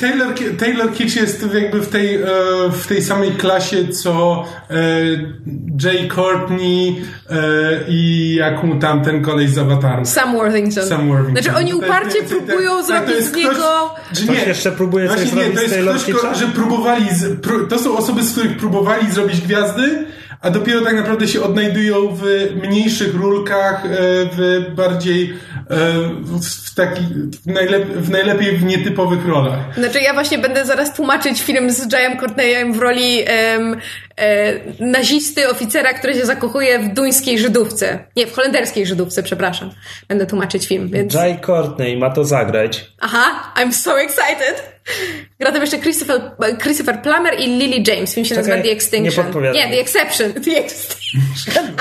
Taylor, 0.00 0.34
Taylor 0.58 0.92
Kitsch 0.92 1.16
jest 1.16 1.46
jakby 1.54 1.80
w 1.80 1.88
tej, 1.88 2.14
e, 2.14 2.26
w 2.72 2.86
tej 2.86 3.02
samej 3.02 3.30
klasie, 3.30 3.88
co 3.88 4.44
e, 4.70 4.76
Jay 5.82 6.08
Courtney 6.08 7.02
e, 7.30 7.34
i 7.88 8.34
jak 8.34 8.62
mu 8.62 8.78
tam 8.78 9.04
ten 9.04 9.22
kolej 9.22 9.48
z 9.48 9.58
Awataru. 9.58 10.04
Sam 10.04 10.32
Worthington. 10.32 10.86
Sam 10.86 11.08
Worthington. 11.08 11.42
Znaczy 11.42 11.58
oni 11.58 11.74
uparcie 11.74 12.18
jest, 12.18 12.28
próbują 12.28 12.76
tak, 12.76 12.86
zrobić 12.86 13.24
z 13.24 13.36
niego... 13.36 13.94
Ktoś, 14.12 14.28
nie, 14.28 14.44
jeszcze 14.44 14.72
próbuje 14.72 15.08
coś 15.08 15.18
zrobić 15.18 15.34
nie, 15.34 15.54
to 15.54 15.60
jest 15.60 15.74
z 15.74 15.76
Taylor 15.76 15.96
ktoś, 15.96 16.38
że 16.38 16.46
próbowali, 16.46 17.06
z, 17.14 17.46
to 17.68 17.78
są 17.78 17.96
osoby, 17.96 18.22
z 18.22 18.32
których 18.32 18.56
próbowali 18.56 19.12
zrobić 19.12 19.40
gwiazdy, 19.40 20.06
a 20.40 20.50
dopiero 20.50 20.80
tak 20.80 20.94
naprawdę 20.94 21.28
się 21.28 21.42
odnajdują 21.42 22.14
w 22.14 22.22
mniejszych 22.62 23.14
rulkach, 23.14 23.82
w 24.32 24.64
bardziej 24.74 25.34
w, 26.24 26.74
taki, 26.74 27.02
w, 27.42 27.46
najlep, 27.46 27.88
w 27.88 28.10
najlepiej 28.10 28.56
w 28.56 28.64
nietypowych 28.64 29.26
rolach. 29.26 29.58
Znaczy 29.74 30.00
ja 30.00 30.14
właśnie 30.14 30.38
będę 30.38 30.64
zaraz 30.64 30.94
tłumaczyć 30.94 31.42
film 31.42 31.70
z 31.70 31.92
Jayem 31.92 32.16
Courtneyem 32.16 32.72
w 32.72 32.78
roli 32.78 33.18
um, 33.18 33.80
e, 34.16 34.52
nazisty, 34.80 35.48
oficera, 35.48 35.92
który 35.92 36.14
się 36.14 36.26
zakochuje 36.26 36.78
w 36.78 36.94
duńskiej 36.94 37.38
Żydówce. 37.38 37.98
Nie, 38.16 38.26
w 38.26 38.34
holenderskiej 38.34 38.86
Żydówce, 38.86 39.22
przepraszam. 39.22 39.70
Będę 40.08 40.26
tłumaczyć 40.26 40.66
film, 40.66 40.88
więc... 40.92 41.14
Jay 41.14 41.38
Courtney 41.46 41.96
ma 41.96 42.10
to 42.10 42.24
zagrać. 42.24 42.92
Aha, 43.00 43.52
I'm 43.56 43.72
so 43.72 44.00
excited! 44.00 44.75
Gra 45.40 45.52
tam 45.52 45.60
jeszcze 45.60 45.78
Christopher, 45.78 46.20
Christopher 46.62 47.02
Plummer 47.02 47.40
i 47.40 47.46
Lily 47.46 47.82
James. 47.86 48.14
Film 48.14 48.26
się 48.26 48.34
Czekaj, 48.34 48.50
nazywa 48.50 48.62
The 48.62 48.70
Extinction. 48.72 49.42
Nie, 49.42 49.52
nie, 49.52 49.68
The 49.68 49.80
Exception. 49.80 50.32
The 50.44 50.58
Extinction. 50.58 51.76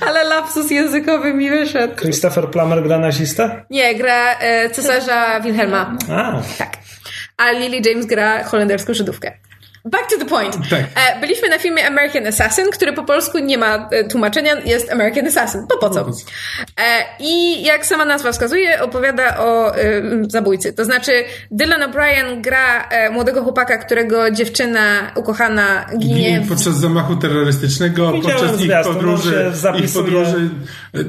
Ale 0.06 0.24
lapsus 0.24 0.70
językowy 0.70 1.34
mi 1.34 1.50
wyszedł. 1.50 1.96
Christopher 1.96 2.50
Plummer 2.50 2.82
gra 2.82 2.98
nazista? 2.98 3.64
Nie, 3.70 3.94
gra 3.94 4.38
e, 4.38 4.70
cesarza 4.70 5.40
Wilhelma. 5.40 5.96
A. 6.10 6.42
Tak. 6.58 6.76
A 7.36 7.50
Lily 7.50 7.80
James 7.84 8.06
gra 8.06 8.44
holenderską 8.44 8.94
Żydówkę. 8.94 9.32
Back 9.84 10.10
to 10.10 10.18
the 10.18 10.24
point. 10.24 10.56
Tak. 10.70 10.80
E, 10.80 11.20
byliśmy 11.20 11.48
na 11.48 11.58
filmie 11.58 11.86
American 11.86 12.26
Assassin, 12.26 12.64
który 12.72 12.92
po 12.92 13.02
polsku 13.04 13.38
nie 13.38 13.58
ma 13.58 13.88
e, 13.90 14.04
tłumaczenia, 14.04 14.52
jest 14.64 14.92
American 14.92 15.26
Assassin. 15.26 15.66
To 15.68 15.78
po 15.78 15.90
co? 15.90 16.00
E, 16.00 16.04
I 17.20 17.62
jak 17.62 17.86
sama 17.86 18.04
nazwa 18.04 18.32
wskazuje, 18.32 18.82
opowiada 18.82 19.38
o 19.38 19.72
zabójcy. 20.28 20.72
To 20.72 20.84
znaczy 20.84 21.12
Dylan 21.50 21.90
O'Brien 21.90 22.40
gra 22.40 22.88
młodego 23.12 23.42
chłopaka, 23.42 23.78
którego 23.78 24.30
dziewczyna 24.30 25.12
ukochana 25.16 25.86
ginie. 25.98 26.42
Podczas 26.48 26.76
zamachu 26.76 27.16
terrorystycznego, 27.16 28.12
Widziałem 28.12 28.38
podczas 28.38 28.60
ich 28.60 28.72
podróży, 28.84 29.52
ich 29.84 29.92
podróży 29.92 30.50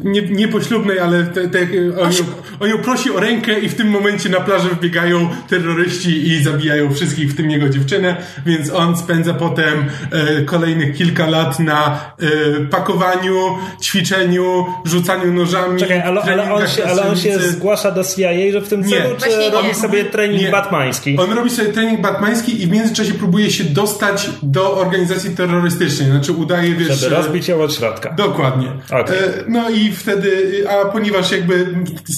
nie, 0.03 0.21
nie 0.21 0.47
poślubnej, 0.47 0.99
ale 0.99 1.23
te, 1.23 1.47
te, 1.47 1.59
on, 2.01 2.13
ją, 2.13 2.23
on 2.59 2.69
ją 2.69 2.77
prosi 2.77 3.11
o 3.11 3.19
rękę 3.19 3.59
i 3.59 3.69
w 3.69 3.75
tym 3.75 3.87
momencie 3.87 4.29
na 4.29 4.39
plaży 4.39 4.69
wbiegają 4.69 5.29
terroryści 5.49 6.27
i 6.27 6.43
zabijają 6.43 6.93
wszystkich, 6.93 7.31
w 7.31 7.37
tym 7.37 7.51
jego 7.51 7.69
dziewczynę, 7.69 8.17
więc 8.45 8.58
on 8.73 8.97
spędza 8.97 9.33
potem 9.33 9.85
e, 10.11 10.41
kolejnych 10.41 10.95
kilka 10.97 11.27
lat 11.29 11.59
na 11.59 11.99
e, 12.19 12.25
pakowaniu, 12.65 13.57
ćwiczeniu, 13.81 14.65
rzucaniu 14.85 15.33
nożami. 15.33 15.79
Czekaj, 15.79 16.01
ale, 16.01 16.21
ale, 16.21 16.53
on, 16.53 16.67
się, 16.67 16.85
ale 16.85 17.09
on 17.09 17.17
się 17.17 17.39
zgłasza 17.39 17.91
do 17.91 18.03
CIA, 18.03 18.51
że 18.51 18.61
w 18.61 18.67
tym 18.67 18.83
celu, 18.83 19.15
czy 19.17 19.25
Właśnie 19.25 19.49
robi 19.49 19.67
nie. 19.67 19.75
sobie 19.75 20.05
trening 20.05 20.41
Nie. 20.41 20.51
batmański? 20.51 21.17
On 21.17 21.33
robi 21.33 21.49
sobie 21.49 21.69
trening 21.73 22.01
batmański 22.01 22.63
i 22.63 22.67
w 22.67 22.71
międzyczasie 22.71 23.13
próbuje 23.13 23.51
się 23.51 23.63
dostać 23.63 24.29
do 24.43 24.77
organizacji 24.77 25.35
terrorystycznej. 25.35 26.09
Znaczy 26.09 26.31
udaje, 26.31 26.75
wiesz... 26.75 26.99
Żeby 26.99 27.15
rozbić 27.15 27.47
ją 27.47 27.61
od 27.61 27.73
środka. 27.73 28.13
Dokładnie. 28.17 28.71
Okay. 28.85 29.17
E, 29.17 29.43
no 29.47 29.69
i 29.69 29.91
wtedy, 29.91 30.63
a 30.69 30.85
ponieważ 30.85 31.31
jakby 31.31 31.67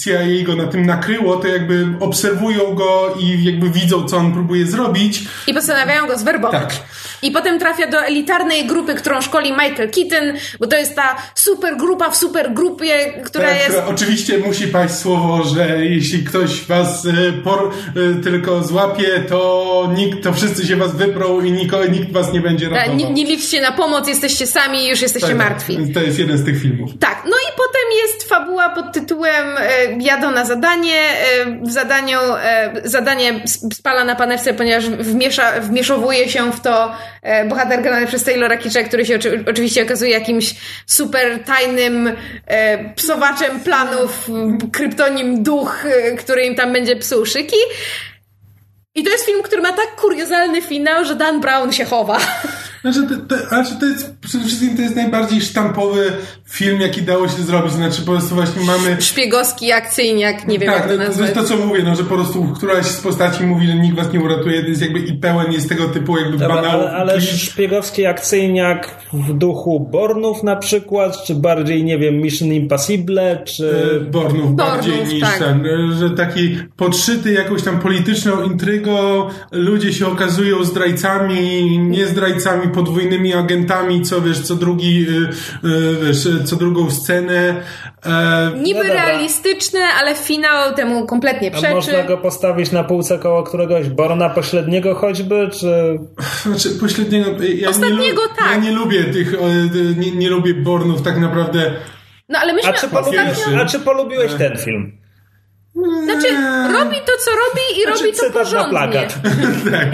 CIA 0.04 0.45
go 0.45 0.56
na 0.56 0.67
tym 0.67 0.86
nakryło, 0.86 1.36
to 1.36 1.47
jakby 1.47 1.88
obserwują 1.99 2.75
go 2.75 3.15
i 3.19 3.43
jakby 3.43 3.69
widzą, 3.69 4.06
co 4.06 4.17
on 4.17 4.34
próbuje 4.34 4.65
zrobić. 4.65 5.23
I 5.47 5.54
postanawiają 5.54 6.08
go 6.08 6.17
Tak. 6.39 6.74
I 7.22 7.32
potem 7.32 7.60
trafia 7.60 7.88
do 7.88 8.06
elitarnej 8.06 8.65
grupy, 8.65 8.96
którą 8.96 9.22
szkoli 9.22 9.52
Michael 9.52 9.89
Keaton, 9.91 10.34
bo 10.60 10.67
to 10.67 10.78
jest 10.78 10.96
ta 10.96 11.15
super 11.36 11.78
grupa 11.78 12.10
w 12.10 12.17
super 12.17 12.54
grupie, 12.54 13.13
która 13.26 13.48
tak, 13.48 13.58
jest... 13.58 13.82
Oczywiście 13.88 14.38
musi 14.38 14.67
paść 14.67 14.94
słowo, 14.94 15.44
że 15.44 15.86
jeśli 15.86 16.24
ktoś 16.24 16.65
was 16.65 17.06
y, 17.06 17.34
por, 17.44 17.72
y, 17.98 18.24
tylko 18.24 18.63
złapie, 18.63 19.24
to 19.30 19.89
nikt, 19.96 20.24
to 20.24 20.34
wszyscy 20.34 20.67
się 20.67 20.76
was 20.76 20.96
wyprą 20.96 21.41
i 21.41 21.52
niko, 21.52 21.86
nikt 21.86 22.12
was 22.12 22.34
nie 22.34 22.41
będzie 22.41 22.70
ratował. 22.70 22.96
Nie, 22.96 23.10
nie 23.10 23.26
liczcie 23.26 23.62
na 23.62 23.72
pomoc, 23.72 24.08
jesteście 24.08 24.48
sami 24.48 24.86
i 24.86 24.89
już 24.89 25.02
jesteście 25.02 25.28
tak, 25.28 25.38
martwi. 25.38 25.94
To 25.94 26.02
jest 26.02 26.20
jeden 26.20 26.38
z 26.38 26.46
tych 26.46 26.62
filmów. 26.62 26.91
Tak, 27.00 27.24
no 27.26 27.36
potem 27.67 27.91
jest 28.04 28.30
fabuła 28.30 28.69
pod 28.69 28.93
tytułem 28.93 29.58
e, 29.58 29.62
Jadą 30.00 30.32
na 30.32 30.45
zadanie. 30.45 31.00
E, 31.00 31.45
w 31.62 31.71
zadaniu 31.71 32.19
e, 32.19 32.71
zadanie 32.84 33.43
spala 33.74 34.04
na 34.04 34.15
panewce, 34.15 34.54
ponieważ 34.54 34.89
wmiesza, 34.89 35.52
wmieszowuje 35.62 36.30
się 36.30 36.52
w 36.52 36.60
to 36.60 36.95
bohater 37.50 37.82
grany 37.82 38.08
przez 38.08 38.24
Taylora 38.24 38.58
Kitcha, 38.58 38.84
który 38.84 39.06
się 39.06 39.15
oczy, 39.15 39.43
oczywiście 39.50 39.84
okazuje 39.84 40.12
jakimś 40.12 40.56
super 40.86 41.43
tajnym 41.43 42.15
psowaczem 42.95 43.59
planów, 43.59 44.30
kryptonim 44.74 45.43
duch, 45.43 45.86
który 46.20 46.45
im 46.45 46.55
tam 46.55 46.74
będzie 46.74 46.95
psuł 46.95 47.26
szyki. 47.26 47.57
I 48.95 49.03
to 49.03 49.09
jest 49.09 49.26
film, 49.26 49.43
który 49.43 49.62
ma 49.62 49.74
tak 49.74 49.95
kuriozalny 49.95 50.62
finał, 50.62 51.05
że 51.05 51.16
Dan 51.16 51.41
Brown 51.41 51.72
się 51.72 51.86
chowa. 51.86 52.20
Znaczy 52.82 53.07
to, 53.07 53.36
to, 53.36 53.47
znaczy 53.47 53.75
to 53.79 53.86
jest 53.86 54.15
przede 54.19 54.45
wszystkim 54.45 54.75
to 54.75 54.82
jest 54.82 54.95
najbardziej 54.95 55.41
sztampowy 55.41 56.11
film, 56.49 56.82
jaki 56.82 57.01
dało 57.01 57.27
się 57.27 57.43
zrobić. 57.43 57.73
Znaczy 57.73 58.01
po 58.01 58.11
prostu 58.11 58.36
właśnie 58.36 58.63
mamy. 58.63 59.01
Szpiegowski 59.01 59.71
akcyjniak, 59.71 60.47
nie 60.47 60.59
wiem 60.59 60.73
tak, 60.73 60.79
jak 60.79 60.91
to 60.91 60.97
nazwać. 60.97 61.17
To 61.17 61.23
jest 61.23 61.49
to, 61.51 61.57
co 61.57 61.65
mówię, 61.65 61.84
no, 61.84 61.95
że 61.95 62.03
po 62.03 62.15
prostu 62.15 62.43
któraś 62.55 62.86
z 62.86 63.01
postaci 63.01 63.43
mówi, 63.43 63.67
że 63.67 63.75
nikt 63.75 63.95
was 63.95 64.13
nie 64.13 64.19
uratuje, 64.19 64.63
to 64.63 64.69
jest 64.69 64.82
jakby 64.82 64.99
i 64.99 65.13
pełen 65.13 65.51
jest 65.51 65.69
tego 65.69 65.88
typu 65.88 66.17
jakby 66.17 66.38
Dobra, 66.38 66.55
banałów. 66.55 66.86
ale, 66.86 66.91
ale 66.91 67.21
szpiegowski 67.21 68.05
akcyjniak 68.05 68.95
w 69.13 69.34
duchu 69.34 69.79
Bornów 69.79 70.43
na 70.43 70.55
przykład, 70.55 71.23
czy 71.23 71.36
bardziej, 71.36 71.84
nie 71.84 71.97
wiem, 71.97 72.15
Mission 72.15 72.53
Impossible, 72.53 73.43
czy... 73.45 73.97
E, 73.97 73.99
Bornów 73.99 74.55
bardziej 74.55 74.93
Bornów, 74.93 75.13
niż 75.13 75.21
tak. 75.21 75.39
ten, 75.39 75.65
e, 75.65 75.93
że 75.99 76.09
taki 76.09 76.57
podszyty 76.77 77.34
jakąś 77.34 77.63
tam 77.63 77.79
polityczną 77.79 78.43
intrygą, 78.43 79.27
ludzie 79.51 79.93
się 79.93 80.07
okazują 80.07 80.63
zdrajcami, 80.63 81.79
nie 81.79 82.07
zdrajcami, 82.07 82.70
podwójnymi 82.72 83.34
agentami, 83.34 84.01
co 84.01 84.22
wiesz, 84.22 84.39
co 84.39 84.55
drugi, 84.55 85.05
e, 85.09 85.67
e, 85.67 86.05
wiesz, 86.05 86.28
co 86.45 86.55
drugą 86.55 86.91
scenę. 86.91 87.63
E, 88.05 88.51
Niby 88.57 88.84
No 88.88 88.93
realistyczne, 88.93 89.80
ale 89.99 90.15
finał 90.15 90.74
temu 90.76 91.05
kompletnie 91.05 91.47
A 91.47 91.57
przeczy. 91.57 91.74
można 91.74 92.03
go 92.03 92.17
postawić 92.17 92.72
na 92.72 92.84
półce 92.84 93.19
koło 93.19 93.43
któregoś 93.43 93.89
Borna 93.89 94.30
pośredniego 94.30 94.95
choćby, 94.95 95.49
czy... 95.59 95.99
Znaczy, 96.45 96.69
pośredniego. 96.80 97.32
Ja 97.55 97.69
Ostatniego 97.69 98.22
nie, 98.22 98.36
tak. 98.38 98.51
Ja 98.51 98.57
nie 98.57 98.72
lubię 98.72 99.03
tych, 99.03 99.34
e, 99.34 99.38
nie, 99.97 100.11
nie 100.11 100.30
lubię 100.30 100.53
Bornów 100.53 101.01
tak 101.01 101.19
naprawdę. 101.19 101.72
No 102.30 102.39
ale 102.39 102.53
myśmy 102.53 102.69
A 102.69 102.74
czy, 102.74 102.86
ostatnio... 102.86 103.01
polubiłeś, 103.22 103.38
a 103.61 103.65
czy 103.65 103.80
polubiłeś 103.80 104.34
ten 104.34 104.57
film? 104.57 104.97
Znaczy, 106.03 106.28
robi 106.74 106.95
to, 106.95 107.11
co 107.26 107.32
robi 107.32 107.80
i 107.80 107.84
Znaczy, 107.84 108.03
robi 108.05 108.17
to 108.17 108.26
na 108.26 108.32
porządnie. 108.32 108.69
plakat. 108.69 109.19
tak. 109.72 109.88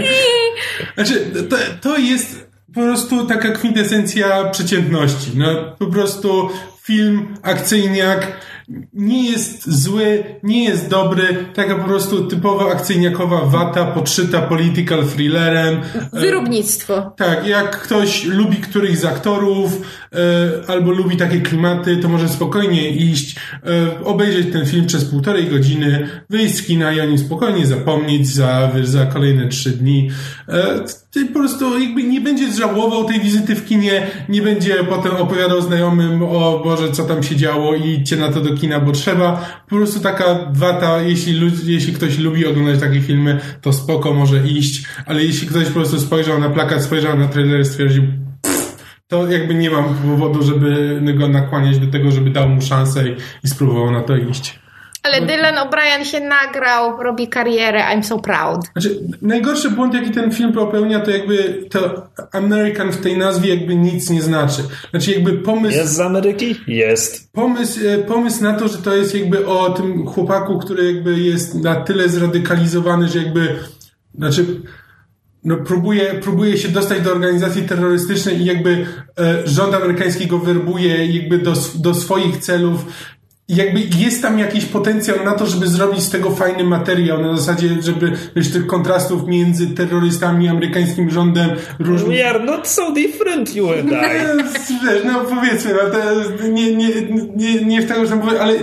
Znaczy, 0.96 1.26
to, 1.50 1.56
to 1.82 1.98
jest 1.98 2.47
po 2.78 2.84
prostu 2.84 3.26
taka 3.26 3.52
kwintesencja 3.52 4.50
przeciętności. 4.50 5.32
No, 5.36 5.48
po 5.80 5.86
prostu 5.86 6.50
film, 6.84 7.36
akcyjniak 7.42 8.38
nie 8.94 9.32
jest 9.32 9.70
zły, 9.72 10.24
nie 10.44 10.64
jest 10.64 10.90
dobry, 10.90 11.46
taka 11.54 11.76
po 11.76 11.84
prostu 11.84 12.26
typowa 12.26 12.72
akcyjniakowa 12.72 13.46
wata, 13.46 13.86
podszyta 13.86 14.42
political 14.42 15.06
thrillerem. 15.06 15.82
Wyrobnictwo. 16.14 17.14
Tak, 17.18 17.48
jak 17.48 17.80
ktoś 17.82 18.26
lubi 18.26 18.58
któryś 18.58 18.98
z 18.98 19.06
aktorów 19.06 19.82
e, 20.14 20.72
albo 20.72 20.92
lubi 20.92 21.18
takie 21.18 21.42
klimaty, 21.42 21.98
to 21.98 22.10
może 22.10 22.30
spokojnie 22.30 22.90
iść, 22.90 23.36
e, 23.36 24.04
obejrzeć 24.04 24.54
ten 24.54 24.66
film 24.66 24.86
przez 24.86 25.06
półtorej 25.06 25.48
godziny, 25.48 26.10
wyjść 26.30 26.56
z 26.56 26.64
kina 26.64 26.92
i 26.92 27.02
o 27.02 27.06
nim 27.06 27.18
spokojnie 27.18 27.66
zapomnieć 27.66 28.28
za, 28.28 28.72
za 28.84 29.06
kolejne 29.06 29.48
trzy 29.48 29.70
dni. 29.70 30.10
Ty 31.18 31.26
po 31.26 31.34
prostu 31.34 31.80
jakby 31.80 32.04
nie 32.04 32.22
będzie 32.22 32.52
żałował 32.52 33.06
tej 33.06 33.20
wizyty 33.20 33.56
w 33.56 33.66
kinie, 33.66 34.08
nie 34.30 34.42
będzie 34.42 34.84
potem 34.84 35.16
opowiadał 35.16 35.62
znajomym 35.62 36.24
o 36.24 36.62
Boże, 36.64 36.92
co 36.92 37.04
tam 37.04 37.24
się 37.24 37.36
działo 37.36 37.76
i 37.76 37.90
idźcie 37.90 38.16
na 38.16 38.32
to 38.32 38.42
do 38.42 38.56
kina, 38.56 38.80
bo 38.80 38.92
trzeba. 38.92 39.46
Po 39.70 39.76
prostu 39.76 40.00
taka 40.00 40.52
wata, 40.54 41.02
jeśli, 41.02 41.52
jeśli 41.66 41.94
ktoś 41.94 42.18
lubi 42.18 42.46
oglądać 42.46 42.80
takie 42.80 43.02
filmy, 43.02 43.40
to 43.62 43.74
spoko 43.74 44.14
może 44.14 44.48
iść, 44.48 44.86
ale 45.06 45.24
jeśli 45.24 45.48
ktoś 45.48 45.66
po 45.66 45.74
prostu 45.74 46.00
spojrzał 46.00 46.40
na 46.40 46.50
plakat, 46.50 46.84
spojrzał 46.84 47.20
na 47.20 47.28
trailer 47.28 47.62
i 47.62 47.66
stwierdził 47.66 48.04
to 49.08 49.32
jakby 49.32 49.56
nie 49.56 49.70
mam 49.70 49.96
powodu, 49.96 50.44
żeby 50.44 51.02
go 51.18 51.28
nakłaniać 51.28 51.80
do 51.80 51.92
tego, 51.92 52.12
żeby 52.12 52.30
dał 52.30 52.50
mu 52.50 52.62
szansę 52.62 53.10
i, 53.10 53.16
i 53.44 53.48
spróbował 53.48 53.92
na 53.92 54.02
to 54.02 54.18
iść. 54.18 54.60
Ale 55.08 55.22
Dylan 55.22 55.56
O'Brien 55.56 56.04
się 56.04 56.20
nagrał, 56.20 57.04
robi 57.04 57.28
karierę, 57.28 57.80
I'm 57.80 58.04
so 58.04 58.20
proud. 58.20 58.62
Znaczy, 58.72 59.00
najgorszy 59.22 59.72
błąd, 59.72 59.94
jaki 59.94 60.12
ten 60.12 60.32
film 60.32 60.54
popełnia, 60.54 61.00
to 61.00 61.12
jakby 61.12 61.66
to 61.70 62.08
American 62.32 62.92
w 62.92 63.02
tej 63.02 63.18
nazwie 63.18 63.56
jakby 63.56 63.76
nic 63.76 64.10
nie 64.10 64.22
znaczy. 64.22 64.62
Znaczy 64.90 65.12
jakby 65.12 65.34
pomysł... 65.34 65.78
Jest 65.78 65.94
z 65.94 66.00
Ameryki? 66.00 66.56
Jest. 66.68 67.32
Pomysł, 67.34 67.80
e, 67.88 67.98
pomysł 67.98 68.44
na 68.44 68.54
to, 68.54 68.68
że 68.68 68.78
to 68.78 68.96
jest 68.96 69.16
jakby 69.16 69.48
o 69.48 69.70
tym 69.70 70.08
chłopaku, 70.08 70.60
który 70.60 70.94
jakby 70.94 71.20
jest 71.20 71.56
na 71.56 71.76
tyle 71.76 72.10
zradykalizowany, 72.10 73.08
że 73.08 73.20
jakby, 73.20 73.60
znaczy, 74.16 74.46
no 75.44 75.58
próbuje, 75.58 76.14
próbuje 76.22 76.58
się 76.58 76.70
dostać 76.70 77.02
do 77.02 77.12
organizacji 77.12 77.64
terrorystycznej 77.64 78.42
i 78.42 78.46
jakby 78.46 78.86
e, 79.20 79.48
rząd 79.48 79.74
amerykański 79.74 80.28
go 80.28 80.40
werbuje 80.40 81.06
jakby 81.06 81.38
do, 81.38 81.54
do 81.76 81.94
swoich 81.94 82.38
celów. 82.38 82.86
I 83.50 83.56
jakby 83.56 83.80
jest 83.80 84.22
tam 84.22 84.40
jakiś 84.40 84.66
potencjał 84.66 85.26
na 85.26 85.34
to, 85.34 85.46
żeby 85.46 85.68
zrobić 85.68 86.04
z 86.04 86.10
tego 86.10 86.32
fajny 86.32 86.64
materiał, 86.64 87.22
na 87.22 87.38
zasadzie, 87.38 87.70
żeby 87.82 88.12
wiesz, 88.36 88.52
tych 88.52 88.68
kontrastów 88.68 89.28
między 89.28 89.68
terrorystami, 89.68 90.48
amerykańskim 90.48 91.10
rządem, 91.10 91.50
różnych... 91.80 92.18
We 92.18 92.30
are 92.30 92.40
not 92.40 92.68
so 92.68 92.92
different, 92.92 93.56
you 93.56 93.70
and 93.70 93.92
I. 93.92 93.94
Wiesz, 94.86 95.04
no 95.06 95.20
powiedzmy, 95.20 95.74
no 95.74 95.90
to 96.38 96.48
nie, 96.48 96.76
nie, 96.76 96.90
nie, 97.36 97.66
nie 97.66 97.82
w 97.82 97.88
tego, 97.88 98.06
że 98.06 98.10
tam 98.10 98.22
powiem, 98.22 98.42
ale 98.42 98.54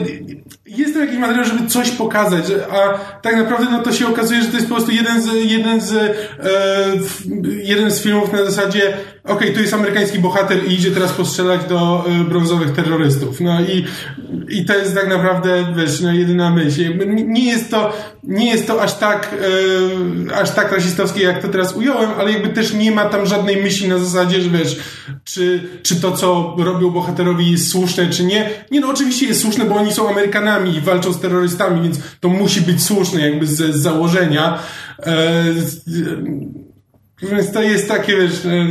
jest 0.67 0.95
tam 0.95 1.03
jakiś 1.03 1.19
materiał, 1.19 1.45
żeby 1.45 1.67
coś 1.67 1.91
pokazać, 1.91 2.45
a 2.71 2.99
tak 3.19 3.37
naprawdę 3.37 3.67
no 3.71 3.83
to 3.83 3.93
się 3.93 4.09
okazuje, 4.09 4.43
że 4.43 4.49
to 4.49 4.57
jest 4.57 4.69
po 4.69 4.75
prostu 4.75 4.93
jeden 4.93 5.23
z, 5.23 5.29
jeden 5.51 5.81
z, 5.81 5.93
e, 5.93 6.13
jeden 7.63 7.91
z 7.91 8.03
filmów 8.03 8.33
na 8.33 8.45
zasadzie 8.45 8.97
okej, 9.25 9.55
tu 9.55 9.61
jest 9.61 9.75
amerykański 9.75 10.19
bohater 10.19 10.65
i 10.69 10.73
idzie 10.73 10.91
teraz 10.91 11.13
postrzelać 11.13 11.65
do 11.65 12.05
e, 12.07 12.25
brązowych 12.25 12.73
terrorystów. 12.73 13.41
No 13.41 13.61
i, 13.61 13.85
i 14.49 14.65
to 14.65 14.75
jest 14.79 14.95
tak 14.95 15.09
naprawdę, 15.09 15.75
wiesz, 15.77 16.01
no 16.01 16.13
jedyna 16.13 16.51
myśl. 16.51 16.99
Nie 17.27 17.45
jest 17.45 17.71
to, 17.71 17.93
nie 18.23 18.51
jest 18.51 18.67
to 18.67 18.83
aż 18.83 18.99
tak, 18.99 19.35
e, 20.31 20.37
aż 20.37 20.51
tak 20.51 20.73
rasistowskie, 20.73 21.23
jak 21.23 21.43
to 21.43 21.49
teraz 21.49 21.77
ująłem, 21.77 22.11
ale 22.19 22.33
jakby 22.33 22.49
też 22.49 22.75
nie 22.75 22.91
ma 22.91 23.05
tam 23.05 23.27
żadnej 23.27 23.63
myśli 23.63 23.89
na 23.89 23.99
zasadzie, 23.99 24.41
że 24.41 24.51
wiesz, 24.51 24.77
czy, 25.25 25.63
czy 25.83 26.01
to, 26.01 26.13
co 26.13 26.57
robią 26.59 26.91
bohaterowi 26.91 27.51
jest 27.51 27.71
słuszne, 27.71 28.11
czy 28.11 28.25
nie. 28.25 28.51
Nie, 28.71 28.81
no 28.81 28.89
oczywiście 28.89 29.27
jest 29.27 29.41
słuszne, 29.41 29.65
bo 29.65 29.75
oni 29.75 29.93
są 29.93 30.09
Amerykanami 30.09 30.77
i 30.77 30.81
walczą 30.81 31.13
z 31.13 31.21
terrorystami, 31.21 31.83
więc 31.83 31.99
to 32.21 32.29
musi 32.29 32.61
być 32.61 32.83
słuszne 32.83 33.21
jakby 33.21 33.47
z, 33.47 33.75
z 33.75 33.77
założenia. 33.77 34.59
E, 34.99 35.45
więc 37.23 37.53
to 37.53 37.63
jest 37.63 37.89
takie, 37.89 38.17
wiesz, 38.17 38.47
e, 38.47 38.67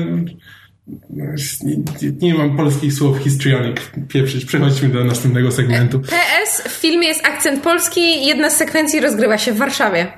nie, 1.10 1.78
nie, 2.02 2.12
nie 2.22 2.34
mam 2.34 2.58
polskich 2.58 2.94
słów 2.94 3.18
histrionic 3.18 3.78
pieprzyć. 4.08 4.46
Przechodźmy 4.46 4.90
do 4.90 5.04
następnego 5.04 5.52
segmentu. 5.52 6.00
PS, 6.00 6.62
w 6.68 6.72
filmie 6.72 7.08
jest 7.08 7.26
akcent 7.26 7.64
polski, 7.64 8.26
jedna 8.26 8.50
z 8.50 8.58
sekwencji 8.58 9.00
rozgrywa 9.00 9.38
się 9.38 9.54
w 9.54 9.58
Warszawie. 9.58 10.18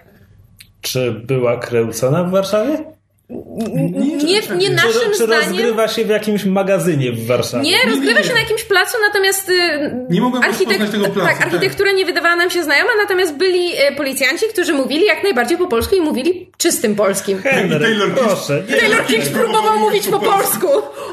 Czy 0.82 1.12
była 1.12 1.60
kręcona 1.60 2.24
w 2.24 2.32
Warszawie? 2.32 2.95
Nie, 3.30 4.42
nie 4.58 4.70
naszym 4.70 5.12
czy, 5.12 5.18
czy 5.18 5.24
zdaniem... 5.24 5.50
rozgrywa 5.50 5.88
się 5.88 6.06
w 6.06 6.10
jakimś 6.10 6.46
magazynie 6.46 7.12
w 7.12 7.28
Warszawie? 7.28 7.64
Nie, 7.64 7.78
rozgrywa 7.90 8.24
się 8.24 8.28
nie. 8.28 8.34
na 8.34 8.40
jakimś 8.40 8.64
placu, 8.64 8.98
natomiast 9.08 9.50
y, 9.50 9.54
Nie 10.10 10.22
mogłem 10.22 10.44
rozpoznać 10.44 10.92
tego 10.92 11.06
placu, 11.06 11.28
tak, 11.30 11.38
tak. 11.38 11.48
architektura 11.48 11.92
nie 11.92 12.06
wydawała 12.06 12.36
nam 12.36 12.50
się 12.50 12.64
znajoma, 12.64 12.90
natomiast 13.02 13.36
byli 13.36 13.72
y, 13.74 13.96
policjanci, 13.98 14.46
którzy 14.54 14.74
mówili 14.74 15.06
jak 15.06 15.24
najbardziej 15.24 15.58
po 15.58 15.68
polsku 15.68 15.96
i 15.96 16.02
mówili 16.02 16.52
czystym 16.58 16.96
polskim. 16.96 17.42
Henry, 17.42 17.80
Taylor 17.80 18.14
proszę. 18.14 18.64
Nie, 18.70 18.76
Taylor 18.76 19.06
Kitsch 19.06 19.32
próbował 19.32 19.80
mówić 19.80 20.08
po 20.08 20.20
polsku. 20.20 20.68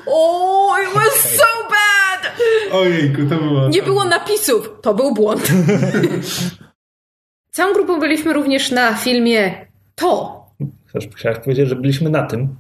Oh, 0.07 0.83
it 0.83 0.95
was 0.95 1.37
so 1.37 1.69
bad! 1.71 2.33
Ojejku, 2.73 3.23
to 3.31 3.37
było... 3.37 3.69
Nie 3.69 3.83
było 3.83 4.05
napisów. 4.05 4.71
To 4.83 4.95
był 4.95 5.15
błąd. 5.15 5.49
Całą 7.51 7.75
grupą 7.75 8.01
byliśmy 8.01 8.33
również 8.33 8.71
na 8.71 8.95
filmie 8.95 9.67
To. 9.95 10.42
Chciałeś 11.17 11.39
powiedzieć, 11.39 11.69
że 11.69 11.77
byliśmy 11.77 12.11
na 12.11 12.23
tym? 12.23 12.57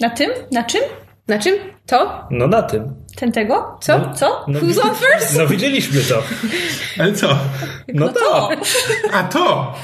Na 0.00 0.10
tym? 0.10 0.30
Na 0.52 0.64
czym? 0.64 0.82
Na 1.28 1.38
czym? 1.38 1.54
To? 1.86 2.28
No 2.30 2.46
na 2.46 2.62
tym. 2.62 2.94
Ten 3.16 3.32
tego? 3.32 3.78
Co? 3.80 4.10
Co? 4.14 4.44
No, 4.48 4.60
Who's 4.60 4.80
on 4.82 4.90
first? 4.94 5.36
No 5.38 5.46
widzieliśmy 5.46 6.00
to. 6.00 6.22
Ale 6.98 7.12
co? 7.12 7.28
No, 7.28 8.06
No 8.06 8.08
to. 8.12 8.20
to! 8.20 8.50
A 9.12 9.22
to! 9.22 9.74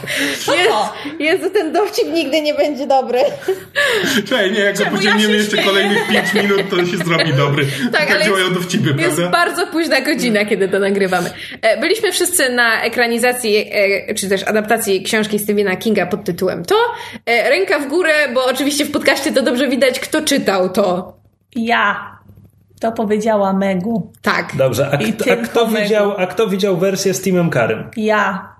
Co 0.45 0.53
to? 0.53 0.93
Jezu, 1.19 1.51
ten 1.51 1.73
dowcip 1.73 2.09
nigdy 2.13 2.41
nie 2.41 2.55
będzie 2.55 2.87
dobry. 2.87 3.21
Czekaj, 4.27 4.53
nie, 4.53 4.59
jak 4.61 4.77
Czemu 4.79 4.91
ja 4.91 4.97
pociągniemy 4.97 5.33
się 5.33 5.37
jeszcze 5.39 5.51
śmieję? 5.51 5.67
kolejnych 5.69 6.09
5 6.09 6.35
minut, 6.35 6.61
to 6.71 6.77
się 6.87 6.97
zrobi 6.97 7.33
dobry. 7.33 7.67
Tak, 7.93 8.11
ale 8.11 8.25
działają 8.25 8.45
jest- 8.45 8.59
dowcipy, 8.61 8.89
Jest 9.03 9.17
prawda? 9.17 9.29
bardzo 9.39 9.67
późna 9.67 10.01
godzina, 10.01 10.45
kiedy 10.45 10.69
to 10.69 10.79
nagrywamy. 10.79 11.31
E, 11.63 11.81
Byliśmy 11.81 12.13
wszyscy 12.13 12.49
na 12.51 12.83
ekranizacji, 12.83 13.57
e, 14.09 14.15
czy 14.15 14.29
też 14.29 14.43
adaptacji 14.43 15.03
książki 15.03 15.39
Stephena 15.39 15.77
Kinga 15.77 16.07
pod 16.07 16.25
tytułem 16.25 16.65
To. 16.65 16.77
E, 17.27 17.51
Ręka 17.51 17.79
w 17.79 17.89
górę, 17.89 18.13
bo 18.35 18.45
oczywiście 18.47 18.85
w 18.85 18.91
podcaście 18.91 19.33
to 19.33 19.43
dobrze 19.43 19.69
widać, 19.69 20.01
kto 20.01 20.23
czytał 20.23 20.69
to. 20.69 21.17
Ja. 21.57 22.18
To 22.81 22.93
powiedziała 22.93 23.53
Megu. 23.53 24.13
Tak. 24.23 24.53
Dobrze, 24.57 24.87
a, 24.93 25.33
a, 25.33 25.37
kto 25.37 25.67
Megu. 25.67 25.83
widział, 25.83 26.15
a 26.19 26.27
kto 26.27 26.47
widział 26.47 26.77
wersję 26.77 27.15
z 27.15 27.23
Timem 27.23 27.51
Karym? 27.51 27.85
Ja. 27.97 28.59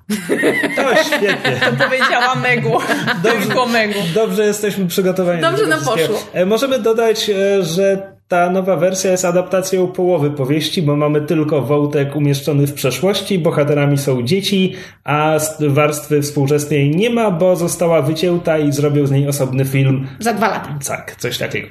To 0.77 1.03
świetnie. 1.05 1.61
To 1.79 1.85
powiedziała 1.85 2.35
Megu. 2.35 2.79
Tylko 3.23 3.67
Megu. 3.67 3.99
Dobrze 4.15 4.45
jesteśmy 4.47 4.87
przygotowani. 4.87 5.41
Dobrze 5.43 5.63
do 5.63 5.69
nam 5.71 5.79
poszło. 5.85 6.19
E, 6.33 6.47
Możemy 6.47 6.79
dodać, 6.79 7.31
e, 7.31 7.63
że 7.63 8.13
ta 8.29 8.51
nowa 8.51 8.77
wersja 8.77 9.11
jest 9.11 9.25
adaptacją 9.25 9.87
połowy 9.87 10.31
powieści, 10.31 10.83
bo 10.83 10.97
mamy 10.97 11.21
tylko 11.21 11.63
wątek 11.63 12.17
umieszczony 12.17 12.67
w 12.67 12.75
przeszłości, 12.75 13.39
bohaterami 13.39 13.99
są 13.99 14.23
dzieci, 14.23 14.75
a 15.05 15.37
warstwy 15.61 16.23
współczesnej 16.23 16.91
nie 16.91 17.11
ma, 17.11 17.31
bo 17.31 17.57
została 17.57 18.03
wycięta 18.03 18.59
i 18.59 18.73
zrobił 18.73 19.07
z 19.07 19.11
niej 19.11 19.29
osobny 19.29 19.65
film. 19.65 20.07
Za 20.19 20.33
dwa 20.33 20.49
lata. 20.49 20.79
Tak, 20.89 21.17
coś 21.17 21.39
takiego. 21.39 21.69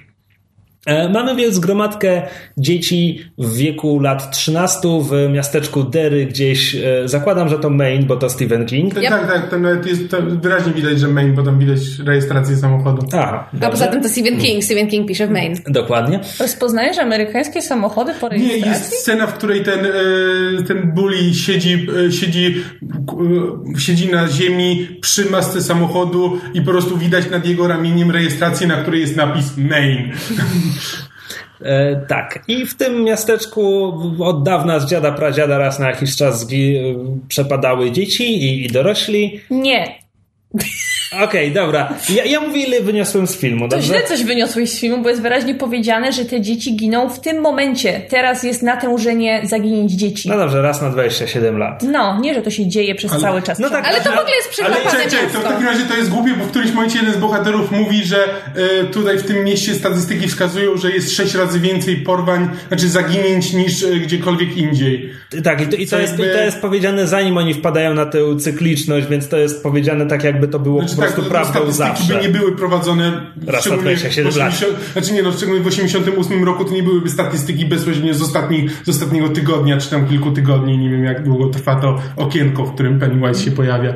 E, 0.88 1.10
Mamy 1.10 1.36
więc 1.36 1.60
gromadkę 1.60 2.22
dzieci 2.58 3.20
w 3.38 3.56
wieku 3.58 4.00
lat 4.00 4.32
13 4.32 4.80
w 5.10 5.30
miasteczku 5.34 5.84
Derry, 5.84 6.26
gdzieś, 6.26 6.76
e, 6.76 6.82
zakładam, 7.06 7.50
że 7.50 7.60
to 7.60 7.70
Maine, 7.70 8.06
bo 8.06 8.16
to 8.16 8.30
Stephen 8.30 8.66
King. 8.66 8.94
Tak, 8.94 9.04
Yep. 9.04 9.10
tak, 9.12 9.28
tak, 9.28 9.50
tam 9.50 9.62
nawet 9.62 9.86
jest 9.88 10.10
to 10.12 10.18
wyraźnie 10.22 10.74
widać, 10.74 11.00
że 11.00 11.08
main, 11.08 11.34
bo 11.36 11.44
tam 11.44 11.60
widać 11.60 11.80
rejestrację 12.06 12.56
samochodu. 12.56 13.06
Aha, 13.14 13.50
A 13.62 13.70
poza 13.70 13.88
tym 13.88 14.04
to 14.04 14.10
Stephen 14.10 14.38
King. 14.38 14.64
Stephen 14.64 14.88
King 14.88 15.08
pisze 15.08 15.28
w 15.28 15.30
Maine. 15.32 15.56
dokładnie. 15.70 16.20
Rozpoznajesz 16.40 16.98
amerykańskie 16.98 17.62
samochody 17.62 18.14
po 18.22 18.28
Nie, 18.30 18.34
rejestracji? 18.38 18.70
jest 18.70 18.94
scena, 18.94 19.28
w 19.28 19.34
której 19.34 19.64
ten, 19.64 19.86
e, 19.86 19.90
ten 20.68 20.92
bully 20.92 21.34
siedzi, 21.34 21.88
siedzi, 22.20 22.56
siedzi 23.78 24.12
na 24.12 24.28
ziemi 24.28 24.88
przy 25.02 25.26
masce 25.32 25.62
samochodu 25.62 26.40
i 26.54 26.62
po 26.62 26.72
prostu 26.72 26.98
widać 26.98 27.30
nad 27.30 27.46
jego 27.46 27.68
ramieniem 27.68 28.12
rejestrację, 28.12 28.68
na 28.68 28.76
której 28.78 29.02
jest 29.02 29.16
napis 29.16 29.58
main. 29.58 30.12
E, 31.62 31.96
tak. 32.08 32.44
I 32.48 32.66
w 32.66 32.76
tym 32.76 33.04
miasteczku 33.04 33.94
od 34.20 34.44
dawna 34.44 34.80
z 34.80 34.90
dziada 34.90 35.12
pradziada 35.12 35.58
raz 35.58 35.80
na 35.80 35.90
jakiś 35.90 36.16
czas 36.16 36.44
e, 36.44 36.48
przepadały 37.28 37.92
dzieci 37.92 38.44
i, 38.44 38.66
i 38.66 38.68
dorośli. 38.68 39.42
Nie. 39.50 40.00
Okej, 41.12 41.51
dobra. 41.51 41.93
Ja, 42.10 42.26
ja 42.26 42.39
mówię, 42.41 42.64
ile 42.64 42.82
wyniosłem 42.82 43.28
z 43.28 43.38
filmu, 43.38 43.66
To 43.70 43.76
dobrze? 43.76 43.88
źle 43.88 44.03
coś 44.03 44.24
wyniosłeś 44.24 44.70
z 44.72 44.80
filmu, 44.80 45.03
bo 45.03 45.10
jest 45.10 45.22
wyraźnie 45.22 45.55
powiedziane, 45.55 46.12
że 46.12 46.26
te 46.26 46.41
dzieci 46.41 46.76
giną 46.76 47.10
w 47.10 47.20
tym 47.22 47.41
momencie. 47.41 48.01
Teraz 48.10 48.43
jest 48.43 48.64
natężenie 48.64 49.41
zaginięć 49.43 49.91
dzieci. 49.91 50.30
No 50.30 50.38
dobrze, 50.38 50.62
raz 50.62 50.82
na 50.82 50.89
27 50.89 51.58
lat. 51.58 51.84
No, 51.84 52.20
nie, 52.22 52.34
że 52.34 52.41
to 52.41 52.49
się 52.49 52.68
dzieje 52.68 52.95
przez 52.95 53.12
Ale- 53.12 53.22
cały 53.22 53.41
czas. 53.41 53.60
no 53.60 53.70
tak, 53.70 53.86
Ale 53.88 53.97
to 53.97 54.03
w 54.03 54.14
ogóle 54.20 54.36
jest 54.36 54.62
Ale 54.64 54.70
przechlapane 54.76 54.91
czekaj, 55.05 55.12
czekaj, 55.12 55.34
to 55.34 55.39
w 55.39 55.43
takim 55.51 55.66
razie 55.68 55.84
to 55.86 55.97
jest 55.97 56.10
głupie, 56.10 56.32
bo 56.39 56.43
w 56.45 56.47
którymś 56.49 56.72
momencie 56.72 56.99
jeden 56.99 57.14
z 57.14 57.18
bohaterów 57.18 57.72
mówi, 57.72 58.03
że 58.05 58.18
e, 58.82 58.84
tutaj 58.84 59.18
w 59.18 59.24
tym 59.24 59.43
mieście 59.43 59.74
statystyki 59.74 60.28
wskazują, 60.28 60.78
że 60.78 60.91
jest 60.91 61.12
sześć 61.16 61.36
razy 61.36 61.60
więcej 61.60 61.95
porwań, 61.97 62.49
znaczy 62.68 62.89
zaginięć 62.89 63.53
niż 63.53 63.84
e, 63.84 63.88
gdziekolwiek 63.95 64.58
indziej. 64.58 65.10
Tak, 65.43 65.62
i 65.62 65.68
to, 65.68 65.76
i 65.76 65.86
to, 65.86 65.89
Co 65.89 65.99
jest, 65.99 66.12
jakby- 66.20 66.28
i 66.28 66.36
to 66.36 66.41
jest 66.43 66.60
powiedziane 66.62 67.08
zanim 67.08 67.38
oni 67.38 67.53
wpadają 67.53 67.93
na 67.93 68.05
tę 68.05 68.20
cykliczność, 68.39 69.08
więc 69.08 69.28
to 69.30 69.38
jest 69.38 69.64
powiedziane 69.64 70.05
tak, 70.05 70.24
jakby 70.24 70.47
to 70.47 70.60
było 70.60 70.80
Znaczy 70.82 70.97
po 71.02 71.02
prostu 71.02 71.22
tak, 71.22 71.30
prawdą 71.30 71.72
zawsze. 71.72 72.14
by 72.14 72.22
nie 72.22 72.30
były 72.30 72.56
prowadzone 72.56 73.22
Raz 73.45 73.56
na 73.56 73.60
szczególnie 73.62 73.84
27 73.84 74.32
w 74.32 74.36
80 74.36 74.76
Znaczy 74.93 75.14
nie 75.14 75.24
no, 75.24 75.32
szczególnie 75.32 75.62
w 75.62 75.68
88 75.68 76.43
roku 76.43 76.66
to 76.66 76.74
nie 76.74 76.84
byłyby 76.84 77.10
statystyki 77.10 77.66
bezpośrednio 77.66 78.14
z, 78.14 78.22
ostatni, 78.22 78.70
z 78.86 78.89
ostatniego 78.89 79.30
tygodnia, 79.30 79.78
czy 79.78 79.89
tam 79.89 80.08
kilku 80.08 80.32
tygodni, 80.32 80.78
nie 80.78 80.89
wiem 80.89 81.04
jak 81.04 81.24
długo 81.24 81.50
trwa 81.50 81.76
to 81.76 82.00
okienko, 82.16 82.66
w 82.66 82.74
którym 82.74 83.00
Pennywise 83.00 83.43
się 83.43 83.52
pojawia. 83.52 83.95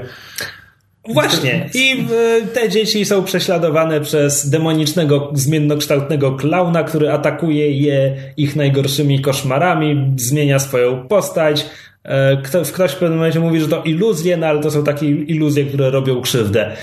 Właśnie. 1.09 1.69
I 1.73 1.91
e, 1.91 2.47
te 2.47 2.69
dzieci 2.69 3.05
są 3.05 3.23
prześladowane 3.23 4.01
przez 4.01 4.49
demonicznego, 4.49 5.31
zmiennokształtnego 5.33 6.31
klauna, 6.35 6.83
który 6.83 7.11
atakuje 7.11 7.71
je 7.71 8.15
ich 8.37 8.55
najgorszymi 8.55 9.21
koszmarami, 9.21 10.13
zmienia 10.17 10.59
swoją 10.59 11.07
postać. 11.07 11.65
E, 12.03 12.37
Kto, 12.37 12.61
ktoś 12.61 12.91
w 12.91 12.95
pewnym 12.95 13.17
momencie 13.17 13.39
mówi, 13.39 13.59
że 13.59 13.67
to 13.67 13.83
iluzje, 13.83 14.37
no 14.37 14.47
ale 14.47 14.61
to 14.61 14.71
są 14.71 14.83
takie 14.83 15.09
iluzje, 15.09 15.65
które 15.65 15.89
robią 15.89 16.21
krzywdę. 16.21 16.75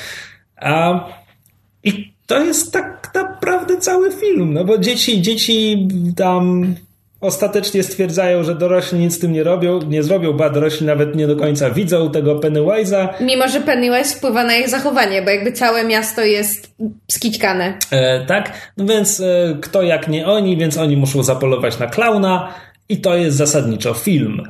A, 0.57 1.05
I 1.85 2.12
to 2.27 2.45
jest 2.45 2.73
tak 2.73 3.11
naprawdę 3.14 3.77
cały 3.77 4.12
film, 4.12 4.55
no 4.55 4.64
bo 4.64 4.79
dzieci, 4.79 5.23
dzieci 5.23 5.89
tam 6.16 6.75
ostatecznie 7.21 7.83
stwierdzają, 7.83 8.43
że 8.45 8.55
dorośli 8.55 8.99
nic 8.99 9.14
z 9.14 9.19
tym 9.19 9.33
nie 9.33 9.45
robią, 9.45 9.81
nie 9.83 10.03
zrobią, 10.03 10.33
ba 10.33 10.51
dorośli 10.51 10.87
nawet 10.87 11.16
nie 11.16 11.27
do 11.27 11.37
końca 11.37 11.71
widzą 11.71 12.11
tego 12.11 12.39
Pennywise'a. 12.39 13.09
Mimo, 13.21 13.49
że 13.49 13.61
Pennywise 13.61 14.16
wpływa 14.16 14.45
na 14.45 14.57
ich 14.57 14.69
zachowanie, 14.69 15.23
bo 15.23 15.31
jakby 15.31 15.53
całe 15.53 15.85
miasto 15.85 16.23
jest 16.23 16.75
skićkane. 17.11 17.79
E, 17.91 18.27
tak, 18.27 18.73
no 18.77 18.85
więc 18.87 19.21
e, 19.21 19.57
kto 19.61 19.83
jak 19.83 20.09
nie 20.09 20.27
oni, 20.27 20.57
więc 20.57 20.77
oni 20.77 20.97
muszą 20.97 21.23
zapolować 21.23 21.79
na 21.79 21.87
klauna 21.87 22.55
i 22.89 23.01
to 23.01 23.16
jest 23.16 23.37
zasadniczo 23.37 23.95
film. 23.95 24.43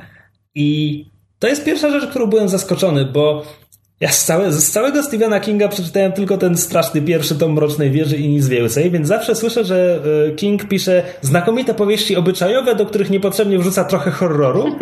I 0.59 1.05
to 1.39 1.47
jest 1.47 1.65
pierwsza 1.65 1.89
rzecz, 1.89 2.09
którą 2.09 2.25
byłem 2.25 2.49
zaskoczony, 2.49 3.05
bo 3.05 3.43
ja 3.99 4.11
z, 4.11 4.25
całe, 4.25 4.53
z 4.53 4.71
całego 4.71 5.03
Stephena 5.03 5.39
Kinga 5.39 5.67
przeczytałem 5.67 6.11
tylko 6.11 6.37
ten 6.37 6.57
straszny 6.57 7.01
pierwszy 7.01 7.35
tom 7.35 7.53
Mrocznej 7.53 7.91
Wieży 7.91 8.17
i 8.17 8.29
nic 8.29 8.47
więcej, 8.47 8.91
więc 8.91 9.07
zawsze 9.07 9.35
słyszę, 9.35 9.63
że 9.65 9.99
e, 10.27 10.31
King 10.31 10.67
pisze 10.67 11.03
znakomite 11.21 11.73
powieści 11.73 12.15
obyczajowe, 12.15 12.75
do 12.75 12.85
których 12.85 13.09
niepotrzebnie 13.09 13.59
wrzuca 13.59 13.83
trochę 13.83 14.11
horroru, 14.11 14.75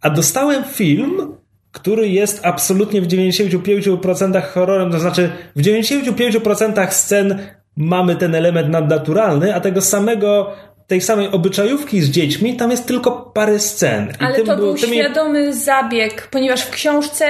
a 0.00 0.10
dostałem 0.10 0.64
film, 0.64 1.36
który 1.72 2.08
jest 2.08 2.40
absolutnie 2.42 3.02
w 3.02 3.06
95% 3.06 4.42
horrorem, 4.42 4.92
to 4.92 5.00
znaczy 5.00 5.30
w 5.56 5.62
95% 5.62 6.90
scen 6.90 7.38
mamy 7.76 8.16
ten 8.16 8.34
element 8.34 8.68
nadnaturalny, 8.68 9.54
a 9.54 9.60
tego 9.60 9.80
samego, 9.80 10.52
tej 10.92 11.00
samej 11.00 11.28
obyczajówki 11.28 12.00
z 12.00 12.10
dziećmi, 12.10 12.56
tam 12.56 12.70
jest 12.70 12.86
tylko 12.86 13.10
parę 13.34 13.58
scen. 13.58 14.08
I 14.20 14.24
Ale 14.24 14.40
to 14.44 14.56
był 14.56 14.74
tymi- 14.74 14.92
świadomy 14.96 15.54
zabieg, 15.54 16.28
ponieważ 16.30 16.62
w 16.62 16.70
książce 16.70 17.26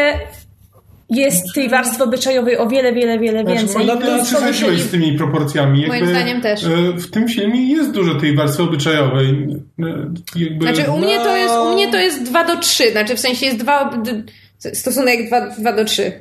jest 1.10 1.44
tej 1.54 1.68
warstwy 1.68 2.04
obyczajowej 2.04 2.58
o 2.58 2.68
wiele, 2.68 2.92
wiele, 2.92 3.18
wiele 3.18 3.42
Znaczy, 3.42 3.58
więcej. 3.58 3.76
moim 3.86 3.98
I 3.98 4.00
zdaniem 4.00 4.18
to 4.18 4.24
przesadziłeś 4.24 4.80
z 4.80 4.90
tymi 4.90 5.12
proporcjami. 5.18 5.86
Moim 5.86 6.06
zdaniem 6.06 6.40
też. 6.40 6.64
e, 6.64 6.68
W 6.96 7.10
tym 7.10 7.28
filmie 7.28 7.72
jest 7.72 7.90
dużo 7.90 8.14
tej 8.14 8.36
warstwy 8.36 8.62
obyczajowej. 8.62 9.28
E, 9.82 9.84
Jakby, 10.36 10.64
Znaczy 10.74 10.90
u 10.90 10.98
mnie 10.98 11.16
to 11.16 11.24
No. 11.24 11.36
jest, 11.36 11.54
u 11.54 11.74
mnie 11.74 11.90
to 11.90 11.98
jest 11.98 12.22
2 12.22 12.44
do 12.44 12.56
3, 12.56 12.90
znaczy 12.90 13.16
w 13.16 13.20
sensie 13.20 13.46
jest 13.46 13.58
2, 13.58 13.90
d- 14.04 14.22
stosunek 14.74 15.26
2, 15.28 15.40
2 15.50 15.72
do 15.72 15.84
3. 15.84 16.12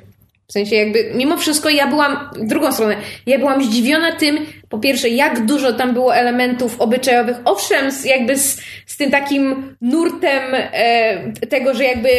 W 0.52 0.54
sensie 0.54 0.76
jakby, 0.76 1.12
mimo 1.16 1.38
wszystko 1.38 1.70
ja 1.70 1.88
byłam, 1.88 2.30
w 2.36 2.48
drugą 2.48 2.72
stronę, 2.72 2.96
ja 3.26 3.40
byłam 3.40 3.64
zdziwiona 3.64 4.12
tym, 4.12 4.46
po 4.70 4.80
pierwsze, 4.80 5.10
jak 5.10 5.46
dużo 5.46 5.74
tam 5.74 5.94
było 5.94 6.16
elementów 6.16 6.82
obyczajowych, 6.82 7.38
owszem, 7.46 7.92
z, 7.92 8.06
jakby 8.06 8.38
z, 8.38 8.62
z 8.86 8.98
tym 8.98 9.12
takim 9.12 9.76
nurtem 9.82 10.42
e, 10.54 11.48
tego, 11.50 11.74
że 11.74 11.84
jakby 11.84 12.10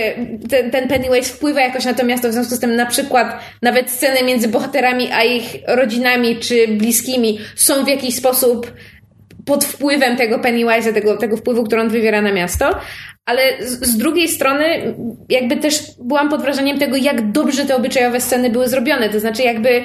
ten, 0.50 0.70
ten 0.70 0.88
Pennywise 0.88 1.34
wpływa 1.34 1.60
jakoś 1.60 1.84
na 1.84 1.94
to 1.94 2.04
miasto, 2.04 2.28
w 2.28 2.32
związku 2.32 2.54
z 2.54 2.60
tym 2.60 2.76
na 2.76 2.86
przykład 2.86 3.40
nawet 3.62 3.90
sceny 3.90 4.22
między 4.22 4.48
bohaterami 4.48 5.12
a 5.12 5.22
ich 5.22 5.56
rodzinami 5.66 6.36
czy 6.36 6.68
bliskimi 6.68 7.38
są 7.56 7.84
w 7.84 7.88
jakiś 7.88 8.14
sposób 8.14 8.72
pod 9.46 9.64
wpływem 9.64 10.16
tego 10.16 10.38
Pennywise'a, 10.38 10.92
tego, 10.94 11.16
tego 11.16 11.36
wpływu, 11.36 11.64
który 11.64 11.80
on 11.82 11.88
wywiera 11.88 12.22
na 12.22 12.32
miasto, 12.32 12.70
ale 13.26 13.42
z, 13.60 13.86
z 13.86 13.96
drugiej 13.96 14.28
strony 14.28 14.94
jakby 15.28 15.56
też 15.56 15.82
byłam 16.00 16.28
pod 16.28 16.42
wrażeniem 16.42 16.78
tego, 16.78 16.96
jak 16.96 17.30
dobrze 17.32 17.64
te 17.64 17.76
obyczajowe 17.76 18.20
sceny 18.20 18.50
były 18.50 18.68
zrobione, 18.68 19.08
to 19.08 19.20
znaczy 19.20 19.42
jakby 19.42 19.82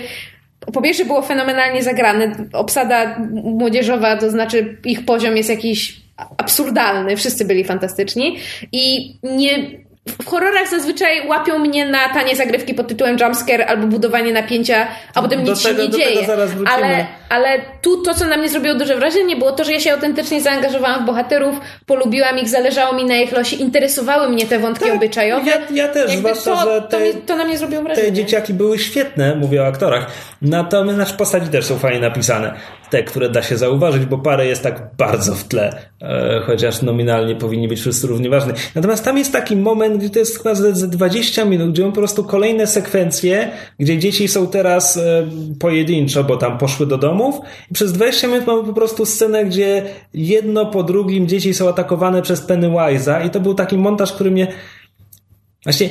po 0.74 0.82
pierwsze 0.82 1.06
było 1.06 1.22
fenomenalnie 1.22 1.84
zagrane, 1.84 2.36
obsada 2.54 3.20
młodzieżowa, 3.44 4.18
to 4.18 4.30
znaczy 4.30 4.78
ich 4.86 5.06
poziom 5.06 5.38
jest 5.38 5.50
jakiś 5.50 5.96
absurdalny, 6.38 7.18
wszyscy 7.18 7.46
byli 7.46 7.64
fantastyczni 7.64 8.38
i 8.72 9.16
nie... 9.24 9.88
W 10.20 10.26
horrorach 10.26 10.70
zazwyczaj 10.70 11.28
łapią 11.28 11.60
mnie 11.60 11.86
na 11.86 12.10
tanie 12.10 12.36
zagrywki 12.36 12.74
pod 12.74 12.88
tytułem 12.88 13.18
jumpscare 13.22 13.62
albo 13.68 13.88
budowanie 13.88 14.34
napięcia, 14.34 14.88
a 15.16 15.22
potem 15.22 15.44
Do 15.44 15.52
nic 15.52 15.64
tego- 15.64 15.82
się 15.82 15.88
nie 15.88 15.94
dzieje. 15.94 16.28
ale 16.76 17.06
ale 17.30 17.48
tu 17.82 18.02
to, 18.04 18.14
co 18.14 18.26
na 18.26 18.38
mnie 18.38 18.50
zrobiło 18.50 18.76
duże 18.76 18.96
wrażenie, 18.96 19.36
było 19.36 19.52
to, 19.52 19.64
że 19.64 19.72
ja 19.74 19.80
się 19.80 19.94
autentycznie 19.94 20.42
zaangażowałam 20.42 21.04
w 21.04 21.06
bohaterów, 21.06 21.56
polubiłam 21.86 22.40
ich, 22.40 22.50
zależało 22.50 22.96
mi 22.96 23.06
na 23.06 23.18
ich 23.18 23.32
losie, 23.32 23.56
interesowały 23.56 24.30
mnie 24.30 24.46
te 24.46 24.60
wątki 24.60 24.92
obyczajowe. 24.92 25.52
Tak, 25.52 25.72
Ja, 25.72 25.86
ja 25.88 25.94
też, 25.94 26.14
Jakby 26.14 26.18
zwłaszcza, 26.36 26.56
to, 26.66 26.72
że 26.74 26.82
to, 26.82 26.88
te, 26.88 27.00
mi, 27.00 27.14
to 27.14 27.36
na 27.36 27.44
mnie 27.46 27.58
zrobiło 27.58 27.84
wrażenie. 27.84 28.08
te 28.08 28.14
dzieciaki 28.14 28.54
były 28.54 28.80
świetne, 28.80 29.36
mówię 29.36 29.64
o 29.64 29.66
aktorach. 29.68 30.08
Natomiast 30.42 30.98
nasze 30.98 31.14
postaci 31.14 31.48
też 31.48 31.66
są 31.66 31.78
fajnie 31.78 32.00
napisane. 32.00 32.54
Te, 32.90 33.04
które 33.04 33.30
da 33.30 33.42
się 33.44 33.58
zauważyć, 33.58 34.06
bo 34.06 34.18
parę 34.18 34.46
jest 34.48 34.64
tak 34.64 34.82
bardzo 34.98 35.36
w 35.36 35.44
tle, 35.44 35.76
e, 36.02 36.42
chociaż 36.46 36.82
nominalnie 36.82 37.36
powinni 37.36 37.68
być 37.68 37.80
wszyscy 37.80 38.08
równie 38.08 38.30
ważni. 38.30 38.54
Natomiast 38.76 39.06
tam 39.06 39.18
jest 39.18 39.32
taki 39.32 39.56
moment, 39.56 39.98
gdzie 39.98 40.10
to 40.10 40.20
jest 40.20 40.38
chyba 40.38 40.56
ze 40.56 40.76
ze 40.76 40.88
20 40.88 41.46
minut, 41.46 41.72
gdzie 41.72 41.84
mam 41.84 41.92
po 41.92 41.98
prostu 41.98 42.24
kolejne 42.24 42.68
sekwencje, 42.68 43.50
gdzie 43.80 43.98
dzieci 43.98 44.28
są 44.28 44.48
teraz 44.48 44.98
e, 44.98 45.24
pojedynczo, 45.60 46.24
bo 46.24 46.38
tam 46.38 46.58
poszły 46.58 46.86
do 46.88 46.98
domów. 47.18 47.40
I 47.72 47.74
przez 47.74 47.94
20 47.94 48.28
minut 48.28 48.48
mamy 48.48 48.64
po 48.64 48.74
prostu 48.74 49.06
scenę, 49.06 49.46
gdzie 49.46 49.84
jedno 50.14 50.66
po 50.66 50.84
drugim 50.84 51.28
dzieci 51.28 51.54
są 51.54 51.70
atakowane 51.70 52.22
przez 52.22 52.48
Pennywise'a 52.48 53.26
i 53.28 53.30
to 53.30 53.40
był 53.40 53.54
taki 53.54 53.78
montaż, 53.78 54.14
który 54.14 54.32
mnie 54.32 54.48
Właśnie 55.64 55.90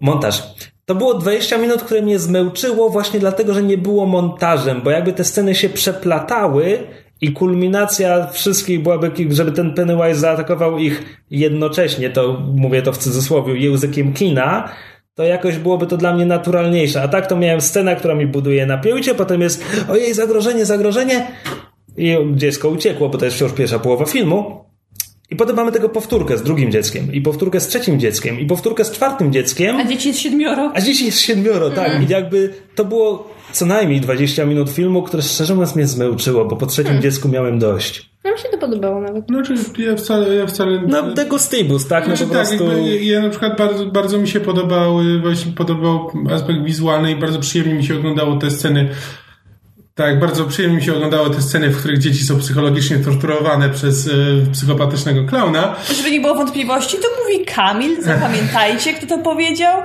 montaż. 0.00 0.42
To 0.84 0.94
było 0.94 1.14
20 1.14 1.58
minut, 1.58 1.82
które 1.82 2.02
mnie 2.02 2.18
zmęczyło 2.18 2.90
właśnie 2.90 3.20
dlatego, 3.20 3.54
że 3.54 3.62
nie 3.62 3.78
było 3.78 4.06
montażem, 4.06 4.80
bo 4.84 4.90
jakby 4.90 5.12
te 5.12 5.24
sceny 5.24 5.54
się 5.54 5.68
przeplatały 5.68 6.78
i 7.20 7.32
kulminacja 7.32 8.26
wszystkich 8.26 8.82
byłaby, 8.82 9.10
żeby 9.30 9.52
ten 9.52 9.74
Pennywise 9.74 10.14
zaatakował 10.14 10.78
ich 10.78 11.02
jednocześnie, 11.30 12.10
to 12.10 12.42
mówię 12.54 12.82
to 12.82 12.92
w 12.92 12.98
cudzysłowie, 12.98 13.58
językiem 13.58 14.12
kina, 14.12 14.68
to 15.14 15.24
jakoś 15.24 15.58
byłoby 15.58 15.86
to 15.86 15.96
dla 15.96 16.14
mnie 16.14 16.26
naturalniejsze. 16.26 17.02
A 17.02 17.08
tak 17.08 17.26
to 17.26 17.36
miałem 17.36 17.60
scenę, 17.60 17.96
która 17.96 18.14
mi 18.14 18.26
buduje 18.26 18.66
napięcie, 18.66 19.14
potem 19.14 19.40
jest 19.40 19.64
ojej, 19.90 20.14
zagrożenie, 20.14 20.64
zagrożenie 20.64 21.26
i 21.96 22.16
dziecko 22.34 22.68
uciekło, 22.68 23.08
bo 23.08 23.18
to 23.18 23.24
jest 23.24 23.36
wciąż 23.36 23.52
pierwsza 23.52 23.78
połowa 23.78 24.04
filmu. 24.04 24.64
I 25.32 25.36
potem 25.36 25.56
mamy 25.56 25.72
tego 25.72 25.88
powtórkę 25.88 26.38
z 26.38 26.42
drugim 26.42 26.72
dzieckiem, 26.72 27.12
i 27.12 27.20
powtórkę 27.20 27.60
z 27.60 27.68
trzecim 27.68 28.00
dzieckiem, 28.00 28.40
i 28.40 28.46
powtórkę 28.46 28.84
z 28.84 28.90
czwartym 28.90 29.32
dzieckiem. 29.32 29.76
A 29.76 29.84
dzieci 29.84 30.08
jest 30.08 30.20
siedmioro. 30.20 30.72
A 30.74 30.80
dzieci 30.80 31.04
jest 31.04 31.20
siedmioro, 31.20 31.70
tak. 31.70 31.86
Mhm. 31.86 32.08
I 32.08 32.12
jakby 32.12 32.54
to 32.74 32.84
było 32.84 33.30
co 33.52 33.66
najmniej 33.66 34.00
20 34.00 34.44
minut 34.44 34.70
filmu, 34.70 35.02
które 35.02 35.22
szczerze 35.22 35.54
mówiąc 35.54 35.76
mnie 35.76 35.86
zmęczyło, 35.86 36.44
bo 36.44 36.56
po 36.56 36.66
trzecim 36.66 36.84
hmm. 36.84 37.02
dziecku 37.02 37.28
miałem 37.28 37.58
dość. 37.58 38.10
Nam 38.24 38.38
się 38.38 38.48
to 38.48 38.58
podobało 38.58 39.00
nawet. 39.00 39.26
Znaczy, 39.26 39.54
ja 39.78 39.96
wcale... 39.96 40.34
Ja 40.34 40.46
wcale 40.46 40.82
no, 40.88 41.02
degustibus, 41.02 41.88
tak? 41.88 42.08
No, 42.08 42.16
znaczy, 42.16 42.22
no, 42.22 42.28
po 42.28 42.34
tak, 42.34 42.58
prostu... 42.58 42.76
jakby, 42.76 43.04
ja 43.04 43.20
na 43.20 43.30
przykład 43.30 43.58
bardzo, 43.58 43.86
bardzo 43.86 44.18
mi 44.18 44.28
się 44.28 44.40
podobały, 44.40 45.20
właśnie 45.20 45.52
podobał 45.52 46.10
aspekt 46.30 46.62
wizualny 46.64 47.10
i 47.10 47.16
bardzo 47.16 47.38
przyjemnie 47.38 47.74
mi 47.74 47.84
się 47.84 47.96
oglądało 47.96 48.36
te 48.36 48.50
sceny 48.50 48.88
tak, 49.94 50.20
bardzo 50.20 50.44
przyjemnie 50.44 50.76
mi 50.76 50.82
się 50.82 50.94
oglądało 50.94 51.30
te 51.30 51.42
sceny, 51.42 51.70
w 51.70 51.78
których 51.78 51.98
dzieci 51.98 52.24
są 52.24 52.38
psychologicznie 52.38 52.98
torturowane 52.98 53.70
przez 53.70 54.06
y, 54.06 54.46
psychopatycznego 54.52 55.24
klauna. 55.24 55.76
Żeby 55.96 56.10
nie 56.10 56.20
było 56.20 56.34
wątpliwości, 56.34 56.96
to 56.96 57.08
mówi 57.22 57.44
Kamil, 57.44 58.02
zapamiętajcie, 58.02 58.94
kto 58.94 59.06
to 59.06 59.18
powiedział. 59.18 59.82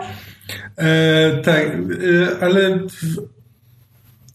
E, 0.77 1.37
tak, 1.37 1.65
e, 1.65 2.43
ale 2.43 2.79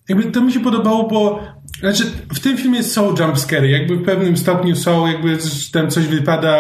jakby 0.09 0.33
to 0.33 0.41
mi 0.41 0.53
się 0.53 0.61
podobało, 0.61 1.09
bo 1.09 1.43
znaczy, 1.83 2.05
w 2.35 2.41
tym 2.41 2.57
filmie 2.57 2.83
są 2.83 3.15
jumpscary, 3.19 3.69
jakby 3.69 3.97
w 3.97 4.05
pewnym 4.05 4.37
stopniu 4.37 4.77
są, 4.77 5.07
jakby 5.07 5.39
tam 5.73 5.91
coś 5.91 6.07
wypada, 6.07 6.59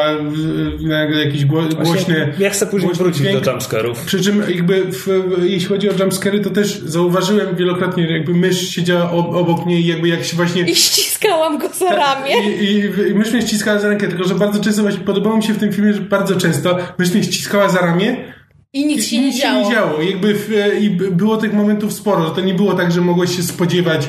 jakiś 1.24 1.44
głośny... 1.44 2.32
Ja 2.38 2.50
chcę 2.50 2.66
później 2.66 2.94
wrócić 2.94 3.22
dźwięk. 3.22 3.44
do 3.44 3.50
jumpscarów. 3.50 4.04
Przy 4.04 4.20
czym 4.20 4.42
jakby 4.48 4.84
w, 4.84 5.06
jeśli 5.42 5.68
chodzi 5.68 5.90
o 5.90 5.92
jumpscary, 5.92 6.40
to 6.40 6.50
też 6.50 6.80
zauważyłem 6.80 7.56
wielokrotnie, 7.56 8.12
jakby 8.12 8.34
mysz 8.34 8.68
siedziała 8.68 9.10
obok 9.10 9.66
mnie 9.66 9.80
i 9.80 9.86
jakby 9.86 10.08
jak 10.08 10.24
się 10.24 10.36
właśnie... 10.36 10.62
I 10.62 10.74
ściskałam 10.74 11.58
go 11.58 11.68
za 11.68 11.96
ramię. 11.96 12.34
I, 12.48 12.64
i, 12.64 13.10
i 13.10 13.14
mysz 13.14 13.32
mnie 13.32 13.42
ściskała 13.42 13.78
za 13.78 13.88
rękę, 13.88 14.08
tylko 14.08 14.24
że 14.24 14.34
bardzo 14.34 14.60
często 14.60 14.82
właśnie 14.82 15.00
podobało 15.00 15.36
mi 15.36 15.42
się 15.42 15.52
w 15.52 15.58
tym 15.58 15.72
filmie, 15.72 15.94
że 15.94 16.00
bardzo 16.00 16.36
często 16.36 16.78
mysz 16.98 17.14
mnie 17.14 17.22
ściskała 17.22 17.68
za 17.68 17.80
ramię, 17.80 18.34
i 18.72 18.86
nic 18.86 19.06
się 19.06 19.20
nie 19.20 19.38
działo. 19.38 19.62
Się 19.62 19.68
nie 19.68 19.74
działo. 19.74 20.02
Jakby 20.02 20.34
w, 20.34 20.50
I 20.80 20.90
było 20.90 21.36
tych 21.36 21.52
momentów 21.52 21.92
sporo. 21.92 22.30
To 22.30 22.40
nie 22.40 22.54
było 22.54 22.74
tak, 22.74 22.92
że 22.92 23.00
mogłeś 23.00 23.36
się 23.36 23.42
spodziewać, 23.42 24.08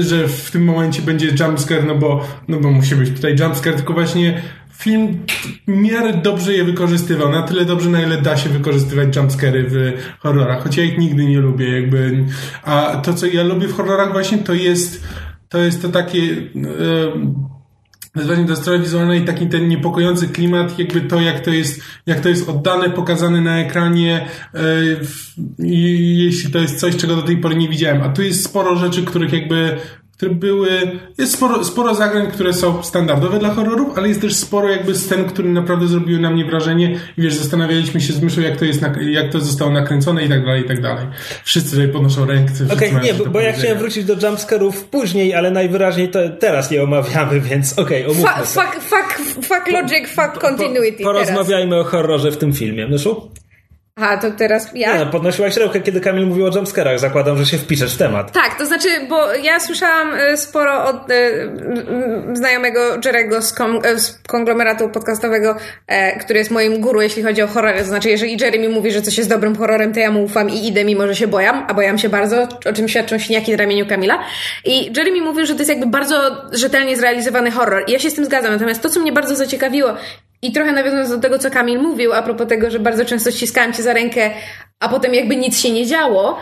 że 0.00 0.28
w 0.28 0.50
tym 0.50 0.64
momencie 0.64 1.02
będzie 1.02 1.26
jumpscare, 1.40 1.84
no 1.86 1.94
bo, 1.94 2.24
no 2.48 2.60
bo 2.60 2.70
musi 2.70 2.96
być 2.96 3.10
tutaj 3.10 3.36
jumpscare, 3.40 3.74
tylko 3.76 3.92
właśnie 3.92 4.42
film 4.72 5.18
w 5.66 5.70
miarę 5.70 6.14
dobrze 6.14 6.52
je 6.52 6.64
wykorzystywał. 6.64 7.32
Na 7.32 7.42
tyle 7.42 7.64
dobrze, 7.64 7.90
na 7.90 8.02
ile 8.02 8.22
da 8.22 8.36
się 8.36 8.48
wykorzystywać 8.48 9.16
jumpscary 9.16 9.66
w 9.68 9.92
horrorach. 10.18 10.62
Choć 10.62 10.76
ja 10.76 10.84
ich 10.84 10.98
nigdy 10.98 11.24
nie 11.24 11.40
lubię. 11.40 11.80
Jakby. 11.80 12.24
A 12.62 13.00
to, 13.04 13.14
co 13.14 13.26
ja 13.26 13.42
lubię 13.42 13.68
w 13.68 13.76
horrorach 13.76 14.12
właśnie, 14.12 14.38
to 14.38 14.54
jest 14.54 15.04
to 15.48 15.58
jest 15.58 15.82
to 15.82 15.88
takie... 15.88 16.18
Yy, 16.18 17.55
wezwanie 18.16 18.44
do 18.44 18.56
strony 18.56 18.82
wizualnej, 18.82 19.24
taki 19.24 19.46
ten 19.46 19.68
niepokojący 19.68 20.28
klimat, 20.28 20.78
jakby 20.78 21.00
to, 21.00 21.20
jak 21.20 21.40
to 21.40 21.50
jest, 21.50 21.80
jak 22.06 22.20
to 22.20 22.28
jest 22.28 22.48
oddane, 22.48 22.90
pokazane 22.90 23.40
na 23.40 23.58
ekranie 23.58 24.28
yy, 24.54 25.00
jeśli 25.58 26.52
to 26.52 26.58
jest 26.58 26.80
coś, 26.80 26.96
czego 26.96 27.16
do 27.16 27.22
tej 27.22 27.36
pory 27.36 27.56
nie 27.56 27.68
widziałem. 27.68 28.02
A 28.02 28.08
tu 28.08 28.22
jest 28.22 28.44
sporo 28.44 28.76
rzeczy, 28.76 29.04
których 29.04 29.32
jakby 29.32 29.76
które 30.16 30.34
były, 30.34 30.68
jest 31.18 31.32
sporo, 31.32 31.64
sporo 31.64 31.94
zagrań, 31.94 32.30
które 32.30 32.52
są 32.52 32.82
standardowe 32.82 33.38
dla 33.38 33.50
horrorów, 33.50 33.98
ale 33.98 34.08
jest 34.08 34.20
też 34.20 34.36
sporo 34.36 34.68
jakby 34.68 34.94
scen, 34.94 35.24
które 35.24 35.48
naprawdę 35.48 35.86
zrobiły 35.86 36.20
na 36.20 36.30
mnie 36.30 36.44
wrażenie 36.44 36.98
i 37.18 37.22
wiesz, 37.22 37.34
zastanawialiśmy 37.34 38.00
się 38.00 38.12
z 38.12 38.22
myszą, 38.22 38.40
jak 38.40 38.56
to 38.56 38.64
jest, 38.64 38.82
jak 39.00 39.32
to 39.32 39.40
zostało 39.40 39.70
nakręcone 39.70 40.24
i 40.24 40.28
tak 40.28 40.44
dalej, 40.44 40.62
i 40.62 40.68
tak 40.68 40.80
dalej. 40.80 41.06
Wszyscy 41.44 41.70
tutaj 41.70 41.88
podnoszą 41.88 42.26
rękę. 42.26 42.52
Okej, 42.72 42.90
okay, 42.90 43.02
nie, 43.02 43.14
bo, 43.14 43.26
bo 43.26 43.40
ja 43.40 43.52
chciałem 43.52 43.78
wrócić 43.78 44.04
do 44.04 44.14
jumpscarów 44.26 44.84
później, 44.84 45.34
ale 45.34 45.50
najwyraźniej 45.50 46.08
to 46.08 46.18
teraz 46.40 46.70
nie 46.70 46.82
omawiamy, 46.82 47.40
więc 47.40 47.78
okej, 47.78 48.06
okay, 48.06 48.12
omówmy 48.12 48.44
fuck, 48.44 48.80
fuck, 48.80 49.42
fuck 49.42 49.68
logic, 49.72 50.08
fuck 50.08 50.38
continuity 50.38 51.04
po, 51.04 51.04
po, 51.04 51.12
Porozmawiajmy 51.12 51.70
teraz. 51.70 51.86
o 51.86 51.90
horrorze 51.90 52.30
w 52.30 52.36
tym 52.36 52.52
filmie. 52.52 52.88
Myszu? 52.88 53.30
Aha, 53.98 54.16
to 54.16 54.30
teraz 54.30 54.68
ja? 54.74 54.92
Nie, 54.92 55.04
no, 55.04 55.10
podnosiłaś 55.10 55.56
rękę, 55.56 55.80
kiedy 55.80 56.00
Kamil 56.00 56.26
mówił 56.26 56.46
o 56.46 56.50
jumpscarach. 56.54 56.98
Zakładam, 56.98 57.36
że 57.38 57.46
się 57.46 57.58
wpiszesz 57.58 57.94
w 57.94 57.98
temat. 57.98 58.32
Tak, 58.32 58.58
to 58.58 58.66
znaczy, 58.66 58.88
bo 59.08 59.34
ja 59.34 59.60
słyszałam 59.60 60.14
e, 60.14 60.36
sporo 60.36 60.84
od 60.84 61.10
e, 61.10 61.30
znajomego 62.32 62.80
Jerego 63.04 63.42
z, 63.42 63.60
e, 63.60 63.64
konglomeratu 64.26 64.88
podcastowego, 64.88 65.56
który 66.20 66.38
jest 66.38 66.50
moim 66.50 66.80
guru, 66.80 67.00
jeśli 67.00 67.22
chodzi 67.22 67.42
o 67.42 67.46
horrory. 67.46 67.78
To 67.78 67.84
znaczy, 67.84 68.10
jeżeli 68.10 68.40
Jerry 68.40 68.58
mi 68.58 68.68
mówi, 68.68 68.92
że 68.92 69.02
coś 69.02 69.18
jest 69.18 69.30
dobrym 69.30 69.56
horrorem, 69.56 69.92
to 69.92 70.00
ja 70.00 70.10
mu 70.10 70.24
ufam 70.24 70.50
i 70.50 70.66
idę, 70.66 70.84
mimo 70.84 71.06
że 71.06 71.16
się 71.16 71.26
bojam, 71.26 71.64
a 71.68 71.74
bojam 71.74 71.98
się 71.98 72.08
bardzo, 72.08 72.48
o 72.70 72.72
czym 72.72 72.88
świadczą 72.88 73.18
śniaki 73.18 73.52
na 73.52 73.56
ramieniu 73.56 73.86
Kamila. 73.86 74.18
I 74.64 74.92
Jerry 74.96 75.12
mi 75.12 75.20
mówił, 75.20 75.46
że 75.46 75.54
to 75.54 75.58
jest 75.58 75.70
jakby 75.70 75.86
bardzo 75.86 76.16
rzetelnie 76.52 76.96
zrealizowany 76.96 77.50
horror. 77.50 77.84
I 77.86 77.92
ja 77.92 77.98
się 77.98 78.10
z 78.10 78.14
tym 78.14 78.24
zgadzam. 78.24 78.52
Natomiast 78.52 78.82
to, 78.82 78.88
co 78.88 79.00
mnie 79.00 79.12
bardzo 79.12 79.36
zaciekawiło 79.36 79.94
i 80.42 80.52
trochę 80.52 80.72
nawiązując 80.72 81.10
do 81.10 81.18
tego, 81.18 81.38
co 81.38 81.50
Kamil 81.50 81.78
mówił, 81.78 82.12
a 82.12 82.22
propos 82.22 82.48
tego, 82.48 82.70
że 82.70 82.78
bardzo 82.78 83.04
często 83.04 83.30
ściskałem 83.30 83.72
cię 83.72 83.82
za 83.82 83.92
rękę, 83.92 84.30
a 84.80 84.88
potem 84.88 85.14
jakby 85.14 85.36
nic 85.36 85.60
się 85.60 85.70
nie 85.70 85.86
działo, 85.86 86.38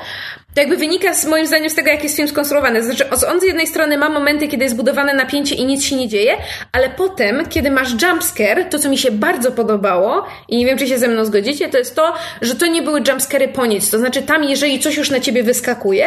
to 0.55 0.61
jakby 0.61 0.77
wynika 0.77 1.15
z, 1.15 1.27
moim 1.27 1.47
zdaniem 1.47 1.71
z 1.71 1.75
tego, 1.75 1.91
jak 1.91 2.03
jest 2.03 2.17
film 2.17 2.29
skonstruowany. 2.29 2.83
Znaczy, 2.83 3.05
on 3.33 3.41
z 3.41 3.43
jednej 3.43 3.67
strony 3.67 3.99
ma 3.99 4.09
momenty, 4.09 4.49
kiedy 4.49 4.65
jest 4.65 4.77
budowane 4.77 5.15
napięcie 5.15 5.55
i 5.55 5.65
nic 5.65 5.85
się 5.85 5.97
nie 5.97 6.09
dzieje, 6.09 6.37
ale 6.73 6.91
potem, 6.91 7.47
kiedy 7.49 7.71
masz 7.71 8.03
jumpscare, 8.03 8.65
to 8.71 8.79
co 8.79 8.89
mi 8.89 8.99
się 8.99 9.11
bardzo 9.11 9.53
podobało 9.53 10.27
i 10.49 10.57
nie 10.57 10.67
wiem, 10.67 10.79
czy 10.79 10.87
się 10.87 10.99
ze 10.99 11.09
mną 11.09 11.25
zgodzicie, 11.25 11.69
to 11.69 11.79
jest 11.79 11.97
to, 11.97 12.15
że 12.43 12.55
to 12.55 12.67
nie 12.67 12.83
były 12.83 13.03
jumpscary 13.09 13.49
po 13.49 13.67
nic. 13.67 13.91
To 13.91 13.99
znaczy, 13.99 14.23
tam 14.23 14.45
jeżeli 14.45 14.81
coś 14.81 14.97
już 14.97 15.11
na 15.11 15.21
ciebie 15.21 15.43
wyskakuje, 15.43 16.07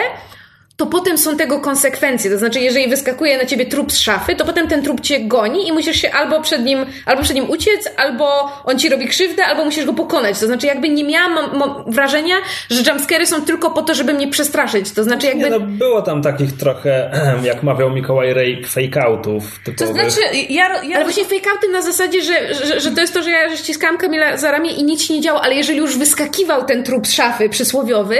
to 0.78 0.86
potem 0.86 1.18
są 1.18 1.38
tego 1.38 1.60
konsekwencje. 1.60 2.32
To 2.32 2.38
znaczy, 2.38 2.60
jeżeli 2.60 2.88
wyskakuje 2.88 3.38
na 3.38 3.46
ciebie 3.46 3.66
trup 3.66 3.92
z 3.92 4.00
szafy, 4.00 4.36
to 4.36 4.46
potem 4.46 4.68
ten 4.68 4.84
trup 4.84 5.02
cię 5.02 5.20
goni 5.20 5.68
i 5.68 5.72
musisz 5.72 6.02
się 6.02 6.12
albo 6.12 6.42
przed 6.42 6.64
nim, 6.66 6.86
albo 7.06 7.24
przed 7.24 7.36
nim 7.36 7.50
uciec, 7.50 7.90
albo 7.98 8.52
on 8.66 8.80
ci 8.80 8.90
robi 8.90 9.08
krzywdę, 9.08 9.46
albo 9.46 9.66
musisz 9.66 9.86
go 9.86 9.94
pokonać. 9.94 10.40
To 10.40 10.46
znaczy, 10.46 10.68
jakby 10.68 10.90
nie 10.90 11.04
miałam 11.04 11.62
wrażenia, 11.88 12.36
że 12.70 12.92
jumpscary 12.92 13.26
są 13.26 13.42
tylko 13.42 13.72
po 13.72 13.82
to, 13.82 13.96
żeby 13.96 14.14
mnie 14.14 14.28
przestraszyć. 14.28 14.92
To 14.92 15.04
znaczy, 15.04 15.28
jakby. 15.28 15.44
Nie, 15.44 15.50
no, 15.50 15.60
było 15.60 16.02
tam 16.02 16.22
takich 16.22 16.58
trochę, 16.58 17.12
jak 17.44 17.64
mawiał 17.64 17.90
Mikołaj 17.90 18.34
Rej, 18.34 18.66
fake-outów. 18.66 19.44
To 19.78 19.88
znaczy, 19.88 20.20
ja, 20.50 20.84
ja... 20.84 20.96
Ale 20.96 21.04
właśnie 21.04 21.26
fake-outy 21.26 21.72
na 21.72 21.82
zasadzie, 21.82 22.22
że, 22.22 22.54
że, 22.54 22.80
że 22.80 22.92
to 22.92 23.02
jest 23.02 23.14
to, 23.14 23.24
że 23.24 23.30
ja 23.30 23.50
że 23.50 23.58
ściskałam 23.58 23.98
Kamila 23.98 24.38
za 24.38 24.52
ramię 24.52 24.72
i 24.72 24.84
nic 24.84 25.04
się 25.04 25.14
nie 25.14 25.22
działo, 25.22 25.42
ale 25.42 25.56
jeżeli 25.56 25.80
już 25.80 25.98
wyskakiwał 25.98 26.66
ten 26.66 26.84
trup 26.84 27.08
z 27.08 27.14
szafy 27.14 27.50
przysłowiowy, 27.50 28.18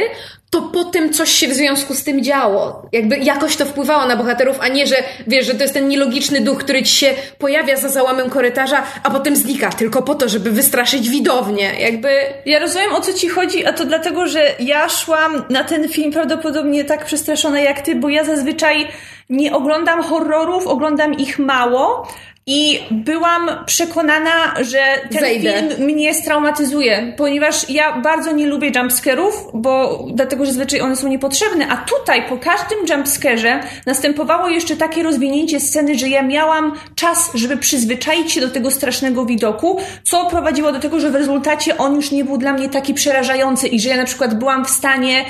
to 0.50 0.62
potem 0.62 1.14
coś 1.14 1.32
się 1.32 1.48
w 1.48 1.54
związku 1.54 1.94
z 1.94 2.04
tym 2.04 2.24
działo. 2.24 2.82
Jakby 2.92 3.18
jakoś 3.18 3.56
to 3.56 3.66
wpływało 3.66 4.06
na 4.06 4.16
bohaterów, 4.16 4.58
a 4.60 4.68
nie, 4.68 4.88
że 4.88 4.96
wiesz, 5.28 5.46
że 5.46 5.56
to 5.56 5.62
jest 5.62 5.74
ten 5.74 5.88
nielogiczny 5.88 6.42
duch, 6.42 6.58
który 6.58 6.84
ci 6.84 6.96
się 6.96 7.14
pojawia 7.38 7.78
za 7.78 7.90
załamem 7.90 8.30
korytarza, 8.30 8.84
a 9.04 9.10
potem 9.10 9.36
znika, 9.36 9.70
tylko 9.70 10.02
po 10.02 10.16
to, 10.16 10.30
żeby 10.30 10.52
wystraszyć 10.52 11.10
widownię. 11.10 11.72
Jakby... 11.80 12.10
Ja 12.46 12.60
rozumiem, 12.60 12.96
o 12.96 13.02
co 13.02 13.14
ci 13.14 13.30
chodzi, 13.30 13.66
a 13.66 13.74
to 13.74 13.86
dlatego, 13.86 14.28
że 14.28 14.56
ja 14.60 14.90
szłam 14.90 15.44
na 15.50 15.64
ten 15.64 15.90
film 15.90 16.12
prawdopodobnie 16.12 16.84
tak 16.84 17.06
przestraszona 17.06 17.60
jak 17.60 17.82
ty, 17.82 17.96
bo 17.96 18.10
ja 18.10 18.24
zazwyczaj 18.24 18.88
nie 19.30 19.54
oglądam 19.54 20.04
horrorów, 20.04 20.68
oglądam 20.68 21.14
ich 21.14 21.40
mało, 21.40 22.08
i 22.48 22.80
byłam 22.92 23.50
przekonana, 23.66 24.54
że 24.62 24.80
ten 25.12 25.20
Zejdę. 25.20 25.54
film 25.54 25.86
mnie 25.86 26.14
straumatyzuje, 26.14 27.14
ponieważ 27.18 27.70
ja 27.70 28.02
bardzo 28.02 28.32
nie 28.32 28.48
lubię 28.48 28.72
jumpscarów, 28.76 29.48
bo 29.54 30.06
dlatego, 30.14 30.46
że 30.46 30.52
zazwyczaj 30.52 30.82
one 30.82 30.96
są 30.96 31.08
niepotrzebne, 31.08 31.68
a 31.68 31.78
tutaj 31.78 32.30
po 32.30 32.38
każdym 32.38 32.78
jumpscarze 32.90 33.60
następowało 33.86 34.50
jeszcze 34.50 34.76
takie 34.76 35.04
rozwinięcie 35.04 35.60
sceny, 35.60 35.98
że 35.98 36.10
ja 36.10 36.24
miałam 36.24 36.74
czas, 36.96 37.32
żeby 37.34 37.58
przyzwyczaić 37.58 38.32
się 38.32 38.42
do 38.42 38.50
tego 38.50 38.72
strasznego 38.72 39.26
widoku, 39.26 39.80
co 40.04 40.26
prowadziło 40.26 40.72
do 40.72 40.80
tego, 40.80 41.00
że 41.00 41.12
w 41.12 41.16
rezultacie 41.16 41.78
on 41.78 41.96
już 41.96 42.12
nie 42.12 42.26
był 42.26 42.38
dla 42.38 42.54
mnie 42.54 42.70
taki 42.70 42.94
przerażający 42.94 43.68
i 43.68 43.80
że 43.80 43.90
ja 43.90 43.98
na 43.98 44.06
przykład 44.06 44.40
byłam 44.40 44.66
w 44.66 44.70
stanie 44.70 45.26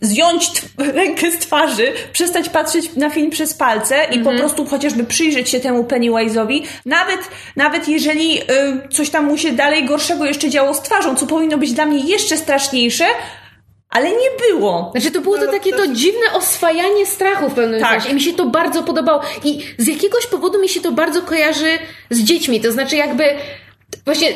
zjąć 0.00 0.50
rękę 0.78 1.30
z 1.30 1.38
twarzy, 1.38 1.92
przestać 2.12 2.48
patrzeć 2.48 2.96
na 2.96 3.10
film 3.10 3.30
przez 3.30 3.54
palce 3.54 4.04
i 4.04 4.14
po 4.14 4.30
mhm. 4.30 4.38
prostu 4.38 4.66
chociażby 4.66 5.04
przyjrzeć 5.04 5.48
się 5.48 5.60
temu 5.60 5.82
Pennywise'owi, 5.82 6.62
nawet, 6.86 7.20
nawet 7.56 7.88
jeżeli 7.88 8.40
y, 8.40 8.44
coś 8.90 9.10
tam 9.10 9.24
mu 9.24 9.38
się 9.38 9.52
dalej 9.52 9.84
gorszego 9.84 10.24
jeszcze 10.24 10.50
działo 10.50 10.74
z 10.74 10.82
twarzą, 10.82 11.16
co 11.16 11.26
powinno 11.26 11.58
być 11.58 11.72
dla 11.72 11.86
mnie 11.86 11.98
jeszcze 11.98 12.36
straszniejsze, 12.36 13.04
ale 13.90 14.10
nie 14.10 14.30
było. 14.48 14.92
Znaczy 14.92 15.10
to 15.10 15.20
było 15.20 15.38
to 15.38 15.46
takie 15.46 15.72
to 15.72 15.86
dziwne 15.86 16.32
oswajanie 16.34 17.06
strachu 17.06 17.48
w 17.48 17.54
pewnym 17.54 17.80
tak. 17.80 17.90
sensie 17.90 18.10
i 18.10 18.14
mi 18.14 18.20
się 18.20 18.32
to 18.32 18.46
bardzo 18.46 18.82
podobało 18.82 19.20
i 19.44 19.60
z 19.78 19.86
jakiegoś 19.86 20.26
powodu 20.26 20.60
mi 20.60 20.68
się 20.68 20.80
to 20.80 20.92
bardzo 20.92 21.22
kojarzy 21.22 21.78
z 22.10 22.22
dziećmi, 22.22 22.60
to 22.60 22.72
znaczy 22.72 22.96
jakby 22.96 23.24
Właśnie, 24.06 24.28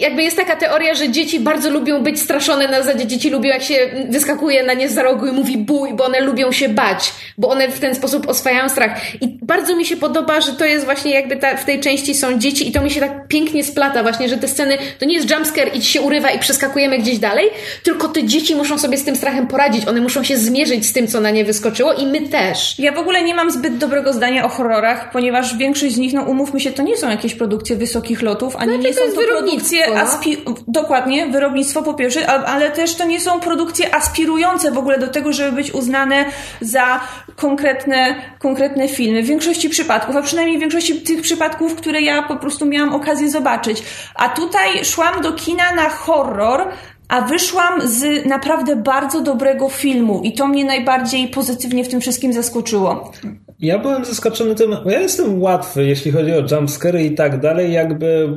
jakby 0.00 0.22
jest 0.22 0.36
taka 0.36 0.56
teoria, 0.56 0.94
że 0.94 1.08
dzieci 1.08 1.40
bardzo 1.40 1.70
lubią 1.70 2.02
być 2.02 2.20
straszone 2.20 2.68
na 2.68 2.82
zasadzie, 2.82 3.06
dzieci 3.06 3.30
lubią 3.30 3.48
jak 3.48 3.62
się 3.62 3.74
wyskakuje 4.08 4.62
na 4.62 4.74
nie 4.74 4.88
za 4.88 5.02
rogu 5.02 5.26
i 5.26 5.32
mówi 5.32 5.58
bój, 5.58 5.94
bo 5.94 6.04
one 6.04 6.20
lubią 6.20 6.52
się 6.52 6.68
bać, 6.68 7.12
bo 7.38 7.48
one 7.48 7.68
w 7.68 7.80
ten 7.80 7.94
sposób 7.94 8.28
oswajają 8.28 8.68
strach. 8.68 9.22
I 9.22 9.38
bardzo 9.42 9.76
mi 9.76 9.86
się 9.86 9.96
podoba, 9.96 10.40
że 10.40 10.52
to 10.52 10.64
jest 10.64 10.84
właśnie 10.84 11.14
jakby 11.14 11.36
ta, 11.36 11.56
w 11.56 11.64
tej 11.64 11.80
części 11.80 12.14
są 12.14 12.38
dzieci 12.38 12.68
i 12.68 12.72
to 12.72 12.82
mi 12.82 12.90
się 12.90 13.00
tak 13.00 13.28
pięknie 13.28 13.64
splata 13.64 14.02
właśnie, 14.02 14.28
że 14.28 14.36
te 14.36 14.48
sceny, 14.48 14.78
to 14.98 15.04
nie 15.04 15.14
jest 15.14 15.30
jumpscare 15.30 15.74
i 15.74 15.80
ci 15.80 15.86
się 15.92 16.00
urywa 16.00 16.30
i 16.30 16.38
przeskakujemy 16.38 16.98
gdzieś 16.98 17.18
dalej, 17.18 17.50
tylko 17.82 18.08
te 18.08 18.24
dzieci 18.24 18.54
muszą 18.54 18.78
sobie 18.78 18.96
z 18.98 19.04
tym 19.04 19.16
strachem 19.16 19.46
poradzić, 19.46 19.88
one 19.88 20.00
muszą 20.00 20.24
się 20.24 20.36
zmierzyć 20.36 20.86
z 20.86 20.92
tym, 20.92 21.06
co 21.06 21.20
na 21.20 21.30
nie 21.30 21.44
wyskoczyło 21.44 21.92
i 21.92 22.06
my 22.06 22.20
też. 22.20 22.78
Ja 22.78 22.92
w 22.92 22.98
ogóle 22.98 23.22
nie 23.22 23.34
mam 23.34 23.50
zbyt 23.50 23.78
dobrego 23.78 24.12
zdania 24.12 24.44
o 24.44 24.48
horrorach, 24.48 25.10
ponieważ 25.12 25.56
większość 25.56 25.94
z 25.94 25.98
nich, 25.98 26.12
no 26.12 26.22
umówmy 26.22 26.60
się, 26.60 26.70
to 26.70 26.82
nie 26.82 26.96
są 26.96 27.10
jakieś 27.10 27.34
produkcje 27.34 27.76
wysokich 27.76 28.22
lotów, 28.22 28.56
ani 28.56 28.72
Znaczy, 28.72 28.88
nie 28.88 28.97
to 28.98 29.04
są 29.04 29.04
jest 29.04 29.16
to 29.16 29.22
wyrobnictwo, 29.22 29.76
produkcje... 29.76 29.94
no. 29.94 30.04
Aspi- 30.04 30.64
dokładnie, 30.68 31.26
wyrobnictwo 31.26 31.82
po 31.82 31.94
pierwsze, 31.94 32.26
ale 32.26 32.70
też 32.70 32.94
to 32.94 33.04
nie 33.04 33.20
są 33.20 33.40
produkcje 33.40 33.94
aspirujące 33.94 34.70
w 34.70 34.78
ogóle 34.78 34.98
do 34.98 35.08
tego, 35.08 35.32
żeby 35.32 35.52
być 35.52 35.74
uznane 35.74 36.24
za 36.60 37.00
konkretne, 37.36 38.14
konkretne 38.38 38.88
filmy. 38.88 39.22
W 39.22 39.26
większości 39.26 39.68
przypadków, 39.68 40.16
a 40.16 40.22
przynajmniej 40.22 40.56
w 40.56 40.60
większości 40.60 41.00
tych 41.00 41.22
przypadków, 41.22 41.74
które 41.74 42.00
ja 42.02 42.22
po 42.22 42.36
prostu 42.36 42.66
miałam 42.66 42.94
okazję 42.94 43.30
zobaczyć. 43.30 43.82
A 44.14 44.28
tutaj 44.28 44.84
szłam 44.84 45.22
do 45.22 45.32
kina 45.32 45.74
na 45.74 45.88
horror, 45.88 46.68
a 47.08 47.20
wyszłam 47.20 47.88
z 47.88 48.26
naprawdę 48.26 48.76
bardzo 48.76 49.20
dobrego 49.20 49.68
filmu 49.68 50.20
i 50.24 50.32
to 50.32 50.46
mnie 50.46 50.64
najbardziej 50.64 51.28
pozytywnie 51.28 51.84
w 51.84 51.88
tym 51.88 52.00
wszystkim 52.00 52.32
zaskoczyło. 52.32 53.12
Ja 53.60 53.78
byłem 53.78 54.04
zaskoczony 54.04 54.54
tym, 54.54 54.76
bo 54.84 54.90
ja 54.90 55.00
jestem 55.00 55.42
łatwy, 55.42 55.86
jeśli 55.86 56.12
chodzi 56.12 56.32
o 56.32 56.42
jumpscary 56.50 57.04
i 57.04 57.14
tak 57.14 57.40
dalej, 57.40 57.72
jakby 57.72 58.28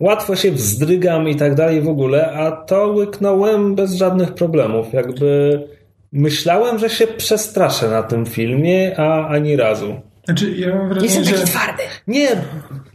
łatwo 0.00 0.36
się 0.36 0.52
wzdrygam 0.52 1.28
i 1.28 1.36
tak 1.36 1.54
dalej 1.54 1.80
w 1.80 1.88
ogóle, 1.88 2.32
a 2.32 2.52
to 2.52 2.86
łyknąłem 2.86 3.74
bez 3.74 3.94
żadnych 3.94 4.34
problemów. 4.34 4.92
Jakby 4.92 5.62
myślałem, 6.12 6.78
że 6.78 6.90
się 6.90 7.06
przestraszę 7.06 7.88
na 7.90 8.02
tym 8.02 8.26
filmie, 8.26 9.00
a 9.00 9.28
ani 9.28 9.56
razu. 9.56 10.00
Znaczy, 10.24 10.54
ja 10.56 10.74
mam 10.74 10.88
wrażenie, 10.88 11.06
Jestem 11.06 11.24
taki 11.24 11.36
że... 11.36 11.44
twardy. 11.44 11.82
Nie, 12.06 12.28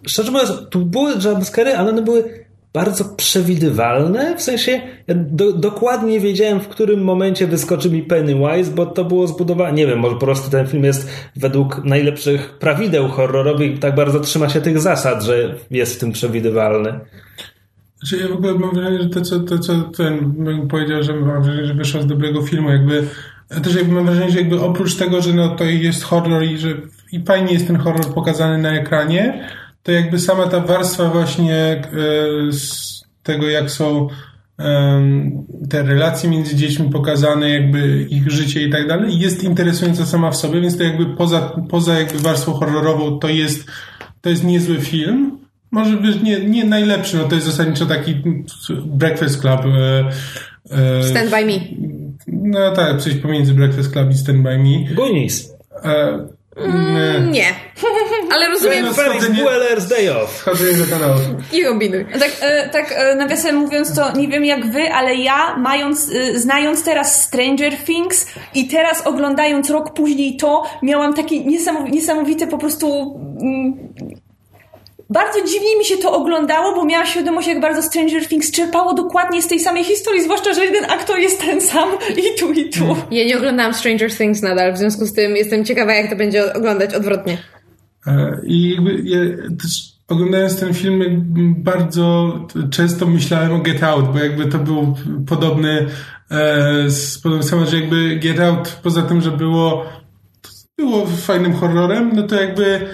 szczerze 0.08 0.32
mówiąc, 0.32 0.54
tu 0.70 0.86
były 0.86 1.12
jumpscary, 1.24 1.74
ale 1.76 1.90
one 1.90 2.02
były 2.02 2.46
bardzo 2.74 3.06
przewidywalne, 3.06 4.38
w 4.38 4.42
sensie 4.42 4.82
do, 5.08 5.54
dokładnie 5.54 6.20
wiedziałem, 6.20 6.60
w 6.60 6.68
którym 6.68 7.04
momencie 7.04 7.48
wyskoczy 7.48 7.90
mi 7.90 8.04
Pennywise, 8.04 8.72
bo 8.76 8.86
to 8.86 9.06
było 9.06 9.28
zbudowane, 9.28 9.74
nie 9.74 9.88
wiem, 9.88 10.00
może 10.00 10.16
po 10.16 10.26
prostu 10.26 10.52
ten 10.52 10.68
film 10.68 10.84
jest 10.84 11.10
według 11.36 11.84
najlepszych 11.84 12.58
prawideł 12.60 13.08
horrorowych 13.08 13.76
i 13.76 13.80
tak 13.80 13.96
bardzo 13.96 14.20
trzyma 14.20 14.50
się 14.50 14.62
tych 14.62 14.80
zasad, 14.80 15.24
że 15.24 15.56
jest 15.72 15.96
w 15.96 16.00
tym 16.00 16.12
przewidywalny. 16.12 17.00
Znaczy, 18.00 18.24
ja 18.24 18.28
w 18.28 18.38
ogóle 18.38 18.54
mam 18.54 18.76
wrażenie, 18.76 19.02
że 19.02 19.10
to, 19.10 19.22
co, 19.22 19.40
to, 19.40 19.60
co 19.60 19.82
ten 19.82 20.36
powiedział, 20.70 21.04
że 21.04 21.14
mam 21.14 21.44
wrażenie, 21.44 21.68
że 21.68 21.74
wyszło 21.74 22.02
z 22.02 22.08
dobrego 22.08 22.42
filmu, 22.42 22.70
jakby 22.70 23.08
ja 23.52 23.60
też 23.60 23.76
jakby 23.76 23.94
mam 23.94 24.06
wrażenie, 24.06 24.32
że 24.32 24.40
jakby 24.40 24.62
oprócz 24.62 24.96
tego, 24.96 25.22
że 25.22 25.34
no 25.34 25.56
to 25.56 25.64
jest 25.64 26.04
horror 26.04 26.44
i 26.44 26.58
że 26.58 26.70
i 27.12 27.24
fajnie 27.26 27.54
jest 27.54 27.68
ten 27.68 27.76
horror 27.76 28.14
pokazany 28.14 28.58
na 28.58 28.72
ekranie, 28.72 29.48
to 29.84 29.92
jakby 29.92 30.20
sama 30.20 30.48
ta 30.48 30.60
warstwa 30.60 31.10
właśnie 31.10 31.56
e, 31.58 31.82
z 32.52 32.92
tego, 33.24 33.50
jak 33.50 33.72
są 33.72 34.08
te 35.70 35.84
relacje 35.84 36.30
między 36.30 36.56
dziećmi 36.56 36.90
pokazane, 36.90 37.50
jakby 37.50 38.08
ich 38.10 38.32
życie 38.32 38.64
i 38.64 38.72
tak 38.72 38.88
dalej, 38.88 39.20
jest 39.20 39.44
interesująca 39.44 40.06
sama 40.06 40.32
w 40.32 40.38
sobie, 40.38 40.62
więc 40.62 40.78
to 40.78 40.84
jakby 40.84 41.06
poza, 41.06 41.56
poza 41.70 42.00
jakby 42.00 42.20
warstwą 42.20 42.54
horrorową 42.54 43.20
to 43.20 43.28
jest, 43.28 43.66
to 44.22 44.30
jest 44.30 44.44
niezły 44.44 44.82
film. 44.82 45.38
Może 45.72 45.98
wiesz, 45.98 46.22
nie, 46.22 46.40
nie 46.40 46.66
najlepszy, 46.66 47.18
no 47.18 47.24
to 47.24 47.36
jest 47.36 47.48
zasadniczo 47.48 47.86
taki 47.86 48.16
Breakfast 48.86 49.42
Club. 49.42 49.62
E, 49.66 50.10
e, 51.00 51.04
Stand 51.04 51.30
by 51.30 51.46
me. 51.46 51.60
no 52.28 52.72
tak, 52.72 53.02
coś 53.02 53.16
pomiędzy 53.16 53.54
Breakfast 53.54 53.92
Club 53.92 54.12
i 54.12 54.18
Stand 54.18 54.44
By 54.44 54.58
Me. 54.58 54.96
Goonies. 54.96 55.54
E, 56.58 56.68
nie. 57.22 57.32
Nie. 57.32 57.46
Ale 58.34 58.48
rozumiem, 58.50 58.86
No, 58.86 58.92
Bueller's 58.94 59.88
Day 59.90 60.10
Off. 60.22 60.32
Wchodzenie 60.40 60.78
do 60.78 60.86
kanału. 60.86 61.14
nie 61.54 61.66
kombinuj. 61.66 62.06
Tak, 62.20 62.32
e, 62.42 62.70
tak 62.70 62.92
e, 62.92 63.16
nawiasem 63.16 63.56
mówiąc, 63.56 63.96
to 63.96 64.18
nie 64.18 64.28
wiem 64.28 64.46
jak 64.46 64.66
wy, 64.72 64.92
ale 64.94 65.16
ja, 65.16 65.56
mając, 65.58 66.12
e, 66.14 66.40
znając 66.40 66.84
teraz 66.84 67.24
Stranger 67.24 67.78
Things 67.78 68.26
i 68.56 68.68
teraz 68.68 69.08
oglądając 69.08 69.70
rok 69.70 69.94
później 69.94 70.38
to, 70.38 70.64
miałam 70.84 71.14
taki 71.14 71.46
niesamow- 71.46 71.90
niesamowite 71.92 72.48
po 72.48 72.58
prostu. 72.58 73.20
Mm, 73.42 73.94
bardzo 75.12 75.40
dziwnie 75.40 75.78
mi 75.78 75.86
się 75.86 75.98
to 75.98 76.14
oglądało, 76.14 76.76
bo 76.76 76.86
miałam 76.86 77.08
świadomość, 77.08 77.48
jak 77.48 77.62
bardzo 77.62 77.82
Stranger 77.82 78.28
Things 78.28 78.52
czerpało 78.52 78.94
dokładnie 78.94 79.42
z 79.42 79.48
tej 79.48 79.60
samej 79.60 79.84
historii, 79.84 80.24
zwłaszcza, 80.24 80.54
że 80.54 80.66
jeden 80.66 80.92
aktor 80.92 81.20
jest 81.20 81.42
ten 81.42 81.62
sam 81.62 81.90
i 82.18 82.40
tu, 82.40 82.52
i 82.52 82.70
tu. 82.70 82.96
Ja 83.12 83.26
nie 83.26 83.38
oglądałam 83.38 83.74
Stranger 83.74 84.18
Things 84.18 84.42
nadal, 84.42 84.74
w 84.74 84.78
związku 84.78 85.06
z 85.06 85.14
tym 85.14 85.36
jestem 85.36 85.66
ciekawa, 85.66 85.94
jak 85.94 86.10
to 86.10 86.16
będzie 86.16 86.54
oglądać 86.54 86.94
odwrotnie. 86.94 87.38
E, 88.08 88.42
I 88.44 88.70
jakby 88.70 89.02
ja 89.04 89.20
też 89.62 89.92
oglądając 90.08 90.60
ten 90.60 90.74
film 90.74 91.24
bardzo 91.58 92.34
często 92.72 93.06
myślałem 93.06 93.54
o 93.54 93.60
Get 93.60 93.84
Out, 93.84 94.12
bo 94.14 94.20
jakby 94.20 94.46
to 94.46 94.60
był 94.60 94.96
podobny 95.28 95.88
e, 96.32 96.90
z 96.90 97.20
podobny 97.20 97.50
temat, 97.50 97.70
że 97.70 97.80
jakby 97.80 98.16
Get 98.16 98.40
Out 98.40 98.80
poza 98.84 99.02
tym, 99.02 99.22
że 99.22 99.32
było 99.32 99.86
było 100.82 101.06
fajnym 101.06 101.54
horrorem, 101.54 102.12
no 102.16 102.24
to 102.24 102.36
jakby 102.36 102.88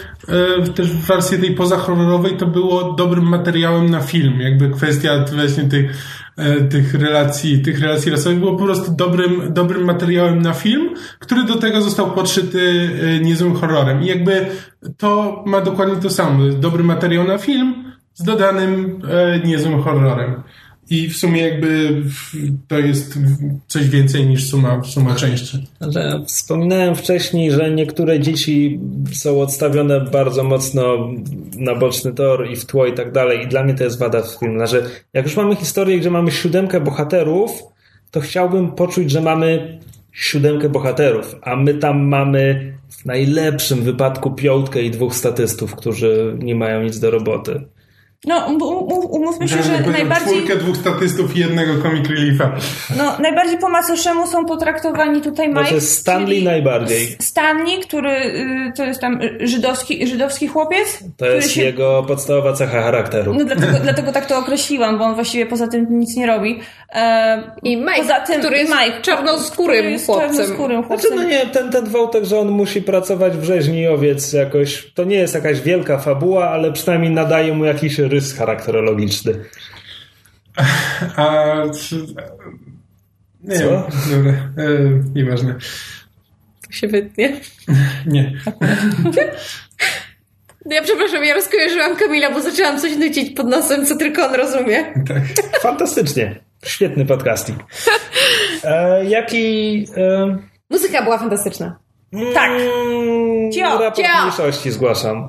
e, 0.61 0.67
też 0.75 0.88
w 0.88 1.05
wersji 1.07 1.39
tej 1.39 1.55
pozahorrorowej 1.55 2.38
to 2.38 2.45
było 2.45 2.93
dobrym 2.93 3.23
materiałem 3.29 3.89
na 3.89 4.01
film. 4.01 4.41
Jakby 4.41 4.69
kwestia 4.69 5.25
właśnie 5.35 5.63
tych, 5.63 5.97
e, 6.38 6.61
tych 6.61 6.93
relacji, 6.93 7.61
tych 7.61 7.79
relacji 7.79 8.11
rasowych 8.11 8.39
było 8.39 8.55
po 8.55 8.65
prostu 8.65 8.91
dobrym, 8.91 9.53
dobrym 9.53 9.85
materiałem 9.85 10.41
na 10.41 10.53
film, 10.53 10.89
który 11.19 11.43
do 11.43 11.55
tego 11.55 11.81
został 11.81 12.11
podszyty 12.11 12.89
e, 13.01 13.19
niezłym 13.19 13.55
horrorem. 13.55 14.03
I 14.03 14.05
jakby 14.05 14.45
to 14.97 15.43
ma 15.45 15.61
dokładnie 15.61 15.95
to 15.95 16.09
samo. 16.09 16.43
Dobry 16.53 16.83
materiał 16.83 17.27
na 17.27 17.38
film 17.38 17.93
z 18.13 18.23
dodanym 18.23 18.99
e, 19.09 19.39
niezłym 19.47 19.81
horrorem. 19.81 20.43
I 20.89 21.07
w 21.07 21.17
sumie 21.17 21.41
jakby 21.41 22.01
to 22.67 22.79
jest 22.79 23.19
coś 23.67 23.89
więcej 23.89 24.27
niż 24.27 24.49
suma, 24.49 24.83
suma 24.83 25.15
części. 25.15 25.67
Że 25.81 26.21
wspominałem 26.25 26.95
wcześniej, 26.95 27.51
że 27.51 27.71
niektóre 27.71 28.19
dzieci 28.19 28.79
są 29.13 29.41
odstawione 29.41 30.01
bardzo 30.01 30.43
mocno 30.43 31.09
na 31.57 31.75
boczny 31.75 32.13
tor 32.13 32.49
i 32.51 32.55
w 32.55 32.65
tło 32.65 32.85
i 32.85 32.93
tak 32.93 33.11
dalej. 33.11 33.43
I 33.43 33.47
dla 33.47 33.63
mnie 33.63 33.73
to 33.73 33.83
jest 33.83 33.99
wada 33.99 34.21
w 34.21 34.39
filmie. 34.39 34.67
Że 34.67 34.89
jak 35.13 35.25
już 35.25 35.35
mamy 35.35 35.55
historię, 35.55 35.99
gdzie 35.99 36.11
mamy 36.11 36.31
siódemkę 36.31 36.81
bohaterów, 36.81 37.63
to 38.11 38.19
chciałbym 38.19 38.71
poczuć, 38.71 39.11
że 39.11 39.21
mamy 39.21 39.79
siódemkę 40.11 40.69
bohaterów, 40.69 41.35
a 41.41 41.55
my 41.55 41.73
tam 41.73 42.07
mamy 42.07 42.73
w 42.89 43.05
najlepszym 43.05 43.81
wypadku 43.81 44.31
piątkę 44.31 44.81
i 44.81 44.91
dwóch 44.91 45.15
statystów, 45.15 45.75
którzy 45.75 46.38
nie 46.39 46.55
mają 46.55 46.83
nic 46.83 46.99
do 46.99 47.11
roboty. 47.11 47.61
No, 48.26 48.45
um- 48.47 48.61
um- 48.61 49.05
umówmy 49.09 49.47
się, 49.47 49.63
że 49.63 49.80
najbardziej... 49.91 50.34
Czwórkę 50.34 50.55
dwóch 50.55 50.78
statystów 50.78 51.36
i 51.36 51.39
jednego 51.39 51.82
comic 51.84 52.09
reliefa. 52.09 52.51
No, 52.97 53.18
najbardziej 53.20 53.57
po 53.57 53.70
macoszemu 53.70 54.28
są 54.28 54.45
potraktowani 54.45 55.22
tutaj 55.22 55.47
Mike. 55.47 55.61
Znaczy 55.61 55.82
Stanley 55.82 56.43
najbardziej. 56.43 57.18
Stanley, 57.22 57.80
który 57.80 58.11
y, 58.11 58.72
to 58.76 58.86
jest 58.86 59.01
tam 59.01 59.20
żydowski, 59.39 60.07
żydowski 60.07 60.47
chłopiec. 60.47 60.99
To 61.18 61.26
jest 61.26 61.57
jego 61.57 62.03
podstawowa 62.07 62.53
cecha 62.53 62.82
charakteru. 62.82 63.34
No 63.34 63.45
dlatego, 63.45 63.80
dlatego 63.84 64.11
tak 64.11 64.26
to 64.26 64.38
określiłam, 64.38 64.97
bo 64.97 65.05
on 65.05 65.15
właściwie 65.15 65.45
poza 65.45 65.68
tym 65.68 65.88
nic 65.89 66.15
nie 66.15 66.28
robi. 66.28 66.59
E, 66.93 67.43
I 67.63 67.78
Mike, 67.78 67.95
poza 67.97 68.20
tym 68.20 68.39
który 68.39 68.57
jest 68.57 68.72
Mike, 68.72 69.01
czarnoskórym 69.01 69.78
który 69.78 69.91
jest 69.91 70.05
chłopcem. 70.05 70.30
czarnoskórym 70.30 70.84
chłopcem. 70.84 71.11
Znaczy, 71.11 71.24
no 71.24 71.30
nie, 71.30 71.45
ten, 71.45 71.72
ten 71.72 71.86
wątek, 71.86 72.26
że 72.26 72.39
on 72.39 72.47
musi 72.49 72.82
pracować 72.82 73.38
w 73.38 73.43
rzeźni 73.43 73.88
owiec 73.88 74.34
jakoś, 74.34 74.91
to 74.93 75.03
nie 75.03 75.15
jest 75.15 75.36
jakaś 75.36 75.61
wielka 75.61 75.97
fabuła, 75.97 76.49
ale 76.49 76.72
przynajmniej 76.72 77.11
nadaje 77.11 77.53
mu 77.53 77.65
jakiś 77.65 77.99
rys 78.07 78.33
charakterologiczny. 78.37 79.33
A... 81.15 81.55
czy- 81.79 82.05
Nie 83.43 83.59
Co? 83.59 83.63
wiem, 83.63 83.83
dobra, 84.17 84.33
e, 84.33 84.79
nieważne. 85.15 85.55
się 86.69 86.87
wytnie. 86.87 87.41
Nie. 88.05 88.33
Ja 90.69 90.81
przepraszam, 90.81 91.23
ja 91.25 91.33
rozkojarzyłam 91.33 91.95
Kamila, 91.95 92.31
bo 92.31 92.41
zaczęłam 92.41 92.79
coś 92.79 92.95
nucić 92.97 93.35
pod 93.35 93.47
nosem, 93.47 93.85
co 93.85 93.95
tylko 93.95 94.25
on 94.27 94.35
rozumie. 94.35 94.83
Tak. 95.07 95.23
Fantastycznie. 95.61 96.39
Świetny 96.65 97.05
podcasting. 97.05 97.59
E, 98.63 99.05
jaki... 99.05 99.87
E, 99.97 100.37
Muzyka 100.69 101.01
była 101.03 101.17
fantastyczna. 101.17 101.79
Tak. 102.33 102.51
mm, 102.51 103.51
Cio, 103.51 103.61
raport 103.79 103.95
cio. 103.95 104.21
mniejszości 104.21 104.71
zgłaszam. 104.71 105.25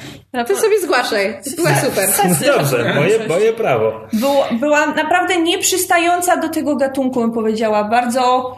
Ty 0.47 0.57
sobie 0.57 0.81
zgłaszaj. 0.81 1.39
Była 1.57 1.75
super. 1.85 2.09
Dobrze, 2.47 2.95
moje, 2.95 3.29
moje 3.29 3.53
prawo. 3.53 4.01
Było, 4.13 4.47
była 4.53 4.87
naprawdę 4.87 5.37
nieprzystająca 5.37 6.37
do 6.37 6.49
tego 6.49 6.77
gatunku, 6.77 7.21
bym 7.21 7.33
powiedziała. 7.33 7.85
Bardzo 7.85 8.57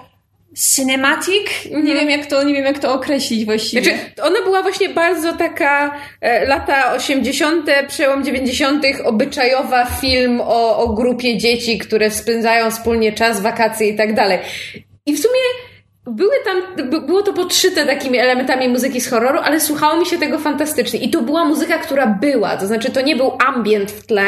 cinematic. 0.75 1.47
Nie 1.83 1.95
wiem 1.95 2.11
jak 2.11 2.27
to, 2.27 2.43
nie 2.43 2.55
wiem 2.55 2.65
jak 2.65 2.79
to 2.79 2.95
określić 2.95 3.45
właściwie. 3.45 3.83
Znaczy, 3.83 3.99
ona 4.23 4.43
była 4.43 4.63
właśnie 4.63 4.89
bardzo 4.89 5.33
taka 5.33 5.95
e, 6.21 6.47
lata 6.47 6.93
80., 6.93 7.71
przełom 7.89 8.25
90., 8.25 8.85
obyczajowa 9.05 9.85
film 9.87 10.41
o, 10.45 10.77
o 10.79 10.89
grupie 10.89 11.39
dzieci, 11.39 11.79
które 11.79 12.11
spędzają 12.11 12.71
wspólnie 12.71 13.13
czas, 13.13 13.41
wakacje 13.41 13.89
i 13.89 13.97
tak 13.97 14.15
dalej. 14.15 14.39
I 15.07 15.13
w 15.13 15.19
sumie 15.21 15.41
były 16.21 16.35
tam, 16.45 16.87
było 17.07 17.23
to 17.23 17.33
podszyte 17.33 17.87
takimi 17.87 18.19
elementami 18.19 18.69
muzyki 18.69 19.01
z 19.01 19.11
horroru, 19.11 19.39
ale 19.45 19.61
słuchało 19.61 20.01
mi 20.01 20.07
się 20.07 20.19
tego 20.19 20.39
fantastycznie. 20.39 21.01
I 21.01 21.11
to 21.11 21.23
była 21.23 21.45
muzyka, 21.45 21.79
która 21.79 22.07
była, 22.07 22.57
to 22.57 22.67
znaczy 22.67 22.91
to 22.91 23.01
nie 23.01 23.17
był 23.17 23.33
ambient 23.47 23.91
w 23.91 24.07
tle, 24.07 24.27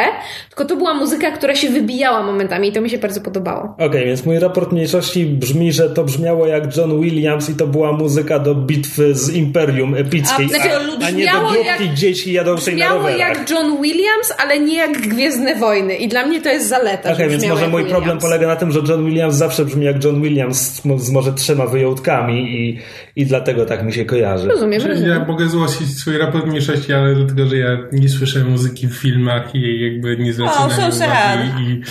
tylko 0.49 0.65
to 0.65 0.77
była 0.77 0.95
muzyka, 0.95 1.31
która 1.31 1.55
się 1.55 1.71
wybijała 1.71 2.23
momentami 2.23 2.69
i 2.69 2.73
to 2.73 2.81
mi 2.81 2.91
się 2.91 2.99
bardzo 2.99 3.21
podobało. 3.21 3.63
Okej, 3.63 3.87
okay, 3.87 4.05
więc 4.05 4.27
mój 4.27 4.39
raport 4.39 4.73
mniejszości 4.73 5.27
brzmi, 5.27 5.73
że 5.73 5.91
to 5.91 6.05
brzmiało 6.05 6.47
jak 6.47 6.77
John 6.77 7.01
Williams 7.01 7.51
i 7.51 7.55
to 7.55 7.67
była 7.67 7.93
muzyka 7.93 8.39
do 8.39 8.55
bitwy 8.55 9.15
z 9.15 9.35
Imperium 9.35 9.95
epickiej, 9.95 10.47
a, 10.47 10.49
znaczy, 10.49 10.71
a, 11.03 11.07
a 11.07 11.11
nie 11.11 11.27
do 11.27 11.41
grupki 11.41 11.85
jak, 11.85 11.95
dzieci 11.95 12.33
jadącej 12.33 12.77
na 12.77 12.89
rowerach. 12.89 13.19
jak 13.19 13.51
John 13.51 13.83
Williams, 13.83 14.33
ale 14.39 14.61
nie 14.61 14.77
jak 14.77 15.01
Gwiezdne 15.01 15.55
Wojny 15.55 15.97
i 15.97 16.09
dla 16.09 16.27
mnie 16.27 16.41
to 16.41 16.49
jest 16.49 16.69
zaleta. 16.69 17.13
Okej, 17.13 17.15
okay, 17.15 17.29
więc 17.29 17.47
może 17.47 17.69
mój 17.69 17.83
Williams. 17.83 17.91
problem 17.91 18.19
polega 18.19 18.47
na 18.47 18.57
tym, 18.57 18.73
że 18.73 18.81
John 18.89 19.05
Williams 19.05 19.35
zawsze 19.35 19.65
brzmi 19.65 19.85
jak 19.85 20.05
John 20.05 20.23
Williams 20.23 20.59
z, 20.59 20.83
z 20.97 21.11
może 21.11 21.33
trzema 21.33 21.67
wyjątkami 21.67 21.82
i, 22.49 22.79
i 23.17 23.27
dlatego 23.27 23.67
tak 23.67 23.85
mi 23.85 23.93
się 23.93 24.05
kojarzy. 24.05 24.49
Rozumiem, 24.49 24.83
rozumiem. 24.83 25.11
Ja 25.11 25.25
mogę 25.25 25.49
zgłosić 25.49 25.99
swój 25.99 26.19
raport 26.19 26.47
mniejszości, 26.47 26.93
ale 26.93 27.15
dlatego, 27.15 27.47
że 27.47 27.57
ja 27.57 27.79
nie 27.93 28.09
słyszę 28.09 28.45
muzyki 28.45 28.89
w 28.89 28.95
filmach 28.95 29.55
i 29.55 29.81
jakby 29.81 30.17
nie 30.17 30.33
zwracam 30.33 30.71
na 30.71 30.89
uwagi 30.89 31.63
i 31.63 31.83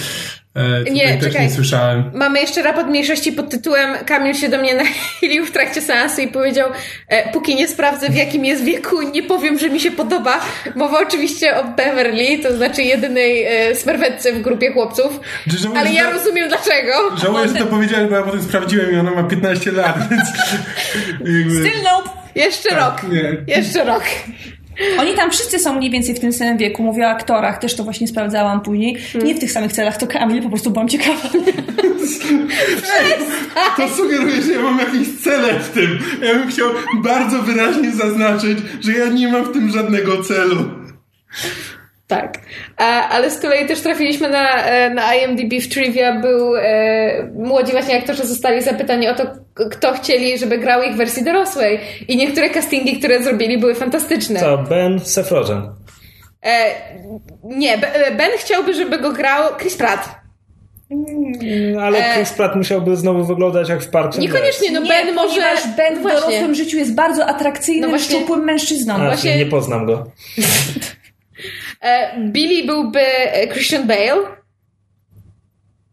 E, 0.55 0.91
nie, 0.91 1.17
czekaj. 1.21 1.41
nie 1.41 1.51
słyszałem. 1.51 2.11
Mamy 2.13 2.39
jeszcze 2.39 2.61
raport 2.61 2.87
mniejszości 2.87 3.31
pod 3.31 3.49
tytułem 3.49 4.05
Kamil 4.05 4.33
się 4.33 4.49
do 4.49 4.57
mnie 4.57 4.75
nachylił 4.75 5.45
w 5.45 5.51
trakcie 5.51 5.81
seansu 5.81 6.21
i 6.21 6.27
powiedział 6.27 6.69
e, 7.07 7.31
póki 7.31 7.55
nie 7.55 7.67
sprawdzę 7.67 8.09
w 8.09 8.15
jakim 8.15 8.45
jest 8.45 8.63
wieku, 8.63 9.01
nie 9.01 9.23
powiem, 9.23 9.59
że 9.59 9.69
mi 9.69 9.79
się 9.79 9.91
podoba. 9.91 10.39
Mowa 10.75 10.99
oczywiście 10.99 11.57
o 11.57 11.63
Beverly, 11.63 12.39
to 12.43 12.57
znaczy 12.57 12.81
jedynej 12.83 13.45
e, 13.45 13.75
smerwetce 13.75 14.33
w 14.33 14.41
grupie 14.41 14.73
chłopców. 14.73 15.19
Żałuję, 15.47 15.79
ale 15.79 15.93
ja 15.93 16.05
to, 16.05 16.11
rozumiem 16.11 16.49
dlaczego. 16.49 17.17
Żałuję, 17.17 17.47
że 17.47 17.53
to 17.53 17.65
powiedziałem, 17.65 18.09
bo 18.09 18.15
ja 18.15 18.23
potem 18.23 18.41
sprawdziłem 18.41 18.91
i 18.91 18.95
ona 18.95 19.11
ma 19.11 19.23
15 19.23 19.71
lat, 19.71 19.97
więc... 20.09 20.23
Jakby... 21.37 21.69
Still 21.69 21.83
nope. 21.83 22.09
Jeszcze 22.35 22.69
tak, 22.69 22.79
rok. 22.79 23.11
Nie. 23.11 23.55
Jeszcze 23.55 23.83
rok. 23.83 24.03
Oni 24.99 25.15
tam 25.15 25.31
wszyscy 25.31 25.59
są 25.59 25.73
mniej 25.73 25.91
więcej 25.91 26.15
w 26.15 26.19
tym 26.19 26.33
samym 26.33 26.57
wieku. 26.57 26.83
Mówię 26.83 27.05
o 27.05 27.09
aktorach, 27.09 27.59
też 27.59 27.75
to 27.75 27.83
właśnie 27.83 28.07
sprawdzałam 28.07 28.61
później. 28.61 28.95
Hmm. 28.95 29.27
Nie 29.27 29.35
w 29.35 29.39
tych 29.39 29.51
samych 29.51 29.73
celach, 29.73 29.97
to 29.97 30.07
Kamil, 30.07 30.43
po 30.43 30.49
prostu 30.49 30.71
byłam 30.71 30.87
ciekawa. 30.87 31.21
to 33.77 33.89
sugeruje, 33.89 34.41
że 34.41 34.51
ja 34.51 34.61
mam 34.61 34.79
jakieś 34.79 35.07
cele 35.23 35.59
w 35.59 35.69
tym. 35.69 35.99
Ja 36.21 36.33
bym 36.33 36.47
chciał 36.47 36.69
bardzo 37.03 37.41
wyraźnie 37.41 37.91
zaznaczyć, 37.91 38.57
że 38.81 38.91
ja 38.91 39.07
nie 39.07 39.27
mam 39.27 39.43
w 39.43 39.51
tym 39.51 39.69
żadnego 39.69 40.23
celu. 40.23 40.55
Tak. 42.11 42.39
ale 43.09 43.31
z 43.31 43.39
kolei 43.39 43.67
też 43.67 43.81
trafiliśmy 43.81 44.29
na, 44.29 44.63
e, 44.63 44.89
na 44.89 45.15
IMDb 45.15 45.61
w 45.61 45.69
Trivia. 45.69 46.19
Był 46.19 46.55
e, 46.55 47.29
młodzi 47.33 47.71
właśnie 47.71 47.97
aktorzy 47.97 48.27
zostali 48.27 48.61
zapytani 48.61 49.07
o 49.07 49.15
to, 49.15 49.23
kto 49.71 49.93
chcieli, 49.93 50.37
żeby 50.37 50.57
grał 50.57 50.83
ich 50.83 50.93
w 50.93 50.97
wersji 50.97 51.23
dorosłej. 51.23 51.79
I 52.07 52.17
niektóre 52.17 52.49
castingi, 52.49 52.99
które 52.99 53.23
zrobili, 53.23 53.57
były 53.57 53.75
fantastyczne. 53.75 54.39
Co, 54.39 54.57
Ben 54.57 54.99
Seth 54.99 55.31
Rogen? 55.31 55.61
E, 56.43 56.75
nie, 57.43 57.77
Ben 58.17 58.31
chciałby, 58.37 58.73
żeby 58.73 58.99
go 58.99 59.11
grał 59.11 59.55
Chris 59.59 59.77
Pratt. 59.77 60.09
Mm, 60.91 61.79
ale 61.79 61.99
e... 61.99 62.15
Chris 62.15 62.33
Pratt 62.33 62.55
musiałby 62.55 62.95
znowu 62.95 63.23
wyglądać 63.23 63.69
jak 63.69 63.81
w 63.81 63.89
parcie. 63.89 64.19
Niekoniecznie, 64.19 64.71
no 64.71 64.79
nie, 64.79 64.89
Ben 64.89 65.15
może... 65.15 65.41
Ben 65.77 65.99
w 65.99 66.03
dorosłym 66.03 66.55
życiu 66.55 66.77
jest 66.77 66.95
bardzo 66.95 67.25
atrakcyjnym, 67.25 67.81
no 67.81 67.97
właśnie... 67.97 68.17
szczupłym 68.17 68.43
mężczyzną. 68.43 68.93
A, 68.93 68.97
właśnie... 68.97 69.37
Nie 69.37 69.45
poznam 69.45 69.85
go. 69.85 70.05
E, 71.81 72.19
Billy 72.19 72.65
byłby 72.65 72.99
e, 72.99 73.47
Christian 73.47 73.87
Bale. 73.87 74.41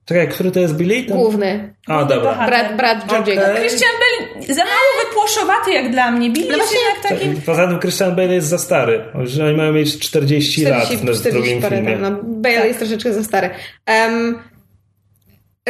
Czekaj, 0.04 0.28
który 0.28 0.50
to 0.50 0.60
jest 0.60 0.76
Billy? 0.76 1.04
Ten... 1.04 1.16
Główny. 1.16 1.74
A, 1.86 2.04
dobra. 2.04 2.46
Brat, 2.46 2.76
brat 2.76 3.06
George'ego. 3.06 3.50
Okay. 3.50 3.56
Christian 3.56 3.90
Bale 4.00 4.46
za 4.54 4.64
mało 4.64 5.06
wypłoszowaty 5.08 5.72
jak 5.72 5.90
dla 5.90 6.10
mnie. 6.10 6.30
Billy 6.30 6.52
no 6.52 6.56
jest 6.56 6.74
jednak 6.74 7.02
taki... 7.08 7.40
Poza 7.46 7.66
tym 7.66 7.78
Christian 7.80 8.16
Bale 8.16 8.34
jest 8.34 8.48
za 8.48 8.58
stary. 8.58 9.04
Oni 9.14 9.56
mają 9.56 9.72
mieć 9.72 9.98
40, 9.98 10.62
40 10.62 10.64
lat 10.64 10.84
w 10.84 11.02
40 11.02 11.30
drugim 11.30 11.62
parę, 11.62 11.76
filmie. 11.76 11.96
No, 11.96 12.10
Bale 12.22 12.56
tak. 12.56 12.66
jest 12.66 12.78
troszeczkę 12.78 13.12
za 13.12 13.24
stary. 13.24 13.50
Um, 13.86 14.38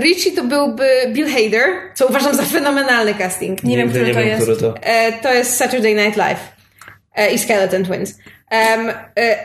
Richie 0.01 0.33
to 0.33 0.45
byłby 0.45 0.89
Bill 1.12 1.29
Hader, 1.29 1.64
co 1.95 2.07
uważam 2.07 2.35
za 2.35 2.43
fenomenalny 2.43 3.14
casting. 3.14 3.64
Nie, 3.64 3.71
nie 3.71 3.77
wiem, 3.77 3.89
który 3.89 4.07
nie 4.07 4.14
to 4.14 4.19
wiem, 4.19 4.29
jest. 4.29 4.43
Który 4.43 4.57
to. 4.57 4.75
E, 4.83 5.12
to 5.12 5.35
jest 5.35 5.57
Saturday 5.57 5.95
Night 5.95 6.16
Live 6.16 6.41
e, 7.14 7.33
i 7.33 7.39
Skeleton 7.39 7.85
Twins. 7.85 8.19
Um, 8.51 8.93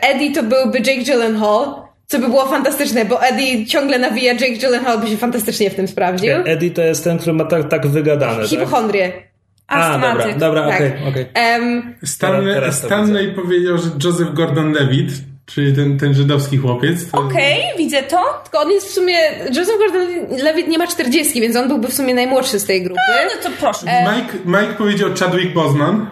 Eddie 0.00 0.32
to 0.32 0.42
byłby 0.42 0.78
Jake 0.78 1.04
Gyllenhaal, 1.04 1.82
co 2.06 2.18
by 2.18 2.28
było 2.28 2.46
fantastyczne, 2.46 3.04
bo 3.04 3.22
Eddie 3.22 3.66
ciągle 3.66 3.98
nawija, 3.98 4.32
Jake 4.32 4.56
Gyllenhaal 4.56 4.98
by 4.98 5.08
się 5.08 5.16
fantastycznie 5.16 5.70
w 5.70 5.74
tym 5.74 5.88
sprawdził. 5.88 6.32
Eddie 6.44 6.70
to 6.70 6.82
jest 6.82 7.04
ten, 7.04 7.18
który 7.18 7.32
ma 7.32 7.44
tak, 7.44 7.68
tak 7.68 7.86
wygadane? 7.86 8.48
Hipochondrię. 8.48 9.08
Tak? 9.08 9.24
A, 9.66 9.98
dobra, 9.98 10.32
dobra, 10.32 10.68
tak. 10.68 10.76
okej, 10.76 10.92
okay. 11.08 11.26
Okay. 11.32 11.58
Um, 11.58 11.94
Stanley, 12.04 12.54
teraz, 12.54 12.78
Stanley 12.78 13.32
powiedział, 13.32 13.78
że 13.78 13.90
Joseph 14.04 14.32
Gordon-Levitt 14.34 15.10
Czyli 15.46 15.76
ten, 15.76 15.98
ten 15.98 16.14
żydowski 16.14 16.58
chłopiec. 16.58 17.10
To... 17.10 17.18
Okej, 17.18 17.64
okay, 17.64 17.78
widzę 17.78 18.02
to. 18.02 18.40
Tylko 18.42 18.60
on 18.60 18.70
jest 18.70 18.88
w 18.88 18.90
sumie. 18.90 19.16
Joseph 19.56 19.78
Gordon-Levitt 19.78 20.68
nie 20.68 20.78
ma 20.78 20.86
40, 20.86 21.40
więc 21.40 21.56
on 21.56 21.68
byłby 21.68 21.88
w 21.88 21.94
sumie 21.94 22.14
najmłodszy 22.14 22.60
z 22.60 22.64
tej 22.64 22.82
grupy. 22.82 23.00
A, 23.22 23.24
no 23.24 23.42
to 23.42 23.50
proszę. 23.60 23.86
Mike, 23.86 24.38
Mike 24.44 24.74
powiedział 24.78 25.10
Chadwick 25.20 25.54
Boseman. 25.54 26.06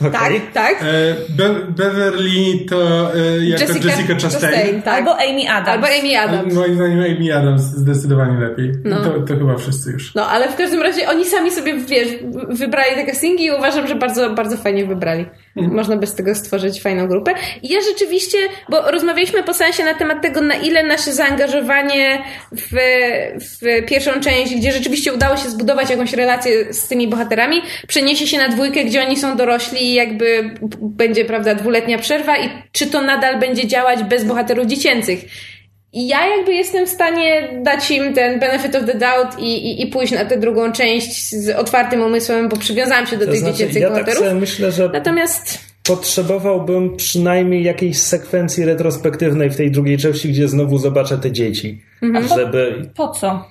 Okay. 0.00 0.12
Tak, 0.12 0.32
tak. 0.52 0.82
E, 0.82 1.16
Be 1.28 1.48
Beverly 1.68 2.66
to 2.68 3.10
e, 3.14 3.44
jako 3.44 3.64
Jessica, 3.64 3.88
Jessica 3.88 4.14
Chastain. 4.14 4.52
Chastain 4.52 4.82
tak. 4.82 4.94
Albo 4.94 5.10
Amy 5.10 5.48
Adams. 5.48 5.68
Albo 5.68 5.86
Amy 6.00 6.16
Adams. 6.16 6.54
Moim 6.54 6.74
zdaniem 6.74 7.00
Amy 7.00 7.36
Adams 7.36 7.62
zdecydowanie 7.62 8.40
lepiej. 8.40 8.72
No. 8.84 9.02
To, 9.02 9.10
to 9.10 9.36
chyba 9.36 9.56
wszyscy 9.56 9.92
już. 9.92 10.14
No, 10.14 10.26
ale 10.26 10.48
w 10.48 10.56
każdym 10.56 10.82
razie 10.82 11.08
oni 11.08 11.24
sami 11.24 11.50
sobie, 11.50 11.74
wiesz, 11.74 12.08
wybrali 12.48 12.94
te 12.94 13.06
castingi 13.06 13.44
i 13.44 13.50
uważam, 13.50 13.88
że 13.88 13.94
bardzo, 13.94 14.30
bardzo 14.30 14.56
fajnie 14.56 14.86
wybrali. 14.86 15.26
Mhm. 15.56 15.76
Można 15.76 15.96
by 15.96 16.06
z 16.06 16.14
tego 16.14 16.34
stworzyć 16.34 16.82
fajną 16.82 17.06
grupę. 17.06 17.34
I 17.62 17.68
ja 17.72 17.80
rzeczywiście, 17.80 18.38
bo 18.68 18.90
rozmawialiśmy 18.90 19.42
po 19.42 19.54
sensie 19.54 19.84
na 19.84 19.94
temat 19.94 20.22
tego, 20.22 20.40
na 20.40 20.54
ile 20.54 20.82
nasze 20.82 21.12
zaangażowanie 21.12 22.22
w, 22.52 22.76
w 23.40 23.86
pierwszą 23.86 24.20
część, 24.20 24.54
gdzie 24.54 24.72
rzeczywiście 24.72 25.12
udało 25.12 25.36
się 25.36 25.50
zbudować 25.50 25.90
jakąś 25.90 26.12
relację 26.12 26.74
z 26.74 26.88
tymi 26.88 27.08
bohaterami, 27.08 27.62
przeniesie 27.88 28.26
się 28.26 28.38
na 28.38 28.48
dwójkę, 28.48 28.84
gdzie 28.84 29.02
oni 29.02 29.16
są 29.16 29.36
dorośli 29.36 29.82
i 29.82 29.94
jakby 29.94 30.54
będzie, 30.80 31.24
prawda, 31.24 31.54
dwuletnia 31.54 31.98
przerwa 31.98 32.38
i 32.38 32.50
czy 32.72 32.86
to 32.86 33.02
nadal 33.02 33.38
będzie 33.38 33.66
działać 33.66 34.02
bez 34.02 34.24
bohaterów 34.24 34.66
dziecięcych. 34.66 35.18
I 35.92 36.06
ja 36.06 36.36
jakby 36.36 36.54
jestem 36.54 36.86
w 36.86 36.88
stanie 36.88 37.48
dać 37.62 37.90
im 37.90 38.14
ten 38.14 38.40
benefit 38.40 38.74
of 38.74 38.86
the 38.86 38.94
doubt 38.98 39.38
i, 39.38 39.70
i, 39.70 39.82
i 39.82 39.86
pójść 39.86 40.12
na 40.12 40.24
tę 40.24 40.38
drugą 40.38 40.72
część 40.72 41.30
z 41.30 41.50
otwartym 41.50 42.02
umysłem, 42.02 42.48
bo 42.48 42.56
przywiązałam 42.56 43.06
się 43.06 43.16
do 43.16 43.26
to 43.26 43.30
tych 43.30 43.40
znaczy, 43.40 43.56
dziecięcych 43.58 43.82
ja 43.82 43.90
bohaterów. 43.90 44.24
Tak 44.24 44.34
myślę, 44.34 44.72
że 44.72 44.88
Natomiast 44.92 45.58
potrzebowałbym 45.82 46.96
przynajmniej 46.96 47.64
jakiejś 47.64 47.98
sekwencji 47.98 48.64
retrospektywnej 48.64 49.50
w 49.50 49.56
tej 49.56 49.70
drugiej 49.70 49.98
części, 49.98 50.28
gdzie 50.28 50.48
znowu 50.48 50.78
zobaczę 50.78 51.18
te 51.18 51.32
dzieci. 51.32 51.82
Mhm. 52.02 52.28
Żeby... 52.28 52.90
Po 52.94 53.08
co? 53.08 53.44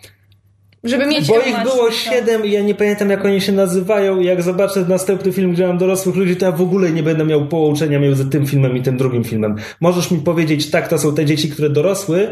Żeby 0.84 1.08
mieć 1.08 1.28
Bo 1.28 1.40
ich 1.40 1.64
było 1.64 1.92
siedem 1.92 2.46
i 2.46 2.52
ja 2.52 2.62
nie 2.62 2.76
pamiętam 2.76 3.10
jak 3.10 3.26
oni 3.26 3.42
się 3.42 3.52
nazywają 3.52 4.20
i 4.20 4.26
jak 4.26 4.42
zobaczę 4.42 4.86
następny 4.88 5.32
film, 5.32 5.54
gdzie 5.54 5.68
mam 5.68 5.78
dorosłych 5.78 6.16
ludzi, 6.16 6.36
to 6.36 6.46
ja 6.46 6.52
w 6.52 6.62
ogóle 6.62 6.92
nie 6.92 7.04
będę 7.04 7.26
miał 7.26 7.48
połączenia 7.48 8.00
między 8.00 8.30
tym 8.30 8.48
filmem 8.48 8.78
i 8.78 8.82
tym 8.82 8.98
drugim 8.98 9.24
filmem. 9.24 9.56
Możesz 9.80 10.12
mi 10.12 10.20
powiedzieć, 10.20 10.70
tak, 10.72 10.88
to 10.88 10.98
są 10.98 11.16
te 11.16 11.26
dzieci, 11.26 11.50
które 11.50 11.70
dorosły, 11.70 12.28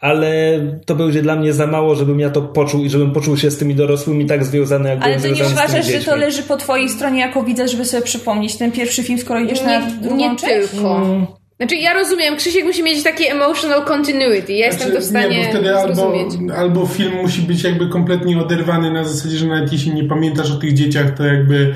ale 0.00 0.60
to 0.86 0.94
będzie 0.94 1.22
dla 1.22 1.36
mnie 1.36 1.52
za 1.52 1.66
mało, 1.66 1.94
żebym 1.94 2.20
ja 2.20 2.30
to 2.30 2.42
poczuł 2.42 2.84
i 2.84 2.90
żebym 2.90 3.12
poczuł 3.12 3.36
się 3.36 3.50
z 3.50 3.58
tymi 3.58 3.74
dorosłymi 3.74 4.26
tak 4.26 4.44
związany, 4.44 4.88
jak 4.88 5.02
Ale 5.02 5.20
ty 5.20 5.30
nie 5.30 5.44
uważasz, 5.44 5.86
że 5.86 6.00
to 6.00 6.16
leży 6.16 6.42
po 6.42 6.56
twojej 6.56 6.88
stronie 6.88 7.20
jako 7.20 7.42
widza, 7.42 7.66
żeby 7.66 7.84
sobie 7.84 8.02
przypomnieć 8.02 8.56
ten 8.56 8.72
pierwszy 8.72 9.02
film, 9.02 9.18
skoro 9.18 9.40
idziesz 9.40 9.60
nie, 9.60 9.66
na 9.66 9.90
drugą 9.90 10.16
nie 10.16 10.36
część? 10.36 10.70
Tylko. 10.70 10.96
Mm. 10.96 11.26
Znaczy 11.64 11.76
ja 11.76 11.94
rozumiem, 11.94 12.36
Krzysiek 12.36 12.64
musi 12.64 12.82
mieć 12.82 13.02
takie 13.02 13.32
emotional 13.32 13.84
continuity. 13.84 14.52
Ja 14.52 14.72
znaczy, 14.72 14.84
jestem 14.84 14.92
to 14.92 15.00
w 15.00 15.04
stanie 15.04 15.38
nie, 15.38 15.44
bo 15.44 15.50
wtedy 15.50 15.76
albo, 15.76 16.12
albo 16.56 16.86
film 16.86 17.12
musi 17.22 17.42
być 17.42 17.64
jakby 17.64 17.88
kompletnie 17.88 18.38
oderwany 18.38 18.90
na 18.90 19.04
zasadzie, 19.04 19.36
że 19.36 19.46
nawet 19.46 19.72
jeśli 19.72 19.94
nie 19.94 20.04
pamiętasz 20.04 20.50
o 20.50 20.56
tych 20.56 20.72
dzieciach, 20.72 21.14
to 21.16 21.24
jakby 21.24 21.74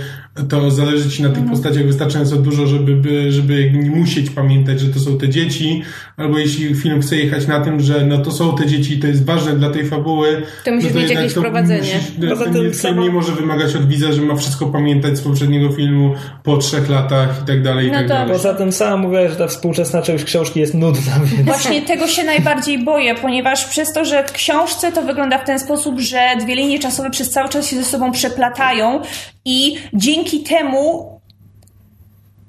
to 0.49 0.71
zależy 0.71 1.11
ci 1.11 1.23
na 1.23 1.29
tych 1.29 1.39
mhm. 1.39 1.57
postaciach 1.57 1.87
wystarczająco 1.87 2.37
dużo, 2.37 2.67
żeby, 2.67 3.33
żeby 3.33 3.71
nie 3.73 3.91
musieć 3.91 4.31
pamiętać, 4.31 4.81
że 4.81 4.89
to 4.89 5.01
są 5.01 5.19
te 5.19 5.29
dzieci, 5.29 5.83
albo 6.17 6.39
jeśli 6.39 6.75
film 6.75 7.03
chce 7.03 7.17
jechać 7.17 7.47
na 7.47 7.61
tym, 7.61 7.81
że 7.81 8.07
no 8.07 8.19
to 8.19 8.31
są 8.31 8.57
te 8.57 8.67
dzieci 8.67 8.95
i 8.95 8.99
to 8.99 9.07
jest 9.07 9.25
ważne 9.25 9.57
dla 9.57 9.71
tej 9.71 9.87
fabuły, 9.87 10.43
to 10.65 10.73
musi 10.73 10.87
no 10.87 10.93
to 10.93 10.99
mieć 10.99 11.11
jakieś 11.11 11.35
prowadzenie. 11.35 11.81
Musisz, 12.19 12.31
Poza 12.31 12.45
tym 12.45 12.73
film 12.73 13.01
nie 13.01 13.11
może 13.11 13.33
wymagać 13.33 13.77
od 13.77 13.89
widza, 13.89 14.13
że 14.13 14.23
ma 14.23 14.37
wszystko 14.37 14.67
pamiętać 14.67 15.19
z 15.19 15.21
poprzedniego 15.21 15.73
filmu 15.73 16.15
po 16.43 16.57
trzech 16.57 16.89
latach 16.89 17.43
i 17.43 17.47
tak 17.47 17.63
dalej, 17.63 17.87
i 17.87 17.91
no 17.91 17.99
tak 17.99 18.09
dalej. 18.09 18.33
Poza 18.33 18.55
tym 18.55 18.73
sam 18.73 19.01
mówię, 19.01 19.31
że 19.31 19.37
ta 19.37 19.47
współczesna 19.47 20.03
część 20.03 20.25
książki 20.25 20.61
jest 20.61 20.75
nudna. 20.75 21.13
Więc... 21.25 21.47
Właśnie 21.47 21.83
tego 21.83 22.07
się 22.07 22.25
najbardziej 22.25 22.85
boję, 22.85 23.15
ponieważ 23.15 23.65
przez 23.65 23.93
to, 23.93 24.05
że 24.05 24.25
w 24.25 24.33
książce 24.33 24.93
to 24.93 25.03
wygląda 25.03 25.39
w 25.39 25.45
ten 25.45 25.59
sposób, 25.59 26.01
że 26.01 26.21
dwie 26.41 26.55
linie 26.55 26.79
czasowe 26.79 27.11
przez 27.11 27.31
cały 27.31 27.49
czas 27.49 27.67
się 27.67 27.77
ze 27.77 27.85
sobą 27.85 28.13
przeplatają 28.13 29.03
i 29.49 29.77
dzięki 29.95 30.41
temu 30.41 31.21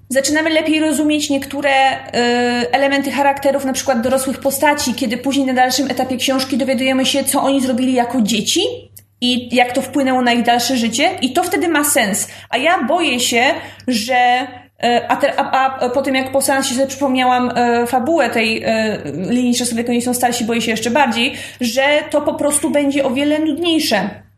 zaczynamy 0.10 0.50
lepiej 0.50 0.80
rozumieć 0.80 1.30
niektóre 1.30 1.70
y, 1.70 2.72
elementy 2.72 3.12
charakterów, 3.12 3.66
na 3.66 3.74
przykład 3.74 4.02
dorosłych 4.02 4.38
postaci, 4.38 4.94
kiedy 4.94 5.18
później 5.18 5.46
na 5.46 5.54
dalszym 5.54 5.92
etapie 5.92 6.18
książki 6.18 6.58
dowiadujemy 6.58 7.06
się, 7.06 7.24
co 7.24 7.42
oni 7.42 7.62
zrobili 7.62 7.94
jako 7.94 8.22
dzieci 8.22 8.62
i 9.22 9.56
jak 9.56 9.72
to 9.72 9.82
wpłynęło 9.82 10.22
na 10.22 10.34
ich 10.34 10.44
dalsze 10.44 10.78
życie 10.78 11.10
i 11.22 11.34
to 11.34 11.44
wtedy 11.44 11.68
ma 11.68 11.84
sens. 11.84 12.28
A 12.50 12.58
ja 12.58 12.84
boję 12.84 13.20
się, 13.20 13.44
że 13.88 14.48
e, 14.84 15.08
a, 15.10 15.16
te, 15.16 15.40
a, 15.40 15.78
a 15.80 15.90
po 15.90 16.02
tym 16.02 16.16
jak 16.16 16.32
po 16.32 16.42
seansie 16.42 16.74
sobie 16.74 16.88
przypomniałam 16.88 17.52
e, 17.56 17.88
fabułę 17.88 18.30
tej 18.30 18.64
e, 18.64 19.02
linii 19.30 19.56
czasowej, 19.56 19.90
oni 19.90 20.02
są 20.02 20.14
starsi, 20.14 20.46
boję 20.46 20.62
się 20.62 20.72
jeszcze 20.72 20.92
bardziej, 20.92 21.34
że 21.62 21.84
to 22.10 22.22
po 22.22 22.34
prostu 22.34 22.70
będzie 22.70 23.04
o 23.06 23.10
wiele 23.10 23.40
nudniejsze. 23.40 24.29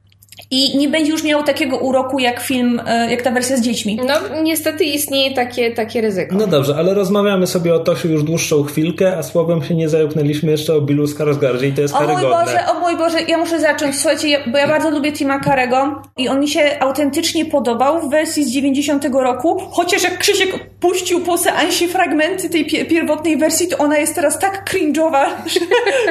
I 0.52 0.78
nie 0.78 0.90
będzie 0.90 1.12
już 1.12 1.24
miało 1.24 1.44
takiego 1.44 1.78
uroku 1.78 2.20
jak 2.20 2.40
film, 2.40 2.82
e, 2.88 3.12
jak 3.12 3.22
ta 3.22 3.32
wersja 3.32 3.58
z 3.58 3.62
dziećmi. 3.62 4.00
No, 4.08 4.14
niestety 4.44 4.84
istnieje 4.84 5.34
takie, 5.36 5.72
takie 5.72 6.02
ryzyko. 6.02 6.36
No 6.36 6.48
dobrze, 6.48 6.76
ale 6.78 6.94
rozmawiamy 6.94 7.48
sobie 7.48 7.76
o 7.76 7.80
Tosiu 7.80 8.08
już 8.08 8.24
dłuższą 8.24 8.64
chwilkę, 8.64 9.18
a 9.18 9.24
słowem 9.24 9.64
się 9.64 9.76
nie 9.76 9.90
zająknęliśmy 9.90 10.52
jeszcze 10.52 10.74
o 10.76 10.82
Billu 10.82 11.08
Skarsgardzie 11.08 11.68
i 11.68 11.72
to 11.72 11.82
jest 11.82 11.94
O 11.96 11.98
mój 11.98 12.08
karygodne. 12.08 12.46
Boże, 12.46 12.60
o 12.72 12.80
mój 12.80 12.98
Boże, 12.98 13.18
ja 13.28 13.38
muszę 13.38 13.60
zacząć. 13.60 13.96
Słuchajcie, 13.96 14.28
ja, 14.30 14.40
bo 14.48 14.58
ja 14.58 14.68
bardzo 14.68 14.90
lubię 14.90 15.12
Tima 15.12 15.40
Karego 15.40 16.02
i 16.18 16.30
on 16.30 16.40
mi 16.40 16.48
się 16.48 16.62
autentycznie 16.80 17.46
podobał 17.46 18.02
w 18.02 18.12
wersji 18.12 18.44
z 18.46 18.52
90 18.52 19.06
roku, 19.14 19.60
chociaż 19.72 20.04
jak 20.04 20.18
Krzysiek 20.18 20.70
puścił 20.80 21.20
po 21.20 21.38
seansie 21.38 21.88
fragmenty 21.88 22.50
tej 22.50 22.66
pie- 22.66 22.86
pierwotnej 22.86 23.38
wersji, 23.38 23.68
to 23.68 23.78
ona 23.78 23.98
jest 23.98 24.16
teraz 24.16 24.40
tak 24.40 24.70
cringe'owa, 24.74 25.26
że, 25.54 25.60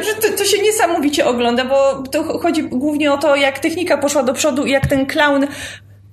że 0.02 0.14
to, 0.14 0.36
to 0.38 0.44
się 0.44 0.62
niesamowicie 0.62 1.26
ogląda, 1.26 1.64
bo 1.64 2.02
to 2.10 2.38
chodzi 2.38 2.62
głównie 2.62 3.12
o 3.12 3.18
to, 3.18 3.36
jak 3.36 3.58
technika 3.58 3.98
poszła 3.98 4.09
do 4.14 4.34
przodu 4.34 4.66
i 4.66 4.70
jak 4.70 4.86
ten 4.86 5.06
clown 5.06 5.46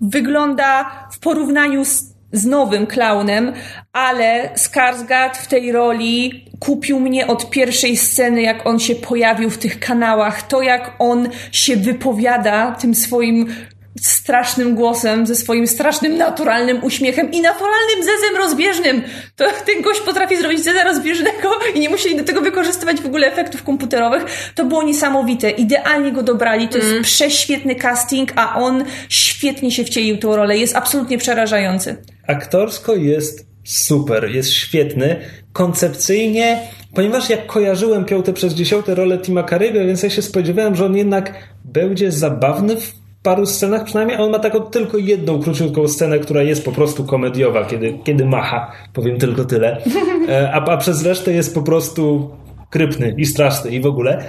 wygląda 0.01 0.91
w 1.11 1.19
porównaniu 1.19 1.85
z 1.85 2.17
z 2.31 2.45
nowym 2.45 2.87
klaunem, 2.87 3.53
ale 3.93 4.49
Skarsgård 4.55 5.37
w 5.37 5.47
tej 5.47 5.71
roli 5.71 6.45
kupił 6.59 6.99
mnie 6.99 7.27
od 7.27 7.49
pierwszej 7.49 7.97
sceny, 7.97 8.41
jak 8.41 8.67
on 8.67 8.79
się 8.79 8.95
pojawił 8.95 9.49
w 9.49 9.57
tych 9.57 9.79
kanałach. 9.79 10.47
To, 10.47 10.61
jak 10.61 10.95
on 10.99 11.29
się 11.51 11.75
wypowiada 11.75 12.71
tym 12.71 12.95
swoim 12.95 13.55
strasznym 14.01 14.75
głosem, 14.75 15.27
ze 15.27 15.35
swoim 15.35 15.67
strasznym, 15.67 16.17
naturalnym 16.17 16.83
uśmiechem 16.83 17.31
i 17.31 17.41
naturalnym 17.41 17.99
zezem 17.99 18.37
rozbieżnym. 18.37 19.01
To 19.35 19.45
ten 19.65 19.81
gość 19.81 19.99
potrafi 19.99 20.37
zrobić 20.37 20.63
zeza 20.63 20.83
rozbieżnego 20.83 21.49
i 21.75 21.79
nie 21.79 21.89
musieli 21.89 22.15
do 22.15 22.23
tego 22.23 22.41
wykorzystywać 22.41 23.01
w 23.01 23.05
ogóle 23.05 23.27
efektów 23.27 23.63
komputerowych. 23.63 24.51
To 24.55 24.65
było 24.65 24.83
niesamowite. 24.83 25.49
Idealnie 25.49 26.11
go 26.11 26.23
dobrali. 26.23 26.67
To 26.67 26.77
jest 26.77 27.01
prześwietny 27.01 27.75
casting, 27.75 28.33
a 28.35 28.55
on 28.55 28.83
świetnie 29.09 29.71
się 29.71 29.83
wcielił 29.83 30.15
w 30.15 30.19
tą 30.19 30.35
rolę. 30.35 30.57
Jest 30.57 30.75
absolutnie 30.75 31.17
przerażający. 31.17 31.95
Aktorsko 32.27 32.95
jest 32.95 33.45
super, 33.63 34.29
jest 34.35 34.53
świetny. 34.53 35.15
Koncepcyjnie, 35.53 36.59
ponieważ 36.93 37.29
jak 37.29 37.45
kojarzyłem 37.45 38.05
piąte 38.05 38.33
przez 38.33 38.53
dziesiąte 38.53 38.95
rolę 38.95 39.17
Tima 39.17 39.43
Carey'ego, 39.43 39.87
więc 39.87 40.03
ja 40.03 40.09
się 40.09 40.21
spodziewałem, 40.21 40.75
że 40.75 40.85
on 40.85 40.97
jednak 40.97 41.33
będzie 41.65 42.11
zabawny 42.11 42.75
w 42.75 43.06
paru 43.23 43.45
scenach 43.45 43.83
przynajmniej, 43.83 44.17
a 44.17 44.21
on 44.21 44.31
ma 44.31 44.39
taką 44.39 44.61
tylko 44.61 44.97
jedną 44.97 45.39
króciutką 45.39 45.87
scenę, 45.87 46.19
która 46.19 46.43
jest 46.43 46.65
po 46.65 46.71
prostu 46.71 47.03
komediowa, 47.03 47.65
kiedy, 47.65 47.99
kiedy 48.03 48.25
macha, 48.25 48.71
powiem 48.93 49.17
tylko 49.17 49.45
tyle. 49.45 49.81
E, 50.29 50.51
A, 50.53 50.65
a 50.65 50.77
przez 50.77 51.05
resztę 51.05 51.33
jest 51.33 51.55
po 51.55 51.61
prostu 51.61 52.31
krypny 52.69 53.15
i 53.17 53.25
straszny 53.25 53.71
i 53.71 53.81
w 53.81 53.85
ogóle. 53.85 54.23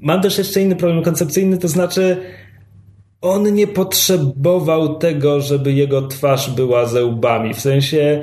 Mam 0.00 0.22
też 0.22 0.38
jeszcze 0.38 0.60
inny 0.60 0.76
problem 0.76 1.02
koncepcyjny, 1.02 1.58
to 1.58 1.68
znaczy 1.68 2.16
on 3.20 3.54
nie 3.54 3.66
potrzebował 3.66 4.98
tego, 4.98 5.40
żeby 5.40 5.72
jego 5.72 6.02
twarz 6.08 6.50
była 6.50 6.86
ze 6.86 7.04
łbami. 7.04 7.54
W 7.54 7.60
sensie, 7.60 8.22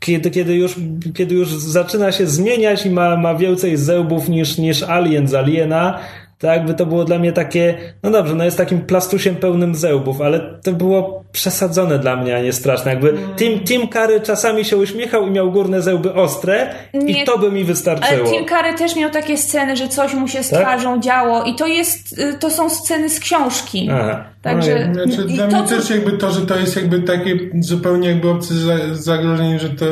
kiedy, 0.00 0.30
kiedy, 0.30 0.54
już, 0.54 0.76
kiedy 1.14 1.34
już 1.34 1.48
zaczyna 1.48 2.12
się 2.12 2.26
zmieniać 2.26 2.86
i 2.86 2.90
ma, 2.90 3.16
ma 3.16 3.34
więcej 3.34 3.76
zełbów 3.76 4.28
niż, 4.28 4.58
niż 4.58 4.82
Alien 4.82 5.28
z 5.28 5.34
Aliena, 5.34 5.98
to 6.38 6.46
jakby 6.46 6.74
to 6.74 6.86
było 6.86 7.04
dla 7.04 7.18
mnie 7.18 7.32
takie, 7.32 7.74
no 8.02 8.10
dobrze, 8.10 8.34
no 8.34 8.44
jest 8.44 8.56
takim 8.56 8.80
plastusiem 8.80 9.36
pełnym 9.36 9.74
zełbów, 9.74 10.20
ale 10.20 10.58
to 10.64 10.72
było 10.72 11.24
przesadzone 11.32 11.98
dla 11.98 12.16
mnie, 12.16 12.36
a 12.36 12.40
nie 12.42 12.52
straszne. 12.52 12.90
Jakby 12.90 13.14
Tim, 13.36 13.60
Tim 13.64 13.88
Curry 13.88 14.20
czasami 14.20 14.64
się 14.64 14.76
uśmiechał 14.76 15.26
i 15.26 15.30
miał 15.30 15.52
górne 15.52 15.82
zełby 15.82 16.14
ostre 16.14 16.74
Nie. 16.94 17.22
i 17.22 17.26
to 17.26 17.38
by 17.38 17.52
mi 17.52 17.64
wystarczyło. 17.64 18.20
Ale 18.28 18.30
Tim 18.30 18.44
Curry 18.46 18.74
też 18.78 18.96
miał 18.96 19.10
takie 19.10 19.36
sceny, 19.36 19.76
że 19.76 19.88
coś 19.88 20.14
mu 20.14 20.28
się 20.28 20.42
z 20.42 20.50
Tak? 20.50 20.60
twarzą 20.60 21.00
działo 21.00 21.44
i 21.44 21.54
to 21.54 21.66
jest, 21.66 22.18
y, 22.18 22.38
to 22.40 22.50
są 22.50 22.70
sceny 22.70 23.10
z 23.10 23.20
książki. 23.20 23.88
Aha. 23.92 24.24
Także 24.42 24.90
Znaczy, 24.92 25.22
i 25.28 25.34
dla 25.34 25.48
to, 25.48 25.58
mnie 25.60 25.68
też 25.68 25.90
jakby 25.90 26.12
to, 26.12 26.30
że 26.30 26.40
to 26.46 26.56
jest 26.56 26.76
jakby 26.76 27.02
takie 27.02 27.36
zupełnie 27.60 28.08
jakby 28.08 28.30
obce 28.30 28.54
za- 28.54 28.94
zagrożenie, 28.94 29.58
że 29.58 29.70
to 29.70 29.84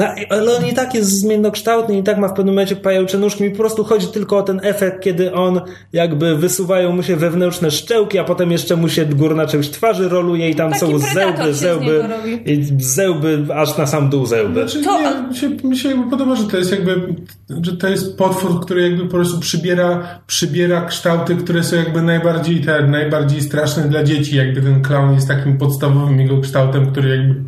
No, 0.00 0.06
ale 0.30 0.56
on 0.56 0.66
i 0.66 0.72
tak 0.72 0.94
jest 0.94 1.20
zmiennokształtny 1.20 1.98
i 1.98 2.02
tak 2.02 2.18
ma 2.18 2.28
w 2.28 2.32
pewnym 2.32 2.54
momencie 2.54 2.76
pajęcze 2.76 3.18
nóżki. 3.18 3.44
Mi 3.44 3.50
po 3.50 3.56
prostu 3.56 3.84
chodzi 3.84 4.06
tylko 4.06 4.38
o 4.38 4.42
ten 4.42 4.60
efekt, 4.62 5.02
kiedy 5.02 5.32
on 5.32 5.60
jakby 5.92 6.36
wysuwają 6.36 6.92
mu 6.92 7.02
się 7.02 7.16
wewnętrzne 7.16 7.70
szczełki, 7.70 8.18
a 8.18 8.24
potem 8.24 8.50
jeszcze 8.52 8.76
mu 8.76 8.88
się 8.88 9.06
górna 9.06 9.46
część 9.46 9.70
twarzy 9.70 10.08
roluje 10.08 10.50
i 10.50 10.54
tam 10.54 10.70
Taki 10.72 10.80
są 10.80 10.86
predator 10.86 11.46
się 11.46 11.52
zełby, 11.52 11.54
z 11.54 11.58
zełby 11.58 11.86
niego 11.86 12.08
robi. 12.08 12.52
i 12.52 12.64
zełby 12.78 13.46
aż 13.54 13.78
na 13.78 13.86
sam 13.86 14.10
dół 14.10 14.26
zełby. 14.26 14.54
Znaczy, 14.68 14.84
To- 14.84 15.00
nie, 15.00 15.28
mi, 15.28 15.36
się, 15.36 15.48
mi 15.68 15.76
się 15.78 15.88
jakby 15.88 16.10
podoba, 16.10 16.34
że 16.36 16.44
to 16.44 16.56
jest 16.56 16.70
jakby, 16.70 17.14
że 17.62 17.76
to 17.76 17.88
jest 17.88 18.18
potwór, 18.18 18.60
który 18.60 18.82
jakby 18.82 19.04
po 19.04 19.10
prostu 19.10 19.40
przybiera, 19.40 20.20
przybiera 20.26 20.84
kształty, 20.84 21.36
które 21.36 21.62
są 21.64 21.76
jakby 21.76 22.02
najbardziej 22.02 22.60
te, 22.60 22.86
najbardziej 22.86 23.40
straszne 23.40 23.82
dla 23.88 24.04
dzieci. 24.04 24.36
Jakby 24.36 24.62
ten 24.62 24.82
clown 24.82 25.14
jest 25.14 25.28
takim 25.28 25.58
podstawowym 25.58 26.20
jego 26.20 26.40
kształtem, 26.40 26.86
który 26.92 27.08
jakby 27.16 27.44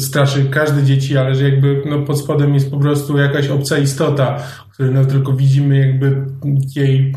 straszy 0.00 0.44
każde 0.50 0.82
dzieci, 0.82 1.16
ale 1.18 1.34
że 1.34 1.44
jakby 1.44 1.82
no, 1.88 1.98
pod 1.98 2.18
spodem 2.18 2.54
jest 2.54 2.70
po 2.70 2.76
prostu 2.78 3.18
jakaś 3.18 3.48
obca 3.48 3.78
istota, 3.78 4.38
której 4.72 4.94
no 4.94 5.04
tylko 5.04 5.32
widzimy 5.32 5.78
jakby 5.78 6.16
jej 6.76 7.12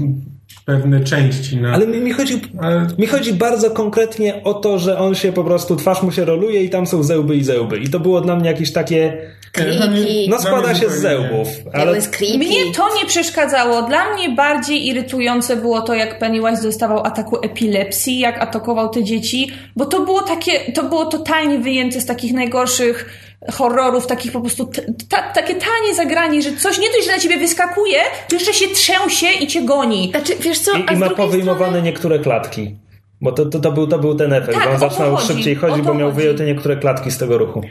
pewne 0.65 1.03
części. 1.03 1.57
No. 1.57 1.69
Ale 1.69 1.87
mi, 1.87 1.97
mi, 1.97 2.11
chodzi, 2.11 2.41
Ale- 2.59 2.87
mi 2.97 3.07
chodzi 3.07 3.33
bardzo 3.33 3.71
konkretnie 3.71 4.43
o 4.43 4.53
to, 4.53 4.79
że 4.79 4.97
on 4.99 5.15
się 5.15 5.33
po 5.33 5.43
prostu, 5.43 5.75
twarz 5.75 6.03
mu 6.03 6.11
się 6.11 6.25
roluje 6.25 6.63
i 6.63 6.69
tam 6.69 6.87
są 6.87 7.03
zełby 7.03 7.35
i 7.35 7.43
zełby. 7.43 7.77
I 7.79 7.89
to 7.89 7.99
było 7.99 8.21
dla 8.21 8.35
mnie 8.35 8.49
jakieś 8.49 8.71
takie, 8.71 9.17
mnie- 9.57 10.29
no 10.29 10.41
składa 10.41 10.75
się 10.75 10.89
z 10.89 11.01
zełbów. 11.01 11.47
Ale... 11.73 12.01
Creepy. 12.01 12.37
Mnie 12.37 12.73
to 12.75 12.95
nie 13.01 13.05
przeszkadzało. 13.05 13.81
Dla 13.81 14.13
mnie 14.13 14.29
bardziej 14.35 14.87
irytujące 14.87 15.55
było 15.55 15.81
to, 15.81 15.93
jak 15.93 16.19
Pennywise 16.19 16.63
dostawał 16.63 17.05
ataku 17.05 17.37
epilepsji, 17.43 18.19
jak 18.19 18.41
atakował 18.41 18.89
te 18.89 19.03
dzieci, 19.03 19.51
bo 19.75 19.85
to 19.85 20.05
było 20.05 20.21
takie, 20.21 20.71
to 20.71 20.83
było 20.83 21.05
totalnie 21.05 21.59
wyjęte 21.59 22.01
z 22.01 22.05
takich 22.05 22.33
najgorszych 22.33 23.09
horrorów, 23.51 24.07
takich 24.07 24.31
po 24.31 24.41
prostu 24.41 24.69
ta, 25.09 25.21
takie 25.21 25.55
tanie 25.55 25.95
zagranie, 25.95 26.41
że 26.41 26.53
coś 26.53 26.79
nie 26.79 26.89
dość, 26.89 27.05
że 27.05 27.11
na 27.11 27.19
ciebie 27.19 27.37
wyskakuje, 27.37 27.99
to 28.29 28.35
jeszcze 28.35 28.53
się 28.53 28.67
trzęsie 28.67 29.27
i 29.39 29.47
cię 29.47 29.61
goni. 29.61 30.09
Znaczy, 30.11 30.35
wiesz 30.39 30.59
co, 30.59 30.77
I, 30.77 30.83
a 30.87 30.93
i 30.93 30.97
ma 30.97 31.09
powyjmowane 31.09 31.67
strony... 31.67 31.81
niektóre 31.81 32.19
klatki. 32.19 32.75
Bo 33.21 33.31
to, 33.31 33.45
to, 33.45 33.59
to, 33.59 33.71
był, 33.71 33.87
to 33.87 33.99
był 33.99 34.15
ten 34.15 34.33
efekt, 34.33 34.57
Tak, 34.57 34.69
on 34.69 34.79
zaczynał 34.79 35.15
chodzi, 35.15 35.27
szybciej 35.27 35.55
chodzić, 35.55 35.81
bo 35.81 35.93
miał 35.93 36.07
chodzi. 36.09 36.21
wyjęte 36.21 36.45
niektóre 36.45 36.77
klatki 36.77 37.11
z 37.11 37.17
tego 37.17 37.37
ruchu. 37.37 37.61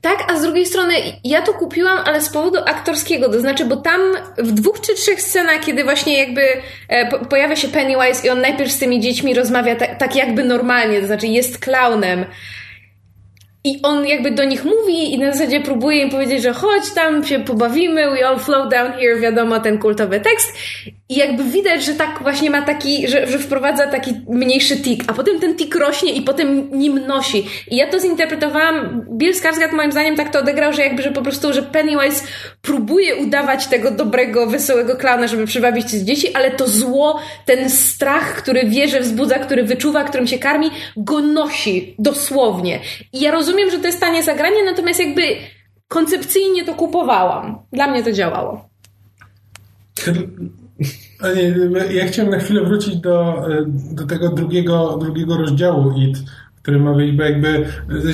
Tak, 0.00 0.32
a 0.32 0.38
z 0.38 0.42
drugiej 0.42 0.66
strony 0.66 0.94
ja 1.24 1.42
to 1.42 1.52
kupiłam, 1.52 1.98
ale 2.04 2.20
z 2.20 2.28
powodu 2.28 2.58
aktorskiego, 2.58 3.28
to 3.28 3.40
znaczy, 3.40 3.64
bo 3.64 3.76
tam 3.76 4.00
w 4.38 4.52
dwóch 4.52 4.80
czy 4.80 4.94
trzech 4.94 5.22
scenach, 5.22 5.60
kiedy 5.60 5.84
właśnie 5.84 6.18
jakby 6.18 6.42
e, 6.88 7.10
po, 7.10 7.18
pojawia 7.18 7.56
się 7.56 7.68
Pennywise 7.68 8.26
i 8.26 8.30
on 8.30 8.40
najpierw 8.40 8.72
z 8.72 8.78
tymi 8.78 9.00
dziećmi 9.00 9.34
rozmawia 9.34 9.76
tak, 9.76 9.98
tak 9.98 10.16
jakby 10.16 10.44
normalnie, 10.44 11.00
to 11.00 11.06
znaczy 11.06 11.26
jest 11.26 11.58
klaunem. 11.58 12.24
I 13.64 13.80
on 13.82 14.06
jakby 14.06 14.30
do 14.30 14.44
nich 14.44 14.64
mówi 14.64 15.14
i 15.14 15.18
na 15.18 15.32
zasadzie 15.32 15.60
próbuje 15.60 16.02
im 16.02 16.10
powiedzieć, 16.10 16.42
że 16.42 16.52
chodź 16.52 16.90
tam 16.94 17.24
się 17.24 17.40
pobawimy, 17.40 18.10
we 18.10 18.26
all 18.28 18.38
flow 18.38 18.68
down 18.68 18.92
here, 18.92 19.20
wiadomo, 19.20 19.60
ten 19.60 19.78
kultowy 19.78 20.20
tekst. 20.20 20.52
I 21.08 21.16
jakby 21.16 21.44
widać, 21.44 21.84
że 21.84 21.94
tak 21.94 22.18
właśnie 22.22 22.50
ma 22.50 22.62
taki, 22.62 23.08
że, 23.08 23.26
że 23.26 23.38
wprowadza 23.38 23.86
taki 23.86 24.14
mniejszy 24.28 24.76
tik, 24.76 25.04
a 25.06 25.12
potem 25.12 25.40
ten 25.40 25.56
tik 25.56 25.74
rośnie 25.74 26.12
i 26.12 26.22
potem 26.22 26.70
nim 26.72 27.06
nosi. 27.06 27.46
I 27.70 27.76
ja 27.76 27.90
to 27.90 28.00
zinterpretowałam, 28.00 29.06
Bill 29.10 29.32
Skarsgård 29.32 29.72
moim 29.72 29.92
zdaniem 29.92 30.16
tak 30.16 30.32
to 30.32 30.38
odegrał, 30.38 30.72
że 30.72 30.82
jakby, 30.82 31.02
że 31.02 31.10
po 31.10 31.22
prostu, 31.22 31.52
że 31.52 31.62
Pennywise 31.62 32.24
próbuje 32.62 33.16
udawać 33.16 33.66
tego 33.66 33.90
dobrego, 33.90 34.46
wesołego 34.46 34.96
klauna, 34.96 35.26
żeby 35.26 35.46
przywabić 35.46 35.90
te 35.90 36.04
dzieci, 36.04 36.34
ale 36.34 36.50
to 36.50 36.68
zło, 36.68 37.20
ten 37.46 37.70
strach, 37.70 38.34
który 38.34 38.64
wie, 38.64 38.88
że 38.88 39.00
wzbudza, 39.00 39.38
który 39.38 39.64
wyczuwa, 39.64 40.04
którym 40.04 40.26
się 40.26 40.38
karmi, 40.38 40.70
go 40.96 41.20
nosi 41.20 41.94
dosłownie. 41.98 42.80
I 43.12 43.20
ja 43.20 43.30
rozumiem, 43.30 43.51
że 43.70 43.78
to 43.78 43.86
jest 43.86 44.00
tanie 44.00 44.22
zagranie, 44.22 44.64
natomiast 44.64 45.00
jakby 45.00 45.22
koncepcyjnie 45.88 46.64
to 46.64 46.74
kupowałam. 46.74 47.58
Dla 47.72 47.90
mnie 47.90 48.02
to 48.02 48.12
działało. 48.12 48.68
Nie, 51.36 51.94
ja 51.94 52.06
chciałem 52.06 52.30
na 52.30 52.38
chwilę 52.38 52.64
wrócić 52.64 52.96
do, 52.96 53.46
do 53.92 54.06
tego 54.06 54.28
drugiego, 54.28 54.98
drugiego 55.00 55.36
rozdziału 55.36 55.94
IT, 55.96 56.18
który 56.62 56.78
ma 56.78 56.94
być, 56.94 57.12
bo 57.12 57.22
jakby 57.22 57.66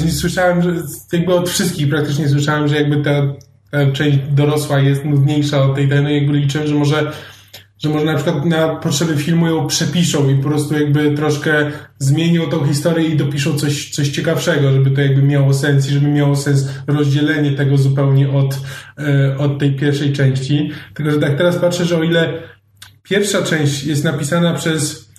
nie 0.05 0.13
słyszałem, 0.13 0.63
że 0.63 0.71
jakby 1.13 1.35
od 1.35 1.49
wszystkich 1.51 1.89
praktycznie 1.89 2.29
słyszałem, 2.29 2.69
że 2.69 2.77
jakby 2.77 3.03
ta, 3.03 3.23
ta 3.71 3.93
część 3.93 4.19
dorosła 4.31 4.79
jest 4.79 5.05
nudniejsza 5.05 5.63
od 5.63 5.75
tej 5.75 5.89
danej, 5.89 6.17
jakby 6.17 6.39
liczyłem, 6.39 6.67
że 6.67 6.75
może 6.75 7.13
że 7.79 7.89
może 7.89 8.05
na 8.05 8.15
przykład 8.15 8.45
na 8.45 8.77
potrzeby 8.77 9.17
filmu 9.17 9.47
ją 9.47 9.67
przepiszą 9.67 10.29
i 10.29 10.37
po 10.37 10.49
prostu 10.49 10.75
jakby 10.75 11.15
troszkę 11.15 11.71
zmienią 11.99 12.47
tą 12.47 12.67
historię 12.67 13.09
i 13.09 13.17
dopiszą 13.17 13.59
coś, 13.59 13.91
coś 13.91 14.09
ciekawszego, 14.09 14.73
żeby 14.73 14.91
to 14.91 15.01
jakby 15.01 15.23
miało 15.23 15.55
sens 15.55 15.89
i 15.89 15.93
żeby 15.93 16.09
miało 16.09 16.37
sens 16.37 16.69
rozdzielenie 16.87 17.53
tego 17.53 17.79
zupełnie 17.79 18.31
od, 18.31 18.61
e, 18.99 19.39
od 19.39 19.59
tej 19.59 19.77
pierwszej 19.77 20.13
części. 20.13 20.71
Tylko, 20.95 21.11
że 21.11 21.19
tak 21.19 21.39
teraz 21.39 21.57
patrzę, 21.57 21.85
że 21.85 21.99
o 21.99 22.03
ile 22.03 22.43
pierwsza 23.03 23.43
część 23.43 23.85
jest 23.85 24.05
napisana 24.05 24.55
przez, 24.55 25.11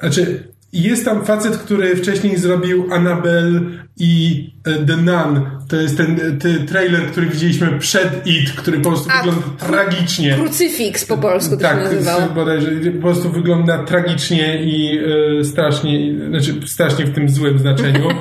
znaczy 0.00 0.48
jest 0.72 1.04
tam 1.04 1.24
facet, 1.24 1.56
który 1.56 1.96
wcześniej 1.96 2.38
zrobił 2.38 2.92
Annabelle 2.92 3.60
i 3.98 4.44
e, 4.64 4.86
The 4.86 4.96
Nun. 4.96 5.50
To 5.68 5.76
jest 5.76 5.96
ten, 5.96 6.38
ten 6.38 6.66
trailer, 6.66 7.06
który 7.06 7.26
widzieliśmy 7.26 7.78
przed 7.78 8.26
It, 8.26 8.52
który 8.52 8.80
po 8.80 8.88
prostu 8.88 9.10
A, 9.12 9.22
wygląda 9.22 9.46
tragicznie. 9.58 10.34
Krucyfiks 10.34 11.04
po 11.04 11.16
polsku 11.16 11.56
to 11.56 11.62
Tak, 11.62 11.78
się 11.78 12.34
bodajże 12.34 12.70
po 12.70 13.02
prostu 13.02 13.30
wygląda 13.30 13.84
tragicznie 13.84 14.62
i 14.64 14.98
e, 15.40 15.44
strasznie, 15.44 16.14
znaczy 16.28 16.54
strasznie 16.66 17.04
w 17.04 17.14
tym 17.14 17.28
złym 17.28 17.58
znaczeniu. 17.58 18.08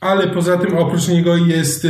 Ale 0.00 0.26
poza 0.26 0.56
tym 0.56 0.76
oprócz 0.76 1.08
niego 1.08 1.36
jest, 1.36 1.84
e, 1.84 1.88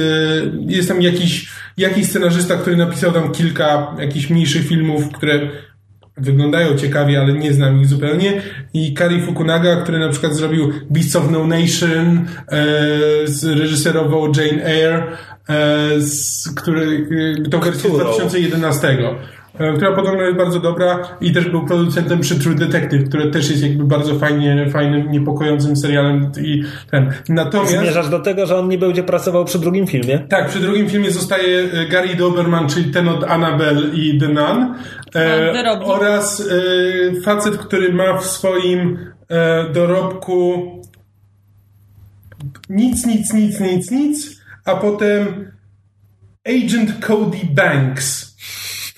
jest 0.67 0.89
tam 0.89 1.03
jakiś, 1.03 1.49
jakiś 1.77 2.07
scenarzysta, 2.07 2.57
który 2.57 2.77
napisał 2.77 3.13
tam 3.13 3.33
kilka 3.33 3.97
jakichś 3.99 4.31
mniejszych 4.31 4.69
filmów, 4.69 5.13
które 5.13 5.41
wyglądają 6.21 6.77
ciekawie, 6.77 7.21
ale 7.21 7.33
nie 7.33 7.53
znam 7.53 7.81
ich 7.81 7.87
zupełnie. 7.87 8.43
I 8.75 8.95
Kari 8.95 9.23
Fukunaga, 9.23 9.77
który 9.77 9.99
na 9.99 10.09
przykład 10.09 10.35
zrobił 10.35 10.73
Beasts 10.91 11.17
of 11.17 11.31
No 11.31 11.47
Nation, 11.47 12.27
e, 12.49 12.67
zreżyserował 13.25 14.27
Jane 14.27 14.65
Eyre, 14.65 15.03
e, 15.49 16.01
z, 16.01 16.49
który, 16.55 17.07
e, 17.47 17.49
tą 17.49 17.61
wersję 17.61 17.91
z 17.91 17.93
Którą? 17.93 18.05
2011 18.05 18.89
e, 18.89 19.38
która 19.77 19.93
podobno 19.93 20.23
jest 20.23 20.37
bardzo 20.37 20.61
dobra 20.61 20.99
i 21.21 21.33
też 21.33 21.49
był 21.49 21.67
producentem 21.67 22.21
przy 22.21 22.41
True 22.41 22.55
Detective, 22.55 23.09
które 23.09 23.31
też 23.31 23.51
jest 23.51 23.63
jakby 23.63 23.85
bardzo 23.85 24.15
fajnie, 24.15 24.67
fajnym, 24.71 25.11
niepokojącym 25.11 25.77
serialem 25.77 26.33
i 26.41 26.63
ten. 26.91 27.13
Natomiast... 27.29 27.73
Zmierzasz 27.73 28.09
do 28.09 28.21
tego, 28.21 28.47
że 28.47 28.57
on 28.57 28.69
nie 28.69 28.79
będzie 28.79 29.03
pracował 29.03 29.45
przy 29.45 29.59
drugim 29.59 29.87
filmie? 29.87 30.19
Tak, 30.19 30.49
przy 30.49 30.61
drugim 30.61 30.89
filmie 30.89 31.11
zostaje 31.11 31.59
e, 31.73 31.87
Gary 31.87 32.15
Doberman, 32.15 32.69
czyli 32.69 32.91
ten 32.91 33.09
od 33.09 33.25
Annabelle 33.25 33.95
i 33.95 34.19
The 34.19 34.29
Nun. 34.29 34.75
A, 35.15 35.53
wyrobi. 35.53 35.85
oraz 35.85 36.41
e, 36.41 37.21
facet, 37.21 37.57
który 37.57 37.93
ma 37.93 38.19
w 38.19 38.25
swoim 38.25 38.99
e, 39.29 39.65
dorobku 39.73 40.79
nic, 42.69 43.07
nic, 43.07 43.33
nic, 43.33 43.61
nic, 43.61 43.91
nic, 43.91 44.41
a 44.65 44.77
potem 44.77 45.51
Agent 46.47 47.07
Cody 47.07 47.39
Banks. 47.55 48.28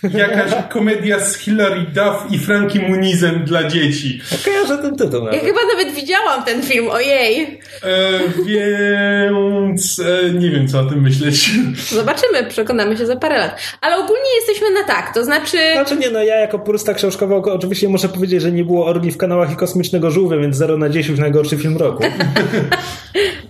Jakaś 0.02 0.52
komedia 0.68 1.20
z 1.20 1.36
Hilary 1.36 1.80
Duff 1.80 2.30
i 2.30 2.38
Frankie 2.38 2.80
Munizem 2.88 3.44
dla 3.44 3.64
dzieci. 3.68 4.20
Kojarzę 4.44 4.78
ten 4.78 4.96
tytuł 4.96 5.18
Ja 5.18 5.24
nawet. 5.24 5.40
chyba 5.40 5.60
nawet 5.76 5.94
widziałam 5.94 6.44
ten 6.44 6.62
film, 6.62 6.90
ojej. 6.90 7.60
E, 7.82 8.20
więc 8.46 10.00
e, 10.00 10.30
nie 10.32 10.50
wiem, 10.50 10.68
co 10.68 10.80
o 10.80 10.84
tym 10.84 11.02
myśleć. 11.02 11.50
Zobaczymy, 11.88 12.44
przekonamy 12.48 12.96
się 12.96 13.06
za 13.06 13.16
parę 13.16 13.38
lat. 13.38 13.60
Ale 13.80 13.96
ogólnie 13.96 14.34
jesteśmy 14.36 14.70
na 14.70 14.84
tak, 14.84 15.14
to 15.14 15.24
znaczy... 15.24 15.58
Znaczy 15.72 15.96
nie, 15.96 16.10
no 16.10 16.22
ja 16.22 16.36
jako 16.36 16.58
purysta 16.58 16.94
książkowy 16.94 17.34
oczywiście 17.34 17.88
muszę 17.88 18.08
powiedzieć, 18.08 18.42
że 18.42 18.52
nie 18.52 18.64
było 18.64 18.86
orgi 18.86 19.10
w 19.10 19.16
kanałach 19.16 19.52
i 19.52 19.56
kosmicznego 19.56 20.10
żółwia, 20.10 20.36
więc 20.36 20.56
0 20.56 20.76
na 20.76 20.88
10 20.88 21.18
najgorszy 21.18 21.56
film 21.56 21.76
roku. 21.76 22.02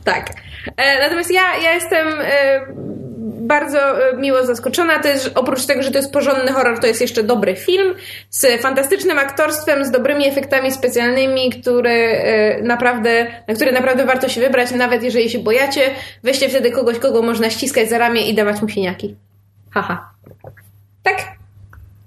Tak. 0.05 0.31
E, 0.77 1.01
natomiast 1.01 1.31
ja, 1.31 1.57
ja 1.63 1.75
jestem 1.75 2.09
e, 2.21 2.61
bardzo 3.51 3.79
e, 3.79 4.17
miło 4.17 4.47
zaskoczona. 4.47 4.99
To 4.99 5.09
jest, 5.09 5.25
że 5.25 5.35
oprócz 5.35 5.67
tego, 5.67 5.83
że 5.83 5.91
to 5.91 5.99
jest 5.99 6.13
porządny 6.13 6.53
horror, 6.53 6.81
to 6.81 6.87
jest 6.87 7.01
jeszcze 7.01 7.23
dobry 7.23 7.57
film 7.57 7.95
z 8.31 8.63
fantastycznym 8.63 9.19
aktorstwem, 9.19 9.85
z 9.85 9.91
dobrymi 9.91 10.27
efektami 10.27 10.73
specjalnymi, 10.73 11.51
które 11.51 11.91
e, 11.91 12.63
naprawdę, 12.63 13.27
na 13.49 13.55
które 13.55 13.73
naprawdę 13.73 14.07
warto 14.07 14.29
się 14.29 14.41
wybrać, 14.41 14.71
nawet 14.71 15.03
jeżeli 15.03 15.31
się 15.31 15.39
bojacie. 15.39 15.81
Weźcie 16.23 16.49
wtedy 16.49 16.71
kogoś, 16.71 16.99
kogo 16.99 17.23
można 17.23 17.51
ściskać 17.51 17.89
za 17.89 17.99
ramię 17.99 18.29
i 18.31 18.35
dawać 18.35 18.63
mu 18.63 18.69
siniaki. 18.69 19.17
Haha. 19.71 20.11
Tak? 21.03 21.17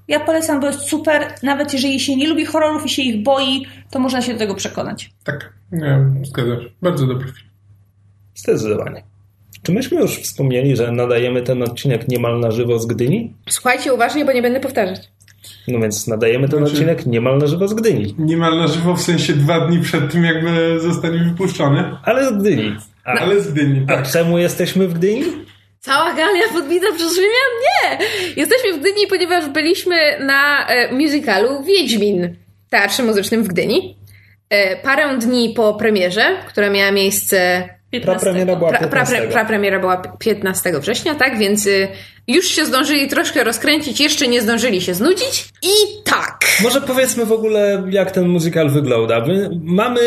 Ja 0.08 0.20
polecam, 0.20 0.60
bo 0.60 0.68
jest 0.68 0.80
super. 0.80 1.34
Nawet 1.44 1.74
jeżeli 1.74 2.00
się 2.00 2.16
nie 2.16 2.28
lubi 2.28 2.46
horrorów 2.46 2.86
i 2.86 2.89
się 2.89 3.02
ich 3.02 3.24
boi, 3.24 3.66
to 3.91 4.00
można 4.00 4.22
się 4.22 4.34
do 4.34 4.39
tego 4.39 4.56
przekonać. 4.56 5.12
Tak, 5.24 5.54
nie, 5.72 6.00
zgadzasz. 6.24 6.64
Bardzo 6.82 7.08
dobry 7.08 7.26
film. 7.26 7.50
Zdecydowanie. 8.36 9.12
Czy 9.64 9.72
myśmy 9.72 10.01
już 10.01 10.11
wspomnieli, 10.20 10.76
że 10.76 10.91
nadajemy 10.91 11.41
ten 11.41 11.64
odcinek 11.64 12.07
niemal 12.07 12.39
na 12.39 12.51
żywo 12.51 12.80
z 12.80 12.86
Gdyni? 12.86 13.34
Słuchajcie 13.49 13.93
uważnie, 13.93 14.26
bo 14.26 14.32
nie 14.34 14.41
będę 14.41 14.59
powtarzać. 14.59 14.99
No 15.68 15.80
więc 15.80 16.07
nadajemy 16.07 16.49
ten 16.49 16.59
Znaczy- 16.59 16.74
odcinek 16.74 17.05
niemal 17.05 17.38
na 17.38 17.47
żywo 17.47 17.68
z 17.68 17.74
Gdyni. 17.74 18.16
Niemal 18.20 18.57
na 18.57 18.68
żywo, 18.68 18.93
w 18.95 19.01
sensie 19.01 19.34
dwa 19.34 19.59
dni 19.68 19.80
przed 19.82 20.11
tym, 20.11 20.24
jakby 20.24 20.80
zostanie 20.80 21.20
wypuszczony. 21.20 21.84
Ale 22.03 22.30
z 22.30 22.38
Gdyni. 22.38 22.76
A, 23.05 23.11
Ale 23.11 23.41
z 23.41 23.51
Gdyni, 23.51 23.86
a 23.88 23.95
tak. 23.95 24.11
czemu 24.11 24.38
jesteśmy 24.38 24.88
w 24.88 24.93
Gdyni? 24.93 25.24
Cała 25.80 26.14
Galia 26.14 26.43
podbita 26.53 26.88
przez 26.95 27.14
Rzymian? 27.14 27.51
Nie! 27.64 28.05
Jesteśmy 28.41 28.74
w 28.74 28.80
Gdyni, 28.80 29.07
ponieważ 29.09 29.49
byliśmy 29.49 29.95
na 30.26 30.68
e, 30.68 30.93
musicalu 30.93 31.64
Wiedźmin 31.64 32.36
w 32.68 32.70
Teatrze 32.70 33.03
Muzycznym 33.03 33.43
w 33.43 33.47
Gdyni. 33.47 33.97
E, 34.49 34.76
parę 34.84 35.18
dni 35.18 35.53
po 35.55 35.74
premierze, 35.74 36.38
która 36.47 36.70
miała 36.70 36.91
miejsce... 36.91 37.70
Prapremiera 38.02 38.56
była 38.56 38.70
Pra, 38.70 38.80
pra, 38.80 38.88
15. 39.06 39.28
pra, 39.28 39.46
premiera 39.46 39.80
była 39.80 39.98
15 40.20 40.80
września, 40.80 41.16
tak? 41.16 41.38
Więc 41.38 41.68
y, 41.68 41.88
już 42.28 42.48
się 42.48 42.66
zdążyli 42.66 43.08
troszkę 43.08 43.44
rozkręcić, 43.44 44.00
jeszcze 44.02 44.28
nie 44.28 44.41
zdążyli 44.41 44.82
się 44.82 44.94
znudzić. 44.94 45.50
I 45.62 46.04
tak! 46.04 46.39
Może 46.64 46.82
powiedzmy 46.82 47.26
w 47.26 47.32
ogóle, 47.32 47.84
jak 47.89 48.12
ten 48.12 48.28
musical 48.28 48.70
wygląda. 48.70 49.20
My 49.26 49.50
mamy 49.64 50.00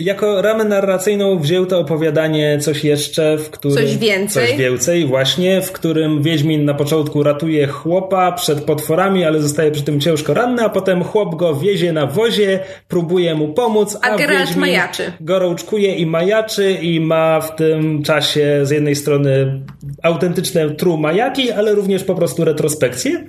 jako 0.00 0.42
ramę 0.42 0.64
narracyjną 0.64 1.38
wziął 1.38 1.66
to 1.66 1.78
opowiadanie 1.78 2.58
coś 2.60 2.84
jeszcze, 2.84 3.38
w 3.38 3.50
którym... 3.50 3.76
Coś 3.76 3.96
więcej. 3.96 4.48
Coś 4.48 4.56
więcej, 4.56 5.06
właśnie, 5.06 5.62
w 5.62 5.72
którym 5.72 6.22
Wiedźmin 6.22 6.64
na 6.64 6.74
początku 6.74 7.22
ratuje 7.22 7.66
chłopa 7.66 8.32
przed 8.32 8.60
potworami, 8.60 9.24
ale 9.24 9.40
zostaje 9.42 9.70
przy 9.70 9.82
tym 9.82 10.00
ciężko 10.00 10.34
ranny, 10.34 10.64
a 10.64 10.68
potem 10.68 11.04
chłop 11.04 11.34
go 11.34 11.54
wiezie 11.54 11.92
na 11.92 12.06
wozie, 12.06 12.60
próbuje 12.88 13.34
mu 13.34 13.48
pomóc, 13.54 13.98
A 14.02 14.06
a, 14.10 14.16
Geralt 14.18 14.56
majaczy. 14.56 15.12
gorączkuje 15.20 15.94
i 15.94 16.06
majaczy 16.06 16.72
i 16.72 17.00
ma 17.00 17.40
w 17.40 17.56
tym 17.56 18.02
czasie 18.02 18.60
z 18.62 18.70
jednej 18.70 18.96
strony 18.96 19.60
autentyczne 20.02 20.70
true 20.70 20.96
majaki, 20.96 21.52
ale 21.52 21.74
również 21.74 22.04
po 22.04 22.14
prostu 22.14 22.44
retrospekcje. 22.44 23.24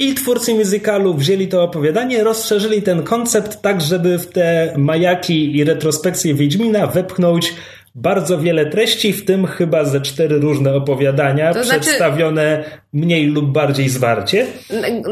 I 0.00 0.14
twórcy 0.14 0.54
musicalu 0.54 1.14
wzięli 1.14 1.48
to 1.48 1.62
opowiadanie, 1.62 2.24
rozszerzyli 2.24 2.82
ten 2.82 3.02
koncept 3.02 3.62
tak, 3.62 3.80
żeby 3.80 4.18
w 4.18 4.26
te 4.26 4.74
majaki 4.76 5.56
i 5.56 5.64
retrospekcje 5.64 6.34
Wiedźmina 6.34 6.86
wepchnąć 6.86 7.54
bardzo 7.94 8.38
wiele 8.38 8.66
treści, 8.66 9.12
w 9.12 9.24
tym 9.24 9.46
chyba 9.46 9.84
ze 9.84 10.00
cztery 10.00 10.38
różne 10.38 10.74
opowiadania, 10.74 11.54
To 11.54 11.64
znaczy- 11.64 11.80
przedstawione 11.80 12.64
mniej 12.92 13.26
lub 13.26 13.52
bardziej 13.52 13.88
zwarcie. 13.88 14.46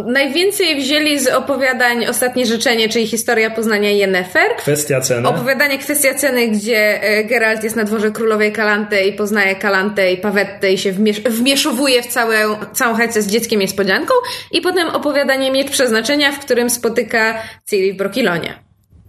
Najwięcej 0.07 0.77
wzięli 0.77 1.19
z 1.19 1.29
opowiadań 1.29 2.07
Ostatnie 2.07 2.47
Życzenie, 2.47 2.89
czyli 2.89 3.07
historia 3.07 3.51
poznania 3.51 3.91
Yennefer. 3.91 4.57
Kwestia 4.57 5.01
ceny. 5.01 5.29
Opowiadanie 5.29 5.79
Kwestia 5.79 6.15
Ceny, 6.15 6.49
gdzie 6.49 7.03
e, 7.03 7.25
Geralt 7.25 7.65
jest 7.65 7.77
na 7.77 7.85
dworze 7.85 8.11
królowej 8.11 8.53
Kalantę 8.53 9.07
i 9.07 9.13
poznaje 9.13 9.57
Kalantę 9.57 10.13
i 10.13 10.17
Pawettę 10.17 10.73
i 10.73 10.79
się 10.79 10.93
wmiesz 10.93 11.21
wmieszowuje 11.21 12.03
w 12.03 12.07
całą, 12.07 12.33
całą 12.73 12.95
hajcę 12.95 13.23
z 13.23 13.27
dzieckiem 13.27 13.61
niespodzianką. 13.61 14.15
I 14.53 14.61
potem 14.61 14.89
opowiadanie 14.89 15.51
Miecz 15.53 15.71
Przeznaczenia, 15.71 16.33
w 16.33 16.39
którym 16.39 16.71
spotyka 16.71 17.43
Ciri 17.71 17.93
w 17.93 17.97
Brokilonie. 17.97 18.55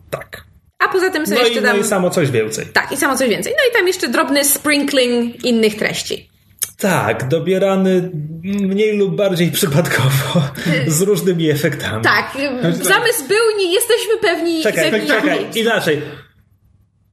Tak. 0.09 0.46
A 0.79 0.87
poza 0.87 1.09
tym 1.09 1.27
są 1.27 1.33
No 1.33 1.39
jeszcze 1.39 1.59
i, 1.59 1.63
no 1.63 1.69
tam... 1.69 1.79
i 1.79 1.83
samo 1.83 2.09
coś 2.09 2.31
więcej. 2.31 2.65
Tak, 2.73 2.91
i 2.91 2.97
samo 2.97 3.17
coś 3.17 3.29
więcej. 3.29 3.53
No 3.57 3.71
i 3.71 3.73
tam 3.77 3.87
jeszcze 3.87 4.07
drobny 4.07 4.45
sprinkling 4.45 5.45
innych 5.45 5.75
treści. 5.75 6.29
Tak, 6.77 7.27
dobierany 7.27 8.11
mniej 8.43 8.97
lub 8.97 9.15
bardziej 9.15 9.51
przypadkowo, 9.51 10.41
z 10.87 11.01
różnymi 11.01 11.49
efektami. 11.49 12.03
Tak, 12.03 12.37
zamysł 12.81 13.27
był, 13.27 13.57
nie 13.57 13.73
jesteśmy 13.73 14.17
pewni... 14.21 14.63
Czekaj, 14.63 15.07
czekaj, 15.07 15.45
inaczej. 15.55 16.01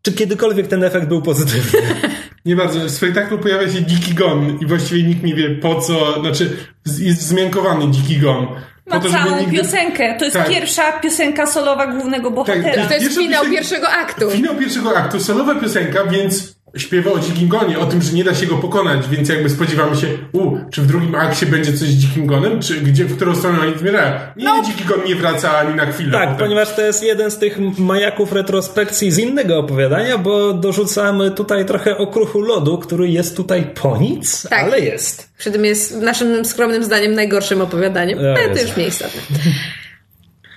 Czy 0.03 0.13
kiedykolwiek 0.13 0.67
ten 0.67 0.85
efekt 0.85 1.09
był 1.09 1.23
pozytywny? 1.23 1.81
Nie 2.45 2.57
bardzo. 2.57 2.81
W 2.81 2.91
spektaklu 2.91 3.39
pojawia 3.39 3.73
się 3.73 3.83
dziki 3.85 4.15
gon 4.15 4.59
i 4.61 4.67
właściwie 4.67 5.03
nikt 5.03 5.23
nie 5.23 5.35
wie 5.35 5.51
po 5.51 5.81
co, 5.81 6.21
znaczy 6.21 6.57
jest 6.99 7.23
zmiankowany 7.23 7.91
dziki 7.91 8.17
gon. 8.19 8.47
Ma 8.87 9.01
po 9.01 9.07
to, 9.07 9.13
całą 9.13 9.41
nigdy- 9.41 9.57
piosenkę. 9.59 10.15
To 10.19 10.25
jest 10.25 10.37
Tak. 10.37 10.49
pierwsza 10.49 10.93
piosenka 10.93 11.47
solowa 11.47 11.87
głównego 11.87 12.31
bohatera. 12.31 12.75
Tak, 12.75 12.89
To 12.89 12.95
jest 12.95 13.19
finał 13.19 13.45
piosenka- 13.45 13.51
pierwszego 13.51 13.89
aktu. 13.91 14.31
Finał 14.31 14.55
pierwszego 14.57 14.97
aktu, 14.97 15.21
solowa 15.21 15.55
piosenka, 15.55 16.05
więc 16.05 16.54
śpiewa 16.77 17.11
o 17.11 17.19
dzikim 17.19 17.49
gonie, 17.49 17.79
o 17.79 17.87
tym, 17.87 18.03
że 18.03 18.13
nie 18.13 18.25
da 18.25 18.35
się 18.35 18.47
go 18.47 18.57
pokonać, 18.57 19.09
więc 19.09 19.29
jakby 19.29 19.51
spodziewamy 19.51 19.97
się, 19.97 20.07
u, 20.33 20.57
czy 20.73 20.83
w 20.83 20.87
drugim 20.87 21.15
akcie 21.15 21.47
będzie 21.47 21.73
coś 21.73 21.89
z 21.89 21.95
dzikim 21.95 22.27
gonem, 22.27 22.63
czy 22.63 22.81
gdzie, 22.81 23.05
w 23.05 23.17
którą 23.17 23.37
stronę 23.37 23.61
oni 23.61 23.79
zmierają. 23.79 24.21
Nie, 24.37 24.45
No. 24.45 24.63
dziki 24.67 24.85
gon 24.85 25.05
nie 25.07 25.15
wraca 25.17 25.59
ani 25.59 25.75
na 25.75 25.87
chwilę. 25.87 26.13
Tak, 26.13 26.29
potem. 26.29 26.39
ponieważ 26.47 26.75
to 26.77 26.83
jest 26.83 27.03
jeden 27.03 27.31
z 27.31 27.39
tych 27.39 27.59
majaków 27.79 28.33
retrospekcji 28.33 29.11
z 29.11 29.19
innego 29.19 29.59
opowiadania, 29.59 30.19
bo 30.19 30.53
dorzucamy 30.53 31.31
tutaj 31.31 31.67
trochę 31.67 31.99
okruchu 31.99 32.41
lodu, 32.41 32.79
który 32.79 33.09
jest 33.09 33.37
tutaj 33.37 33.67
po 33.83 33.97
nic, 33.97 34.43
Tak. 34.49 34.65
ale 34.65 34.81
jest. 34.81 35.31
Przy 35.39 35.51
tym 35.51 35.65
jest 35.65 35.97
naszym 36.01 36.45
skromnym 36.45 36.85
zdaniem 36.85 37.15
najgorszym 37.15 37.61
opowiadaniem. 37.61 38.19
Ale 38.19 38.55
to 38.57 38.63
już 38.63 38.77
mniej 38.77 38.89
istotne. 38.89 39.21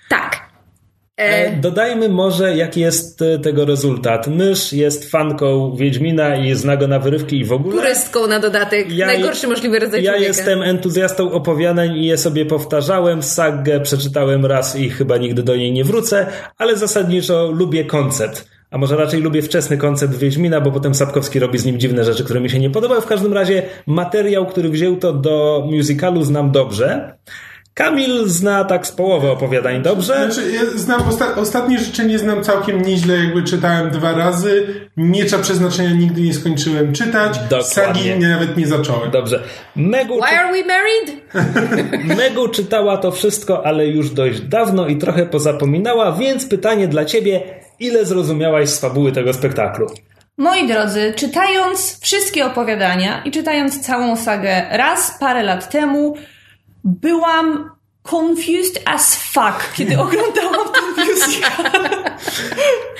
Tak. 0.09 0.46
E, 1.17 1.51
dodajmy 1.55 2.09
może, 2.09 2.55
jaki 2.57 2.81
jest 2.81 3.21
e, 3.21 3.39
tego 3.39 3.65
rezultat. 3.65 4.27
Mysz 4.27 4.73
jest 4.73 5.11
fanką 5.11 5.75
Wiedźmina 5.75 6.35
i 6.35 6.55
zna 6.55 6.77
go 6.77 6.87
na 6.87 6.99
wyrywki 6.99 7.39
i 7.39 7.45
w 7.45 7.51
ogóle. 7.53 7.75
Turystką 7.75 8.27
na 8.27 8.39
dodatek. 8.39 8.91
Ja, 8.91 9.05
Najgorszy 9.07 9.47
możliwy 9.47 9.79
rodzaj 9.79 10.03
Ja 10.03 10.11
człowieka. 10.11 10.27
jestem 10.27 10.61
entuzjastą 10.61 11.31
opowiadań 11.31 11.95
i 11.97 12.05
je 12.05 12.17
sobie 12.17 12.45
powtarzałem. 12.45 13.23
Sagę 13.23 13.79
przeczytałem 13.79 14.45
raz 14.45 14.75
i 14.75 14.89
chyba 14.89 15.17
nigdy 15.17 15.43
do 15.43 15.55
niej 15.55 15.71
nie 15.71 15.83
wrócę, 15.83 16.25
ale 16.57 16.75
zasadniczo 16.77 17.51
lubię 17.51 17.85
koncept. 17.85 18.47
A 18.71 18.77
może 18.77 18.95
raczej 18.97 19.21
lubię 19.21 19.41
wczesny 19.41 19.77
koncept 19.77 20.17
Wiedźmina, 20.17 20.61
bo 20.61 20.71
potem 20.71 20.95
Sapkowski 20.95 21.39
robi 21.39 21.57
z 21.59 21.65
nim 21.65 21.79
dziwne 21.79 22.03
rzeczy, 22.03 22.23
które 22.23 22.39
mi 22.39 22.49
się 22.49 22.59
nie 22.59 22.69
podobały. 22.69 23.01
W 23.01 23.05
każdym 23.05 23.33
razie 23.33 23.63
materiał, 23.87 24.45
który 24.45 24.69
wziął 24.69 24.95
to 24.95 25.13
do 25.13 25.63
musicalu 25.71 26.23
znam 26.23 26.51
dobrze. 26.51 27.13
Kamil 27.77 28.29
zna 28.29 28.63
tak 28.63 28.87
z 28.87 28.91
połowy 28.91 29.31
opowiadań 29.31 29.81
dobrze. 29.81 30.31
Znaczy, 30.31 30.51
ja 30.51 30.61
znam 30.75 31.09
osta 31.09 31.35
ostatnie 31.35 31.79
życzenie 31.79 32.19
znam 32.19 32.43
całkiem 32.43 32.81
nieźle, 32.81 33.15
jakby 33.15 33.43
czytałem 33.43 33.89
dwa 33.89 34.11
razy. 34.11 34.67
Miecza 34.97 35.37
przeznaczenia 35.37 35.89
nigdy 35.89 36.21
nie 36.21 36.33
skończyłem 36.33 36.93
czytać. 36.93 37.39
Dokładnie. 37.39 37.63
Sagi 37.63 38.19
nawet 38.19 38.57
nie 38.57 38.67
zacząłem. 38.67 39.11
Dobrze. 39.11 39.43
Megu, 39.75 40.15
Why 40.21 40.39
are 40.39 40.51
we 40.51 40.63
married? 40.63 41.33
Megu 42.17 42.47
czytała 42.47 42.97
to 42.97 43.11
wszystko, 43.11 43.65
ale 43.65 43.87
już 43.87 44.09
dość 44.09 44.41
dawno 44.41 44.87
i 44.87 44.97
trochę 44.97 45.25
pozapominała, 45.25 46.11
więc 46.11 46.45
pytanie 46.45 46.87
dla 46.87 47.05
ciebie, 47.05 47.41
ile 47.79 48.05
zrozumiałaś 48.05 48.69
z 48.69 48.79
fabuły 48.79 49.11
tego 49.11 49.33
spektaklu? 49.33 49.87
Moi 50.37 50.67
drodzy, 50.67 51.13
czytając 51.15 51.99
wszystkie 52.01 52.45
opowiadania 52.45 53.21
i 53.25 53.31
czytając 53.31 53.79
całą 53.79 54.15
sagę 54.15 54.65
raz 54.71 55.17
parę 55.19 55.43
lat 55.43 55.69
temu, 55.69 56.15
byłam 56.83 57.69
confused 58.11 58.81
as 58.85 59.15
fuck, 59.15 59.73
kiedy 59.75 59.99
oglądałam 59.99 60.67
ten 60.73 61.05
musical. 61.15 61.65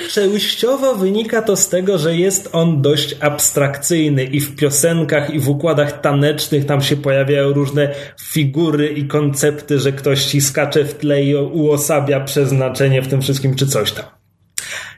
Częściowo 0.10 0.96
wynika 0.96 1.42
to 1.42 1.56
z 1.56 1.70
tego, 1.70 1.98
że 1.98 2.16
jest 2.16 2.50
on 2.52 2.82
dość 2.82 3.16
abstrakcyjny 3.20 4.24
i 4.24 4.40
w 4.40 4.56
piosenkach, 4.56 5.30
i 5.34 5.40
w 5.40 5.50
układach 5.50 6.02
tanecznych 6.02 6.66
tam 6.66 6.82
się 6.82 6.96
pojawiają 6.96 7.54
różne 7.54 7.96
figury 8.22 8.88
i 8.88 9.08
koncepty, 9.08 9.80
że 9.80 9.92
ktoś 9.92 10.26
ci 10.26 10.42
skacze 10.42 10.86
w 10.86 10.94
tle 10.94 11.24
i 11.24 11.36
uosabia 11.36 12.20
przeznaczenie 12.20 13.02
w 13.02 13.08
tym 13.08 13.22
wszystkim, 13.22 13.56
czy 13.56 13.68
coś 13.68 13.92
tam. 13.92 14.06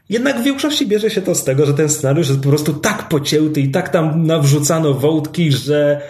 Jednak 0.09 0.39
w 0.39 0.43
większości 0.43 0.87
bierze 0.87 1.09
się 1.09 1.21
to 1.21 1.35
z 1.35 1.43
tego, 1.43 1.65
że 1.65 1.73
ten 1.73 1.89
scenariusz 1.89 2.27
jest 2.27 2.41
po 2.41 2.49
prostu 2.49 2.73
tak 2.73 3.09
pocięty 3.09 3.61
i 3.61 3.71
tak 3.71 3.89
tam 3.89 4.25
nawrzucano 4.25 4.93
wątki, 4.93 5.51
że 5.51 6.01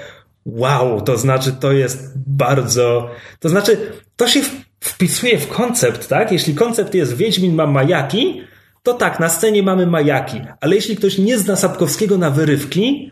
wow, 0.55 1.01
to 1.01 1.17
znaczy 1.17 1.51
to 1.51 1.71
jest 1.71 2.13
bardzo... 2.27 3.09
To 3.39 3.49
znaczy, 3.49 3.77
to 4.15 4.27
się 4.27 4.41
wpisuje 4.79 5.37
w 5.37 5.47
koncept, 5.47 6.07
tak? 6.07 6.31
Jeśli 6.31 6.55
koncept 6.55 6.93
jest 6.93 7.17
Wiedźmin 7.17 7.55
ma 7.55 7.67
majaki, 7.67 8.41
to 8.83 8.93
tak, 8.93 9.19
na 9.19 9.29
scenie 9.29 9.63
mamy 9.63 9.87
majaki, 9.87 10.41
ale 10.61 10.75
jeśli 10.75 10.95
ktoś 10.95 11.17
nie 11.17 11.37
zna 11.37 11.55
Sapkowskiego 11.55 12.17
na 12.17 12.29
wyrywki, 12.29 13.11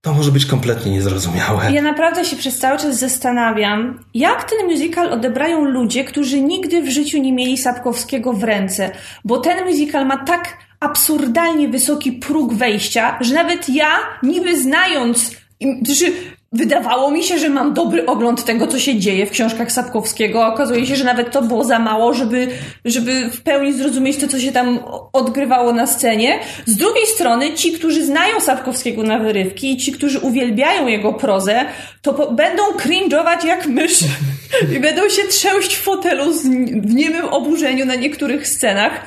to 0.00 0.14
może 0.14 0.32
być 0.32 0.46
kompletnie 0.46 0.92
niezrozumiałe. 0.92 1.72
Ja 1.72 1.82
naprawdę 1.82 2.24
się 2.24 2.36
przez 2.36 2.58
cały 2.58 2.78
czas 2.78 2.98
zastanawiam, 2.98 4.04
jak 4.14 4.50
ten 4.50 4.66
musical 4.66 5.12
odebrają 5.12 5.64
ludzie, 5.64 6.04
którzy 6.04 6.40
nigdy 6.40 6.82
w 6.82 6.88
życiu 6.88 7.18
nie 7.18 7.32
mieli 7.32 7.58
Sapkowskiego 7.58 8.32
w 8.32 8.44
ręce, 8.44 8.90
bo 9.24 9.38
ten 9.38 9.64
musical 9.64 10.06
ma 10.06 10.24
tak 10.24 10.56
absurdalnie 10.80 11.68
wysoki 11.68 12.12
próg 12.12 12.54
wejścia, 12.54 13.18
że 13.20 13.34
nawet 13.34 13.68
ja, 13.68 13.88
niby 14.22 14.60
znając, 14.60 15.36
znaczy 15.82 16.12
Wydawało 16.52 17.10
mi 17.10 17.24
się, 17.24 17.38
że 17.38 17.48
mam 17.48 17.74
dobry 17.74 18.06
ogląd 18.06 18.44
tego, 18.44 18.66
co 18.66 18.78
się 18.78 18.98
dzieje 18.98 19.26
w 19.26 19.30
książkach 19.30 19.72
Sapkowskiego, 19.72 20.46
okazuje 20.46 20.86
się, 20.86 20.96
że 20.96 21.04
nawet 21.04 21.30
to 21.30 21.42
było 21.42 21.64
za 21.64 21.78
mało, 21.78 22.14
żeby, 22.14 22.48
żeby 22.84 23.30
w 23.30 23.40
pełni 23.40 23.72
zrozumieć 23.72 24.16
to, 24.16 24.28
co 24.28 24.40
się 24.40 24.52
tam 24.52 24.78
odgrywało 25.12 25.72
na 25.72 25.86
scenie. 25.86 26.38
Z 26.66 26.76
drugiej 26.76 27.06
strony, 27.06 27.54
ci, 27.54 27.72
którzy 27.72 28.04
znają 28.04 28.40
Sapkowskiego 28.40 29.02
na 29.02 29.18
wyrywki 29.18 29.72
i 29.72 29.76
ci, 29.76 29.92
którzy 29.92 30.18
uwielbiają 30.18 30.86
jego 30.86 31.12
prozę, 31.12 31.64
to 32.02 32.32
będą 32.32 32.62
cringe'ować 32.62 33.46
jak 33.46 33.66
mysz 33.66 33.98
i 34.76 34.80
będą 34.80 35.08
się 35.08 35.22
trzęść 35.22 35.76
w 35.76 35.82
fotelu 35.82 36.32
z, 36.32 36.42
w 36.82 36.94
niemym 36.94 37.24
oburzeniu 37.24 37.86
na 37.86 37.94
niektórych 37.94 38.48
scenach. 38.48 39.00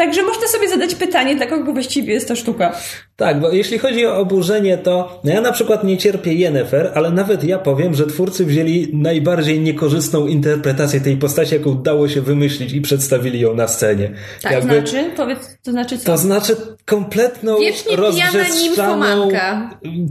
Także 0.00 0.22
można 0.22 0.48
sobie 0.48 0.68
zadać 0.68 0.94
pytanie, 0.94 1.36
dla 1.36 1.46
kogo 1.46 1.72
właściwie 1.72 2.14
jest 2.14 2.28
ta 2.28 2.36
sztuka. 2.36 2.76
Tak, 3.16 3.40
bo 3.40 3.50
jeśli 3.50 3.78
chodzi 3.78 4.06
o 4.06 4.16
oburzenie, 4.16 4.78
to 4.78 5.20
no 5.24 5.32
ja 5.32 5.40
na 5.40 5.52
przykład 5.52 5.84
nie 5.84 5.98
cierpię 5.98 6.34
Yennefer, 6.34 6.92
ale 6.94 7.10
nawet 7.10 7.44
ja 7.44 7.58
powiem, 7.58 7.94
że 7.94 8.06
twórcy 8.06 8.44
wzięli 8.44 8.90
najbardziej 8.92 9.60
niekorzystną 9.60 10.26
interpretację 10.26 11.00
tej 11.00 11.16
postaci, 11.16 11.54
jaką 11.54 11.74
dało 11.74 12.08
się 12.08 12.20
wymyślić 12.20 12.72
i 12.72 12.80
przedstawili 12.80 13.40
ją 13.40 13.54
na 13.54 13.68
scenie. 13.68 14.10
Tak, 14.42 14.52
Jakby, 14.52 14.74
znaczy? 14.74 15.10
Powiedz, 15.16 15.58
to 15.62 15.70
znaczy 15.70 15.98
co? 15.98 16.04
To 16.04 16.16
znaczy 16.16 16.56
kompletną 16.84 17.58
Wiecznie 17.58 17.96
rozbrzeszczaną, 17.96 19.28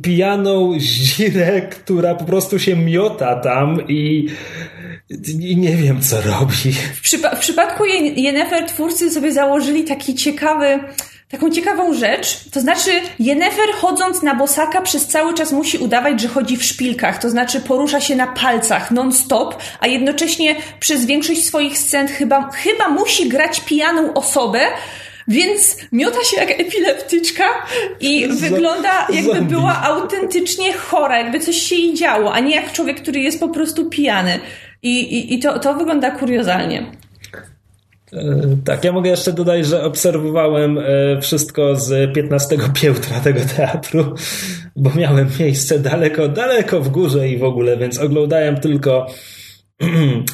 pijaną 0.03 0.73
zdzirę, 0.79 1.61
która 1.61 2.15
po 2.15 2.25
prostu 2.25 2.59
się 2.59 2.75
miota 2.75 3.35
tam 3.35 3.87
i 3.87 4.27
i 5.39 5.57
nie 5.57 5.75
wiem, 5.75 6.01
co 6.01 6.21
robi. 6.21 6.71
W, 6.95 7.01
przypa 7.01 7.35
w 7.35 7.39
przypadku 7.39 7.85
Yennefer 8.15 8.65
twórcy 8.65 9.11
sobie 9.11 9.31
założyli 9.31 9.83
taki 9.83 10.15
ciekawy, 10.15 10.79
taką 11.29 11.49
ciekawą 11.51 11.93
rzecz. 11.93 12.49
To 12.51 12.61
znaczy, 12.61 12.91
Yennefer 13.19 13.69
chodząc 13.73 14.21
na 14.21 14.35
bosaka 14.35 14.81
przez 14.81 15.07
cały 15.07 15.33
czas 15.33 15.51
musi 15.51 15.77
udawać, 15.77 16.21
że 16.21 16.27
chodzi 16.27 16.57
w 16.57 16.63
szpilkach. 16.63 17.21
To 17.21 17.29
znaczy, 17.29 17.61
porusza 17.61 18.01
się 18.01 18.15
na 18.15 18.27
palcach 18.27 18.91
non-stop, 18.91 19.55
a 19.79 19.87
jednocześnie 19.87 20.55
przez 20.79 21.05
większość 21.05 21.45
swoich 21.45 21.77
scen 21.77 22.07
chyba, 22.07 22.51
chyba 22.51 22.89
musi 22.89 23.29
grać 23.29 23.59
pijaną 23.59 24.13
osobę, 24.13 24.59
więc 25.27 25.77
miota 25.91 26.23
się 26.23 26.37
jak 26.37 26.59
epileptyczka 26.59 27.43
i 27.99 28.27
wygląda 28.27 29.07
jakby 29.13 29.33
zombie. 29.33 29.55
była 29.55 29.81
autentycznie 29.83 30.73
chora, 30.73 31.17
jakby 31.17 31.39
coś 31.39 31.55
się 31.55 31.75
jej 31.75 31.93
działo, 31.93 32.33
a 32.33 32.39
nie 32.39 32.55
jak 32.55 32.71
człowiek, 32.71 33.01
który 33.01 33.19
jest 33.19 33.39
po 33.39 33.49
prostu 33.49 33.85
pijany. 33.85 34.39
I, 34.83 34.99
i, 34.99 35.33
i 35.33 35.39
to, 35.39 35.59
to 35.59 35.73
wygląda 35.73 36.11
kuriozalnie. 36.11 36.91
E, 38.13 38.57
tak, 38.65 38.83
ja 38.83 38.91
mogę 38.91 39.09
jeszcze 39.09 39.33
dodać, 39.33 39.65
że 39.65 39.83
obserwowałem 39.83 40.77
e, 40.77 40.81
wszystko 41.21 41.75
z 41.75 42.13
15 42.13 42.57
piętra 42.81 43.19
tego 43.19 43.39
teatru, 43.57 44.15
bo 44.75 44.91
miałem 44.95 45.27
miejsce 45.39 45.79
daleko, 45.79 46.27
daleko 46.27 46.81
w 46.81 46.89
górze 46.89 47.29
i 47.29 47.37
w 47.37 47.43
ogóle, 47.43 47.77
więc 47.77 47.99
oglądałem 47.99 48.57
tylko. 48.57 49.07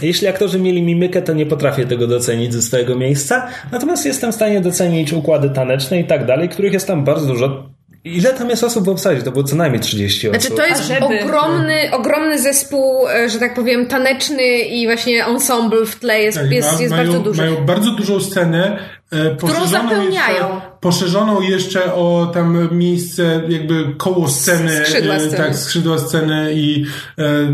Jeśli 0.01 0.27
aktorzy 0.27 0.59
mieli 0.59 0.81
mimikę, 0.81 1.21
to 1.21 1.33
nie 1.33 1.45
potrafię 1.45 1.85
tego 1.85 2.07
docenić 2.07 2.53
ze 2.53 2.61
swojego 2.61 2.95
miejsca. 2.95 3.47
Natomiast 3.71 4.05
jestem 4.05 4.31
w 4.31 4.35
stanie 4.35 4.61
docenić 4.61 5.13
układy 5.13 5.49
taneczne 5.49 5.99
i 5.99 6.05
tak 6.05 6.25
dalej, 6.25 6.49
których 6.49 6.73
jest 6.73 6.87
tam 6.87 7.03
bardzo 7.03 7.27
dużo. 7.27 7.74
Ile 8.05 8.33
tam 8.33 8.49
jest 8.49 8.63
osób 8.63 8.85
w 8.85 8.89
obsadzie? 8.89 9.21
To 9.21 9.31
było 9.31 9.43
co 9.43 9.55
najmniej 9.55 9.81
30 9.81 10.29
osób. 10.29 10.41
Znaczy 10.41 10.55
to 10.55 10.65
jest 10.65 10.91
ogromny, 11.01 11.91
ogromny 11.91 12.41
zespół, 12.41 13.07
e, 13.09 13.29
że 13.29 13.39
tak 13.39 13.53
powiem, 13.53 13.85
taneczny 13.85 14.59
i 14.59 14.85
właśnie 14.85 15.25
ensemble 15.25 15.85
w 15.85 15.95
tle 15.95 16.21
jest, 16.21 16.37
tak, 16.37 16.51
jest, 16.51 16.73
ma, 16.73 16.79
jest 16.81 16.91
mają, 16.91 17.03
bardzo 17.03 17.23
duży. 17.23 17.41
Mają 17.41 17.65
bardzo 17.65 17.91
dużą 17.91 18.19
scenę, 18.19 18.79
e, 19.11 19.35
którą 19.35 19.67
zapełniają. 19.67 20.53
Jeszcze, 20.53 20.61
poszerzoną 20.81 21.41
jeszcze 21.41 21.93
o 21.93 22.31
tam 22.33 22.77
miejsce 22.77 23.41
jakby 23.49 23.95
koło 23.97 24.27
sceny. 24.27 24.85
Skrzydła 24.85 25.15
e, 25.15 25.19
sceny. 25.19 25.37
Tak, 25.37 25.55
skrzydła 25.55 25.99
sceny 25.99 26.51
i 26.53 26.85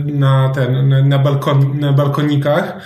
na 0.05 0.51
ten, 0.55 0.89
na, 0.89 1.03
na, 1.03 1.19
balkon, 1.19 1.79
na 1.79 1.93
balkonikach. 1.93 2.77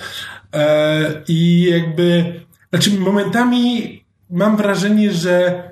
I 1.28 1.62
jakby, 1.70 2.34
znaczy 2.70 2.90
momentami 2.90 4.04
mam 4.30 4.56
wrażenie, 4.56 5.12
że 5.12 5.62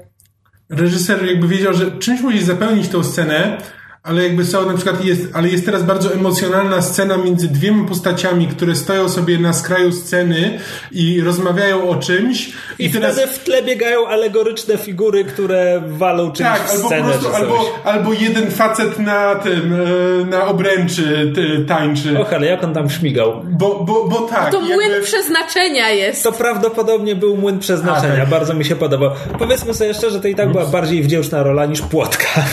reżyser 0.78 1.26
jakby 1.26 1.48
wiedział, 1.48 1.74
że 1.74 1.90
czymś 1.90 2.20
musi 2.20 2.44
zapełnić 2.44 2.88
tą 2.88 3.04
scenę, 3.04 3.58
ale 4.04 4.22
jakby 4.22 4.44
są 4.44 4.66
na 4.66 4.74
przykład 4.74 5.04
jest, 5.04 5.22
ale 5.32 5.48
jest 5.48 5.64
teraz 5.64 5.82
bardzo 5.82 6.14
emocjonalna 6.14 6.82
scena 6.82 7.16
między 7.16 7.48
dwiema 7.48 7.88
postaciami, 7.88 8.48
które 8.48 8.74
stoją 8.74 9.08
sobie 9.08 9.38
na 9.38 9.52
skraju 9.52 9.92
sceny 9.92 10.60
i 10.92 11.20
rozmawiają 11.20 11.88
o 11.88 11.96
czymś. 11.96 12.52
I, 12.78 12.84
I 12.84 12.90
teraz... 12.90 13.12
wtedy 13.12 13.32
w 13.32 13.38
tle 13.38 13.62
biegają 13.62 14.06
alegoryczne 14.06 14.78
figury, 14.78 15.24
które 15.24 15.82
walą 15.86 16.32
czymś 16.32 16.48
tak, 16.48 16.68
w 16.68 16.70
scenę. 16.70 16.96
Albo, 16.96 17.08
prostu, 17.08 17.34
albo, 17.34 17.64
albo 17.84 18.12
jeden 18.12 18.50
facet 18.50 18.98
na 18.98 19.34
tym, 19.34 19.74
e, 20.22 20.24
na 20.24 20.46
obręczy 20.46 21.32
tańczy. 21.68 22.18
Och, 22.18 22.32
ale 22.32 22.46
jak 22.46 22.64
on 22.64 22.74
tam 22.74 22.90
śmigał. 22.90 23.42
Bo, 23.44 23.84
bo, 23.84 24.08
bo 24.08 24.20
tak. 24.20 24.50
To 24.50 24.60
jakby... 24.60 24.74
młyn 24.74 25.02
przeznaczenia 25.02 25.90
jest. 25.90 26.22
To 26.22 26.32
prawdopodobnie 26.32 27.16
był 27.16 27.36
młyn 27.36 27.58
przeznaczenia. 27.58 28.14
A, 28.14 28.16
tak. 28.16 28.28
Bardzo 28.28 28.54
mi 28.54 28.64
się 28.64 28.76
podobał. 28.76 29.10
Powiedzmy 29.38 29.74
sobie 29.74 29.94
szczerze, 29.94 30.20
to 30.20 30.28
i 30.28 30.34
tak 30.34 30.52
była 30.52 30.66
bardziej 30.66 31.02
wdzięczna 31.02 31.42
rola 31.42 31.66
niż 31.66 31.80
płotka. 31.82 32.44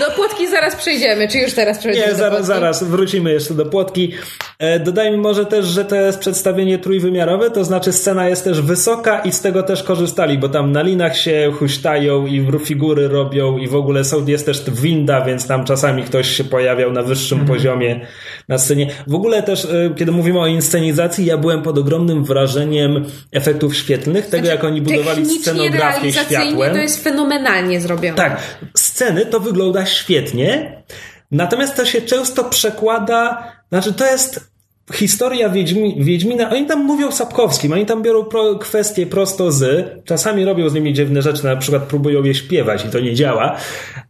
Do 0.00 0.10
płotki 0.16 0.48
zaraz 0.50 0.76
przejdziemy, 0.76 1.28
czy 1.28 1.38
już 1.38 1.52
teraz 1.54 1.78
przejdziemy 1.78 2.06
Nie, 2.06 2.14
zaraz, 2.14 2.46
zaraz, 2.46 2.84
wrócimy 2.84 3.32
jeszcze 3.32 3.54
do 3.54 3.66
płotki. 3.66 4.12
E, 4.58 4.80
dodajmy 4.80 5.16
może 5.16 5.46
też, 5.46 5.66
że 5.66 5.84
to 5.84 5.96
jest 5.96 6.18
przedstawienie 6.18 6.78
trójwymiarowe, 6.78 7.50
to 7.50 7.64
znaczy 7.64 7.92
scena 7.92 8.28
jest 8.28 8.44
też 8.44 8.60
wysoka 8.62 9.20
i 9.20 9.32
z 9.32 9.40
tego 9.40 9.62
też 9.62 9.82
korzystali, 9.82 10.38
bo 10.38 10.48
tam 10.48 10.72
na 10.72 10.82
linach 10.82 11.16
się 11.18 11.52
huśtają 11.58 12.26
i 12.26 12.46
figury 12.64 13.08
robią 13.08 13.58
i 13.58 13.68
w 13.68 13.74
ogóle 13.74 14.04
są, 14.04 14.26
jest 14.26 14.46
też 14.46 14.70
winda, 14.70 15.24
więc 15.24 15.46
tam 15.46 15.64
czasami 15.64 16.02
ktoś 16.02 16.36
się 16.36 16.44
pojawiał 16.44 16.92
na 16.92 17.02
wyższym 17.02 17.38
Mhm. 17.40 17.56
poziomie 17.58 18.06
na 18.48 18.58
scenie. 18.58 18.90
W 19.06 19.14
ogóle 19.14 19.42
też, 19.42 19.64
e, 19.64 19.68
kiedy 19.96 20.12
mówimy 20.12 20.38
o 20.40 20.46
inscenizacji, 20.46 21.26
ja 21.26 21.38
byłem 21.38 21.62
pod 21.62 21.78
ogromnym 21.78 22.24
wrażeniem 22.24 23.04
efektów 23.32 23.76
świetlnych, 23.76 24.26
tego 24.26 24.48
jak 24.48 24.64
oni 24.64 24.82
budowali 24.82 25.24
Znaczy, 25.24 25.40
scenografię 25.40 26.12
światłem. 26.12 26.72
to 26.72 26.78
jest 26.78 27.04
fenomenalnie 27.04 27.80
zrobione. 27.80 28.16
Tak, 28.16 28.40
sceny 28.74 29.26
to 29.26 29.40
wygląda 29.40 29.67
świetnie, 29.86 30.82
natomiast 31.30 31.76
to 31.76 31.84
się 31.84 32.02
często 32.02 32.44
przekłada, 32.44 33.52
znaczy 33.68 33.92
to 33.92 34.06
jest 34.06 34.50
historia 34.94 35.48
Wiedźmi, 35.48 36.04
Wiedźmina, 36.04 36.50
oni 36.50 36.66
tam 36.66 36.84
mówią 36.84 37.12
Sapkowskim, 37.12 37.72
oni 37.72 37.86
tam 37.86 38.02
biorą 38.02 38.24
pro, 38.24 38.54
kwestie 38.58 39.06
prosto 39.06 39.52
z, 39.52 39.86
czasami 40.04 40.44
robią 40.44 40.68
z 40.68 40.74
nimi 40.74 40.92
dziwne 40.92 41.22
rzeczy, 41.22 41.44
na 41.44 41.56
przykład 41.56 41.82
próbują 41.82 42.24
je 42.24 42.34
śpiewać 42.34 42.84
i 42.84 42.88
to 42.88 43.00
nie 43.00 43.14
działa. 43.14 43.56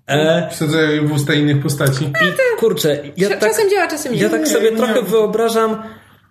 E, 0.06 0.48
Wsadzają 0.51 0.90
je 0.90 1.01
w 1.01 1.12
usta 1.12 1.35
innych 1.35 1.62
postaci. 1.62 2.05
I 2.05 2.59
kurczę, 2.59 2.98
ja 3.16 3.28
Cza- 3.28 3.30
tak, 3.30 3.51
czasem 3.51 3.70
działa, 3.70 3.86
czasem 3.89 4.12
nie. 4.12 4.18
ja 4.18 4.28
tak 4.28 4.48
sobie 4.48 4.70
nie. 4.70 4.76
trochę 4.76 5.02
wyobrażam, 5.02 5.82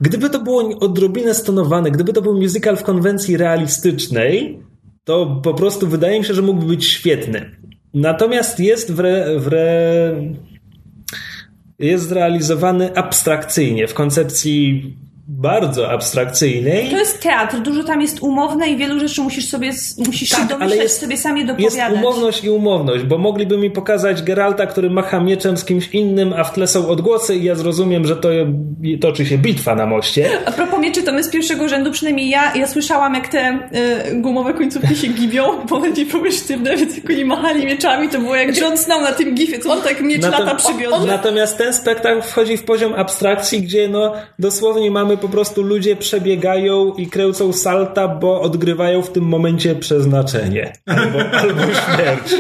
gdyby 0.01 0.29
to 0.29 0.39
było 0.39 0.79
odrobinę 0.79 1.33
stonowane, 1.33 1.91
gdyby 1.91 2.13
to 2.13 2.21
był 2.21 2.41
musical 2.41 2.77
w 2.77 2.83
konwencji 2.83 3.37
realistycznej, 3.37 4.59
to 5.03 5.39
po 5.43 5.53
prostu 5.53 5.87
wydaje 5.87 6.19
mi 6.19 6.25
się, 6.25 6.33
że 6.33 6.41
mógłby 6.41 6.65
być 6.65 6.85
świetny. 6.85 7.51
Natomiast 7.97 8.59
jest 8.59 8.91
w, 8.91 8.99
re, 8.99 9.39
w 9.39 9.47
re, 9.47 10.15
jest 11.79 12.09
zrealizowany 12.09 12.95
abstrakcyjnie, 12.95 13.87
w 13.87 13.93
koncepcji 13.93 14.97
bardzo 15.29 15.89
abstrakcyjnej. 15.91 16.89
To 16.91 16.97
jest 16.97 17.21
teatr, 17.21 17.59
dużo 17.59 17.83
tam 17.83 18.01
jest 18.01 18.19
umowne 18.23 18.67
i 18.69 18.77
wielu 18.77 18.99
rzeczy 18.99 19.21
musisz 19.21 19.49
sobie, 19.49 19.71
musisz 20.07 20.29
Tak, 20.29 20.39
się 20.39 20.45
ale 20.45 20.49
domyśleć, 20.59 20.81
jest- 20.83 20.99
sobie 21.01 21.17
sami 21.17 21.41
Jest 21.41 21.53
dopowiadać. 21.59 21.93
umowność 21.99 22.43
i 22.43 22.49
umowność, 22.49 23.03
bo 23.03 23.17
mogliby 23.17 23.57
mi 23.57 23.71
pokazać 23.71 24.21
Geralta, 24.23 24.65
który 24.67 24.89
macha 24.89 25.19
mieczem 25.19 25.57
z 25.57 25.65
kimś 25.65 25.89
innym, 25.93 26.33
a 26.37 26.43
w 26.43 26.53
tle 26.53 26.67
są 26.67 26.87
odgłosy 26.87 27.35
i 27.35 27.43
ja 27.43 27.55
zrozumiem, 27.55 28.07
że 28.07 28.15
to 28.15 28.29
toczy 29.01 29.25
się 29.25 29.37
bitwa 29.37 29.75
na 29.75 29.85
moście. 29.85 30.29
A 30.45 30.51
propos 30.51 30.79
mieczy, 30.79 31.03
to 31.03 31.13
my 31.13 31.23
z 31.23 31.29
pierwszego 31.29 31.69
rzędu, 31.69 31.91
przynajmniej 31.91 32.29
ja, 32.29 32.55
ja 32.55 32.67
słyszałam, 32.67 33.13
jak 33.13 33.27
te 33.27 33.59
y, 34.11 34.21
gumowe 34.21 34.53
końcówki 34.53 34.95
się 34.95 35.07
gibią, 35.07 35.43
bo 35.69 35.75
one 35.75 35.91
nie 35.91 36.05
były 36.05 36.31
sztywne, 36.31 36.77
więc 36.77 36.95
jak 36.97 37.09
oni 37.09 37.25
machali 37.25 37.65
mieczami, 37.65 38.09
to 38.09 38.19
było 38.19 38.35
jak 38.35 38.57
Jon 38.57 38.77
Snow 38.77 39.01
na 39.01 39.11
tym 39.11 39.35
gifie, 39.35 39.59
co 39.59 39.71
on 39.73 39.81
tak 39.81 40.01
miecz 40.01 40.21
Natom- 40.21 40.31
lata 40.39 40.55
przy 40.55 40.73
biodrze. 40.73 41.07
Natomiast 41.07 41.57
ten 41.57 41.73
spektakl 41.73 42.21
wchodzi 42.21 42.57
w 42.57 42.63
poziom 42.63 42.93
abstrakcji, 42.93 43.61
gdzie 43.61 43.87
no 43.89 44.13
dosłownie 44.39 44.91
mamy 44.91 45.16
po 45.18 45.30
prostu 45.30 45.61
ludzie 45.61 45.95
przebiegają 45.95 46.94
i 46.98 47.07
kręcą 47.07 47.53
salta, 47.53 48.07
bo 48.07 48.41
odgrywają 48.41 49.02
w 49.02 49.11
tym 49.11 49.23
momencie 49.23 49.76
przeznaczenie. 49.76 50.73
Albo, 50.85 51.19
albo 51.41 51.61
śmierć. 51.61 52.35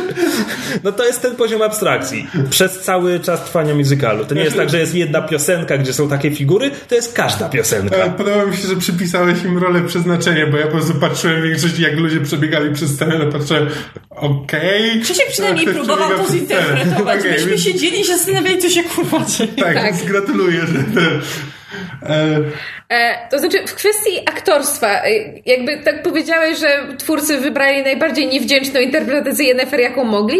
No 0.83 0.91
to 0.91 1.05
jest 1.05 1.21
ten 1.21 1.35
poziom 1.35 1.61
abstrakcji. 1.61 2.27
Przez 2.49 2.79
cały 2.79 3.19
czas 3.19 3.43
trwania 3.43 3.75
muzykalu. 3.75 4.25
To 4.25 4.35
nie 4.35 4.41
jest 4.43 4.55
tak, 4.57 4.69
że 4.69 4.79
jest 4.79 4.95
jedna 4.95 5.21
piosenka, 5.21 5.77
gdzie 5.77 5.93
są 5.93 6.09
takie 6.09 6.31
figury, 6.31 6.71
to 6.87 6.95
jest 6.95 7.13
każda 7.13 7.47
E, 7.47 7.49
piosenka. 7.49 8.09
Podoba 8.09 8.45
mi 8.45 8.57
się, 8.57 8.67
że 8.67 8.75
przypisałeś 8.75 9.43
im 9.43 9.57
rolę 9.57 9.81
przeznaczenia, 9.81 10.47
bo 10.47 10.57
ja 10.57 10.65
po 10.65 10.71
prostu 10.71 10.93
patrzyłem 10.93 11.41
w 11.41 11.43
większości, 11.43 11.81
jak 11.81 11.95
ludzie 11.99 12.19
przebiegali 12.21 12.73
przez 12.73 12.89
scenę, 12.95 13.19
no 13.25 13.31
patrzyłem, 13.31 13.67
okej. 14.09 15.01
Krzysiek 15.01 15.27
przynajmniej 15.31 15.65
ktoś 15.65 15.77
próbował 15.77 16.09
to 16.17 16.31
zinterpretować. 16.31 17.19
Okej, 17.19 17.31
Myśmy 17.31 17.49
więc- 17.49 17.61
siedzieli 17.61 18.01
i 18.01 18.03
się 18.05 18.17
zastanawiali, 18.17 18.57
co 18.57 18.69
się 18.69 18.83
kurwa 18.83 19.25
dzieje. 19.25 19.49
Tak, 19.57 19.73
Tak. 19.73 19.83
więc 19.85 20.03
gratuluję, 20.03 20.59
że. 20.61 21.01
E, 21.01 21.07
E, 21.07 21.19
to 23.29 23.39
znaczy, 23.39 23.67
w 23.67 23.75
kwestii 23.75 24.19
aktorstwa, 24.25 24.87
e, 24.87 25.09
jakby 25.45 25.77
tak 25.77 26.03
powiedziałeś, 26.03 26.59
że 26.59 26.87
twórcy 26.97 27.37
wybrali 27.37 27.83
najbardziej 27.83 28.27
niewdzięczną 28.27 28.79
interpretację 28.79 29.45
Yennefer, 29.45 29.79
jaką 29.79 30.03
mogli. 30.03 30.39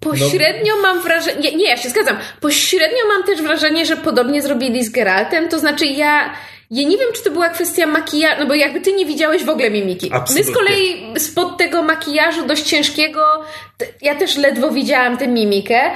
Pośrednio 0.00 0.76
mam 0.82 1.02
wrażenie, 1.02 1.40
nie, 1.40 1.56
nie, 1.56 1.68
ja 1.68 1.76
się 1.76 1.88
zgadzam, 1.88 2.16
pośrednio 2.40 2.98
mam 3.14 3.22
też 3.22 3.42
wrażenie, 3.42 3.86
że 3.86 3.96
podobnie 3.96 4.42
zrobili 4.42 4.84
z 4.84 4.90
Geraltem, 4.90 5.48
to 5.48 5.58
znaczy 5.58 5.86
ja, 5.86 6.34
ja 6.70 6.88
nie 6.88 6.98
wiem, 6.98 7.08
czy 7.14 7.24
to 7.24 7.30
była 7.30 7.48
kwestia 7.48 7.86
makijażu, 7.86 8.40
no 8.40 8.46
bo 8.46 8.54
jakby 8.54 8.80
ty 8.80 8.92
nie 8.92 9.06
widziałeś 9.06 9.44
w 9.44 9.48
ogóle 9.48 9.70
mimiki. 9.70 10.10
Absolutnie. 10.12 10.52
My 10.52 10.52
z 10.52 10.56
kolei 10.56 11.14
spod 11.18 11.58
tego 11.58 11.82
makijażu 11.82 12.46
dość 12.46 12.62
ciężkiego, 12.62 13.44
ja 14.02 14.14
też 14.14 14.36
ledwo 14.36 14.70
widziałam 14.70 15.16
tę 15.16 15.28
mimikę 15.28 15.80
e, 15.84 15.92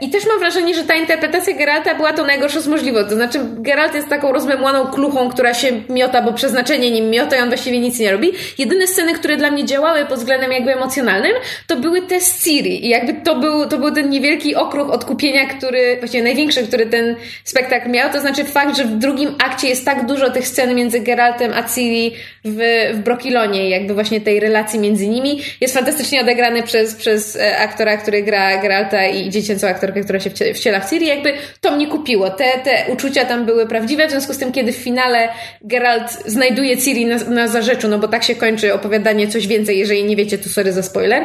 i 0.00 0.10
też 0.10 0.26
mam 0.26 0.38
wrażenie, 0.38 0.74
że 0.74 0.84
ta 0.84 0.94
interpretacja 0.94 1.56
Geralta 1.56 1.94
była 1.94 2.12
to 2.12 2.24
najgorsza 2.24 2.60
z 2.60 2.68
możliwą. 2.68 3.04
To 3.04 3.14
znaczy 3.14 3.38
Geralt 3.42 3.94
jest 3.94 4.08
taką 4.08 4.32
rozmemłaną 4.32 4.86
kluchą, 4.86 5.30
która 5.30 5.54
się 5.54 5.68
miota, 5.88 6.22
bo 6.22 6.32
przeznaczenie 6.32 6.90
nim 6.90 7.10
miota 7.10 7.36
i 7.36 7.40
on 7.40 7.48
właściwie 7.48 7.80
nic 7.80 7.98
nie 7.98 8.12
robi. 8.12 8.32
Jedyne 8.58 8.86
sceny, 8.86 9.14
które 9.14 9.36
dla 9.36 9.50
mnie 9.50 9.64
działały 9.64 10.06
pod 10.06 10.18
względem 10.18 10.52
jakby 10.52 10.74
emocjonalnym, 10.74 11.32
to 11.66 11.76
były 11.76 12.02
te 12.02 12.20
z 12.20 12.44
Ciri 12.44 12.86
i 12.86 12.88
jakby 12.88 13.14
to 13.14 13.34
był, 13.34 13.68
to 13.68 13.78
był 13.78 13.90
ten 13.90 14.10
niewielki 14.10 14.54
okruch 14.54 14.90
odkupienia, 14.90 15.46
który, 15.46 15.96
właściwie 15.98 16.22
największy, 16.22 16.62
który 16.66 16.86
ten 16.86 17.16
spektakl 17.44 17.90
miał, 17.90 18.12
to 18.12 18.20
znaczy 18.20 18.44
fakt, 18.44 18.76
że 18.76 18.84
w 18.84 18.98
drugim 18.98 19.34
akcie 19.44 19.68
jest 19.68 19.84
tak 19.84 20.06
dużo 20.06 20.30
tych 20.30 20.48
scen 20.48 20.74
między 20.74 21.00
Geraltem 21.00 21.52
a 21.54 21.62
Ciri 21.62 22.14
w, 22.44 22.58
w 22.94 22.98
Brokilonie 22.98 23.70
jakby 23.70 23.94
właśnie 23.94 24.20
tej 24.20 24.40
relacji 24.40 24.78
między 24.78 25.08
nimi 25.08 25.40
jest 25.60 25.74
fantastycznie 25.74 26.20
odegrany 26.20 26.62
przez, 26.62 26.94
przez 26.94 27.36
e, 27.36 27.58
aktora, 27.58 27.96
który 27.96 28.22
gra 28.22 28.62
Geralta 28.62 29.06
i 29.06 29.30
dziecięcą 29.46 29.68
aktorkę, 29.68 30.00
która 30.00 30.20
się 30.20 30.30
wcie- 30.30 30.54
wciela 30.54 30.80
w 30.80 30.90
Ciri. 30.90 31.06
Jakby 31.06 31.32
to 31.60 31.76
mnie 31.76 31.86
kupiło. 31.86 32.30
Te, 32.30 32.44
te 32.64 32.84
uczucia 32.88 33.24
tam 33.24 33.44
były 33.46 33.66
prawdziwe, 33.66 34.06
w 34.08 34.10
związku 34.10 34.32
z 34.34 34.38
tym, 34.38 34.52
kiedy 34.52 34.72
w 34.72 34.76
finale 34.76 35.28
Geralt 35.64 36.10
znajduje 36.26 36.76
Ciri 36.78 37.06
na, 37.06 37.16
na 37.16 37.48
zarzeczu, 37.48 37.88
no 37.88 37.98
bo 37.98 38.08
tak 38.08 38.24
się 38.24 38.34
kończy 38.34 38.74
opowiadanie 38.74 39.28
coś 39.28 39.46
więcej, 39.46 39.78
jeżeli 39.78 40.04
nie 40.04 40.16
wiecie, 40.16 40.38
to 40.38 40.48
sorry 40.48 40.72
za 40.72 40.82
spoiler, 40.82 41.22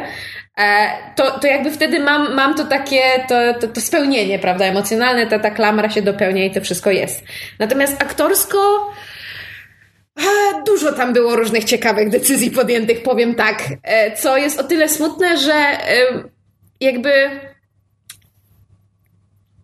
e, 0.57 0.89
to, 1.15 1.39
to 1.39 1.47
jakby 1.47 1.71
wtedy 1.71 1.99
mam, 1.99 2.33
mam 2.35 2.55
to 2.55 2.65
takie, 2.65 3.01
to, 3.29 3.53
to, 3.59 3.67
to 3.67 3.81
spełnienie, 3.81 4.39
prawda, 4.39 4.65
emocjonalne, 4.65 5.27
ta, 5.27 5.39
ta 5.39 5.51
klamra 5.51 5.89
się 5.89 6.01
dopełnia 6.01 6.45
i 6.45 6.51
to 6.51 6.61
wszystko 6.61 6.91
jest. 6.91 7.23
Natomiast 7.59 8.01
aktorsko, 8.01 8.91
a, 10.17 10.61
Dużo 10.65 10.91
tam 10.93 11.13
było 11.13 11.35
różnych 11.35 11.63
ciekawych 11.63 12.09
decyzji 12.09 12.51
podjętych, 12.51 13.03
powiem 13.03 13.35
tak. 13.35 13.63
E, 13.83 14.17
Co 14.17 14.37
jest 14.37 14.59
o 14.59 14.63
tyle 14.63 14.89
smutne, 14.89 15.37
że 15.37 15.53
e, 15.53 15.79
jakby 16.79 17.11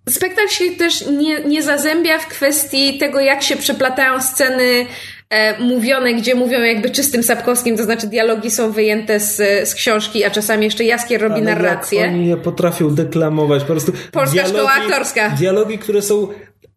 spektakl 0.10 0.50
się 0.50 0.72
też 0.72 1.08
nie, 1.08 1.40
nie 1.40 1.64
zazębia 1.64 2.20
w 2.20 2.28
kwestii 2.28 2.98
tego, 2.98 3.20
jak 3.20 3.44
się 3.44 3.56
przeplatają 3.56 4.22
sceny 4.22 4.86
e, 5.30 5.60
mówione, 5.60 6.14
gdzie 6.14 6.36
mówią 6.36 6.60
jakby 6.60 6.90
czystym 6.90 7.24
sapkowskim, 7.24 7.78
to 7.78 7.84
znaczy 7.84 8.08
dialogi 8.08 8.52
są 8.52 8.72
wyjęte 8.72 9.20
z, 9.20 9.36
z 9.70 9.76
książki, 9.76 10.24
a 10.24 10.30
czasami 10.30 10.66
jeszcze 10.66 10.84
Jaskier 10.84 11.22
robi 11.22 11.36
Ale 11.36 11.44
narrację. 11.44 12.02
Jak 12.02 12.12
oni 12.12 12.28
je 12.28 12.38
potrafią 12.38 12.96
deklamować. 12.96 13.62
Po 13.62 13.68
prostu 13.68 13.92
Polska 14.12 14.48
szkoła 14.48 14.72
aktorska. 14.72 15.30
Dialogi, 15.30 15.78
które 15.78 16.02
są 16.02 16.28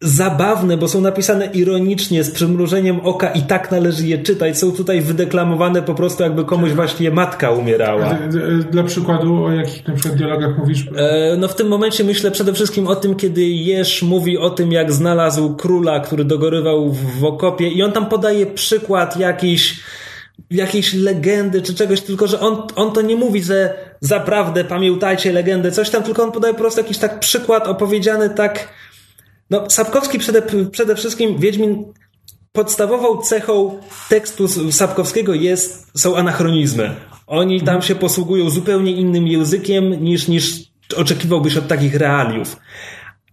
zabawne, 0.02 0.76
bo 0.76 0.88
są 0.88 1.00
napisane 1.00 1.46
ironicznie, 1.46 2.24
z 2.24 2.30
przymrużeniem 2.30 3.00
oka 3.00 3.30
i 3.30 3.42
tak 3.42 3.70
należy 3.70 4.06
je 4.06 4.18
czytać. 4.18 4.58
Są 4.58 4.72
tutaj 4.72 5.00
wydeklamowane 5.00 5.82
po 5.82 5.94
prostu 5.94 6.22
jakby 6.22 6.44
komuś 6.44 6.70
właśnie 6.70 7.10
matka 7.10 7.50
umierała. 7.50 8.14
d- 8.14 8.28
d- 8.28 8.64
Dla 8.70 8.82
przykładu, 8.82 9.44
o 9.44 9.52
jakich 9.52 9.88
na 9.88 9.94
przykład 9.94 10.16
dialogach 10.18 10.58
mówisz? 10.58 10.86
E, 10.96 11.36
No 11.38 11.48
w 11.48 11.54
tym 11.54 11.68
momencie 11.68 12.04
myślę 12.04 12.30
przede 12.30 12.52
wszystkim 12.52 12.86
o 12.86 12.96
tym, 12.96 13.14
kiedy 13.14 13.42
Jesz 13.44 14.02
mówi 14.02 14.38
o 14.38 14.50
tym, 14.50 14.72
jak 14.72 14.92
znalazł 14.92 15.56
króla, 15.56 16.00
który 16.00 16.24
dogorywał 16.24 16.90
w, 16.90 17.20
w 17.20 17.24
okopie 17.24 17.68
i 17.68 17.82
on 17.82 17.92
tam 17.92 18.06
podaje 18.06 18.46
przykład 18.46 19.16
jakiejś 19.16 19.80
jakiejś 20.50 20.94
legendy 20.94 21.62
czy 21.62 21.74
czegoś, 21.74 22.00
tylko 22.00 22.26
że 22.26 22.40
on, 22.40 22.62
on 22.76 22.92
to 22.92 23.00
nie 23.02 23.16
mówi, 23.16 23.42
że 23.42 23.74
zaprawdę 24.00 24.64
pamiętajcie 24.64 25.32
legendę, 25.32 25.72
coś 25.72 25.90
tam, 25.90 26.02
tylko 26.02 26.22
on 26.22 26.32
podaje 26.32 26.54
po 26.54 26.60
prostu 26.60 26.80
jakiś 26.80 26.98
tak 26.98 27.20
przykład 27.20 27.68
opowiedziany 27.68 28.30
tak 28.30 28.68
no 29.50 29.70
Sapkowski 29.70 30.18
przede, 30.18 30.42
przede 30.70 30.96
wszystkim 30.96 31.38
Wiedźmin 31.38 31.92
podstawową 32.52 33.22
cechą 33.22 33.80
tekstu 34.08 34.72
Sapkowskiego 34.72 35.34
jest, 35.34 35.86
są 36.00 36.16
anachronizmy. 36.16 36.94
Oni 37.26 37.60
tam 37.60 37.82
się 37.82 37.94
posługują 37.94 38.50
zupełnie 38.50 38.92
innym 38.92 39.26
językiem 39.26 40.04
niż, 40.04 40.28
niż 40.28 40.70
oczekiwałbyś 40.96 41.56
od 41.56 41.68
takich 41.68 41.94
realiów. 41.94 42.56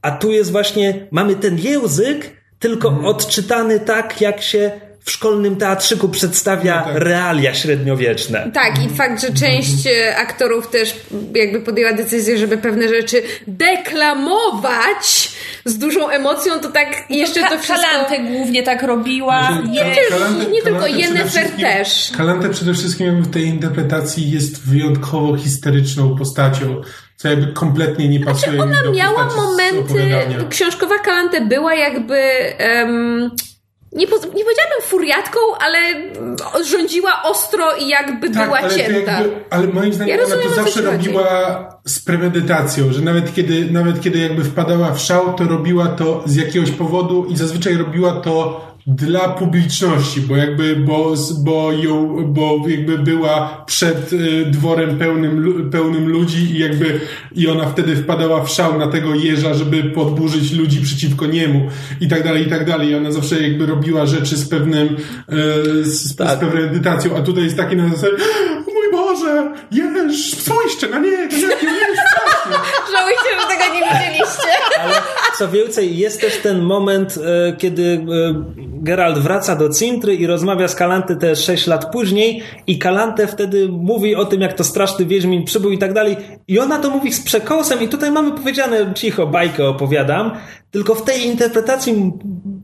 A 0.01 0.11
tu 0.11 0.31
jest 0.31 0.51
właśnie, 0.51 1.07
mamy 1.11 1.35
ten 1.35 1.57
język, 1.57 2.37
tylko 2.59 2.99
odczytany 3.03 3.79
tak, 3.79 4.21
jak 4.21 4.41
się 4.41 4.71
w 5.07 5.11
szkolnym 5.11 5.55
teatrzyku 5.55 6.09
przedstawia 6.09 6.83
No 6.87 6.93
tak. 6.93 7.03
realia 7.03 7.53
średniowieczne. 7.53 8.51
Tak, 8.53 8.85
i 8.85 8.89
fakt, 8.89 9.21
że 9.21 9.33
część 9.33 9.87
e, 9.87 10.17
aktorów 10.17 10.67
też 10.69 10.95
jakby 11.35 11.59
podjęła 11.61 11.93
decyzję, 11.93 12.37
żeby 12.37 12.57
pewne 12.57 12.87
rzeczy 12.89 13.21
deklamować 13.47 15.31
z 15.65 15.77
dużą 15.77 16.09
emocją, 16.09 16.59
to 16.59 16.69
tak 16.71 17.03
jeszcze 17.09 17.39
to 17.39 17.59
wszystko... 17.59 17.73
Kalantę 17.89 18.19
głównie 18.19 18.63
tak 18.63 18.83
robiła. 18.83 19.49
Znaczy, 19.51 19.71
Je, 19.73 20.17
Kalantę- 20.17 20.51
nie 20.51 20.61
tylko, 20.61 20.85
wszystkim- 21.27 21.61
też. 21.61 22.11
Kalantę 22.17 22.49
przede 22.49 22.73
wszystkim 22.73 23.21
w 23.23 23.33
tej 23.33 23.43
interpretacji 23.45 24.31
jest 24.31 24.65
wyjątkowo 24.69 25.37
histeryczną 25.37 26.17
postacią. 26.17 26.81
co 27.15 27.27
jakby 27.29 27.53
kompletnie 27.53 28.07
nie 28.09 28.19
pasuje 28.19 28.51
Znaczy 28.55 28.71
ona 28.71 28.83
do 28.83 28.91
miała 28.91 29.25
momenty, 29.35 29.93
książkowa 30.49 30.99
Kalante 30.99 31.41
była 31.41 31.73
jakby... 31.75 32.15
em, 32.57 33.31
nie, 33.97 34.07
po, 34.07 34.15
nie 34.15 34.21
powiedziałabym 34.21 34.81
furiatką, 34.81 35.39
ale 35.59 35.77
mm, 35.77 36.35
rządziła 36.71 37.23
ostro 37.23 37.75
i 37.75 37.87
jakby 37.87 38.29
była 38.29 38.45
Tak, 38.47 38.63
ale, 38.63 38.69
to 38.69 38.75
cięta. 38.77 39.11
jakby, 39.11 39.35
ale 39.49 39.67
moim 39.67 39.93
zdaniem 39.93 40.17
Ja 40.19 40.25
ona 40.25 40.35
to 40.43 40.49
zawsze 40.49 40.79
ci 40.79 40.85
chodzi. 40.85 41.07
robiła 41.07 41.79
z 41.85 41.99
premedytacją, 41.99 42.93
że 42.93 43.01
nawet 43.01 43.33
kiedy, 43.35 43.71
nawet 43.71 44.01
kiedy 44.01 44.19
jakby 44.19 44.43
wpadała 44.43 44.91
w 44.91 44.99
szał, 44.99 45.33
to 45.33 45.43
robiła 45.43 45.87
to 45.87 46.23
z 46.25 46.35
jakiegoś 46.35 46.71
powodu 46.71 47.25
i 47.25 47.37
zazwyczaj 47.37 47.77
robiła 47.77 48.11
to 48.11 48.67
dla 48.87 49.29
publiczności, 49.29 50.21
bo 50.21 50.35
jakby, 50.35 50.75
bo, 50.75 51.15
bo 51.39 51.71
ją, 51.71 52.23
bo 52.27 52.65
jakby 52.67 52.97
była 52.97 53.63
przed 53.65 54.13
y, 54.13 54.45
dworem 54.45 54.97
pełnym, 54.97 55.69
pełnym 55.71 56.09
ludzi 56.09 56.51
i 56.51 56.59
jakby, 56.59 56.99
i 57.35 57.47
ona 57.47 57.65
wtedy 57.69 57.95
wpadała 57.95 58.43
w 58.43 58.49
szał 58.49 58.79
na 58.79 58.87
tego 58.87 59.15
jeża, 59.15 59.53
żeby 59.53 59.83
podburzyć 59.83 60.51
ludzi 60.51 60.81
przeciwko 60.81 61.25
niemu 61.25 61.69
i 62.01 62.07
tak 62.07 62.23
dalej, 62.23 62.47
i 62.47 62.49
tak 62.49 62.65
dalej. 62.65 62.89
I 62.89 62.95
ona 62.95 63.11
zawsze 63.11 63.41
jakby 63.41 63.65
robiła 63.65 64.05
rzeczy 64.05 64.37
z 64.37 64.49
pewnym, 64.49 64.87
y, 64.87 64.95
z, 65.83 66.15
Tak. 66.15 66.37
z 66.37 66.39
pewną 66.39 66.59
edytacją, 66.61 67.17
a 67.17 67.21
tutaj 67.21 67.43
jest 67.43 67.57
taki 67.57 67.75
na 67.75 67.89
zasadzie, 67.89 68.13
mój 68.73 68.91
Boże, 68.91 69.53
jeż, 69.71 70.33
spójrzcie 70.33 70.87
na 70.89 70.99
niego, 70.99 71.17
jaki 71.21 71.67
on 71.67 71.73
jest. 71.73 72.26
Żałujcie, 72.95 73.41
że 73.41 73.47
tego 73.47 73.73
nie 73.73 73.81
widzieliście. 73.81 74.49
Ale 74.83 74.93
co 75.37 75.47
więcej, 75.47 75.97
jest 75.97 76.21
też 76.21 76.37
ten 76.37 76.61
moment, 76.61 77.17
e, 77.17 77.55
kiedy 77.57 77.83
e, 77.83 78.57
Geralt 78.57 79.19
wraca 79.19 79.55
do 79.55 79.69
Cintry 79.69 80.15
i 80.15 80.27
rozmawia 80.27 80.67
z 80.67 80.75
Kalante 80.75 81.15
te 81.15 81.35
6 81.35 81.67
lat 81.67 81.91
później 81.91 82.43
i 82.67 82.79
Kalante 82.79 83.27
wtedy 83.27 83.67
mówi 83.69 84.15
o 84.15 84.25
tym, 84.25 84.41
jak 84.41 84.53
to 84.53 84.63
straszny 84.63 85.05
Wiedźmin 85.05 85.45
przybył 85.45 85.71
i 85.71 85.77
tak 85.77 85.93
dalej. 85.93 86.17
I 86.47 86.59
ona 86.59 86.79
to 86.79 86.89
mówi 86.89 87.13
z 87.13 87.21
przekąsem 87.21 87.81
i 87.81 87.89
tutaj 87.89 88.11
mamy 88.11 88.31
powiedziane, 88.31 88.93
cicho, 88.93 89.27
bajkę 89.27 89.67
opowiadam, 89.67 90.31
tylko 90.77 90.95
w 90.95 91.05
tej 91.05 91.25
interpretacji... 91.25 92.11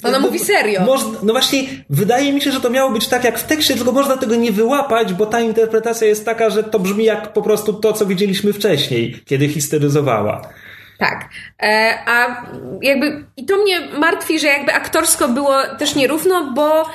Ona 0.03 0.19
mówi 0.19 0.39
serio. 0.39 0.81
Można, 0.81 1.19
no 1.23 1.33
właśnie, 1.33 1.63
wydaje 1.89 2.33
mi 2.33 2.41
się, 2.41 2.51
że 2.51 2.61
to 2.61 2.69
miało 2.69 2.91
być 2.91 3.07
tak 3.07 3.23
jak 3.23 3.39
w 3.39 3.43
tekście, 3.43 3.75
tylko 3.75 3.91
można 3.91 4.17
tego 4.17 4.35
nie 4.35 4.51
wyłapać, 4.51 5.13
bo 5.13 5.25
ta 5.25 5.39
interpretacja 5.39 6.07
jest 6.07 6.25
taka, 6.25 6.49
że 6.49 6.63
to 6.63 6.79
brzmi 6.79 7.05
jak 7.05 7.33
po 7.33 7.41
prostu 7.41 7.73
to, 7.73 7.93
co 7.93 8.05
widzieliśmy 8.05 8.53
wcześniej, 8.53 9.21
kiedy 9.25 9.47
histeryzowała. 9.47 10.49
Tak. 10.99 11.29
E, 11.63 11.97
a 12.05 12.45
jakby 12.81 13.25
i 13.37 13.45
to 13.45 13.57
mnie 13.57 13.79
martwi, 13.99 14.39
że 14.39 14.47
jakby 14.47 14.73
aktorsko 14.73 15.27
było 15.27 15.55
też 15.79 15.95
nierówno, 15.95 16.51
bo 16.55 16.85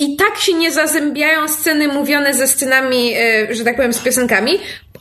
i 0.00 0.16
tak 0.16 0.38
się 0.38 0.54
nie 0.54 0.72
zazębiają 0.72 1.48
sceny 1.48 1.88
mówione 1.88 2.34
ze 2.34 2.48
scenami, 2.48 3.14
e, 3.14 3.54
że 3.54 3.64
tak 3.64 3.76
powiem, 3.76 3.92
z 3.92 3.98
piosenkami. 3.98 4.52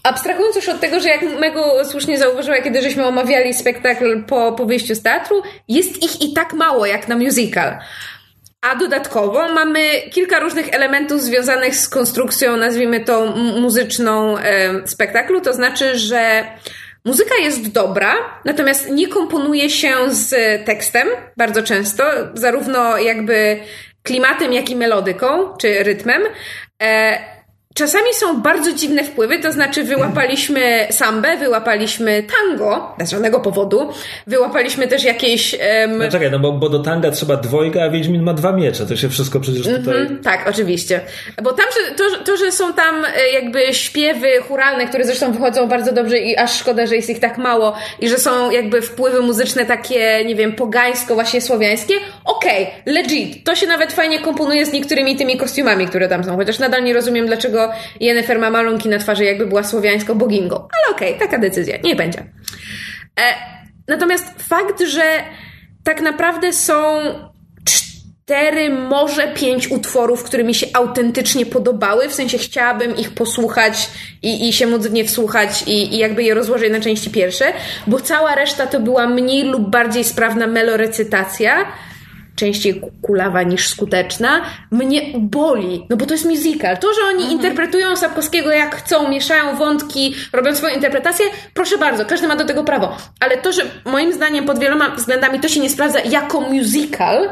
Abstrahując 0.08 0.56
już 0.56 0.70
od 0.70 0.80
tego, 0.80 1.00
że 1.00 1.10
jak 1.10 1.22
Mego 1.40 1.86
słusznie 1.86 2.18
zauważyła, 2.18 2.62
kiedy 2.62 2.82
żeśmy 2.82 3.06
omawiali 3.06 3.54
spektakl 3.54 4.24
po, 4.24 4.52
po 4.52 4.66
wyjściu 4.66 4.96
z 4.96 5.02
teatru, 5.02 5.44
jest 5.68 6.04
ich 6.04 6.22
i 6.22 6.34
tak 6.34 6.54
mało 6.54 6.86
jak 6.86 7.08
na 7.08 7.18
musical. 7.18 7.78
A 8.62 8.76
dodatkowo 8.76 9.54
mamy 9.54 9.80
kilka 10.12 10.40
różnych 10.40 10.74
elementów 10.74 11.22
związanych 11.22 11.76
z 11.76 11.90
konstrukcją, 11.90 12.58
nazwijmy 12.58 13.00
to 13.00 13.26
muzyczną 13.62 14.38
e, 14.38 14.88
spektaklu. 14.88 15.42
To 15.42 15.54
znaczy, 15.54 15.98
że 15.98 16.44
muzyka 17.06 17.36
jest 17.36 17.72
dobra, 17.72 18.14
natomiast 18.46 18.90
nie 18.90 19.08
komponuje 19.08 19.70
się 19.70 19.96
z 20.08 20.36
tekstem 20.66 21.08
bardzo 21.38 21.64
często, 21.64 22.04
zarówno 22.34 22.98
jakby 22.98 23.60
klimatem, 24.04 24.54
jak 24.54 24.70
i 24.70 24.76
melodyką, 24.76 25.58
czy 25.58 25.84
rytmem. 25.84 26.22
E, 26.84 27.37
Czasami 27.78 28.14
są 28.14 28.42
bardzo 28.42 28.74
dziwne 28.74 29.04
wpływy, 29.04 29.40
to 29.40 29.52
znaczy 29.52 29.84
wyłapaliśmy 29.84 30.88
sambę, 30.92 31.38
wyłapaliśmy 31.38 32.24
tango, 32.24 32.96
bez 33.00 33.12
żadnego 33.12 33.40
powodu, 33.40 33.90
wyłapaliśmy 34.28 34.88
też 34.88 35.04
jakieś... 35.04 35.56
em, 35.60 35.98
No 35.98 36.12
czekaj, 36.12 36.32
no 36.32 36.40
bo, 36.40 36.52
bo 36.52 36.70
do 36.70 36.80
tanga 36.80 37.12
trzeba 37.12 37.36
dwojga, 37.36 37.84
a 37.84 37.90
Wiedźmin 37.90 38.24
ma 38.24 38.34
dwa 38.34 38.52
miecze. 38.52 38.86
To 38.86 38.96
się 38.96 39.10
wszystko 39.10 39.40
przecież 39.40 39.64
tutaj... 39.64 39.78
Mhm, 40.02 40.24
tak, 40.24 40.46
oczywiście. 40.50 41.00
Bo 41.44 41.54
tam, 41.54 41.66
że, 41.66 41.96
to, 41.96 42.04
to, 42.24 42.38
że 42.38 42.52
są 42.52 42.74
tam 42.74 43.06
e, 43.06 43.30
jakby 43.34 43.74
śpiewy 43.74 44.28
churalne, 44.48 44.86
które 44.88 45.04
zresztą 45.06 45.32
wychodzą 45.32 45.68
bardzo 45.68 45.92
dobrze 45.94 46.18
i 46.20 46.38
aż 46.38 46.60
szkoda, 46.60 46.86
że 46.88 46.96
jest 46.96 47.10
ich 47.10 47.20
tak 47.20 47.38
mało 47.38 47.76
i 48.00 48.10
że 48.10 48.18
są 48.18 48.52
jakby 48.52 48.82
wpływy 48.82 49.22
muzyczne 49.22 49.66
takie, 49.66 50.26
nie 50.26 50.36
wiem, 50.36 50.54
pogańsko, 50.56 51.14
właśnie 51.16 51.42
słowiańskie, 51.42 51.94
okej, 52.26 52.68
legit. 52.86 53.44
To 53.44 53.56
się 53.56 53.68
nawet 53.68 53.94
fajnie 53.94 54.20
komponuje 54.20 54.66
z 54.66 54.74
niektórymi 54.74 55.16
tymi 55.16 55.38
kostiumami, 55.38 55.88
które 55.88 56.08
tam 56.08 56.24
są, 56.24 56.36
chociaż 56.36 56.60
nadal 56.60 56.84
nie 56.84 56.94
rozumiem, 56.94 57.28
dlaczego 57.28 57.67
Jennifer 58.00 58.40
ma 58.40 58.50
malunki 58.50 58.90
na 58.90 59.00
twarzy, 59.00 59.26
jakby 59.26 59.46
była 59.46 59.64
słowiańską 59.64 60.16
bogingą. 60.16 60.56
Ale 60.56 60.96
okej, 60.96 61.20
taka 61.20 61.38
decyzja, 61.38 61.78
nie 61.84 61.96
będzie. 61.96 62.20
E, 63.20 63.34
natomiast 63.88 64.44
fakt, 64.44 64.82
że 64.82 65.04
tak 65.84 66.02
naprawdę 66.02 66.54
są 66.54 67.02
cztery, 68.28 68.70
może 68.70 69.28
pięć 69.28 69.72
utworów, 69.72 70.24
które 70.24 70.44
mi 70.44 70.56
się 70.56 70.68
autentycznie 70.74 71.46
podobały, 71.46 72.10
w 72.10 72.14
sensie 72.14 72.38
chciałabym 72.38 72.98
ich 72.98 73.14
posłuchać 73.14 73.90
i, 74.22 74.50
i 74.50 74.54
się 74.54 74.68
móc 74.68 74.88
w 74.88 74.94
nie 74.94 75.06
wsłuchać 75.06 75.64
i, 75.68 75.96
i 75.96 75.98
jakby 75.98 76.24
je 76.24 76.34
rozłożyć 76.34 76.72
na 76.72 76.80
części 76.80 77.10
pierwsze, 77.10 77.46
bo 77.88 78.00
cała 78.00 78.36
reszta 78.36 78.68
to 78.68 78.80
była 78.80 79.08
mniej 79.08 79.44
lub 79.44 79.70
bardziej 79.70 80.04
sprawna 80.04 80.48
melorecytacja, 80.48 81.66
częściej 82.38 82.80
ku- 82.82 82.92
kulawa 83.02 83.44
niż 83.44 83.68
skuteczna, 83.70 84.42
mnie 84.72 85.02
boli, 85.20 85.86
no 85.90 85.98
bo 85.98 86.06
to 86.06 86.14
jest 86.14 86.26
musical. 86.26 86.78
To, 86.78 86.94
że 86.94 87.02
oni 87.16 87.32
interpretują 87.32 87.96
Sapkowskiego 87.96 88.52
jak 88.52 88.76
chcą, 88.76 89.10
mieszają 89.10 89.56
wątki, 89.56 90.16
robią 90.34 90.56
swoją 90.56 90.76
interpretację, 90.76 91.26
proszę 91.54 91.78
bardzo, 91.78 92.06
każdy 92.06 92.28
ma 92.28 92.36
do 92.36 92.46
tego 92.46 92.64
prawo. 92.64 92.98
Ale 93.20 93.38
to, 93.38 93.52
że 93.52 93.62
moim 93.86 94.14
zdaniem 94.14 94.46
pod 94.46 94.60
wieloma 94.60 94.90
względami 94.90 95.40
to 95.40 95.48
się 95.48 95.60
nie 95.60 95.70
sprawdza 95.70 96.00
jako 96.00 96.42
musical, 96.42 97.30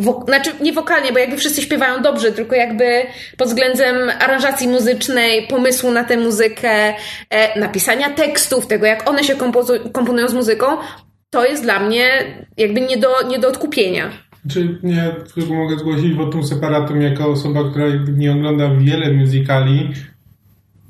Wok- 0.00 0.24
znaczy 0.24 0.50
nie 0.60 0.72
wokalnie, 0.72 1.12
bo 1.12 1.18
jakby 1.18 1.36
wszyscy 1.36 1.62
śpiewają 1.62 2.02
dobrze, 2.02 2.32
tylko 2.32 2.54
jakby 2.56 3.06
pod 3.38 3.48
względem 3.48 3.96
aranżacji 4.20 4.68
muzycznej, 4.68 5.46
pomysłu 5.46 5.90
na 5.90 6.04
tę 6.04 6.16
muzykę, 6.16 6.94
e, 7.30 7.60
napisania 7.60 8.10
tekstów, 8.10 8.66
tego 8.66 8.86
jak 8.86 9.08
one 9.10 9.24
się 9.24 9.34
kompozu- 9.36 9.92
komponują 9.92 10.28
z 10.28 10.34
muzyką, 10.34 10.66
to 11.30 11.44
jest 11.46 11.62
dla 11.62 11.78
mnie 11.80 12.06
jakby 12.56 12.80
nie 12.80 12.96
do, 12.96 13.08
nie 13.28 13.38
do 13.38 13.48
odkupienia. 13.48 14.10
Czy 14.48 14.78
nie, 14.82 15.14
tylko 15.34 15.54
mogę 15.54 15.78
zgłosić 15.78 16.14
wotum 16.14 16.44
separatum 16.44 17.02
jako 17.02 17.28
osoba, 17.28 17.70
która 17.70 17.86
nie 18.16 18.32
ogląda 18.32 18.74
wiele 18.74 19.12
musicali. 19.12 19.90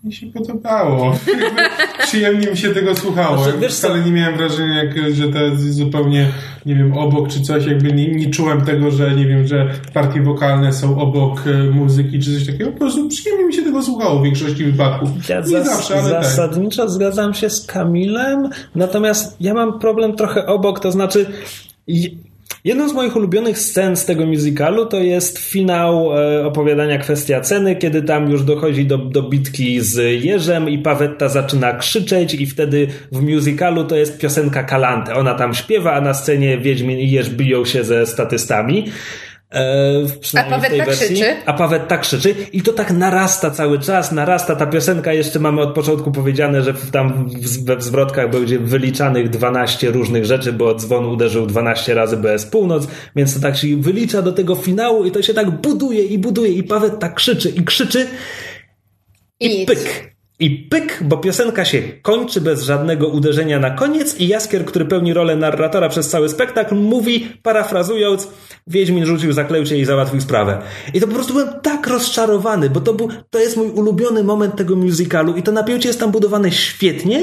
Mi 0.04 0.12
się 0.12 0.26
podobało. 0.26 1.16
Przyjemnie 2.06 2.46
mi 2.46 2.56
się 2.56 2.74
tego 2.74 2.94
słuchało. 2.94 3.42
Znaczy, 3.44 3.58
wiesz 3.58 3.74
Wcale 3.74 4.00
nie 4.00 4.12
miałem 4.12 4.36
wrażenia, 4.36 4.84
jak, 4.84 5.14
że 5.14 5.28
to 5.28 5.38
jest 5.42 5.74
zupełnie, 5.74 6.28
nie 6.66 6.74
wiem, 6.74 6.98
obok 6.98 7.28
czy 7.28 7.42
coś. 7.42 7.66
Jakby 7.66 7.92
nie, 7.92 8.14
nie 8.14 8.30
czułem 8.30 8.60
tego, 8.60 8.90
że 8.90 9.14
nie 9.14 9.26
wiem, 9.26 9.46
że 9.46 9.70
partie 9.94 10.22
wokalne 10.22 10.72
są 10.72 10.98
obok 10.98 11.46
e, 11.46 11.70
muzyki 11.70 12.18
czy 12.18 12.34
coś 12.34 12.46
takiego. 12.46 12.72
Po 12.72 12.78
prostu 12.78 13.08
przyjemnie 13.08 13.44
mi 13.44 13.54
się 13.54 13.62
tego 13.62 13.82
słuchało 13.82 14.20
w 14.20 14.22
większości 14.22 14.64
wypadków. 14.64 15.28
Ja 15.28 15.40
nie 15.40 15.46
zas- 15.46 15.64
zawsze, 15.64 16.00
ale 16.00 16.10
tak. 16.10 16.24
zasadniczo 16.24 16.88
zgadzam 16.88 17.34
się 17.34 17.50
z 17.50 17.66
Kamilem, 17.66 18.48
natomiast 18.74 19.36
ja 19.40 19.54
mam 19.54 19.78
problem 19.78 20.16
trochę 20.16 20.46
obok, 20.46 20.80
to 20.80 20.92
znaczy 20.92 21.26
jedną 22.64 22.88
z 22.88 22.92
moich 22.92 23.16
ulubionych 23.16 23.58
scen 23.58 23.96
z 23.96 24.04
tego 24.04 24.26
musicalu 24.26 24.86
to 24.86 24.98
jest 24.98 25.38
finał 25.38 26.18
e, 26.18 26.46
opowiadania 26.46 26.98
Kwestia 26.98 27.40
Ceny, 27.40 27.76
kiedy 27.76 28.02
tam 28.02 28.30
już 28.30 28.42
dochodzi 28.42 28.86
do, 28.86 28.98
do 28.98 29.22
bitki 29.22 29.80
z 29.80 30.24
Jerzem 30.24 30.68
i 30.68 30.78
Pawetta 30.78 31.28
zaczyna 31.28 31.72
krzyczeć 31.72 32.34
i 32.34 32.46
wtedy 32.46 32.86
w 33.12 33.22
musicalu 33.22 33.84
to 33.84 33.96
jest 33.96 34.18
piosenka 34.18 34.62
Kalante. 34.62 35.14
Ona 35.14 35.34
tam 35.34 35.54
śpiewa, 35.54 35.92
a 35.92 36.00
na 36.00 36.14
scenie 36.14 36.58
Wiedźmin 36.58 36.98
i 36.98 37.10
Jerz 37.10 37.30
biją 37.30 37.64
się 37.64 37.84
ze 37.84 38.06
statystami. 38.06 38.84
E, 39.52 40.04
w 40.06 40.32
tej 40.32 40.44
Pawetta 40.50 40.84
wersji. 40.84 41.06
krzyczy. 41.06 41.36
A 41.46 41.52
Pawetta 41.52 41.98
krzyczy 41.98 42.34
i 42.52 42.62
to 42.62 42.72
tak 42.72 42.90
narasta 42.90 43.50
cały 43.50 43.78
czas, 43.78 44.12
narasta 44.12 44.56
ta 44.56 44.66
piosenka, 44.66 45.12
jeszcze 45.12 45.38
mamy 45.38 45.60
od 45.60 45.74
początku 45.74 46.12
powiedziane, 46.12 46.62
że 46.62 46.74
tam 46.92 47.28
we 47.64 47.76
wzwrotkach 47.76 48.30
będzie 48.30 48.58
wyliczanych 48.58 49.30
12 49.30 49.90
różnych 49.90 50.24
rzeczy, 50.24 50.52
bo 50.52 50.74
dzwon 50.74 51.06
uderzył 51.06 51.46
12 51.46 51.94
razy, 51.94 52.16
jest 52.32 52.50
północ, 52.50 52.86
więc 53.16 53.34
to 53.34 53.40
tak 53.40 53.56
się 53.56 53.76
wylicza 53.76 54.22
do 54.22 54.32
tego 54.32 54.54
finału 54.54 55.04
i 55.04 55.10
to 55.10 55.22
się 55.22 55.34
tak 55.34 55.50
buduje 55.50 56.04
i 56.04 56.18
buduje 56.18 56.52
i 56.52 56.62
Pawetta 56.62 57.08
krzyczy 57.08 57.50
i 57.50 57.64
krzyczy 57.64 58.06
I 59.40 59.62
i 59.62 59.66
pyk. 59.66 60.11
I 60.42 60.50
pyk, 60.50 61.02
bo 61.04 61.16
piosenka 61.16 61.64
się 61.64 61.82
kończy 62.02 62.40
bez 62.40 62.62
żadnego 62.62 63.08
uderzenia 63.08 63.58
na 63.58 63.70
koniec 63.70 64.20
i 64.20 64.28
Jaskier, 64.28 64.64
który 64.64 64.84
pełni 64.84 65.12
rolę 65.12 65.36
narratora 65.36 65.88
przez 65.88 66.08
cały 66.08 66.28
spektakl, 66.28 66.74
mówi, 66.74 67.28
parafrazując, 67.42 68.28
Wiedźmin 68.66 69.06
rzucił 69.06 69.32
zaklęcie 69.32 69.78
i 69.78 69.84
załatwił 69.84 70.20
sprawę. 70.20 70.58
I 70.94 71.00
to 71.00 71.06
po 71.06 71.14
prostu 71.14 71.32
byłem 71.32 71.60
tak 71.62 71.86
rozczarowany, 71.86 72.70
bo 72.70 72.80
to, 72.80 72.94
był, 72.94 73.08
to 73.30 73.38
jest 73.38 73.56
mój 73.56 73.70
ulubiony 73.70 74.24
moment 74.24 74.56
tego 74.56 74.76
musicalu 74.76 75.36
i 75.36 75.42
to 75.42 75.52
napięcie 75.52 75.88
jest 75.88 76.00
tam 76.00 76.10
budowane 76.10 76.52
świetnie 76.52 77.20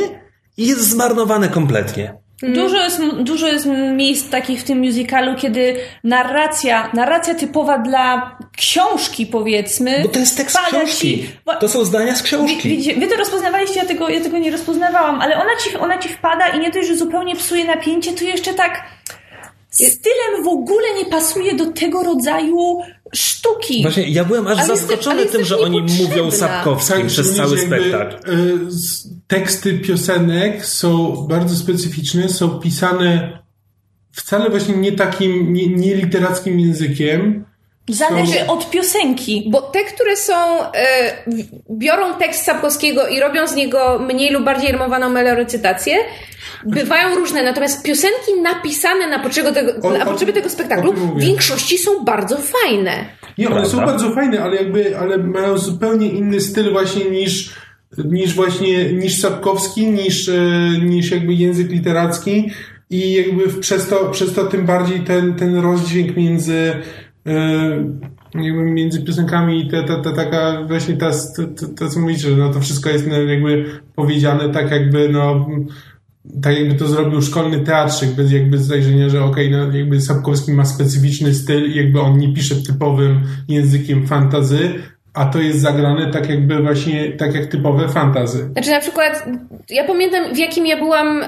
i 0.57 0.67
jest 0.67 0.89
zmarnowane 0.89 1.47
kompletnie. 1.47 2.28
Dużo, 2.43 2.77
jest, 2.77 3.01
dużo 3.19 3.47
jest 3.47 3.67
miejsc 3.95 4.29
takich 4.29 4.61
w 4.61 4.63
tym 4.63 4.79
musicalu, 4.79 5.35
kiedy 5.35 5.75
narracja, 6.03 6.89
narracja 6.93 7.35
typowa 7.35 7.77
dla 7.77 8.37
książki, 8.57 9.25
powiedzmy. 9.25 9.99
Bo 10.03 10.09
to 10.09 10.19
jest 10.19 10.37
tekst 10.37 10.57
książki. 10.67 11.19
Ci, 11.19 11.29
To 11.59 11.69
są 11.69 11.85
zdania 11.85 12.15
z 12.15 12.23
książki. 12.23 12.69
Widzicie, 12.69 12.99
wy 12.99 13.07
to 13.07 13.15
rozpoznawaliście, 13.15 13.79
ja 13.79 13.85
tego, 13.85 14.09
ja 14.09 14.21
tego 14.21 14.37
nie 14.37 14.51
rozpoznawałam, 14.51 15.21
ale 15.21 15.35
ona 15.35 15.55
ci, 15.63 15.77
ona 15.77 15.97
ci 15.97 16.09
wpada 16.09 16.47
i 16.47 16.59
nie 16.59 16.71
dość, 16.71 16.87
że 16.87 16.95
zupełnie 16.95 17.35
psuje 17.35 17.65
napięcie, 17.65 18.13
to 18.13 18.23
jeszcze 18.23 18.53
tak 18.53 18.83
stylem 19.71 20.43
w 20.43 20.47
ogóle 20.47 20.87
nie 20.97 21.05
pasuje 21.05 21.55
do 21.55 21.71
tego 21.71 22.03
rodzaju 22.03 22.79
sztuki. 23.13 23.81
Właśnie, 23.81 24.09
ja 24.09 24.25
byłem 24.25 24.47
aż 24.47 24.57
Ale 24.59 24.67
zaskoczony 24.77 25.11
ale 25.11 25.21
jest 25.21 25.33
tym, 25.35 25.43
że 25.45 25.59
oni 25.59 25.81
mówią 25.81 26.31
Sapkowskim 26.31 27.07
przez 27.07 27.35
cały 27.35 27.57
jakby, 27.57 27.75
spektakl. 27.77 28.31
y, 28.31 28.67
s- 28.67 29.07
teksty 29.27 29.79
piosenek 29.79 30.65
są 30.65 31.11
bardzo 31.29 31.55
specyficzne, 31.55 32.29
są 32.29 32.49
pisane 32.59 33.39
wcale 34.11 34.49
właśnie 34.49 34.75
nie 34.77 34.91
takim, 34.91 35.53
nie, 35.53 35.67
nie 35.67 35.95
literackim 35.95 36.59
językiem. 36.59 37.45
Zależy 37.89 38.33
są- 38.39 38.47
od 38.53 38.69
piosenki. 38.69 39.47
Bo 39.51 39.61
te, 39.61 39.83
które 39.83 40.15
są, 40.15 40.33
e, 40.63 40.73
biorą 41.71 42.13
tekst 42.19 42.43
Sapkowskiego 42.45 43.07
i 43.07 43.19
robią 43.19 43.47
z 43.47 43.55
niego 43.55 43.99
mniej 44.07 44.31
lub 44.33 44.43
bardziej 44.43 44.71
rymowaną 44.71 45.09
melorecytację, 45.09 45.95
bywają 46.65 47.15
różne. 47.15 47.43
Natomiast 47.43 47.83
piosenki 47.83 48.41
napisane 48.41 49.07
na 49.07 49.19
potrzeby 49.19 49.51
tego, 49.51 49.71
O- 49.87 49.91
na 49.97 50.03
o 50.03 50.05
potrzeby 50.11 50.33
tym- 50.33 50.41
tego 50.41 50.53
spektaklu 50.53 50.91
o 50.91 50.93
w 50.93 51.19
większości 51.19 51.77
są 51.77 52.03
bardzo 52.03 52.37
fajne. 52.37 53.05
Nie, 53.37 53.47
one 53.47 53.55
Prawda. 53.55 53.71
są 53.71 53.77
bardzo 53.85 54.11
fajne, 54.11 54.41
ale 54.43 54.55
jakby, 54.55 54.97
ale 54.97 55.17
mają 55.17 55.57
zupełnie 55.57 56.07
inny 56.07 56.41
styl 56.41 56.71
właśnie 56.71 57.05
niż, 57.05 57.49
niż 58.05 58.33
właśnie, 58.33 58.93
niż 58.93 59.17
Sapkowski, 59.21 59.87
niż, 59.87 60.29
e, 60.29 60.33
niż 60.83 61.11
jakby 61.11 61.33
język 61.33 61.69
literacki 61.71 62.51
i 62.89 63.13
jakby 63.13 63.59
przez 63.61 63.87
to, 63.87 64.05
przez 64.09 64.33
to 64.33 64.45
tym 64.45 64.65
bardziej 64.65 64.99
ten, 64.99 65.35
ten 65.35 65.59
rozdźwięk 65.59 66.17
między 66.17 66.73
jakby 68.35 68.63
między 68.63 69.03
piosenkami 69.03 69.69
ta, 69.71 69.83
ta, 69.83 70.01
ta 70.01 70.11
taka 70.11 70.63
właśnie 70.67 70.97
ta, 70.97 71.11
to, 71.35 71.67
to 71.77 71.89
co 71.89 71.99
mówicie, 71.99 72.29
że 72.29 72.35
no 72.35 72.53
to 72.53 72.59
wszystko 72.59 72.89
jest 72.89 73.07
no, 73.07 73.15
jakby 73.21 73.65
powiedziane 73.95 74.49
tak 74.49 74.71
jakby 74.71 75.09
no 75.09 75.47
tak 76.41 76.59
jakby 76.59 76.75
to 76.75 76.87
zrobił 76.87 77.21
szkolny 77.21 77.59
teatrzyk, 77.59 78.15
bez 78.15 78.31
jakby 78.31 78.57
zajrzenia, 78.57 79.09
że 79.09 79.23
okej, 79.23 79.51
no 79.51 79.71
jakby 79.71 80.01
Sapkowski 80.01 80.51
ma 80.51 80.65
specyficzny 80.65 81.33
styl 81.33 81.71
i 81.71 81.75
jakby 81.75 82.01
on 82.01 82.17
nie 82.17 82.33
pisze 82.33 82.55
typowym 82.55 83.21
językiem 83.47 84.07
fantazy, 84.07 84.73
a 85.13 85.25
to 85.25 85.39
jest 85.39 85.59
zagrane 85.59 86.11
tak 86.11 86.29
jakby 86.29 86.61
właśnie, 86.61 87.11
tak 87.11 87.35
jak 87.35 87.45
typowe 87.45 87.89
fantazy. 87.89 88.49
Znaczy 88.53 88.69
na 88.69 88.79
przykład, 88.79 89.25
ja 89.69 89.83
pamiętam 89.83 90.33
w 90.33 90.37
jakim 90.37 90.65
ja 90.65 90.77
byłam 90.77 91.23
y, 91.23 91.25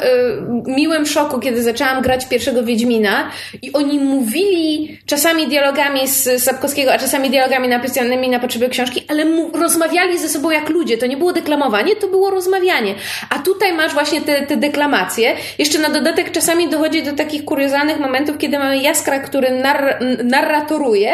miłym 0.67 1.05
szoku, 1.05 1.39
kiedy 1.39 1.63
zaczęłam 1.63 2.01
grać 2.01 2.27
pierwszego 2.27 2.63
Wiedźmina 2.63 3.29
i 3.61 3.73
oni 3.73 3.99
mówili 3.99 4.99
czasami 5.05 5.47
dialogami 5.47 6.07
z 6.07 6.43
Sapkowskiego, 6.43 6.93
a 6.93 6.97
czasami 6.97 7.29
dialogami 7.29 7.67
napisanymi 7.67 8.29
na 8.29 8.39
potrzeby 8.39 8.69
książki, 8.69 9.03
ale 9.07 9.25
mu, 9.25 9.51
rozmawiali 9.51 10.19
ze 10.19 10.29
sobą 10.29 10.51
jak 10.51 10.69
ludzie. 10.69 10.97
To 10.97 11.05
nie 11.05 11.17
było 11.17 11.33
deklamowanie, 11.33 11.95
to 11.95 12.07
było 12.07 12.29
rozmawianie. 12.29 12.95
A 13.29 13.39
tutaj 13.39 13.73
masz 13.73 13.93
właśnie 13.93 14.21
te, 14.21 14.45
te 14.45 14.57
deklamacje. 14.57 15.35
Jeszcze 15.59 15.79
na 15.79 15.89
dodatek 15.89 16.31
czasami 16.31 16.69
dochodzi 16.69 17.03
do 17.03 17.13
takich 17.13 17.45
kuriozalnych 17.45 17.99
momentów, 17.99 18.37
kiedy 18.37 18.59
mamy 18.59 18.77
Jaskra, 18.77 19.19
który 19.19 19.51
nar, 19.51 19.99
narratoruje 20.23 21.11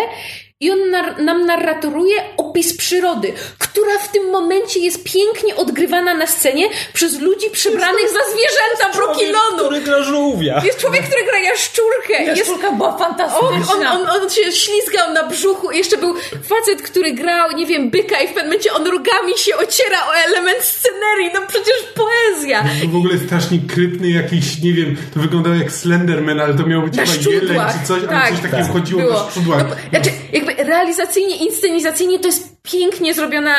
i 0.59 0.71
on 0.71 0.89
nar 0.91 1.19
nam 1.21 1.45
narratoruje 1.45 2.15
opis 2.37 2.77
przyrody, 2.77 3.33
która 3.57 3.97
w 3.99 4.11
tym 4.11 4.29
momencie 4.31 4.79
jest 4.79 5.03
pięknie 5.03 5.55
odgrywana 5.55 6.13
na 6.13 6.27
scenie 6.27 6.69
przez 6.93 7.19
ludzi 7.19 7.49
przebranych 7.51 8.09
za 8.09 8.19
zwierzęta 8.33 8.97
brokilonu. 8.97 9.57
który 9.65 9.81
gra 9.81 10.03
żółwia. 10.03 10.61
Jest 10.65 10.79
człowiek, 10.79 11.03
który 11.07 11.23
gra 11.23 11.39
jaszczurkę. 11.39 12.23
Jest 12.23 12.37
Jaszczurka 12.37 12.71
była 12.71 12.89
on, 12.93 12.99
fantastyczna. 12.99 13.91
on, 13.91 14.07
on, 14.07 14.21
on 14.21 14.29
się 14.29 14.51
ślizgał 14.51 15.13
na 15.13 15.23
brzuchu. 15.23 15.71
Jeszcze 15.71 15.97
był 15.97 16.13
facet, 16.43 16.81
który 16.81 17.11
grał, 17.11 17.51
nie 17.51 17.65
wiem, 17.65 17.89
byka 17.89 18.21
i 18.21 18.25
w 18.27 18.31
pewnym 18.33 18.45
momencie 18.45 18.73
on 18.73 18.85
rogami 18.87 19.37
się 19.37 19.55
ociera 19.55 19.97
o 20.09 20.15
element 20.15 20.61
scenerii. 20.63 21.29
No 21.33 21.41
przecież 21.47 21.75
poezja. 21.95 22.63
To 22.81 22.87
w 22.87 22.95
ogóle 22.95 23.17
strasznie 23.27 23.59
krypny 23.75 24.09
jakiś, 24.09 24.61
nie 24.63 24.73
wiem, 24.73 24.95
to 25.13 25.19
wyglądało 25.19 25.55
jak 25.55 25.71
Slenderman, 25.71 26.39
ale 26.39 26.53
to 26.53 26.65
miał 26.65 26.81
być 26.81 26.95
Na 26.97 27.05
chyba 27.05 27.31
jeleń 27.31 27.57
czy 27.81 27.87
coś, 27.87 27.99
ale 27.99 28.07
Tak. 28.07 28.29
coś 28.29 28.39
takiego 28.41 28.63
Tak. 28.63 28.73
chodziło 28.73 29.01
Było. 29.01 29.13
na 29.13 29.31
szczudłach. 29.31 29.63
No, 29.69 29.75
znaczy, 29.89 30.09
jakby 30.47 30.63
realizacyjnie, 30.63 31.35
inscenizacyjnie 31.35 32.19
to 32.19 32.27
jest 32.27 32.61
pięknie 32.63 33.13
zrobiona 33.13 33.55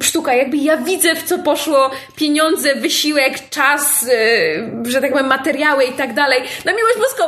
sztuka. 0.00 0.34
Jakby 0.34 0.56
ja 0.56 0.76
widzę, 0.76 1.14
w 1.14 1.22
co 1.22 1.38
poszło 1.38 1.90
pieniądze, 2.16 2.74
wysiłek, 2.74 3.48
czas, 3.50 4.06
że 4.86 5.00
tak 5.00 5.10
powiem, 5.10 5.26
materiały 5.26 5.84
i 5.84 5.92
tak 5.92 6.14
dalej. 6.14 6.42
Na 6.64 6.72
miłość 6.72 6.98
boską, 6.98 7.24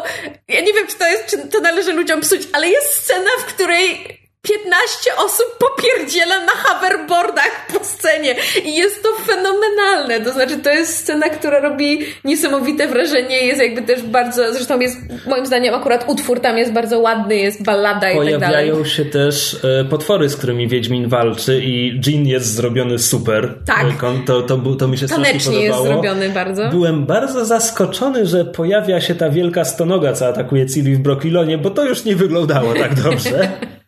ja 0.48 0.60
nie 0.60 0.72
wiem, 0.72 0.86
czy 0.86 0.98
to 0.98 1.08
jest, 1.08 1.26
czy 1.26 1.48
to 1.48 1.60
należy 1.60 1.92
ludziom 1.92 2.20
psuć, 2.20 2.42
ale 2.52 2.68
jest 2.68 2.94
scena, 2.94 3.30
w 3.40 3.44
której 3.44 4.18
15 4.48 5.10
osób 5.24 5.46
popierdziela 5.58 6.40
na 6.40 6.52
hoverboardach 6.52 7.66
po 7.72 7.84
scenie 7.84 8.34
i 8.64 8.74
jest 8.74 9.02
to 9.02 9.08
fenomenalne. 9.26 10.20
To 10.20 10.32
znaczy, 10.32 10.58
to 10.58 10.70
jest 10.70 10.96
scena, 10.98 11.28
która 11.28 11.60
robi 11.60 11.98
niesamowite 12.24 12.88
wrażenie, 12.88 13.46
jest 13.46 13.62
jakby 13.62 13.82
też 13.82 14.02
bardzo, 14.02 14.52
zresztą 14.54 14.80
jest 14.80 14.96
moim 15.26 15.46
zdaniem 15.46 15.74
akurat 15.74 16.04
utwór 16.08 16.40
tam 16.40 16.58
jest 16.58 16.72
bardzo 16.72 17.00
ładny, 17.00 17.36
jest 17.36 17.62
ballada 17.62 18.10
i 18.10 18.16
tak 18.16 18.24
dalej. 18.24 18.40
Pojawiają 18.40 18.84
się 18.84 19.04
też 19.04 19.56
e, 19.80 19.84
potwory, 19.84 20.28
z 20.28 20.36
którymi 20.36 20.68
Wiedźmin 20.68 21.08
walczy 21.08 21.60
i 21.64 22.00
Jean 22.06 22.26
jest 22.26 22.54
zrobiony 22.54 22.98
super. 22.98 23.54
Tak. 23.66 23.84
E, 23.84 24.26
To, 24.26 24.42
to, 24.42 24.56
to 24.78 24.88
mi 24.88 24.98
się 24.98 25.06
strasznie 25.08 25.26
Tanecznie 25.26 25.60
jest 25.60 25.78
podobało. 25.78 26.02
zrobiony 26.02 26.30
bardzo. 26.30 26.68
Byłem 26.68 27.06
bardzo 27.06 27.44
zaskoczony, 27.44 28.26
że 28.26 28.44
pojawia 28.44 29.00
się 29.00 29.14
ta 29.14 29.30
wielka 29.30 29.64
stonoga, 29.64 30.12
co 30.12 30.26
atakuje 30.26 30.66
Ciri 30.66 30.94
w 30.94 30.98
Brokilonie, 30.98 31.58
bo 31.58 31.70
to 31.70 31.84
już 31.84 32.04
nie 32.04 32.16
wyglądało 32.16 32.74
tak 32.74 32.94
dobrze. 33.02 33.48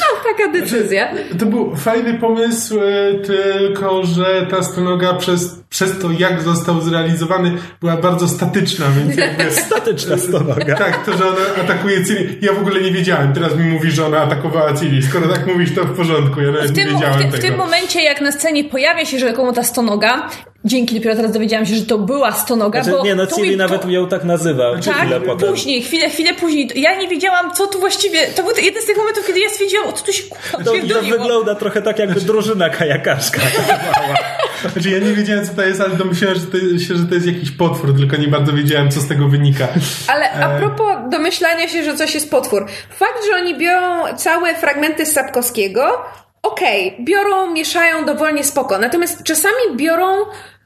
No, 0.00 0.32
taka 0.32 0.52
decyzja. 0.52 1.12
To 1.38 1.46
był 1.46 1.76
fajny 1.76 2.18
pomysł, 2.18 2.80
e, 2.80 3.14
tylko 3.14 4.04
że 4.04 4.46
ta 4.50 4.62
stonoga 4.62 5.14
przez, 5.14 5.59
przez 5.70 5.98
to, 5.98 6.10
jak 6.18 6.42
został 6.42 6.80
zrealizowany, 6.80 7.52
była 7.80 7.96
bardzo 7.96 8.28
statyczna, 8.28 8.86
więc 8.98 9.16
jakby... 9.16 9.50
Statyczna 9.66 10.18
stonoga. 10.18 10.76
Tak, 10.76 11.04
to, 11.06 11.16
że 11.16 11.28
ona 11.28 11.64
atakuje 11.64 12.04
Ciri. 12.06 12.38
Ja 12.42 12.52
w 12.52 12.58
ogóle 12.58 12.80
nie 12.80 12.92
wiedziałem. 12.92 13.32
Teraz 13.32 13.56
mi 13.56 13.64
mówi, 13.64 13.90
że 13.90 14.06
ona 14.06 14.18
atakowała 14.18 14.74
Ciri. 14.74 15.02
Skoro 15.02 15.28
tak 15.28 15.46
mówisz, 15.46 15.74
to 15.74 15.84
w 15.84 15.96
porządku. 15.96 16.40
Ja 16.40 16.50
nawet 16.52 16.70
W 16.70 16.74
tym, 16.74 16.84
nie 16.84 16.90
w, 16.90 16.94
wiedziałem 16.94 17.18
tym, 17.18 17.30
tego. 17.30 17.42
w 17.42 17.46
tym 17.46 17.56
momencie, 17.56 18.02
jak 18.02 18.20
na 18.20 18.32
scenie 18.32 18.64
pojawia 18.64 19.04
się 19.04 19.18
rzekomo 19.18 19.52
ta 19.52 19.62
stonoga, 19.62 20.28
dzięki 20.64 20.94
dopiero 20.94 21.16
teraz 21.16 21.32
dowiedziałam 21.32 21.66
się, 21.66 21.74
że 21.76 21.82
to 21.86 21.98
była 21.98 22.32
stonoga, 22.32 22.82
Znaczy, 22.82 22.98
bo 22.98 23.04
nie, 23.04 23.14
no 23.14 23.26
mi- 23.42 23.56
nawet 23.56 23.88
ją 23.88 24.08
tak 24.08 24.24
nazywa 24.24 24.72
Tak, 24.84 24.96
chwilę 24.96 25.20
potem. 25.20 25.48
później, 25.48 25.82
chwilę, 25.82 26.10
chwilę 26.10 26.34
później. 26.34 26.70
Ja 26.74 26.98
nie 27.00 27.08
wiedziałam, 27.08 27.54
co 27.54 27.66
tu 27.66 27.80
właściwie... 27.80 28.26
To 28.26 28.42
był 28.42 28.52
jeden 28.62 28.82
z 28.82 28.86
tych 28.86 28.96
momentów, 28.96 29.26
kiedy 29.26 29.40
ja 29.40 29.48
stwierdziłam, 29.48 29.88
o 29.88 29.92
co 29.92 30.04
tu 30.04 30.12
się 30.12 30.22
kurwa 30.22 30.64
To, 30.64 30.72
to 30.94 31.02
wygląda 31.02 31.54
trochę 31.54 31.82
tak 31.82 31.98
jakby 31.98 32.20
drużyna 32.20 32.70
kajakarska. 32.70 33.40
Znaczy, 34.72 34.90
ja 34.90 34.98
nie 34.98 35.12
wiedziałem, 35.14 35.46
co 35.46 35.52
to 35.60 35.66
jest, 35.66 35.80
ale 35.80 35.96
domyślałem 35.96 36.38
że 36.38 36.46
to, 36.46 36.58
się, 36.58 36.94
że 36.94 37.04
to 37.04 37.14
jest 37.14 37.26
jakiś 37.26 37.50
potwór, 37.50 37.96
tylko 37.96 38.16
nie 38.16 38.28
bardzo 38.28 38.52
wiedziałem, 38.52 38.90
co 38.90 39.00
z 39.00 39.08
tego 39.08 39.28
wynika. 39.28 39.68
Ale 40.08 40.32
a 40.32 40.58
propos 40.58 40.96
domyślania 41.10 41.68
się, 41.68 41.84
że 41.84 41.94
coś 41.94 42.14
jest 42.14 42.30
potwór. 42.30 42.66
Fakt, 42.90 43.26
że 43.30 43.36
oni 43.36 43.58
biorą 43.58 44.16
całe 44.16 44.54
fragmenty 44.54 45.06
z 45.06 45.12
Sapkowskiego, 45.12 46.04
okej, 46.42 46.96
biorą, 47.00 47.50
mieszają 47.52 48.04
dowolnie 48.04 48.44
spoko. 48.44 48.78
Natomiast 48.78 49.22
czasami 49.24 49.76
biorą 49.76 50.06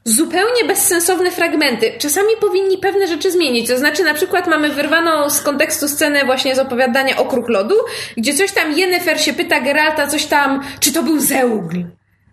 zupełnie 0.03 0.65
bezsensowne 0.67 1.31
fragmenty. 1.31 1.91
Czasami 1.97 2.29
powinni 2.41 2.77
pewne 2.77 3.07
rzeczy 3.07 3.31
zmienić. 3.31 3.67
To 3.67 3.77
znaczy, 3.77 4.03
na 4.03 4.13
przykład 4.13 4.47
mamy 4.47 4.69
wyrwaną 4.69 5.29
z 5.29 5.41
kontekstu 5.41 5.87
scenę 5.87 6.25
właśnie 6.25 6.55
z 6.55 6.59
opowiadania 6.59 7.17
o 7.17 7.25
Kruk 7.25 7.49
Lodu, 7.49 7.75
gdzie 8.17 8.33
coś 8.33 8.51
tam 8.51 8.71
Yennefer 8.71 9.21
się 9.21 9.33
pyta 9.33 9.61
Geralta, 9.61 10.07
coś 10.07 10.25
tam, 10.25 10.63
czy 10.79 10.93
to 10.93 11.03
był 11.03 11.19
Zeugl. 11.19 11.83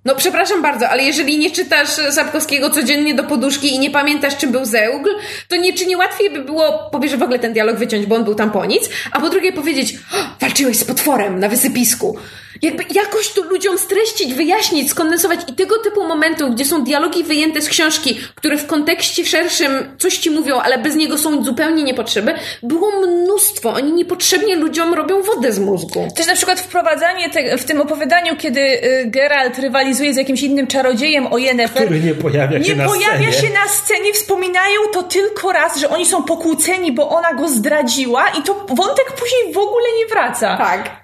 No 0.05 0.15
przepraszam 0.15 0.63
bardzo, 0.63 0.89
ale 0.89 1.03
jeżeli 1.03 1.39
nie 1.39 1.51
czytasz 1.51 1.89
Sapkowskiego 1.89 2.71
codziennie 2.71 3.15
do 3.15 3.25
poduszki 3.25 3.75
i 3.75 3.79
nie 3.79 3.91
pamiętasz, 3.91 4.37
czym 4.37 4.53
był 4.53 4.65
Zeugl, 4.65 5.11
to 5.49 5.57
nie, 5.57 5.73
czy 5.73 5.87
nie 5.87 5.97
łatwiej 5.97 6.31
by 6.31 6.43
było, 6.43 6.89
po 6.93 7.01
pierwsze 7.01 7.19
w 7.19 7.23
ogóle 7.23 7.39
ten 7.39 7.53
dialog 7.53 7.77
wyciąć, 7.77 8.07
bo 8.07 8.17
on 8.17 8.25
był 8.25 8.35
tam 8.35 8.51
po 8.51 8.65
nic, 8.67 8.89
a 9.13 9.21
po 9.21 9.31
drugie 9.31 9.53
powiedzieć, 9.53 9.95
"O, 9.95 10.17
walczyłeś 10.41 10.77
z 10.77 10.85
potworem 10.85 11.41
na 11.41 11.49
wysypisku. 11.49 12.17
Jakby 12.63 12.85
jakoś 12.95 13.29
to 13.29 13.43
ludziom 13.43 13.79
streścić, 13.79 14.35
wyjaśnić, 14.35 14.91
skondensować 14.91 15.41
i 15.49 15.53
tego 15.53 15.79
typu 15.79 16.05
momentów, 16.09 16.55
gdzie 16.55 16.65
są 16.65 16.85
dialogi 16.85 17.25
wyjęte 17.25 17.61
z 17.61 17.69
książki, 17.69 18.21
które 18.35 18.59
w 18.59 18.67
kontekście 18.67 19.25
szerszym 19.25 19.71
coś 19.99 20.19
ci 20.19 20.31
mówią, 20.31 20.57
ale 20.61 20.79
bez 20.79 20.95
niego 20.97 21.19
są 21.19 21.45
zupełnie 21.45 21.83
niepotrzeby, 21.83 22.35
było 22.63 22.91
mnóstwo. 23.01 23.71
Oni 23.73 23.93
niepotrzebnie 23.93 24.57
ludziom 24.57 24.95
robią 24.95 25.23
wodę 25.23 25.53
z 25.53 25.59
mózgu. 25.59 26.09
Też 26.17 26.27
na 26.27 26.35
przykład 26.35 26.61
wprowadzanie 26.61 27.31
te, 27.31 27.59
w 27.59 27.65
tym 27.65 27.81
opowiadaniu, 27.81 28.37
kiedy 28.37 28.61
y, 28.61 29.03
Geralt 29.07 29.59
rywalizuje 29.59 29.92
z 29.95 30.17
jakimś 30.17 30.43
innym 30.43 30.67
czarodziejem 30.67 31.33
o 31.33 31.39
Yennefer. 31.39 31.85
Który 31.85 32.01
nie 32.01 32.15
pojawia 32.15 32.65
się 32.65 32.69
nie 32.69 32.77
na 32.77 32.87
pojawia 32.87 33.33
scenie. 33.33 33.49
się 33.49 33.55
na 33.55 33.69
scenie, 33.69 34.13
wspominają 34.13 34.81
to 34.93 35.03
tylko 35.03 35.53
raz, 35.53 35.77
że 35.77 35.89
oni 35.89 36.07
są 36.07 36.23
pokłóceni, 36.23 36.93
bo 36.93 37.09
ona 37.09 37.35
go 37.35 37.49
zdradziła 37.49 38.29
i 38.29 38.43
to 38.43 38.55
wątek 38.55 39.13
później 39.13 39.55
w 39.55 39.59
ogóle 39.59 39.87
nie 39.99 40.07
wraca. 40.07 40.57
Tak. 40.57 41.03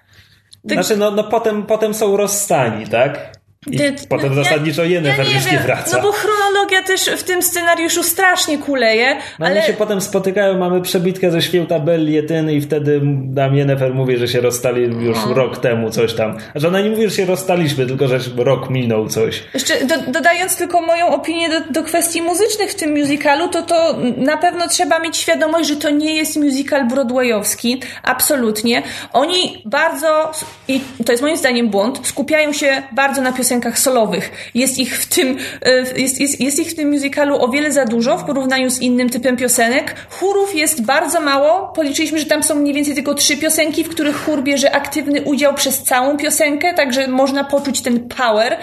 Znaczy, 0.65 0.97
no, 0.97 1.11
no 1.11 1.25
potem, 1.25 1.63
potem 1.63 1.95
są 1.95 2.17
rozstani, 2.17 2.87
tak? 2.87 3.38
I 3.73 4.07
potem 4.09 4.37
ja, 4.37 4.45
zasadniczo 4.45 4.85
ja 4.85 5.01
nie 5.01 5.09
już 5.09 5.45
nie 5.45 5.53
wiem, 5.53 5.63
wraca. 5.63 5.97
No 5.97 6.03
bo 6.03 6.13
chronologia 6.13 6.83
też 6.83 7.11
w 7.17 7.23
tym 7.23 7.43
scenariuszu 7.43 8.03
strasznie 8.03 8.59
kuleje, 8.59 9.17
No 9.39 9.47
ale... 9.47 9.63
Się 9.63 9.73
potem 9.73 10.01
spotykają, 10.01 10.59
mamy 10.59 10.83
przebitkę 10.83 11.31
ze 11.31 11.43
święta 11.43 11.81
Belli 11.81 12.13
Jetyny 12.13 12.55
i 12.55 12.61
wtedy 12.61 13.01
nam 13.35 13.57
Jennifer 13.57 13.95
mówi, 13.95 14.17
że 14.17 14.29
się 14.29 14.41
rozstali 14.41 14.83
już 14.83 15.19
No. 15.27 15.35
rok 15.35 15.59
temu, 15.59 15.91
coś 15.91 16.15
tam. 16.15 16.37
Że 16.55 16.69
ona 16.69 16.81
nie 16.81 16.91
mówi, 16.91 17.09
że 17.09 17.17
się 17.17 17.25
rozstaliśmy, 17.27 17.87
tylko 17.87 18.09
że 18.09 18.19
rok 18.37 18.71
minął 18.71 19.09
coś. 19.09 19.43
Jeszcze 19.55 19.87
do, 19.87 19.95
dodając 20.13 20.57
tylko 20.57 20.81
moją 20.83 21.09
opinię 21.09 21.49
do, 21.49 21.61
do 21.73 21.83
kwestii 21.83 22.23
muzycznych 22.23 22.71
w 22.71 22.75
tym 22.75 22.99
musicalu, 22.99 23.49
to 23.49 23.63
to 23.63 23.97
na 24.17 24.37
pewno 24.37 24.69
trzeba 24.69 24.99
mieć 24.99 25.17
świadomość, 25.17 25.69
że 25.69 25.77
to 25.77 25.91
nie 25.91 26.17
jest 26.17 26.37
musical 26.37 26.89
broadwayowski. 26.89 27.83
Absolutnie. 28.03 28.83
Oni 29.13 29.63
bardzo, 29.65 30.33
i 30.69 30.81
to 31.07 31.13
jest 31.13 31.23
moim 31.23 31.37
zdaniem 31.37 31.69
błąd, 31.69 32.01
skupiają 32.07 32.53
się 32.53 32.83
bardzo 32.93 33.23
na 33.23 33.33
piosenkach 33.33 33.58
solowych. 33.75 34.31
Jest 34.55 34.79
ich 34.79 34.99
w 34.99 35.07
tym, 35.07 35.37
e, 35.63 36.01
jest, 36.01 36.21
jest, 36.21 36.41
jest 36.41 36.59
ich 36.59 36.69
w 36.69 36.75
tym 36.75 36.91
musicalu 36.91 37.43
o 37.43 37.49
wiele 37.49 37.73
za 37.73 37.85
dużo 37.85 38.19
w 38.19 38.25
porównaniu 38.25 38.71
z 38.71 38.81
innym 38.81 39.11
typem 39.11 39.37
piosenek. 39.37 39.95
Chórów 40.11 40.55
jest 40.55 40.85
bardzo 40.85 41.21
mało. 41.21 41.73
Policzyliśmy, 41.75 42.19
że 42.19 42.27
tam 42.27 42.43
są 42.43 42.55
mniej 42.55 42.75
więcej 42.75 42.95
tylko 42.95 43.15
trzy 43.15 43.37
piosenki, 43.37 43.85
w 43.85 43.89
których 43.89 44.25
chór 44.25 44.43
bierze 44.43 44.75
aktywny 44.75 45.23
udział 45.23 45.55
przez 45.55 45.83
całą 45.83 46.17
piosenkę, 46.17 46.75
także 46.75 47.09
można 47.09 47.45
poczuć 47.45 47.83
ten 47.83 48.09
power 48.09 48.57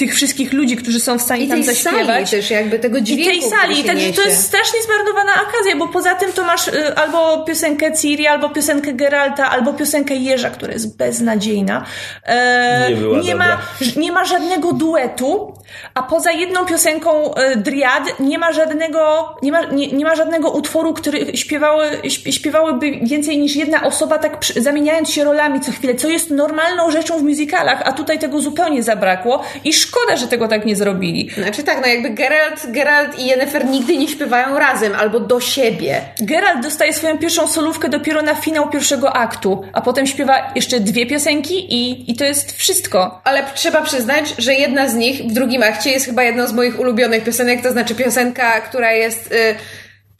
tych 0.00 0.14
wszystkich 0.14 0.52
ludzi, 0.52 0.76
którzy 0.76 1.00
są 1.00 1.18
w 1.18 1.22
stanie 1.22 1.44
I 1.44 1.48
tam 1.48 1.56
tej 1.56 1.74
zaśpiewać. 1.74 2.06
sali 2.06 2.42
też 2.42 2.50
jakby 2.50 2.78
tego 2.78 2.98
I 2.98 3.02
dźwięku, 3.02 3.24
tej 3.30 3.42
sali, 3.42 3.84
także 3.84 4.12
to 4.12 4.22
jest 4.22 4.44
strasznie 4.46 4.82
zmarnowana 4.82 5.32
okazja, 5.48 5.76
bo 5.76 5.88
poza 5.88 6.14
tym 6.14 6.32
to 6.32 6.44
masz 6.44 6.68
y, 6.68 6.94
albo 6.96 7.44
piosenkę 7.44 7.92
Ciri, 7.98 8.26
albo 8.26 8.48
piosenkę 8.48 8.92
Geralta, 8.92 9.50
albo 9.50 9.72
piosenkę 9.72 10.14
Jerza, 10.14 10.50
która 10.50 10.72
jest 10.72 10.96
beznadziejna. 10.96 11.84
E, 12.24 12.90
Nie 12.90 12.96
była 12.96 13.18
nie 13.20 13.30
dobra. 13.32 13.46
ma, 13.46 13.62
nie 13.96 14.12
ma 14.12 14.24
żadnego 14.24 14.72
duetu, 14.72 15.54
a 15.94 16.02
poza 16.02 16.32
jedną 16.32 16.66
piosenką 16.66 17.34
e, 17.34 17.56
Driad 17.56 18.20
nie 18.20 18.38
ma 18.38 18.52
żadnego, 18.52 19.34
nie 19.42 19.52
ma, 19.52 19.64
nie, 19.64 19.86
nie 19.86 20.04
ma 20.04 20.14
żadnego 20.14 20.50
utworu, 20.50 20.94
który 20.94 21.36
śpiewały, 21.36 21.86
śp- 22.04 22.32
śpiewałyby 22.32 22.90
więcej 23.02 23.38
niż 23.38 23.56
jedna 23.56 23.82
osoba, 23.82 24.18
tak 24.18 24.44
zamieniając 24.56 25.10
się 25.10 25.24
rolami 25.24 25.60
co 25.60 25.72
chwilę, 25.72 25.94
co 25.94 26.08
jest 26.08 26.30
normalną 26.30 26.90
rzeczą 26.90 27.18
w 27.18 27.22
musicalach, 27.22 27.82
a 27.84 27.92
tutaj 27.92 28.18
tego 28.18 28.40
zupełnie 28.40 28.82
zabrakło 28.82 29.42
i 29.64 29.72
szkoda, 29.72 30.16
że 30.16 30.28
tego 30.28 30.48
tak 30.48 30.64
nie 30.66 30.76
zrobili. 30.76 31.30
Znaczy 31.42 31.62
tak, 31.62 31.80
no 31.80 31.86
jakby 31.86 32.10
Geralt, 32.10 32.66
Geralt 32.66 33.18
i 33.18 33.26
Yennefer 33.26 33.66
nigdy 33.66 33.96
nie 33.96 34.08
śpiewają 34.08 34.58
razem 34.58 34.94
albo 34.94 35.20
do 35.20 35.40
siebie. 35.40 36.00
Geralt 36.20 36.60
dostaje 36.62 36.92
swoją 36.92 37.18
pierwszą 37.18 37.46
solówkę 37.46 37.88
dopiero 37.88 38.22
na 38.22 38.34
finał 38.34 38.70
pierwszego 38.70 39.12
aktu, 39.16 39.62
a 39.72 39.80
potem 39.80 40.06
śpiewa 40.06 40.52
jeszcze 40.54 40.80
dwie 40.80 41.06
piosenki 41.06 41.74
i, 41.74 42.10
i 42.10 42.16
to 42.16 42.24
jest 42.24 42.56
wszystko. 42.56 43.20
Ale 43.24 43.42
trzeba 43.54 43.82
przyznać, 43.82 44.34
że 44.38 44.54
jedna 44.54 44.88
z 44.88 44.94
nich 44.94 45.22
w 45.22 45.32
drugim 45.32 45.59
akcie 45.66 45.90
jest 45.90 46.06
chyba 46.06 46.22
jedną 46.22 46.46
z 46.46 46.52
moich 46.52 46.80
ulubionych 46.80 47.24
piosenek, 47.24 47.62
to 47.62 47.72
znaczy 47.72 47.94
piosenka, 47.94 48.60
która 48.60 48.92
jest 48.92 49.32
y, 49.32 49.54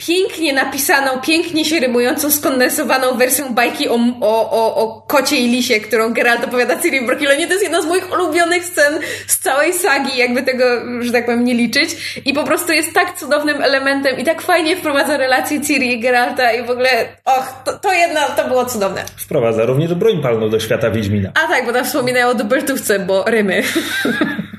pięknie 0.07 0.53
napisaną, 0.53 1.21
pięknie 1.21 1.65
się 1.65 1.81
rymującą, 1.81 2.31
skondensowaną 2.31 3.17
wersją 3.17 3.55
bajki 3.55 3.89
o, 3.89 3.99
o, 4.21 4.51
o, 4.51 4.77
o 4.77 5.03
kocie 5.03 5.37
i 5.37 5.49
lisie, 5.49 5.81
którą 5.81 6.13
Geralt 6.13 6.45
opowiada 6.45 6.77
Ciri 6.77 7.01
w 7.01 7.07
Brokilenie. 7.07 7.47
To 7.47 7.53
jest 7.53 7.65
jedna 7.65 7.83
z 7.83 7.87
moich 7.87 8.13
ulubionych 8.13 8.65
scen 8.65 8.95
z 9.27 9.39
całej 9.39 9.73
sagi, 9.73 10.19
jakby 10.19 10.43
tego, 10.43 10.65
że 11.01 11.13
tak 11.13 11.25
powiem, 11.25 11.45
nie 11.45 11.55
liczyć. 11.55 12.21
I 12.25 12.33
po 12.33 12.45
prostu 12.45 12.73
jest 12.73 12.95
tak 12.95 13.19
cudownym 13.19 13.63
elementem 13.63 14.19
i 14.19 14.25
tak 14.25 14.43
fajnie 14.43 14.77
wprowadza 14.77 15.17
relacje 15.17 15.61
Ciri 15.61 15.93
i 15.93 16.01
Geralta 16.01 16.53
i 16.53 16.67
w 16.67 16.71
ogóle, 16.71 16.91
och, 17.25 17.63
to, 17.65 17.79
to 17.79 17.93
jedno, 17.93 18.21
to 18.37 18.49
było 18.49 18.67
cudowne. 18.67 19.05
Wprowadza 19.17 19.65
również 19.65 19.95
broń 19.95 20.23
palną 20.23 20.51
do 20.51 20.61
świata 20.61 20.91
Wiedźmina. 20.91 21.31
A 21.45 21.49
tak, 21.49 21.67
bo 21.67 21.73
tam 21.73 21.85
wspominają 21.85 22.29
o 22.29 22.35
dubeltówce, 22.35 22.99
bo 22.99 23.25
rymy. 23.25 23.63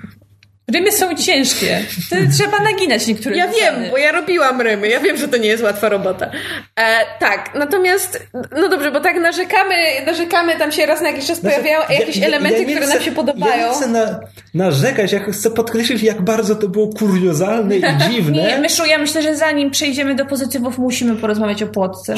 Rymy 0.74 0.92
są 0.92 1.16
ciężkie. 1.16 1.80
To 2.10 2.16
trzeba 2.38 2.60
naginać 2.60 3.08
niektóre 3.08 3.36
Ja 3.38 3.48
wiem, 3.48 3.76
bo 3.92 3.98
ja 3.98 4.12
robiłam 4.12 4.62
rymy. 4.62 4.88
Ja 4.90 5.00
wiem, 5.00 5.18
że 5.18 5.28
to 5.28 5.38
nie 5.38 5.48
jest 5.50 5.64
łatwa 5.64 5.90
robota. 5.90 6.26
E, 6.76 6.98
tak, 7.20 7.50
natomiast, 7.56 8.28
no 8.62 8.70
dobrze, 8.70 8.92
bo 8.92 9.00
tak 9.00 9.16
narzekamy, 9.20 9.76
narzekamy, 10.06 10.56
tam 10.56 10.72
się 10.72 10.86
raz 10.86 11.02
na 11.02 11.10
jakiś 11.10 11.26
czas 11.28 11.40
pojawiają 11.40 11.80
jakieś 11.90 12.16
Ja- 12.18 12.22
ja- 12.22 12.28
elementy, 12.28 12.60
ja 12.60 12.66
które 12.66 12.82
chcę- 12.86 12.94
nam 12.96 13.04
się 13.04 13.12
podobają. 13.12 13.58
Ja 13.62 13.68
nie 13.68 13.74
chcę 13.74 13.88
na, 13.88 14.20
narzekać, 14.54 15.12
ja 15.12 15.20
chcę 15.20 15.52
podkreślić, 15.52 16.04
jak 16.04 16.22
bardzo 16.22 16.56
to 16.56 16.68
było 16.68 16.88
kuriozalne 16.94 17.78
i 17.78 17.82
dziwne. 18.10 18.38
Nie, 18.44 18.58
Myszu, 18.58 18.86
ja 18.86 18.98
myślę, 18.98 19.22
że 19.22 19.36
zanim 19.36 19.72
przejdziemy 19.72 20.16
do 20.16 20.26
pozytywów, 20.26 20.78
musimy 20.78 21.16
porozmawiać 21.16 21.64
o 21.64 21.68
płotce. 21.68 22.16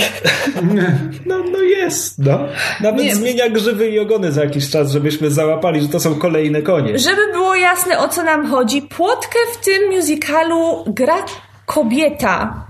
No, 1.26 1.44
no 1.52 1.62
jest, 1.62 2.20
no. 2.20 2.40
Nawet 2.82 3.06
Nie. 3.06 3.16
zmienia 3.16 3.50
grzywy 3.50 3.90
i 3.90 4.00
ogony 4.00 4.32
za 4.32 4.44
jakiś 4.44 4.70
czas, 4.70 4.92
żebyśmy 4.92 5.32
załapali, 5.32 5.82
że 5.82 5.88
to 5.90 6.00
są 6.00 6.16
kolejne 6.16 6.62
konie. 6.62 7.00
Żeby 7.00 7.32
było 7.32 7.56
jasne, 7.56 7.98
o 8.00 8.08
co 8.08 8.24
nam 8.24 8.43
chodzi, 8.48 8.82
płotkę 8.82 9.40
w 9.54 9.66
tym 9.66 9.92
musicalu 9.92 10.84
gra 10.88 11.26
kobieta. 11.66 12.68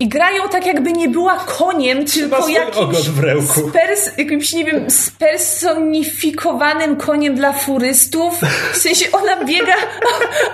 I 0.00 0.08
grają 0.08 0.48
tak, 0.48 0.66
jakby 0.66 0.92
nie 0.92 1.08
była 1.08 1.36
koniem, 1.38 2.04
tylko 2.04 2.36
swój 2.42 2.52
jakimś, 2.52 2.76
ogon 2.76 3.02
w 3.02 3.18
ręku. 3.18 3.68
spers, 3.70 4.10
jakimś, 4.18 4.52
nie 4.52 4.64
wiem, 4.64 4.90
spersonifikowanym 4.90 6.96
koniem 6.96 7.34
dla 7.34 7.52
furystów. 7.52 8.34
W 8.72 8.76
sensie 8.76 9.12
ona 9.12 9.44
biega, 9.44 9.74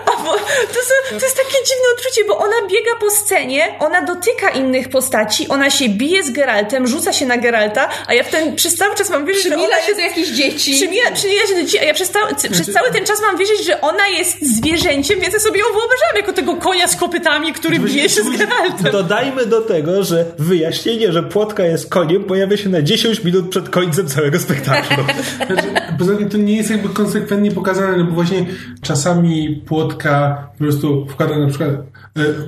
a, 0.07 0.11
bo 0.25 0.33
to, 0.35 0.39
są, 0.75 0.95
to 1.19 1.25
jest 1.25 1.37
takie 1.37 1.53
dziwne 1.53 1.85
odczucie, 1.97 2.25
bo 2.29 2.39
ona 2.39 2.57
biega 2.71 2.91
po 3.01 3.11
scenie, 3.11 3.75
ona 3.79 4.03
dotyka 4.03 4.51
innych 4.51 4.89
postaci, 4.89 5.49
ona 5.49 5.71
się 5.71 5.89
bije 5.89 6.23
z 6.23 6.31
Geraltem, 6.31 6.87
rzuca 6.87 7.13
się 7.13 7.27
na 7.27 7.37
Geralta, 7.39 7.89
a 8.07 8.15
ja 8.15 8.25
w 8.25 8.29
ten, 8.29 8.57
przez 8.57 8.77
cały 8.77 8.95
czas 8.95 9.11
mam 9.11 9.27
wierzyć, 9.27 9.43
że 9.45 9.49
ona 9.55 9.59
Przymila 9.59 9.81
się 9.83 9.89
jest 9.89 10.01
do 10.01 10.07
jakichś 10.07 10.29
dzieci. 10.29 10.75
Przymija, 10.75 11.11
przymija 11.13 11.47
się 11.47 11.55
do 11.55 11.61
dzieci, 11.63 11.79
a 11.79 11.85
ja 11.85 11.95
przez, 11.95 12.11
cały- 12.11 12.35
c- 12.35 12.51
przez 12.51 12.73
cały 12.73 12.91
ten 12.91 13.07
czas 13.07 13.21
mam 13.23 13.37
wierzyć, 13.39 13.65
że 13.65 13.81
ona 13.81 14.09
jest 14.09 14.37
zwierzęciem, 14.57 15.21
więc 15.21 15.35
ja 15.35 15.41
sobie 15.41 15.61
ją 15.61 15.67
wyobrażam 15.67 16.17
jako 16.17 16.33
tego 16.33 16.57
konia 16.57 16.89
z 16.89 16.97
kopytami, 16.97 17.53
który 17.53 17.79
bije 17.79 18.09
się 18.09 18.23
z 18.23 18.29
Geraltem. 18.39 18.93
Dodajmy 18.93 19.32
do 19.47 19.61
tego, 19.61 20.05
że 20.05 20.25
wyjaśnienie, 20.39 21.13
że 21.13 21.23
płotka 21.23 21.63
jest 21.63 21.91
koniem, 21.91 22.25
pojawia 22.25 22.57
się 22.57 22.69
na 22.69 22.83
10 22.83 23.25
minut 23.25 23.49
przed 23.49 23.69
końcem 23.69 24.07
całego 24.07 24.39
spektaklu. 24.39 25.05
Znaczy, 25.47 25.69
poza 25.99 26.17
tym 26.17 26.29
to 26.29 26.39
nie 26.39 26.57
jest 26.57 26.71
jakby 26.71 26.89
konsekwentnie 26.89 27.51
pokazane, 27.51 27.97
no 27.97 28.05
bo 28.05 28.11
właśnie 28.11 28.47
czasami 28.83 29.63
płotka 29.67 30.47
po 30.53 30.59
prostu 30.59 31.07
wkłada 31.07 31.39
na 31.39 31.49
przykład 31.49 31.71
e, 31.71 31.81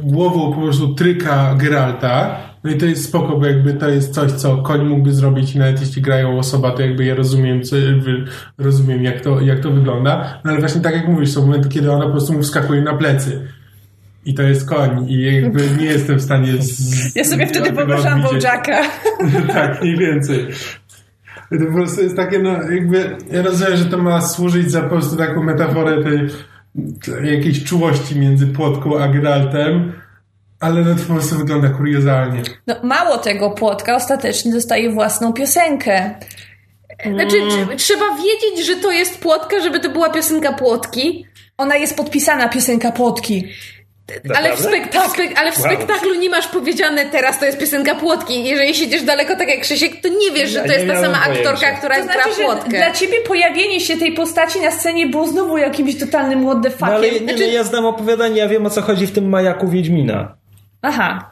głową 0.02 0.52
po 0.52 0.60
prostu 0.60 0.94
tryka 0.94 1.54
Geralta, 1.54 2.36
no 2.64 2.70
i 2.70 2.78
to 2.78 2.86
jest 2.86 3.04
spoko, 3.04 3.38
bo 3.38 3.46
jakby 3.46 3.74
to 3.74 3.88
jest 3.88 4.14
coś, 4.14 4.32
co 4.32 4.56
koń 4.56 4.84
mógłby 4.84 5.12
zrobić 5.12 5.54
i 5.54 5.58
nawet 5.58 5.80
jeśli 5.80 6.02
grają 6.02 6.38
osoba, 6.38 6.70
to 6.70 6.82
jakby 6.82 7.04
ja 7.04 7.14
rozumiem, 7.14 7.62
co, 7.62 7.76
rozumiem 8.58 9.04
jak 9.04 9.20
to, 9.20 9.40
jak 9.40 9.60
to 9.60 9.70
wygląda, 9.70 10.40
no 10.44 10.50
ale 10.50 10.60
właśnie 10.60 10.80
tak 10.80 10.94
jak 10.94 11.08
mówisz, 11.08 11.32
są 11.32 11.40
momenty, 11.46 11.68
kiedy 11.68 11.92
ona 11.92 12.04
po 12.04 12.10
prostu 12.10 12.32
mu 12.32 12.42
wskakuje 12.42 12.82
na 12.82 12.94
plecy. 12.94 13.48
I 14.24 14.34
to 14.34 14.42
jest 14.42 14.68
koń 14.68 15.06
i 15.08 15.34
jakby 15.34 15.60
nie 15.78 15.86
jestem 15.86 16.18
w 16.18 16.22
stanie 16.22 16.52
z, 16.60 17.16
Ja 17.16 17.24
sobie 17.24 17.46
wtedy 17.46 17.68
odwidzieć. 17.68 18.04
Bojacka. 18.22 18.82
tak, 19.54 19.82
mniej 19.82 19.96
więcej. 19.98 20.46
To 21.50 21.66
po 21.66 21.72
prostu 21.72 22.02
jest 22.02 22.16
takie, 22.16 22.38
no 22.38 22.50
jakby, 22.50 23.16
ja 23.30 23.42
rozumiem, 23.42 23.76
że 23.76 23.84
to 23.84 23.98
ma 23.98 24.20
służyć 24.20 24.70
za 24.70 24.82
po 24.82 24.88
prostu 24.88 25.16
taką 25.16 25.42
metaforę 25.42 26.02
tej, 26.02 26.28
tej 27.04 27.36
jakiejś 27.36 27.64
czułości 27.64 28.18
między 28.18 28.46
Płotką 28.46 28.98
a 29.02 29.08
Geraltem, 29.08 29.92
ale 30.60 30.80
no 30.80 30.94
to 30.94 31.00
po 31.00 31.14
prostu 31.14 31.38
wygląda 31.38 31.68
kuriozalnie. 31.68 32.42
No, 32.66 32.74
mało 32.82 33.18
tego, 33.18 33.50
Płotka 33.50 33.96
ostatecznie 33.96 34.52
dostaje 34.52 34.92
własną 34.92 35.32
piosenkę. 35.32 36.14
Znaczy, 37.14 37.36
tr- 37.36 37.76
trzeba 37.76 38.04
wiedzieć, 38.16 38.66
że 38.66 38.76
to 38.76 38.92
jest 38.92 39.20
płotka, 39.20 39.60
żeby 39.60 39.80
to 39.80 39.90
była 39.90 40.10
piosenka 40.10 40.52
płotki. 40.52 41.26
Ona 41.58 41.76
jest 41.76 41.96
podpisana, 41.96 42.48
piosenka 42.48 42.92
Płotki. 42.92 43.48
Ale 44.36 44.56
w, 44.56 44.66
ale 45.36 45.52
w 45.52 45.56
spektaklu 45.58 46.14
nie 46.14 46.30
masz 46.30 46.46
powiedziane 46.48 47.06
teraz 47.06 47.38
to 47.38 47.44
jest 47.46 47.58
piosenka 47.58 47.94
płotki. 47.94 48.44
Jeżeli 48.44 48.74
siedzisz 48.74 49.02
daleko 49.02 49.36
tak 49.36 49.48
jak 49.48 49.60
Krzysiek, 49.60 50.00
to 50.00 50.08
nie 50.08 50.30
wiesz, 50.34 50.50
że 50.50 50.58
Ja 50.58 50.64
to 50.66 50.72
jest 50.72 50.86
ta 50.86 51.00
sama 51.00 51.20
aktorka, 51.22 51.72
która 51.72 51.96
To 51.96 52.04
gra 52.04 52.12
znaczy, 52.14 52.36
że 52.36 52.42
płotkę. 52.44 52.68
dla 52.70 52.90
ciebie 52.92 53.20
pojawienie 53.28 53.80
się 53.80 53.96
tej 53.96 54.12
postaci 54.12 54.60
na 54.60 54.70
scenie 54.70 55.06
było 55.06 55.26
znowu 55.26 55.58
jakimś 55.58 55.98
totalnym 55.98 56.44
what 56.46 56.62
the 56.62 56.70
No 56.80 56.86
ale 56.86 56.96
fuckiem. 57.08 57.26
nie, 57.26 57.32
Znaczy- 57.32 57.46
no, 57.46 57.52
ja 57.52 57.64
znam 57.64 57.86
opowiadanie, 57.86 58.36
ja 58.38 58.48
wiem 58.48 58.66
o 58.66 58.70
co 58.70 58.82
chodzi 58.82 59.06
w 59.06 59.12
tym 59.12 59.28
majaku 59.28 59.68
Wiedźmina. 59.68 60.34
Aha. 60.82 61.30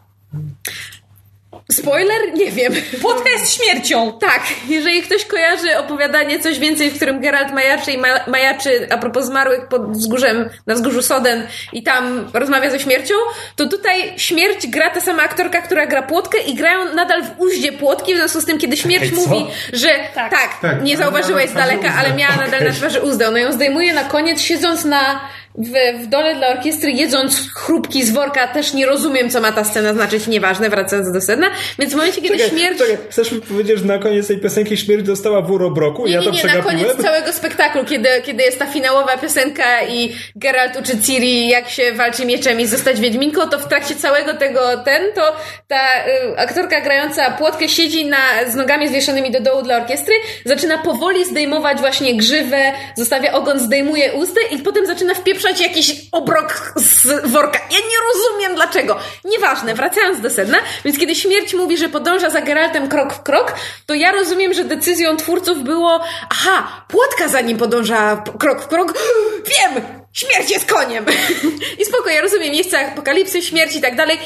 Spoiler? 1.73 2.35
Nie 2.35 2.51
wiem. 2.51 2.73
Płotka 3.03 3.31
jest 3.31 3.55
śmiercią. 3.63 4.19
Tak, 4.21 4.43
jeżeli 4.69 5.03
ktoś 5.03 5.25
kojarzy 5.25 5.79
opowiadanie 5.79 6.41
coś 6.41 6.59
więcej, 6.59 6.91
w 6.91 6.97
którym 6.97 7.21
Geralt 7.21 7.53
majaczy 7.53 7.93
i 7.93 7.99
ma- 7.99 8.21
majaczy 8.27 8.87
a 8.91 8.99
propos 8.99 9.25
zmarłych 9.25 9.69
pod 9.69 9.93
wzgórzem, 9.93 10.51
na 10.67 10.75
wzgórzu 10.75 11.03
Soden 11.03 11.47
i 11.73 11.83
tam 11.83 12.31
rozmawia 12.35 12.71
ze 12.71 12.81
śmiercią, 12.81 13.15
to 13.57 13.67
tutaj 13.67 14.13
śmierć 14.17 14.67
gra 14.67 14.91
ta 14.91 15.01
sama 15.01 15.23
aktorka, 15.23 15.63
która 15.63 15.87
gra 15.87 16.03
płotkę 16.03 16.39
i 16.39 16.55
grają 16.55 16.95
nadal 16.95 17.23
w 17.25 17.31
uździe 17.41 17.73
płotki, 17.73 18.15
w 18.15 18.17
związku 18.17 18.41
z 18.41 18.45
tym, 18.45 18.59
kiedy 18.59 18.77
śmierć 18.77 19.05
Ej, 19.05 19.11
mówi, 19.13 19.47
że 19.73 19.89
tak, 20.15 20.31
Tak. 20.31 20.61
Tak, 20.63 20.83
nie 20.83 20.95
ale 20.97 21.05
zauważyłeś 21.05 21.51
z 21.51 21.55
na 21.55 21.61
twarzy 21.61 21.77
daleka, 21.77 21.89
uzdę. 21.89 22.01
ale 22.07 22.15
miała 22.17 22.37
nadal 22.37 22.65
na 22.65 22.71
twarzy 22.73 23.01
uzdę. 23.01 23.29
Ona 23.29 23.39
ją 23.41 23.53
zdejmuje 23.53 23.93
na 23.95 24.05
koniec, 24.05 24.41
siedząc 24.41 24.85
na 24.85 25.21
w, 25.55 26.05
w 26.05 26.07
dole 26.07 26.35
dla 26.35 26.49
orkiestry, 26.49 26.91
jedząc 26.91 27.53
chrupki 27.55 28.05
z 28.05 28.11
worka, 28.11 28.49
też 28.49 28.75
nie 28.75 28.87
rozumiem, 28.87 29.31
co 29.31 29.41
ma 29.41 29.53
ta 29.53 29.65
scena 29.65 29.93
znaczyć, 29.93 30.27
nieważne, 30.27 30.71
wracając 30.71 31.13
do 31.13 31.21
sedna. 31.21 31.47
Więc 31.79 31.93
w 31.93 31.97
momencie, 31.97 32.23
kiedy 32.23 32.39
Czekaj, 32.39 32.51
śmierć... 32.51 32.79
czekaj, 32.79 32.99
chcesz 33.11 33.33
mi 33.33 33.41
powiedzieć, 33.41 33.79
że 33.79 33.85
na 33.85 33.99
koniec 33.99 34.29
tej 34.29 34.39
piosenki 34.39 34.77
śmierć 34.77 35.07
dostała 35.07 35.43
w 35.43 35.51
urobroku? 35.51 36.07
Nie, 36.07 36.13
ja 36.13 36.21
nie, 36.21 36.27
to 36.27 36.33
nie, 36.33 36.55
na 36.55 36.63
koniec 36.63 36.97
całego 37.03 37.33
spektaklu, 37.33 37.85
kiedy, 37.85 38.09
kiedy 38.25 38.43
jest 38.43 38.59
ta 38.59 38.67
finałowa 38.67 39.17
piosenka 39.17 39.83
i 39.83 40.13
Geralt 40.37 40.77
uczy 40.77 41.01
Ciri, 41.03 41.49
jak 41.49 41.69
się 41.69 41.93
walczy 41.93 42.27
mieczem 42.27 42.61
i 42.61 42.67
zostać 42.67 43.01
Wiedźminką, 43.01 43.49
to 43.49 43.59
w 43.59 43.69
trakcie 43.69 43.95
całego 43.97 44.35
tego 44.35 44.61
ten, 44.85 45.13
to 45.15 45.37
ta 45.69 46.07
y, 46.07 46.39
aktorka 46.39 46.81
grająca 46.81 47.31
płotkę 47.31 47.69
siedzi 47.69 48.07
na, 48.07 48.51
z 48.53 48.55
nogami 48.55 48.89
zwieszonymi 48.89 49.31
do 49.31 49.41
dołu 49.41 49.63
dla 49.63 49.77
orkiestry, 49.77 50.15
zaczyna 50.45 50.79
powoli 50.79 51.25
zdejmować 51.25 51.79
właśnie 51.79 52.17
grzywę, 52.17 52.73
zostawia 52.97 53.33
ogon, 53.33 53.59
zdejmuje 53.59 54.13
ustę 54.13 54.41
i 54.51 54.59
potem 54.59 54.87
zaczyna 54.87 55.15
wpieprzać 55.15 55.42
jakiś 55.51 55.93
obrok 56.13 56.73
z 56.77 57.31
worka. 57.31 57.59
Ja 57.59 57.79
nie 57.79 57.97
rozumiem 58.13 58.55
dlaczego. 58.55 58.99
Nieważne, 59.25 59.75
wracając 59.75 60.21
do 60.21 60.31
sedna, 60.31 60.59
więc 60.85 60.99
kiedy 60.99 61.15
śmierć 61.15 61.55
mówi, 61.55 61.79
że 61.79 61.89
podąża 61.89 62.31
za 62.31 62.41
Geraltem 62.41 62.89
krok 62.89 63.15
w 63.15 63.23
krok, 63.23 63.55
to 63.87 63.95
ja 63.95 64.13
rozumiem, 64.13 64.55
że 64.55 64.65
decyzją 64.65 65.17
twórców 65.17 65.63
było 65.63 66.01
aha, 66.31 66.85
płotka 66.89 67.29
za 67.29 67.41
nim 67.41 67.59
podąża 67.59 68.25
krok 68.39 68.63
w 68.63 68.67
krok. 68.67 68.95
Wiem! 69.51 70.03
Śmierć 70.13 70.51
jest 70.51 70.73
koniem! 70.73 71.05
I 71.81 71.85
spoko, 71.85 72.11
ja 72.11 72.21
rozumiem, 72.21 72.65
chcę 72.65 72.87
apokalipsy, 72.87 73.43
śmierci 73.43 73.79
i 73.79 73.81
tak 73.81 73.97
dalej. 73.97 74.19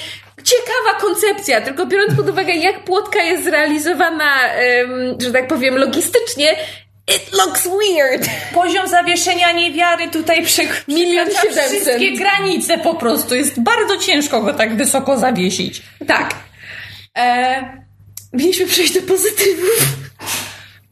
Ciekawa 0.45 1.01
koncepcja, 1.01 1.61
tylko 1.61 1.87
biorąc 1.87 2.17
pod 2.17 2.29
uwagę, 2.29 2.53
jak 2.53 2.85
płotka 2.85 3.23
jest 3.23 3.45
zrealizowana, 3.45 4.35
że 5.19 5.33
tak 5.33 5.49
powiem, 5.49 5.77
logistycznie, 5.77 6.57
it 7.15 7.33
looks 7.33 7.67
weird. 7.69 8.29
Poziom 8.55 8.89
zawieszenia 8.89 9.53
niewiary 9.53 10.09
tutaj 10.11 10.43
przek- 10.45 10.85
Milion 10.89 11.29
przekracza 11.29 11.49
siedemset. 11.63 11.81
wszystkie 11.81 12.13
granice 12.13 12.79
po 12.79 12.95
prostu. 12.95 13.35
Jest 13.35 13.61
bardzo 13.61 13.97
ciężko 13.97 14.43
go 14.43 14.55
tak 14.55 14.77
wysoko 14.77 15.19
zawiesić. 15.19 15.83
Tak. 16.07 16.35
E, 17.19 17.63
mieliśmy 18.33 18.67
przejść 18.67 18.95
do 18.95 19.03
pozytywów. 19.03 20.06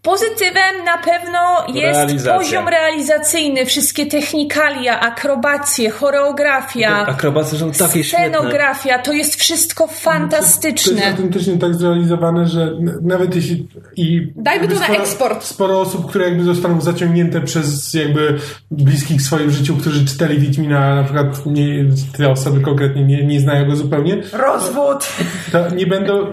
Pozytywem 0.05 0.85
na 0.85 0.98
pewno 0.98 1.39
jest 1.68 1.98
Realizacja. 1.98 2.39
poziom 2.39 2.68
realizacyjny, 2.68 3.66
wszystkie 3.66 4.06
technikalia, 4.06 5.01
akrobacje, 5.01 5.90
choreografia, 5.90 7.06
Akrobacje 7.06 7.59
są 7.59 7.70
takie 7.72 8.05
świetne. 8.05 8.28
scenografia, 8.28 8.98
to 8.98 9.12
jest 9.12 9.35
wszystko 9.40 9.85
To 9.85 9.90
jest 9.90 10.02
fantastyczne. 10.05 11.06
autentycznie 11.10 11.59
tak 11.59 11.74
zrealizowane, 11.74 12.47
że 12.47 12.72
nawet 13.02 13.36
jeśli 13.36 13.68
i 13.97 14.32
Dajmy 14.36 14.68
to 14.68 14.74
na 14.74 14.81
sporo, 14.86 14.98
eksport. 15.02 15.44
Sporo 15.44 15.81
osób, 15.81 16.09
które 16.10 16.24
jakby 16.24 16.44
zostaną 16.44 16.81
zaciągnięte 16.81 17.40
przez 17.40 17.94
jakby 17.94 18.39
bliskich 18.70 19.20
w 19.20 19.24
swoim 19.24 19.51
życiu, 19.51 19.76
którzy 19.76 20.06
czytali 20.06 20.39
Wiedźmina, 20.39 20.78
a 20.78 20.94
na 20.94 21.05
przykład 21.05 21.47
nie, 21.47 21.85
te 22.18 22.31
osoby 22.31 22.60
konkretnie 22.60 23.05
nie, 23.05 23.24
nie 23.26 23.40
znają 23.40 23.66
go 23.70 23.76
zupełnie, 23.76 24.22
Rozwód! 24.32 25.09
to 25.52 25.70
nie 25.70 25.86
będą... 25.86 26.26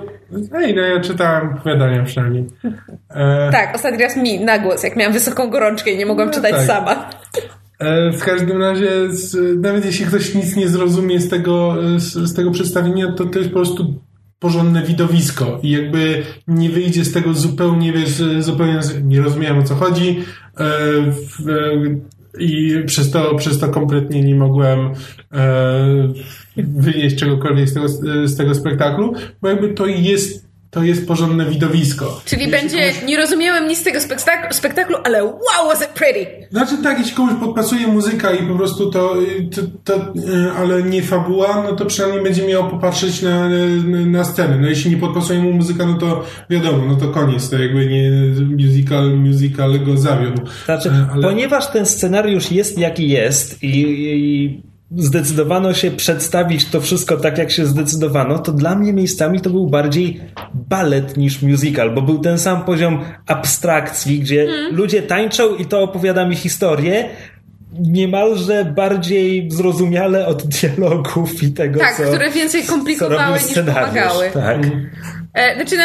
Ej, 0.53 0.75
no 0.75 0.81
ja 0.81 0.99
czytałem 0.99 1.49
opowiadania 1.53 2.03
przynajmniej. 2.03 2.45
E, 3.09 3.49
Tak, 3.51 3.75
ostatni 3.75 4.03
raz 4.03 4.17
mi 4.17 4.39
na 4.39 4.59
głos, 4.59 4.83
jak 4.83 4.95
miałam 4.95 5.13
wysoką 5.13 5.49
gorączkę 5.49 5.91
i 5.91 5.97
nie 5.97 6.05
mogłam 6.05 6.27
No 6.27 6.33
czytać 6.33 6.51
tak. 6.51 6.61
sama. 6.65 7.09
E, 7.79 8.11
W 8.11 8.23
każdym 8.23 8.61
razie, 8.61 8.89
z, 9.09 9.37
nawet 9.61 9.85
jeśli 9.85 10.05
ktoś 10.05 10.35
nic 10.35 10.55
nie 10.55 10.67
zrozumie 10.67 11.19
z 11.19 11.29
tego, 11.29 11.75
z, 11.97 12.13
z 12.13 12.33
tego 12.33 12.51
przedstawienia, 12.51 13.11
to 13.11 13.25
to 13.25 13.39
jest 13.39 13.51
po 13.51 13.55
prostu 13.55 13.99
porządne 14.39 14.83
widowisko 14.83 15.59
i 15.63 15.69
jakby 15.71 16.23
nie 16.47 16.69
wyjdzie 16.69 17.05
z 17.05 17.13
tego 17.13 17.33
zupełnie, 17.33 17.93
wiesz, 17.93 18.23
zupełnie 18.39 18.79
nie 19.03 19.21
rozumiałem 19.21 19.59
o 19.59 19.63
co 19.63 19.75
chodzi 19.75 20.19
e, 20.19 20.63
w, 21.11 21.49
e, 21.49 22.20
i 22.39 22.83
przez 22.85 23.11
to, 23.11 23.35
przez 23.35 23.59
to 23.59 23.69
kompletnie 23.69 24.23
nie 24.23 24.35
mogłem 24.35 24.79
e, 25.31 26.13
wynieść 26.57 27.15
czegokolwiek 27.15 27.69
z 27.69 27.73
tego, 27.73 27.87
z 28.27 28.37
tego 28.37 28.55
spektaklu, 28.55 29.13
bo 29.41 29.49
jakby 29.49 29.69
to 29.69 29.87
jest, 29.87 30.40
to 30.71 30.83
jest 30.83 31.07
porządne 31.07 31.45
widowisko. 31.45 32.21
Czyli 32.25 32.41
Jeśli 32.41 32.57
będzie, 32.59 32.77
komuś- 32.77 33.05
nie 33.05 33.17
rozumiałem 33.17 33.67
nic 33.67 33.79
z 33.79 33.83
tego 33.83 33.99
spektaklu, 33.99 34.53
spektaklu, 34.53 34.97
ale 35.03 35.23
wow, 35.23 35.67
was 35.69 35.81
it 35.81 35.87
pretty! 35.87 36.25
Znaczy 36.51 36.77
tak, 36.83 36.99
jeśli 36.99 37.13
komuś 37.15 37.33
podpasuje 37.39 37.87
muzyka 37.87 38.31
i 38.31 38.47
po 38.47 38.55
prostu 38.55 38.91
to, 38.91 39.15
to, 39.55 39.61
to 39.83 39.95
y, 39.95 40.51
ale 40.57 40.83
nie 40.83 41.01
fabuła, 41.03 41.63
no 41.69 41.75
to 41.75 41.85
przynajmniej 41.85 42.23
będzie 42.23 42.47
miał 42.47 42.69
popatrzeć 42.69 43.21
na, 43.21 43.49
na, 43.49 44.05
na 44.05 44.23
scenę. 44.23 44.57
No 44.57 44.67
jeśli 44.67 44.91
nie 44.91 44.97
podpasuje 44.97 45.39
mu 45.39 45.53
muzyka, 45.53 45.85
no 45.85 45.93
to 45.93 46.23
wiadomo, 46.49 46.85
no 46.85 46.95
to 46.95 47.07
koniec, 47.07 47.49
to 47.49 47.57
jakby 47.59 47.85
nie 47.87 48.11
musical, 48.67 49.17
musical 49.17 49.79
go 49.79 49.97
zawiódł. 49.97 50.41
Znaczy, 50.65 50.89
E, 50.89 51.07
ale, 51.13 51.21
ponieważ 51.23 51.71
ten 51.71 51.85
scenariusz 51.85 52.51
jest 52.51 52.77
jaki 52.77 53.09
jest 53.09 53.63
i, 53.63 53.81
i 53.81 54.70
zdecydowano 54.97 55.73
się 55.73 55.91
przedstawić 55.91 56.65
to 56.65 56.81
wszystko 56.81 57.17
tak, 57.17 57.37
jak 57.37 57.51
się 57.51 57.65
zdecydowano, 57.65 58.39
to 58.39 58.51
dla 58.51 58.75
mnie 58.75 58.93
miejscami 58.93 59.41
to 59.41 59.49
był 59.49 59.67
bardziej 59.67 60.21
balet 60.53 61.17
niż 61.17 61.41
musical, 61.41 61.91
bo 61.91 62.01
był 62.01 62.19
ten 62.19 62.39
sam 62.39 62.63
poziom 62.65 63.03
abstrakcji, 63.27 64.19
gdzie 64.19 64.41
Mhm. 64.41 64.75
ludzie 64.75 65.01
tańczą 65.01 65.55
i 65.55 65.65
to 65.65 65.81
opowiada 65.81 66.25
mi 66.25 66.35
historię, 66.35 67.09
niemalże 67.79 68.65
bardziej 68.65 69.51
zrozumiale 69.51 70.27
od 70.27 70.43
dialogów 70.47 71.43
i 71.43 71.51
tego, 71.51 71.79
Tak, 71.79 71.95
co 71.97 72.03
które 72.03 72.29
więcej 72.31 72.63
komplikowały 72.63 73.37
niż 73.47 73.53
pomagały. 73.65 74.29
Tak. 74.33 74.57
E, 75.33 75.55
znaczy, 75.55 75.75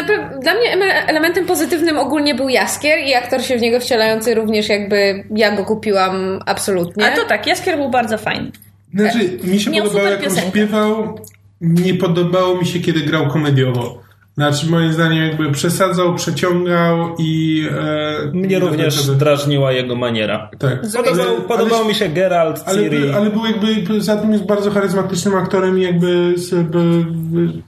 dla 0.42 0.54
mnie 0.54 0.72
em- 0.72 1.06
elementem 1.08 1.46
pozytywnym 1.46 1.98
ogólnie 1.98 2.34
był 2.34 2.48
Jaskier 2.48 2.98
i 2.98 3.14
aktor 3.14 3.42
się 3.42 3.58
w 3.58 3.60
niego 3.60 3.80
wcielający 3.80 4.34
również 4.34 4.68
jakby 4.68 5.24
ja 5.34 5.56
go 5.56 5.64
kupiłam 5.64 6.40
absolutnie. 6.46 7.06
A 7.06 7.16
to 7.16 7.24
tak, 7.24 7.46
Jaskier 7.46 7.76
był 7.76 7.90
bardzo 7.90 8.18
fajny. 8.18 8.50
Znaczy, 8.94 9.38
mi 9.44 9.60
się 9.60 9.70
podobało, 9.70 10.08
jak 10.08 10.22
on 10.30 10.36
śpiewał, 10.48 11.18
nie 11.60 11.94
podobało 11.94 12.58
mi 12.58 12.66
się, 12.66 12.80
kiedy 12.80 13.00
grał 13.00 13.26
komediowo. 13.28 14.06
Znaczy, 14.36 14.70
moim 14.70 14.92
zdaniem 14.92 15.24
jakby 15.24 15.52
przesadzał, 15.52 16.14
przeciągał 16.14 17.14
i... 17.18 17.62
E, 17.70 18.30
Mnie 18.32 18.58
również 18.58 19.06
drażniła 19.10 19.72
jego 19.72 19.94
maniera. 19.96 20.50
Tak. 20.58 20.80
Podobał, 20.80 21.26
Ale- 21.26 21.40
podobał 21.40 21.78
ale- 21.78 21.88
mi 21.88 21.94
się 21.94 22.08
Geralt, 22.08 22.62
Ale, 22.66 22.82
Ciri. 22.82 23.12
ale 23.12 23.30
był 23.30 23.42
jakby, 23.46 24.00
za 24.00 24.16
tym 24.16 24.32
jest 24.32 24.46
bardzo 24.46 24.70
charyzmatycznym 24.70 25.34
aktorem 25.34 25.78
i 25.78 25.82
jakby, 25.82 26.32
z- 26.36 26.52
jakby 26.52 27.04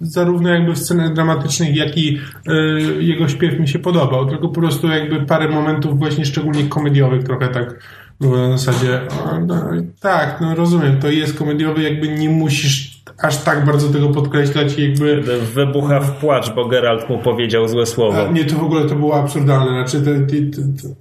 zarówno 0.00 0.48
jakby 0.48 0.72
w 0.72 0.78
scenach 0.78 1.12
dramatycznych, 1.12 1.76
jak 1.76 1.98
i 1.98 2.18
e, 2.48 2.52
jego 3.00 3.28
śpiew 3.28 3.60
mi 3.60 3.68
się 3.68 3.78
podobał. 3.78 4.26
Tylko 4.28 4.48
po 4.48 4.60
prostu 4.60 4.88
jakby 4.88 5.26
parę 5.26 5.48
momentów 5.48 5.98
właśnie 5.98 6.24
szczególnie 6.24 6.64
komediowych 6.64 7.24
trochę 7.24 7.48
tak 7.48 7.74
było 8.20 8.36
na 8.36 8.58
zasadzie 8.58 9.00
no, 9.46 9.64
tak, 10.00 10.38
no 10.40 10.54
rozumiem, 10.54 11.00
to 11.00 11.10
jest 11.10 11.38
komediowy, 11.38 11.82
jakby 11.82 12.08
nie 12.08 12.30
musisz 12.30 12.98
aż 13.18 13.36
tak 13.36 13.64
bardzo 13.64 13.88
tego 13.88 14.08
podkreślać 14.08 14.78
jakby 14.78 15.22
Wybucha 15.54 16.00
w 16.00 16.20
płacz, 16.20 16.54
bo 16.54 16.68
Geralt 16.68 17.08
mu 17.08 17.18
powiedział 17.18 17.68
złe 17.68 17.86
słowo. 17.86 18.28
a, 18.28 18.32
nie, 18.32 18.44
to 18.44 18.56
w 18.56 18.64
ogóle 18.64 18.84
to 18.84 18.94
było 18.94 19.20
absurdalne. 19.20 19.70
Znaczy, 19.70 20.04
te, 20.04 20.20
te, 20.20 20.36
te, 20.36 20.62
te. 20.62 20.94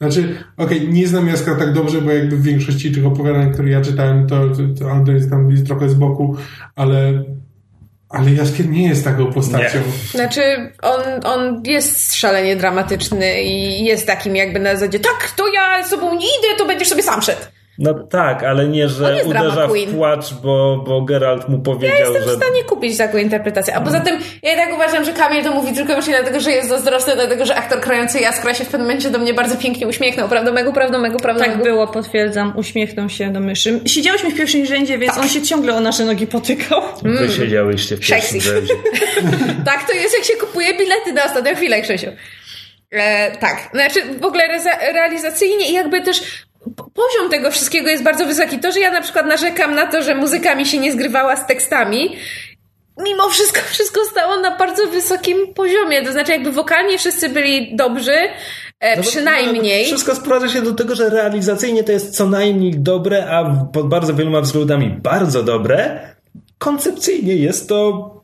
znaczy 0.00 0.34
okej, 0.56 0.88
nie 0.88 1.08
znam 1.08 1.26
Jaskra 1.26 1.54
tak 1.54 1.72
dobrze, 1.72 2.02
bo 2.02 2.10
jakby 2.10 2.36
w 2.36 2.42
większości 2.42 2.92
tych 2.92 3.06
opowiadań, 3.06 3.52
które 3.52 3.70
ja 3.70 3.80
czytałem, 3.80 4.26
to, 4.26 4.48
to, 4.78 5.04
to 5.06 5.12
jest 5.12 5.30
tam 5.30 5.50
jest 5.50 5.66
trochę 5.66 5.88
z 5.88 5.94
boku, 5.94 6.36
ale, 6.76 7.24
ale 8.12 8.30
Jaskier 8.30 8.68
nie 8.68 8.88
jest 8.88 9.04
taką 9.04 9.32
postacią. 9.32 9.78
Znaczy, 10.10 10.72
on, 10.82 11.00
on 11.24 11.62
jest 11.66 12.14
szalenie 12.14 12.56
dramatyczny 12.56 13.42
i 13.42 13.84
jest 13.84 14.06
takim 14.06 14.36
jakby 14.36 14.60
na 14.60 14.74
zasadzie 14.74 15.00
tak, 15.00 15.32
to 15.36 15.48
ja 15.48 15.86
z 15.86 15.90
tobą 15.90 16.14
nie 16.14 16.26
idę, 16.26 16.58
to 16.58 16.66
będziesz 16.66 16.88
sobie 16.88 17.02
sam 17.02 17.22
szedł. 17.22 17.42
No 17.82 17.94
tak, 17.94 18.42
ale 18.42 18.68
nie, 18.68 18.88
że 18.88 19.14
jest 19.14 19.28
drama 19.28 19.46
uderza 19.48 19.66
w 19.68 19.94
płacz, 19.94 20.34
bo, 20.34 20.84
bo 20.86 21.02
Geralt 21.02 21.48
mu 21.48 21.58
powiedział, 21.58 21.96
Ja 21.98 22.04
jestem 22.04 22.22
że... 22.22 22.30
w 22.30 22.36
stanie 22.36 22.64
kupić 22.64 22.98
taką 22.98 23.18
interpretację. 23.18 23.74
A 23.76 23.80
poza 23.80 24.00
tym, 24.00 24.18
ja 24.42 24.52
i 24.52 24.56
tak 24.56 24.74
uważam, 24.74 25.04
że 25.04 25.12
Kamil 25.12 25.44
to 25.44 25.50
mówi 25.50 25.66
tylko 25.68 25.82
i 25.82 25.86
wyłącznie 25.86 26.14
dlatego, 26.14 26.40
że 26.40 26.50
jest 26.50 26.68
zazdrosny, 26.68 27.14
dlatego, 27.14 27.46
że 27.46 27.54
aktor 27.54 27.80
krający 27.80 28.20
Jaskra 28.20 28.54
się 28.54 28.64
w 28.64 28.68
pewnym 28.68 28.80
momencie 28.88 29.10
do 29.10 29.18
mnie 29.18 29.34
bardzo 29.34 29.56
pięknie 29.56 29.88
uśmiechnął. 29.88 30.28
Prawda, 30.28 30.52
mego, 30.52 30.72
prawda, 30.72 30.98
mego, 30.98 31.18
prawda, 31.18 31.44
Tak 31.44 31.52
mego. 31.52 31.64
było, 31.64 31.86
potwierdzam. 31.86 32.52
Uśmiechnął 32.56 33.08
się 33.08 33.32
do 33.32 33.40
myszy. 33.40 33.80
Siedziałyśmy 33.86 34.30
w 34.30 34.36
pierwszym 34.36 34.66
rzędzie, 34.66 34.98
więc 34.98 35.18
on 35.18 35.28
się 35.28 35.42
ciągle 35.42 35.74
o 35.74 35.80
nasze 35.80 36.04
nogi 36.04 36.26
potykał. 36.26 36.82
Wy 37.02 37.28
siedziałyście 37.28 37.96
w 37.96 38.00
pierwszym 38.00 38.40
Sexy. 38.40 38.40
rzędzie. 38.40 38.74
Tak 39.64 39.86
to 39.86 39.92
jest, 39.92 40.14
jak 40.18 40.24
się 40.24 40.34
kupuje 40.46 40.78
bilety 40.78 41.12
na 41.12 41.24
ostatnią 41.24 41.54
chwilę, 41.54 41.82
Krzysiu. 41.82 42.06
E, 42.90 43.36
tak, 43.36 43.68
znaczy 43.74 44.00
w 44.20 44.24
ogóle 44.24 44.44
reza- 44.48 44.92
realizacyjnie 44.92 45.70
i 45.70 45.72
jakby 45.72 46.00
też 46.00 46.22
poziom 46.76 47.30
tego 47.30 47.50
wszystkiego 47.50 47.88
jest 47.88 48.02
bardzo 48.02 48.26
wysoki. 48.26 48.58
To, 48.58 48.72
że 48.72 48.80
ja 48.80 48.90
na 48.90 49.00
przykład 49.00 49.26
narzekam 49.26 49.74
na 49.74 49.86
to, 49.86 50.02
że 50.02 50.14
muzyka 50.14 50.54
mi 50.54 50.66
się 50.66 50.78
nie 50.78 50.92
zgrywała 50.92 51.36
z 51.36 51.46
tekstami, 51.46 52.16
mimo 53.04 53.28
wszystko 53.28 53.60
wszystko 53.74 54.00
stało 54.04 54.36
na 54.40 54.56
bardzo 54.56 54.86
wysokim 54.86 55.54
poziomie. 55.54 56.02
To 56.02 56.12
znaczy 56.12 56.32
jakby 56.32 56.52
wokalnie 56.52 56.98
wszyscy 56.98 57.28
byli 57.28 57.76
dobrzy, 57.76 58.16
e, 58.80 58.96
No 58.96 59.02
przynajmniej. 59.02 59.82
no, 59.82 59.86
Wszystko 59.86 60.14
sprowadza 60.14 60.48
się 60.48 60.62
do 60.62 60.72
tego, 60.72 60.94
że 60.94 61.10
realizacyjnie 61.10 61.84
to 61.84 61.92
jest 61.92 62.16
co 62.16 62.26
najmniej 62.26 62.72
dobre, 62.78 63.30
a 63.30 63.44
pod 63.72 63.88
bardzo 63.88 64.14
wieloma 64.14 64.40
względami 64.40 64.88
bardzo 65.02 65.42
dobre. 65.42 66.00
Koncepcyjnie 66.58 67.34
jest 67.36 67.68
to 67.68 68.21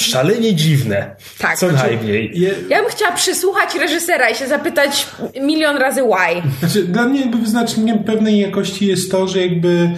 szalenie 0.00 0.54
dziwne. 0.54 1.16
Tak. 1.38 1.58
Co 1.58 1.72
najmniej. 1.72 2.30
Je, 2.34 2.54
Ja 2.70 2.82
bym 2.82 2.90
chciała 2.90 3.12
przysłuchać 3.12 3.74
reżysera 3.74 4.30
i 4.30 4.34
się 4.34 4.46
zapytać 4.46 5.06
milion 5.42 5.76
razy 5.76 6.00
why. 6.02 6.42
Znaczy, 6.60 6.84
dla 6.84 7.04
mnie 7.04 7.20
jakby 7.20 7.38
wyznacznikiem 7.38 8.04
pewnej 8.04 8.40
jakości 8.40 8.86
jest 8.86 9.10
to, 9.10 9.28
że 9.28 9.40
jakby 9.46 9.90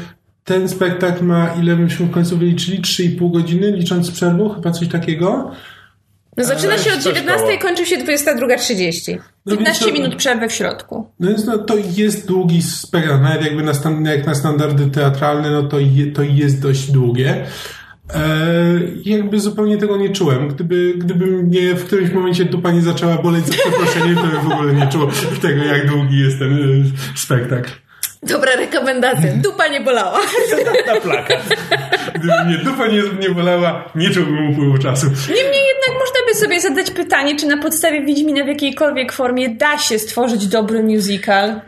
ten 0.45 0.69
spektakl 0.69 1.25
ma, 1.25 1.55
ile 1.63 1.77
myśmy 1.77 2.07
w 2.07 2.11
końcu 2.11 2.39
wyliczyli? 2.39 2.83
3,5 2.83 3.33
godziny, 3.33 3.71
licząc 3.71 4.11
przerwą, 4.11 4.49
chyba 4.49 4.71
coś 4.71 4.89
takiego. 4.89 5.51
No 6.37 6.45
zaczyna 6.45 6.79
się 6.79 6.93
od 6.93 7.01
coś 7.01 7.15
19 7.15 7.47
koło. 7.47 7.59
kończy 7.61 7.87
się 7.87 7.97
22.30. 7.97 9.19
No 9.47 9.57
15 9.57 9.65
więc 9.65 9.79
to- 9.79 10.03
minut 10.03 10.17
przerwy 10.17 10.49
w 10.49 10.53
środku. 10.53 11.07
No 11.21 11.29
więc 11.29 11.45
no, 11.45 11.59
to 11.59 11.75
jest 11.97 12.27
długi 12.27 12.63
spektakl, 12.63 13.23
nawet 13.23 13.45
jakby 13.45 13.63
na, 13.63 13.73
jak 14.13 14.27
na 14.27 14.35
standardy 14.35 14.87
teatralne, 14.87 15.51
no 15.51 15.63
to, 15.63 15.79
je, 15.81 16.07
to 16.07 16.23
jest 16.23 16.63
dość 16.63 16.91
długie. 16.91 17.47
E, 18.15 18.21
jakby 19.05 19.41
zupełnie 19.41 19.77
tego 19.77 19.97
nie 19.97 20.11
czułem. 20.11 20.49
Gdyby, 20.49 20.95
gdyby 20.97 21.27
mnie 21.27 21.75
w 21.75 21.85
którymś 21.85 22.13
momencie 22.13 22.45
dupa 22.45 22.71
nie 22.71 22.83
zaczęła 22.83 23.19
boleć 23.19 23.47
za 23.47 23.53
przeproszeniem, 23.53 24.17
to 24.17 24.23
bym 24.23 24.49
w 24.49 24.53
ogóle 24.53 24.75
nie 24.75 24.87
czuł 24.87 25.01
tego, 25.43 25.65
jak 25.65 25.87
długi 25.87 26.19
jest 26.19 26.39
ten 26.39 26.53
e, 26.53 27.19
spektakl. 27.19 27.71
Dobra 28.23 28.57
rekomendacja. 28.57 29.33
Dupa 29.37 29.69
nie 29.69 29.81
bolała. 29.81 30.19
Na 30.87 31.01
plakat. 31.01 31.43
Gdyby 32.15 32.45
mnie 32.47 32.59
dupa 32.59 32.87
nie, 32.87 33.03
nie 33.21 33.35
bolała, 33.35 33.91
nie 33.95 34.11
czułbym 34.11 34.51
upływu 34.51 34.79
czasu. 34.79 35.07
Niemniej 35.07 35.63
jednak 35.69 36.01
można 36.01 36.27
by 36.29 36.35
sobie 36.35 36.61
zadać 36.61 36.91
pytanie, 36.91 37.37
czy 37.37 37.47
na 37.47 37.57
podstawie 37.57 38.05
Wiedźmina 38.05 38.45
w 38.45 38.49
jakiejkolwiek 38.49 39.13
formie 39.13 39.49
da 39.49 39.79
się 39.79 39.99
stworzyć 39.99 40.47
dobry 40.47 40.83
musical. 40.83 41.61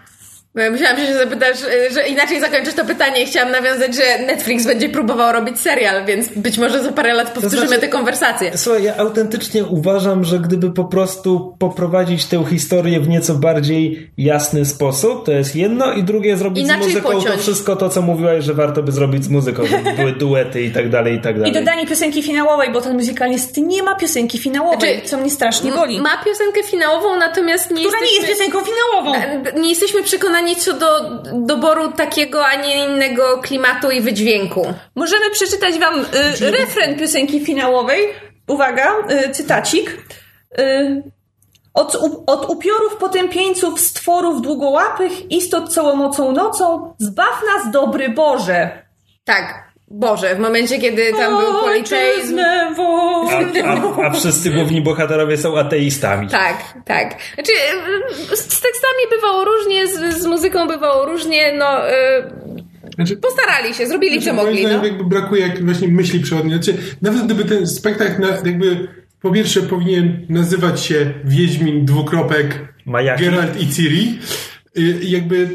Myślałam, 0.55 0.99
że 0.99 1.07
się 1.07 1.15
zapytasz, 1.15 1.63
y, 1.63 1.95
że 1.95 2.09
inaczej 2.09 2.41
zakończysz 2.41 2.75
to 2.75 2.85
pytanie 2.85 3.23
i 3.23 3.27
chciałam 3.27 3.53
nawiązać, 3.53 3.95
że 3.97 4.27
Netflix 4.27 4.67
będzie 4.67 4.89
próbował 4.89 5.33
robić 5.33 5.61
serial, 5.61 6.05
więc 6.05 6.29
być 6.29 6.59
może 6.59 6.83
za 6.83 6.93
parę 6.93 7.15
lat 7.15 7.31
powtórzymy 7.31 7.67
znaczy- 7.67 7.81
tę 7.81 7.89
konwersację. 7.89 8.51
Słuchaj, 8.59 8.83
ja 8.85 8.97
autentycznie 8.97 9.65
uważam, 9.65 10.25
że 10.25 10.39
gdyby 10.39 10.71
po 10.71 10.85
prostu 10.85 11.57
poprowadzić 11.59 12.25
tę 12.25 12.45
historię 12.51 13.01
w 13.01 13.09
nieco 13.09 13.35
bardziej 13.35 14.11
jasny 14.19 14.65
sposób, 14.65 15.27
to 15.27 15.33
jest 15.33 15.57
jedno 15.57 15.93
i 15.93 16.03
drugie 16.03 16.37
zrobić 16.37 16.65
Inaczej 16.65 16.83
z 16.85 16.87
muzyką 16.87 17.09
to 17.11 17.17
pociąć. 17.17 17.41
wszystko 17.41 17.77
to, 17.77 17.89
co 17.89 18.03
mówiłaś, 18.03 18.45
że 18.45 18.55
warto 18.55 18.83
by 18.83 18.93
zrobić 18.93 19.25
z 19.25 19.29
muzyką, 19.29 19.67
żeby 19.67 19.93
były 19.93 20.13
duety 20.23 20.63
i 20.63 20.71
tak 20.71 20.91
dalej, 20.91 21.15
i 21.15 21.21
tak 21.21 21.35
dalej. 21.39 21.51
I 21.51 21.55
dodanie 21.55 21.87
piosenki 21.87 22.23
finałowej, 22.23 22.71
bo 22.73 22.81
ten 22.81 22.97
musical 22.97 23.31
niestety 23.31 23.61
nie 23.61 23.83
ma 23.83 23.95
piosenki 23.95 24.39
finałowej, 24.39 24.93
Znaczy, 24.95 25.09
co 25.09 25.19
mnie 25.19 25.31
strasznie 25.31 25.73
boli. 25.73 26.01
Ma 26.01 26.25
piosenkę 26.25 26.63
finałową, 26.63 27.17
natomiast 27.19 27.71
nie 27.71 27.83
która 27.87 28.01
nie 28.01 28.07
jest 28.07 28.29
jesteśmy... 28.29 28.53
piosenką 28.53 28.71
finałową. 28.71 29.13
Nie 29.61 29.69
jesteśmy 29.69 30.03
przekonani 30.03 30.42
co 30.57 30.73
do 30.73 31.11
doboru 31.33 31.93
takiego, 31.93 32.47
a 32.47 32.55
nie 32.55 32.85
innego 32.85 33.39
klimatu 33.39 33.91
i 33.91 34.01
wydźwięku. 34.01 34.75
Możemy 34.95 35.31
przeczytać 35.31 35.79
wam 35.79 36.01
y, 36.41 36.51
refren 36.51 36.99
piosenki 36.99 37.45
finałowej. 37.45 38.01
Uwaga, 38.49 38.95
y, 39.11 39.31
cytacik. 39.31 39.99
Y, 40.59 41.03
od, 41.75 41.95
u, 41.95 42.25
od 42.27 42.51
upiorów 42.51 42.97
potępieńców, 42.97 43.81
stworów 43.81 44.43
długołapych, 44.43 45.31
istot 45.31 45.75
całomocą 45.75 46.33
nocą, 46.33 46.95
zbaw 46.99 47.43
nas 47.55 47.73
dobry 47.73 48.09
Boże. 48.09 48.85
Tak, 49.25 49.72
Boże, 49.95 50.35
w 50.35 50.39
momencie, 50.39 50.79
kiedy 50.79 51.13
tam 51.13 51.37
był 51.39 51.61
politeizm... 51.61 52.39
A, 52.41 53.65
a, 53.65 54.07
a 54.07 54.11
wszyscy 54.11 54.51
główni 54.51 54.81
bohaterowie 54.83 55.37
są 55.37 55.59
ateistami. 55.59 56.29
Tak, 56.29 56.75
tak. 56.85 57.17
Znaczy, 57.35 57.53
z, 58.33 58.39
z 58.39 58.61
tekstami 58.61 59.03
bywało 59.11 59.45
różnie, 59.45 59.87
z, 59.87 60.23
z 60.23 60.27
muzyką 60.27 60.67
bywało 60.67 61.05
różnie, 61.05 61.53
no... 61.59 61.91
Y, 61.91 61.93
Znaczy, 62.95 63.17
postarali 63.17 63.75
się, 63.75 63.87
zrobili 63.87 64.23
co 64.23 64.33
Moim 64.33 64.47
mogli, 64.47 64.61
zdaniem 64.61 64.81
no. 64.81 64.87
jakby 64.87 65.05
brakuje 65.05 65.43
jak 65.43 65.65
właśnie 65.65 65.89
myśli 65.89 66.21
przewodniej. 66.21 66.55
Znaczy, 66.55 66.79
nawet 67.03 67.25
gdyby 67.25 67.45
ten 67.45 67.67
spektakl 67.67 68.21
na, 68.21 68.29
jakby 68.29 68.89
po 69.23 69.31
pierwsze 69.31 69.63
powinien 69.63 70.27
nazywać 70.29 70.85
się 70.85 71.15
Wiedźmin 71.25 71.85
dwukropek 71.85 72.75
Majaki. 72.87 73.25
Geralt 73.25 73.61
i 73.61 73.69
Ciri 73.69 74.19
y, 74.79 74.99
jakby 75.03 75.49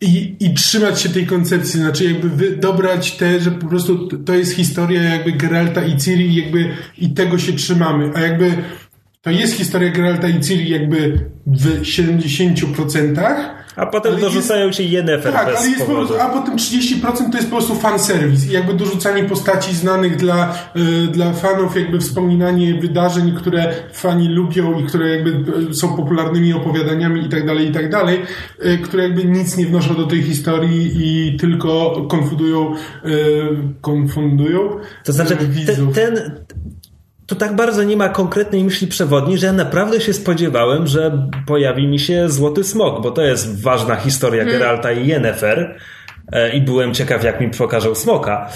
i, 0.00 0.36
i 0.40 0.54
trzymać 0.54 1.00
się 1.00 1.08
tej 1.08 1.26
koncepcji, 1.26 1.80
znaczy 1.80 2.04
jakby 2.04 2.56
dobrać 2.56 3.12
te, 3.12 3.40
że 3.40 3.50
po 3.50 3.66
prostu 3.66 4.06
to 4.06 4.34
jest 4.34 4.52
historia 4.52 5.02
jakby 5.02 5.32
Geralta 5.32 5.84
i 5.84 5.96
Ciri 5.96 6.34
jakby 6.34 6.74
i 6.98 7.10
tego 7.10 7.38
się 7.38 7.52
trzymamy, 7.52 8.10
a 8.14 8.20
jakby 8.20 8.54
to 9.26 9.30
jest 9.30 9.54
historia 9.54 9.90
Geralta 9.90 10.28
i 10.28 10.40
Ciri 10.40 10.70
jakby 10.70 11.20
w 11.46 11.82
70%, 11.82 13.14
A 13.76 13.86
potem 13.86 14.20
dorzucają 14.20 14.70
ci 14.70 14.90
Yennefer 14.90 15.32
tak, 15.32 15.46
bez 15.46 15.58
ale 15.58 15.68
jest 15.68 15.86
po 15.86 15.92
prostu, 15.92 16.20
a 16.20 16.28
potem 16.28 16.56
30% 16.56 17.30
to 17.30 17.36
jest 17.36 17.50
po 17.50 17.56
prostu 17.56 17.74
fanserwis 17.74 18.50
i 18.50 18.52
jakby 18.52 18.74
dorzucanie 18.74 19.24
postaci 19.24 19.74
znanych 19.74 20.16
dla, 20.16 20.54
y, 20.76 21.06
dla 21.06 21.32
fanów, 21.32 21.76
jakby 21.76 21.98
wspominanie 21.98 22.80
wydarzeń, 22.80 23.34
które 23.36 23.74
fani 23.92 24.28
lubią 24.28 24.80
i 24.80 24.86
które 24.86 25.10
jakby 25.10 25.52
y, 25.70 25.74
są 25.74 25.96
popularnymi 25.96 26.52
opowiadaniami 26.52 27.26
i 27.26 27.28
tak 27.28 27.46
dalej, 27.46 27.68
i 27.68 27.72
tak 27.72 27.90
dalej, 27.90 28.22
y, 28.64 28.78
które 28.78 29.02
jakby 29.02 29.24
nic 29.24 29.56
nie 29.56 29.66
wnoszą 29.66 29.94
do 29.94 30.06
tej 30.06 30.22
historii 30.22 30.92
i 30.94 31.36
tylko 31.36 31.92
konfundują, 32.10 32.74
y, 32.74 33.10
konfundują 33.80 34.70
To 35.04 35.12
znaczy, 35.12 35.34
y, 35.34 35.66
ten, 35.66 35.92
ten, 35.92 36.30
to 37.26 37.34
tak 37.34 37.56
bardzo 37.56 37.82
nie 37.82 37.96
ma 37.96 38.08
konkretnej 38.08 38.64
myśli 38.64 38.86
przewodniej, 38.86 39.38
że 39.38 39.46
ja 39.46 39.52
naprawdę 39.52 40.00
się 40.00 40.12
spodziewałem, 40.12 40.86
że 40.86 41.28
pojawi 41.46 41.86
mi 41.88 41.98
się 41.98 42.28
Złoty 42.28 42.64
Smok, 42.64 43.02
bo 43.02 43.10
to 43.10 43.22
jest 43.22 43.62
ważna 43.62 43.96
historia 43.96 44.44
Geralta 44.44 44.92
i 44.92 45.06
Yennefer 45.06 45.78
e, 46.32 46.56
i 46.56 46.60
byłem 46.60 46.94
ciekaw, 46.94 47.24
jak 47.24 47.40
mi 47.40 47.50
pokażą 47.50 47.94
Smoka. 47.94 48.48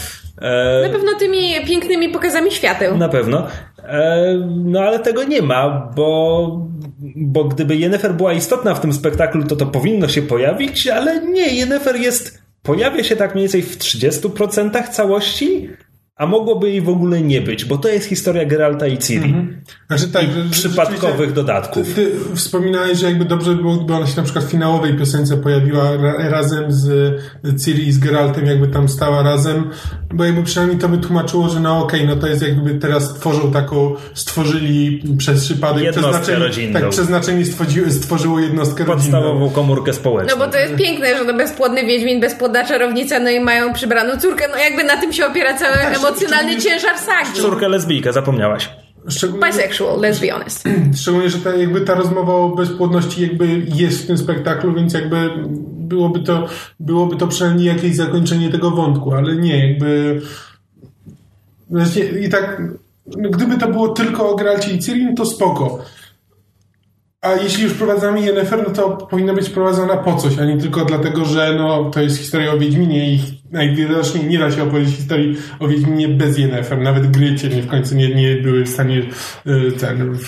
E, 0.43 0.83
Na 0.89 0.93
pewno 0.93 1.15
tymi 1.19 1.55
pięknymi 1.67 2.09
pokazami 2.09 2.51
świateł. 2.51 2.97
na 2.97 3.09
pewno. 3.09 3.47
E, 3.89 4.35
no 4.65 4.81
ale 4.81 4.99
tego 4.99 5.25
nie 5.25 5.43
ma, 5.43 5.91
bo, 5.97 6.69
bo 7.17 7.45
gdyby 7.45 7.77
Yennefer 7.77 8.15
była 8.15 8.33
istotna 8.33 8.75
w 8.75 8.81
tym 8.81 8.93
spektaklu, 8.93 9.45
to 9.45 9.57
to 9.57 9.67
powinno 9.67 10.09
się 10.09 10.23
pojawić, 10.23 10.89
ale 10.89 11.21
nie, 11.27 11.55
Yennefer 11.55 11.97
jest, 11.97 12.43
pojawia 12.63 13.05
się 13.05 13.17
tak 13.17 13.35
mniej 13.35 13.43
więcej 13.45 13.63
w 13.63 13.79
30% 13.79 14.89
całości, 14.89 15.71
a 16.21 16.27
mogłoby 16.27 16.71
jej 16.71 16.81
w 16.81 16.89
ogóle 16.89 17.21
nie 17.21 17.41
być, 17.41 17.65
bo 17.65 17.79
to 17.79 17.89
jest 17.89 18.07
historia 18.07 18.45
Geralta 18.45 18.87
i 18.87 18.99
Ciri. 18.99 19.35
Znaczy 19.87 20.09
tak, 20.09 20.25
Przypadkowych 20.51 21.33
dodatków. 21.33 21.95
Ty, 21.95 21.95
ty 21.95 22.13
wspominałeś, 22.35 22.99
że 22.99 23.07
jakby 23.07 23.25
dobrze 23.25 23.51
by 23.55 23.63
było, 23.63 23.77
gdyby 23.77 23.95
ona 23.95 24.07
się 24.07 24.17
na 24.17 24.23
przykład 24.23 24.45
w 24.45 24.51
finałowej 24.51 24.97
piosence 24.97 25.37
pojawiła 25.37 25.97
ra, 25.97 26.29
razem 26.31 26.65
z 26.73 27.65
Ciri 27.65 27.89
i 27.89 27.93
z 27.93 27.99
Geraltem, 27.99 28.47
jakby 28.47 28.69
tam 28.69 28.89
stała 28.89 29.23
razem, 29.23 29.71
bo 30.15 30.25
jakby 30.25 30.43
przynajmniej 30.43 30.79
to 30.79 30.89
by 30.89 30.99
tłumaczyło, 30.99 31.49
że 31.49 31.61
no 31.61 31.79
okej, 31.79 32.07
no 32.07 32.17
to 32.17 32.27
jest 32.27 32.43
jakby 32.43 32.75
teraz 32.75 33.15
tworzą 33.15 33.53
taką, 33.53 33.95
stworzyli 34.15 35.03
przez 35.19 35.45
przypadek 35.45 35.85
Jednostkę 35.85 36.13
przeznaczenie, 36.13 36.47
rodzinną. 36.47 36.81
tak, 36.81 36.91
przeznaczenie 36.91 37.45
stworzyło, 37.45 37.91
stworzyło 37.91 38.41
jednostkę 38.41 38.85
rodzinną. 38.85 39.19
Podstawową 39.21 39.51
komórkę 39.51 39.93
społeczną. 39.93 40.39
No 40.39 40.47
bo 40.47 40.53
to 40.53 40.59
jest 40.59 40.75
piękne, 40.75 41.19
że 41.19 41.25
to 41.25 41.35
bezpłodny 41.35 41.87
Wiedźmin, 41.87 42.21
bezpłodna 42.21 42.65
czarownica, 42.65 43.19
no 43.19 43.31
i 43.31 43.41
mają 43.41 43.73
przybraną 43.73 44.21
córkę. 44.21 44.45
No 44.51 44.57
jakby 44.57 44.85
na 44.85 44.97
tym 44.97 45.13
się 45.13 45.27
opiera 45.27 45.55
cały 45.55 45.77
emocjonalny 46.11 46.57
ciężar 46.57 46.99
sagi. 46.99 47.41
Córkę 47.41 47.69
lesbijkę, 47.69 48.13
zapomniałaś. 48.13 48.71
Szczególnie, 49.09 49.47
Bisexual, 49.47 49.99
let's 49.99 50.21
be 50.21 50.33
honest. 50.33 50.69
Szczególnie, 51.01 51.31
że 51.31 51.39
ta, 51.39 51.55
jakby 51.55 51.81
ta 51.81 51.95
rozmowa 51.95 52.33
o 52.33 52.49
bezpłodności 52.49 53.23
jakby 53.23 53.63
jest 53.75 54.03
w 54.03 54.07
tym 54.07 54.19
spektaklu, 54.19 54.75
więc 54.75 54.95
jakby 54.95 55.31
byłoby 55.79 56.21
to, 56.21 56.49
byłoby 56.81 57.17
to 57.17 57.27
przynajmniej 57.27 57.67
jakieś 57.67 57.97
zakończenie 57.97 58.51
tego 58.51 58.71
wątku, 58.71 59.13
ale 59.13 59.37
nie, 59.37 59.69
jakby 59.69 60.21
właśnie 61.71 62.05
i 62.05 62.29
tak 62.29 62.63
gdyby 63.07 63.59
to 63.59 63.69
było 63.69 63.89
tylko 63.89 64.31
o 64.31 64.37
Geralcie 64.37 64.71
i 64.71 64.79
Ciri, 64.79 65.05
no 65.05 65.15
to 65.17 65.27
spoko. 65.27 65.85
A 67.23 67.33
jeśli 67.33 67.65
już 67.65 67.75
prowadzamy 67.75 68.21
Yennefer, 68.21 68.65
no 68.69 68.75
to 68.75 68.91
powinna 68.91 69.35
być 69.35 69.51
prowadzona 69.51 69.97
po 69.97 70.17
coś, 70.17 70.39
a 70.39 70.45
nie 70.45 70.59
tylko 70.59 70.85
dlatego, 70.85 71.25
że 71.25 71.55
no, 71.59 71.91
to 71.91 72.01
jest 72.01 72.19
historia 72.19 72.53
o 72.53 72.59
Wiedźminie 72.59 73.13
i 73.15 73.21
najwidoczniej 73.51 74.25
nie 74.25 74.39
da 74.39 74.51
się 74.51 74.63
opowiedzieć 74.63 74.97
historii 74.97 75.37
o 75.59 75.69
Wiedźminie 75.69 76.09
bez 76.09 76.39
Yennefer. 76.39 76.79
Nawet 76.81 77.11
gry 77.11 77.37
cienie 77.37 77.63
w 77.63 77.67
końcu 77.67 77.95
nie, 77.95 78.15
nie 78.15 78.37
były 78.37 78.65
w 78.65 78.69
stanie 78.69 79.03
y, 79.47 79.73
ten, 79.73 80.19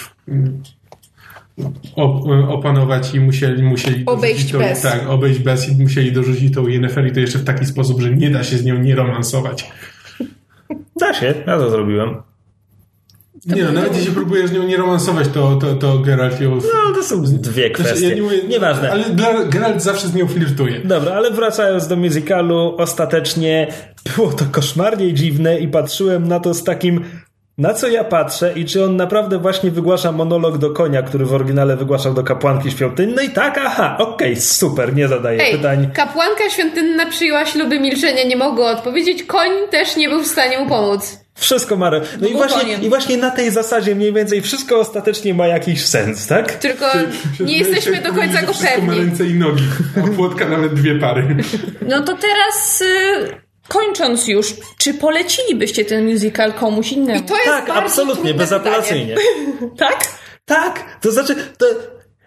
op, 1.97 2.25
opanować 2.49 3.15
i 3.15 3.21
musieli, 3.21 3.63
musieli 3.63 4.07
Obejść 4.07 4.53
tą, 4.53 4.59
bez. 4.59 4.83
Tak, 4.83 5.09
obejść 5.09 5.39
bez 5.39 5.69
i 5.69 5.83
musieli 5.83 6.13
dorzucić 6.13 6.55
tą 6.55 6.67
Yennefer 6.67 7.07
i 7.07 7.13
to 7.13 7.21
jeszcze 7.21 7.39
w 7.39 7.45
taki 7.45 7.67
sposób, 7.67 8.01
że 8.01 8.11
nie 8.11 8.31
da 8.31 8.45
się 8.45 8.57
z 8.57 8.65
nią 8.65 8.79
nie 8.79 8.95
romansować. 8.95 9.73
Da 11.01 11.15
się, 11.15 11.35
ja 11.47 11.59
to 11.59 11.71
zrobiłem. 11.71 12.32
Nie 13.47 13.65
no, 13.65 13.73
nawet 13.73 13.97
jeśli 13.97 14.13
próbujesz 14.13 14.51
z 14.51 14.53
nią 14.53 14.63
nie 14.63 14.77
romansować, 14.77 15.29
to, 15.35 15.57
to, 15.57 15.75
to 15.75 15.99
Geralt 15.99 16.41
ją... 16.41 16.51
No 16.55 16.95
to 16.95 17.03
są 17.03 17.23
dwie 17.23 17.71
kwestie. 17.71 17.97
Znaczy, 17.97 18.09
ja 18.11 18.17
nie 18.17 18.23
mówię, 18.23 18.39
Nieważne. 18.49 18.93
Ale 18.93 19.05
dla, 19.05 19.45
Geralt 19.45 19.83
zawsze 19.83 20.09
z 20.09 20.15
nią 20.15 20.29
flirtuje. 20.29 20.81
Dobra, 20.85 21.13
ale 21.15 21.31
wracając 21.31 21.89
do 21.89 21.97
musicalu, 21.97 22.75
ostatecznie 22.79 23.67
było 24.17 24.33
to 24.33 24.45
koszmarnie 24.53 25.13
dziwne 25.13 25.59
i 25.59 25.69
patrzyłem 25.69 26.29
na 26.29 26.41
to 26.41 26.55
z 26.55 26.65
takim, 26.65 27.05
na 27.59 27.75
co 27.75 27.89
ja 27.89 28.05
patrzę 28.05 28.53
i 28.57 28.65
czy 28.65 28.85
on 28.85 28.97
naprawdę 28.97 29.39
właśnie 29.39 29.71
wygłasza 29.71 30.13
monolog 30.13 30.59
do 30.59 30.71
konia, 30.71 31.03
który 31.03 31.25
w 31.25 31.35
oryginale 31.35 31.77
wygłaszał 31.77 32.15
do 32.15 32.23
kapłanki 32.23 32.71
świątynnej. 32.71 33.31
Tak, 33.31 33.59
aha, 33.59 33.97
okej, 33.99 34.37
super, 34.37 34.95
nie 34.95 35.09
zadaję 35.09 35.41
Ej, 35.43 35.57
pytań. 35.57 35.91
kapłanka 35.95 36.51
świątynna 36.51 37.07
przyjęła 37.07 37.47
śluby 37.47 37.81
milczenia, 37.81 38.25
nie 38.25 38.37
mogła 38.37 38.71
odpowiedzieć. 38.71 39.23
Koń 39.23 39.51
też 39.71 39.97
nie 39.97 40.09
był 40.09 40.23
w 40.23 40.27
stanie 40.27 40.59
mu 40.59 40.69
pomóc. 40.69 41.22
Wszystko 41.35 41.77
ma. 41.77 41.91
No 42.21 42.29
i 42.29 42.33
właśnie, 42.33 42.75
i 42.75 42.89
właśnie 42.89 43.17
na 43.17 43.31
tej 43.31 43.51
zasadzie 43.51 43.95
mniej 43.95 44.13
więcej 44.13 44.43
wszystko 44.43 44.79
ostatecznie 44.79 45.35
ma 45.35 45.47
jakiś 45.47 45.87
sens, 45.87 46.27
tak? 46.27 46.53
Tylko 46.53 46.87
nie 47.41 47.59
jesteśmy 47.59 48.01
do 48.01 48.13
końca 48.13 48.43
go 48.43 48.53
pewni. 48.55 48.87
ma 48.87 48.95
ręce 48.95 49.27
i 49.27 49.35
nogi, 49.35 49.65
a 50.05 50.17
płotka 50.17 50.49
nawet 50.49 50.75
dwie 50.75 50.99
pary. 50.99 51.37
No 51.89 52.03
to 52.03 52.17
teraz 52.17 52.81
y, 52.81 53.43
kończąc 53.69 54.29
już, 54.29 54.55
czy 54.79 54.95
polecilibyście 54.95 55.85
ten 55.85 56.07
musical 56.07 56.53
komuś 56.53 56.93
innemu? 56.93 57.21
I 57.21 57.23
to 57.23 57.37
jest 57.37 57.49
tak, 57.49 57.71
absolutnie, 57.71 58.35
bezapelacyjnie. 58.35 59.17
tak? 59.79 60.09
Tak, 60.45 60.99
to 61.01 61.13
znaczy, 61.13 61.37
to, 61.59 61.67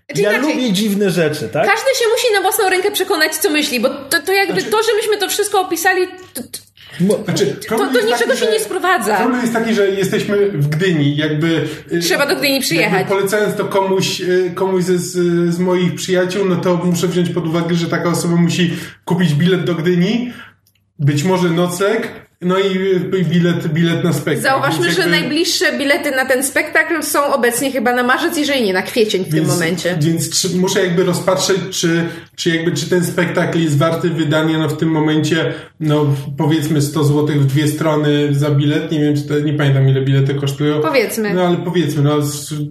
Czyli 0.07 0.23
ja 0.23 0.33
inaczej, 0.33 0.55
lubię 0.55 0.73
dziwne 0.73 1.09
rzeczy, 1.09 1.49
tak? 1.49 1.67
Każdy 1.67 1.89
się 1.99 2.05
musi 2.11 2.33
na 2.33 2.41
własną 2.41 2.69
rękę 2.69 2.91
przekonać, 2.91 3.35
co 3.35 3.49
myśli, 3.49 3.79
bo 3.79 3.89
to, 3.89 4.21
to 4.21 4.31
jakby 4.31 4.61
znaczy, 4.61 4.71
to, 4.71 4.83
że 4.83 4.95
myśmy 4.95 5.17
to 5.17 5.29
wszystko 5.29 5.61
opisali, 5.61 6.07
to, 6.33 6.41
znaczy, 7.23 7.59
to, 7.69 7.77
do 7.77 7.85
niczego 7.85 8.27
taki, 8.27 8.39
się 8.39 8.51
nie 8.51 8.59
sprowadza. 8.59 9.17
Problem 9.17 9.41
jest 9.41 9.53
taki, 9.53 9.73
że 9.73 9.89
jesteśmy 9.89 10.51
w 10.51 10.67
Gdyni, 10.67 11.15
jakby... 11.15 11.67
Y, 11.91 11.99
Trzeba 11.99 12.27
do 12.27 12.35
Gdyni 12.35 12.59
przyjechać. 12.61 13.07
Polecając 13.07 13.55
to 13.55 13.65
komuś, 13.65 14.21
y, 14.21 14.51
komuś 14.55 14.83
z, 14.83 15.11
z 15.53 15.59
moich 15.59 15.95
przyjaciół, 15.95 16.45
no 16.45 16.55
to 16.55 16.75
muszę 16.75 17.07
wziąć 17.07 17.29
pod 17.29 17.47
uwagę, 17.47 17.75
że 17.75 17.87
taka 17.87 18.09
osoba 18.09 18.35
musi 18.35 18.73
kupić 19.05 19.33
bilet 19.33 19.63
do 19.63 19.75
Gdyni, 19.75 20.33
być 20.99 21.23
może 21.23 21.49
nocleg, 21.49 22.24
no 22.45 22.59
i 22.59 22.79
bilet, 23.23 23.67
bilet 23.67 24.03
na 24.03 24.13
spektakl. 24.13 24.41
Zauważmy, 24.41 24.87
jakby... 24.87 25.01
że 25.01 25.09
najbliższe 25.09 25.77
bilety 25.77 26.11
na 26.11 26.25
ten 26.25 26.43
spektakl 26.43 27.03
są 27.03 27.33
obecnie 27.33 27.71
chyba 27.71 27.93
na 27.93 28.03
marzec, 28.03 28.37
jeżeli 28.37 28.63
nie 28.63 28.73
na 28.73 28.81
kwiecień 28.81 29.25
w 29.25 29.29
więc, 29.29 29.35
tym 29.35 29.53
momencie. 29.53 29.97
Więc 30.01 30.41
czy, 30.41 30.49
muszę 30.57 30.83
jakby 30.83 31.03
rozpatrzeć, 31.03 31.57
czy, 31.71 32.05
czy 32.35 32.49
jakby 32.49 32.71
czy 32.71 32.89
ten 32.89 33.05
spektakl 33.05 33.59
jest 33.59 33.77
warty 33.77 34.09
wydania 34.09 34.57
no 34.57 34.69
w 34.69 34.77
tym 34.77 34.89
momencie, 34.89 35.53
no 35.79 36.05
powiedzmy 36.37 36.81
100 36.81 37.03
zł 37.03 37.39
w 37.39 37.45
dwie 37.45 37.67
strony 37.67 38.27
za 38.31 38.51
bilet. 38.51 38.91
Nie 38.91 38.99
wiem, 38.99 39.15
czy 39.15 39.21
to, 39.21 39.39
nie 39.39 39.53
pamiętam 39.53 39.89
ile 39.89 40.01
bilety 40.01 40.35
kosztują. 40.35 40.81
Powiedzmy. 40.81 41.33
No 41.33 41.41
ale 41.41 41.57
powiedzmy, 41.57 42.03
no 42.03 42.19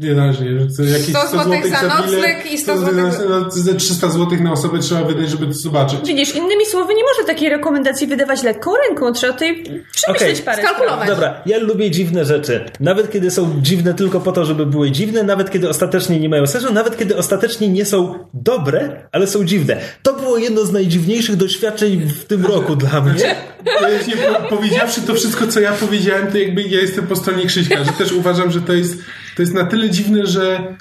nieważne. 0.01 0.47
Jakieś 0.79 1.09
100 1.09 1.29
zł 1.29 1.53
za 1.71 1.89
nocleg 1.89 2.53
i 2.53 2.59
100 2.59 2.79
zł. 2.79 2.95
No, 3.29 3.51
za 3.51 3.75
300 3.75 4.11
zł 4.11 4.39
na 4.43 4.53
osobę 4.53 4.79
trzeba 4.79 5.05
wydać, 5.05 5.31
żeby 5.31 5.47
to 5.47 5.53
zobaczyć. 5.53 6.01
Widzisz, 6.07 6.35
innymi 6.35 6.67
słowy, 6.67 6.95
nie 6.95 7.03
można 7.05 7.25
takiej 7.27 7.49
rekomendacji 7.49 8.07
wydawać 8.07 8.43
lekką 8.43 8.71
ręką. 8.89 9.13
Trzeba 9.13 9.33
tutaj 9.33 9.64
przemyśleć 9.93 10.41
okay. 10.41 10.45
parę 10.45 10.63
Skalkulować. 10.63 11.09
Dobra, 11.09 11.43
ja 11.47 11.59
lubię 11.59 11.91
dziwne 11.91 12.25
rzeczy. 12.25 12.65
Nawet 12.81 13.11
kiedy 13.11 13.31
są 13.31 13.61
dziwne 13.63 13.95
tylko 13.95 14.21
po 14.21 14.33
to, 14.33 14.45
żeby 14.45 14.67
były 14.67 14.91
dziwne, 14.91 15.23
nawet 15.23 15.51
kiedy 15.51 15.69
ostatecznie 15.69 16.21
nie 16.21 16.29
mają 16.29 16.47
sensu, 16.47 16.73
nawet 16.73 16.99
kiedy 16.99 17.17
ostatecznie 17.17 17.69
nie 17.69 17.85
są 17.85 18.15
dobre, 18.35 19.09
ale 19.13 19.27
są 19.27 19.45
dziwne. 19.45 19.81
To 20.03 20.13
było 20.15 20.39
jedno 20.39 20.65
z 20.65 20.73
najdziwniejszych 20.73 21.37
doświadczeń 21.37 22.01
w 22.01 22.25
tym 22.25 22.47
roku 22.47 22.77
dla 22.77 23.01
mnie. 23.01 23.37
Właśnie, 23.81 24.15
powiedziawszy 24.51 25.01
to 25.01 25.15
wszystko, 25.15 25.47
co 25.47 25.61
ja 25.61 25.73
powiedziałem, 25.73 26.33
to 26.33 26.39
jakby 26.39 26.63
ja 26.63 26.81
jestem 26.81 27.07
po 27.07 27.17
stronie 27.17 27.47
Krzyśka, 27.47 27.85
że 27.85 27.93
też 27.93 28.13
uważam, 28.13 28.51
że 28.51 28.61
to 28.61 28.73
jest, 28.73 28.95
to 29.37 29.43
jest 29.43 29.55
na 29.55 29.65
tyle 29.65 29.91
dziwne, 29.91 30.27
że 30.27 30.77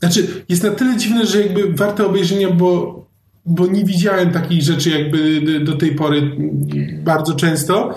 znaczy, 0.00 0.26
jest 0.48 0.62
na 0.62 0.70
tyle 0.70 0.96
dziwne, 0.96 1.26
że 1.26 1.42
jakby 1.42 1.72
warte 1.72 2.06
obejrzenia, 2.06 2.50
bo 2.50 3.03
bo 3.46 3.66
nie 3.66 3.84
widziałem 3.84 4.30
takich 4.30 4.62
rzeczy 4.62 4.90
jakby 4.90 5.40
do 5.60 5.76
tej 5.76 5.94
pory 5.94 6.36
bardzo 7.04 7.34
często. 7.34 7.94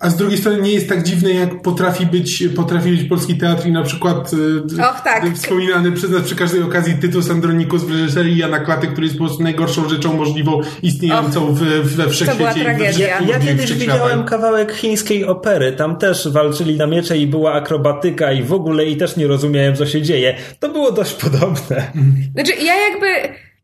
A 0.00 0.10
z 0.10 0.16
drugiej 0.16 0.38
strony 0.38 0.62
nie 0.62 0.72
jest 0.72 0.88
tak 0.88 1.02
dziwne, 1.02 1.30
jak 1.30 1.62
potrafi 1.62 2.06
być, 2.06 2.44
potrafi 2.56 2.90
być 2.90 3.04
polski 3.04 3.38
teatr 3.38 3.66
i 3.66 3.72
na 3.72 3.82
przykład 3.82 4.30
e, 4.78 4.90
Och, 4.90 5.00
tak. 5.00 5.34
wspominany 5.34 5.92
przez 5.92 6.10
nas 6.10 6.22
przy 6.22 6.36
każdej 6.36 6.62
okazji 6.62 6.94
tytuł 6.94 7.22
Andronikus 7.30 7.84
w 7.84 7.90
reżyserii 7.90 8.38
Jana 8.38 8.60
Klaty, 8.60 8.86
który 8.86 9.06
jest 9.06 9.18
po 9.18 9.24
prostu 9.24 9.42
najgorszą 9.42 9.88
rzeczą 9.88 10.16
możliwą 10.16 10.60
istniejącą 10.82 11.48
Och, 11.48 11.54
w, 11.58 11.96
we 11.96 12.08
wszechświecie. 12.08 12.64
To 12.64 12.76
była 12.76 12.88
Ja, 12.98 13.20
ja 13.20 13.38
kiedyś 13.40 13.72
widziałem 13.72 14.24
kawałek 14.24 14.72
chińskiej 14.72 15.24
opery, 15.24 15.72
tam 15.72 15.96
też 15.96 16.28
walczyli 16.28 16.76
na 16.76 16.86
miecze 16.86 17.18
i 17.18 17.26
była 17.26 17.52
akrobatyka 17.52 18.32
i 18.32 18.42
w 18.42 18.52
ogóle 18.52 18.86
i 18.86 18.96
też 18.96 19.16
nie 19.16 19.26
rozumiałem, 19.26 19.76
co 19.76 19.86
się 19.86 20.02
dzieje. 20.02 20.36
To 20.60 20.68
było 20.68 20.92
dość 20.92 21.14
podobne. 21.14 21.92
Znaczy, 22.34 22.52
ja 22.64 22.74
jakby 22.88 23.06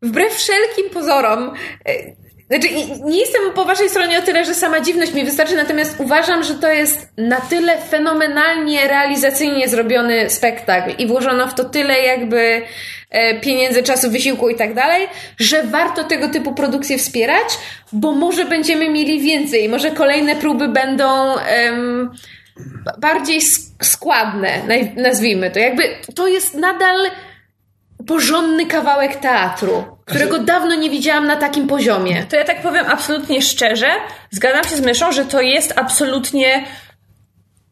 wbrew 0.02 0.34
wszelkim 0.34 0.90
pozorom, 0.90 1.54
e, 1.88 1.92
znaczy 2.48 2.68
nie 3.04 3.20
jestem 3.20 3.42
po 3.54 3.64
waszej 3.64 3.88
stronie 3.88 4.18
o 4.18 4.22
tyle, 4.22 4.44
że 4.44 4.54
sama 4.54 4.80
dziwność 4.80 5.14
mi 5.14 5.24
wystarczy, 5.24 5.56
natomiast 5.56 5.94
uważam, 5.98 6.42
że 6.42 6.54
to 6.54 6.72
jest 6.72 7.08
na 7.16 7.40
tyle 7.40 7.78
fenomenalnie 7.78 8.88
realizacyjnie 8.88 9.68
zrobiony 9.68 10.30
spektakl 10.30 10.90
i 10.98 11.06
włożono 11.06 11.46
w 11.46 11.54
to 11.54 11.64
tyle 11.64 12.00
jakby 12.00 12.62
e, 13.10 13.40
pieniędzy, 13.40 13.82
czasu, 13.82 14.10
wysiłku 14.10 14.48
i 14.48 14.54
tak 14.54 14.74
dalej, 14.74 15.08
że 15.38 15.62
warto 15.62 16.04
tego 16.04 16.28
typu 16.28 16.54
produkcje 16.54 16.98
wspierać, 16.98 17.58
bo 17.92 18.12
może 18.12 18.44
będziemy 18.44 18.90
mieli 18.90 19.20
więcej, 19.20 19.68
może 19.68 19.90
kolejne 19.90 20.36
próby 20.36 20.68
będą 20.68 21.34
um, 21.34 22.10
bardziej 22.98 23.40
składne, 23.82 24.62
nazwijmy 24.96 25.50
to. 25.50 25.58
Jakby 25.58 25.82
to 26.14 26.28
jest 26.28 26.54
nadal 26.54 26.96
porządny 28.06 28.66
kawałek 28.66 29.16
teatru, 29.16 29.84
którego 30.04 30.38
dawno 30.38 30.74
nie 30.74 30.90
widziałam 30.90 31.26
na 31.26 31.36
takim 31.36 31.66
poziomie. 31.66 32.24
To 32.28 32.36
ja 32.36 32.44
tak 32.44 32.62
powiem 32.62 32.86
absolutnie 32.88 33.42
szczerze, 33.42 33.88
zgadzam 34.30 34.64
się 34.64 34.76
z 34.76 34.80
Myszą, 34.80 35.12
że 35.12 35.24
to 35.24 35.40
jest 35.40 35.72
absolutnie 35.76 36.64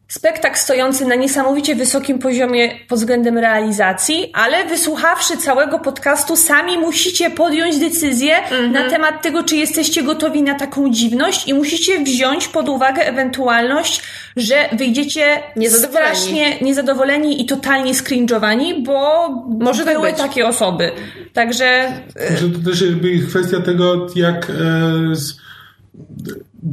spektakl 0.07 0.57
stojący 0.57 1.05
na 1.05 1.15
niesamowicie 1.15 1.75
wysokim 1.75 2.19
poziomie 2.19 2.69
pod 2.87 2.99
względem 2.99 3.37
realizacji, 3.37 4.31
ale 4.33 4.65
wysłuchawszy 4.65 5.37
całego 5.37 5.79
podcastu, 5.79 6.35
sami 6.35 6.77
musicie 6.77 7.29
podjąć 7.29 7.79
decyzję 7.79 8.37
mm 8.37 8.69
-hmm. 8.69 8.73
na 8.73 8.89
temat 8.89 9.21
tego, 9.21 9.43
czy 9.43 9.55
jesteście 9.55 10.03
gotowi 10.03 10.43
na 10.43 10.55
taką 10.55 10.89
dziwność 10.89 11.47
i 11.47 11.53
musicie 11.53 12.03
wziąć 12.03 12.47
pod 12.47 12.69
uwagę 12.69 13.05
ewentualność, 13.07 14.01
że 14.37 14.55
wyjdziecie 14.73 15.43
niezadowoleni. 15.55 16.15
strasznie 16.15 16.59
niezadowoleni 16.61 17.41
i 17.41 17.45
totalnie 17.45 17.95
skrinżowani, 17.95 18.83
bo 18.83 19.29
może 19.59 19.85
tak 19.85 19.95
były 19.95 20.09
być. 20.09 20.17
takie 20.17 20.47
osoby. 20.47 20.91
Także... 21.33 21.91
Może 22.31 22.49
to 22.49 22.69
też 22.69 22.81
jakby 22.81 23.19
kwestia 23.19 23.61
tego, 23.61 24.07
jak... 24.15 24.49
E, 24.49 25.15
z 25.15 25.37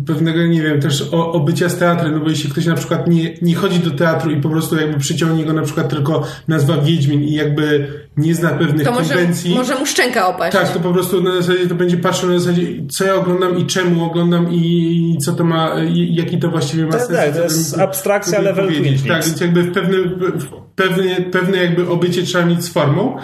pewnego, 0.07 0.47
nie 0.47 0.63
wiem, 0.63 0.81
też 0.81 1.09
o, 1.13 1.33
o 1.33 1.41
bycia 1.41 1.69
z 1.69 1.79
teatrem, 1.79 2.13
no 2.13 2.21
bo 2.21 2.31
jeśli 2.31 2.51
ktoś 2.51 2.67
na 2.67 2.75
przykład 2.75 3.09
nie, 3.09 3.35
nie 3.43 3.55
chodzi 3.55 3.79
do 3.79 3.91
teatru 3.91 4.31
i 4.31 4.41
po 4.41 4.49
prostu 4.49 4.77
jakby 4.77 4.99
przyciągnie 4.99 5.45
go 5.45 5.53
na 5.53 5.63
przykład 5.63 5.89
tylko 5.89 6.27
nazwa 6.49 6.79
Wiedźmin 6.79 7.23
i 7.23 7.33
jakby 7.33 7.89
nie 8.17 8.35
zna 8.35 8.51
pewnych 8.51 8.87
to 8.87 8.93
może, 8.93 9.15
konwencji. 9.15 9.55
może 9.55 9.79
mu 9.79 9.87
szczęka 9.87 10.29
opaść. 10.29 10.57
Tak, 10.57 10.73
to 10.73 10.81
po 10.81 10.93
prostu 10.93 11.23
na 11.23 11.43
zasadzie 11.43 11.67
to 11.69 11.75
będzie 11.75 11.97
patrzył 11.97 12.31
na 12.31 12.39
zasadzie, 12.39 12.67
co 12.91 13.05
ja 13.05 13.15
oglądam 13.15 13.59
i 13.59 13.67
czemu 13.67 14.05
oglądam 14.05 14.53
i 14.53 15.17
co 15.21 15.33
to 15.33 15.45
ma, 15.45 15.75
jaki 16.11 16.39
to 16.39 16.49
właściwie 16.49 16.87
ma 16.87 16.93
tak, 16.93 17.01
sens. 17.01 17.19
Tak, 17.19 17.37
to 17.37 17.43
jest 17.43 17.79
abstrakcja 17.79 18.41
level 18.41 18.69
Tak, 19.09 19.25
więc 19.25 19.41
jakby 19.41 19.63
w 19.63 19.73
pewne, 19.73 19.99
w 20.19 20.47
pewne, 20.77 21.17
pewne 21.17 21.57
jakby 21.57 21.89
obycie 21.89 22.23
trzeba 22.23 22.47
mieć 22.47 22.65
z 22.65 22.69
formą. 22.69 23.17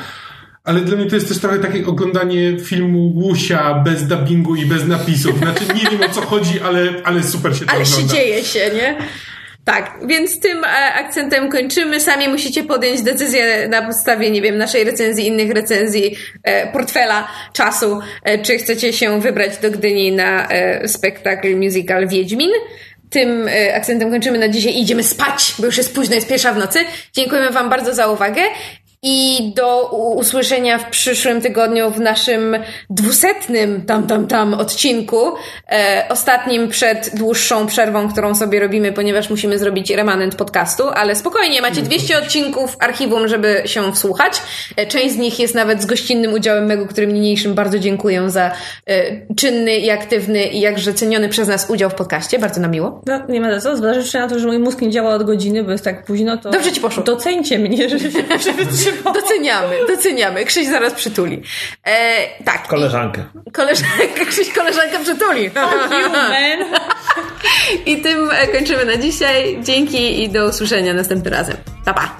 Ale 0.64 0.80
dla 0.80 0.96
mnie 0.96 1.06
to 1.06 1.14
jest 1.14 1.28
też 1.28 1.38
trochę 1.38 1.58
takie 1.58 1.86
oglądanie 1.86 2.58
filmu 2.58 3.12
Łusia 3.16 3.74
bez 3.74 4.06
dubbingu 4.06 4.56
i 4.56 4.66
bez 4.66 4.86
napisów. 4.86 5.38
Znaczy 5.38 5.64
nie 5.74 5.90
wiem 5.90 6.10
o 6.10 6.14
co 6.14 6.20
chodzi, 6.20 6.60
ale, 6.60 6.92
ale 7.04 7.22
super 7.22 7.56
się 7.56 7.64
to 7.64 7.72
ale 7.72 7.82
ogląda. 7.82 8.02
Ale 8.02 8.08
się 8.08 8.14
dzieje 8.16 8.44
się, 8.44 8.70
nie? 8.74 8.96
Tak, 9.64 9.98
więc 10.06 10.40
tym 10.40 10.64
e, 10.64 10.94
akcentem 10.94 11.50
kończymy. 11.50 12.00
Sami 12.00 12.28
musicie 12.28 12.64
podjąć 12.64 13.02
decyzję 13.02 13.68
na 13.68 13.82
podstawie, 13.82 14.30
nie 14.30 14.42
wiem, 14.42 14.58
naszej 14.58 14.84
recenzji, 14.84 15.26
innych 15.26 15.50
recenzji, 15.50 16.16
e, 16.42 16.72
portfela, 16.72 17.28
czasu, 17.52 18.00
e, 18.24 18.38
czy 18.38 18.58
chcecie 18.58 18.92
się 18.92 19.20
wybrać 19.20 19.58
do 19.58 19.70
Gdyni 19.70 20.12
na 20.12 20.48
spektakl 20.86 21.56
musical 21.56 22.08
Wiedźmin. 22.08 22.50
Tym 23.10 23.48
akcentem 23.74 24.10
kończymy 24.10 24.38
na 24.38 24.48
dzisiaj 24.48 24.72
i 24.72 24.80
idziemy 24.80 25.02
spać, 25.02 25.54
bo 25.58 25.66
już 25.66 25.76
jest 25.76 25.94
późno, 25.94 26.14
jest 26.14 26.28
pierwsza 26.28 26.52
w 26.52 26.58
nocy. 26.58 26.78
Dziękujemy 27.12 27.50
Wam 27.50 27.70
bardzo 27.70 27.94
za 27.94 28.08
uwagę 28.08 28.42
i 29.02 29.52
do 29.56 29.88
usłyszenia 30.16 30.78
w 30.78 30.90
przyszłym 30.90 31.40
tygodniu 31.40 31.90
w 31.90 32.00
naszym 32.00 32.56
dwusetnym 32.90 33.86
tam 33.86 34.06
tam 34.06 34.26
tam 34.26 34.54
odcinku, 34.54 35.32
e, 35.72 36.06
ostatnim 36.08 36.68
przed 36.68 37.10
dłuższą 37.14 37.66
przerwą, 37.66 38.12
którą 38.12 38.34
sobie 38.34 38.60
robimy, 38.60 38.92
ponieważ 38.92 39.30
musimy 39.30 39.58
zrobić 39.58 39.90
remanent 39.90 40.34
podcastu, 40.34 40.88
ale 40.88 41.16
spokojnie, 41.16 41.62
macie 41.62 41.82
200 41.82 42.18
odcinków 42.18 42.76
archiwum, 42.80 43.28
żeby 43.28 43.62
się 43.64 43.92
wsłuchać. 43.92 44.42
E, 44.76 44.86
część 44.86 45.14
z 45.14 45.18
nich 45.18 45.40
jest 45.40 45.54
nawet 45.54 45.82
z 45.82 45.86
gościnnym 45.86 46.32
udziałem 46.32 46.66
mego, 46.66 46.86
którym 46.86 47.14
niniejszym 47.14 47.54
bardzo 47.54 47.78
dziękuję 47.78 48.30
za 48.30 48.50
e, 48.86 49.34
czynny 49.36 49.78
i 49.78 49.90
aktywny 49.90 50.44
i 50.44 50.60
jakże 50.60 50.94
ceniony 50.94 51.28
przez 51.28 51.48
nas 51.48 51.70
udział 51.70 51.90
w 51.90 51.94
podcaście. 51.94 52.38
Bardzo 52.38 52.60
nam 52.60 52.70
miło. 52.70 53.00
No, 53.06 53.20
nie 53.28 53.40
ma 53.40 53.50
za 53.54 53.60
co. 53.60 53.76
Zważywszy 53.76 54.18
na 54.18 54.28
to, 54.28 54.38
że 54.38 54.46
mój 54.46 54.58
mózg 54.58 54.80
nie 54.80 54.90
działa 54.90 55.14
od 55.14 55.22
godziny, 55.22 55.64
bo 55.64 55.70
jest 55.70 55.84
tak 55.84 56.04
późno, 56.04 56.36
to... 56.36 56.50
Dobrze 56.50 56.72
ci 56.72 56.80
poszło. 56.80 57.02
Docencie 57.02 57.58
mnie, 57.58 57.88
że 57.88 57.98
się 58.00 58.89
Doceniamy, 59.04 59.76
doceniamy. 59.88 60.44
Krzyś 60.44 60.66
zaraz 60.68 60.94
przytuli. 60.94 61.42
E, 61.84 62.26
tak. 62.44 62.68
Koleżankę. 62.68 63.24
Koleżankę, 63.52 64.26
Krzyś 64.28 64.52
koleżankę 64.52 64.98
przytuli. 65.02 65.50
I 67.86 68.02
tym 68.02 68.30
kończymy 68.52 68.84
na 68.84 68.96
dzisiaj. 68.96 69.58
Dzięki 69.62 70.22
i 70.22 70.28
do 70.28 70.46
usłyszenia 70.48 70.94
następnym 70.94 71.34
razem. 71.34 71.56
Pa, 71.84 71.94
pa. 71.94 72.16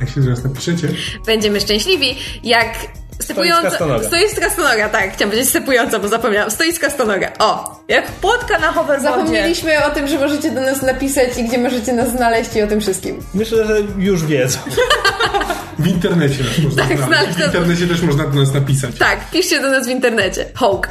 Jak 0.00 0.10
się 0.10 0.22
zaraz 0.22 0.44
napiszecie? 0.44 0.88
Będziemy 1.26 1.60
szczęśliwi, 1.60 2.16
jak 2.42 2.68
Stoicka 3.22 3.70
stonoga. 3.70 4.06
Stoicka 4.06 4.50
stonoga, 4.50 4.88
tak. 4.88 5.12
Chciałam 5.12 5.30
powiedzieć 5.30 5.50
stepująca, 5.50 5.98
bo 5.98 6.08
zapomniałam. 6.08 6.50
Stoicka 6.50 6.90
stonoga. 6.90 7.32
O! 7.38 7.80
Jak 7.88 8.06
płotka 8.12 8.58
na 8.58 8.72
hoverboardzie. 8.72 9.18
Zapomnieliśmy 9.18 9.84
o 9.84 9.90
tym, 9.90 10.08
że 10.08 10.18
możecie 10.18 10.50
do 10.50 10.60
nas 10.60 10.82
napisać 10.82 11.38
i 11.38 11.44
gdzie 11.44 11.58
możecie 11.58 11.92
nas 11.92 12.10
znaleźć 12.10 12.56
i 12.56 12.62
o 12.62 12.66
tym 12.66 12.80
wszystkim. 12.80 13.22
Myślę, 13.34 13.66
że 13.66 13.76
już 13.98 14.24
wiedzą. 14.24 14.58
W 15.78 15.86
internecie 15.86 16.44
nas 16.44 16.58
można 16.58 16.86
Tak, 16.86 16.98
znaleźć. 16.98 17.38
W 17.38 17.44
internecie 17.46 17.86
też 17.86 18.02
można 18.02 18.24
do 18.26 18.40
nas 18.40 18.54
napisać. 18.54 18.90
Tak, 18.98 19.30
piszcie 19.32 19.60
do 19.60 19.70
nas 19.70 19.86
w 19.86 19.90
internecie. 19.90 20.44
Hołk. 20.54 20.88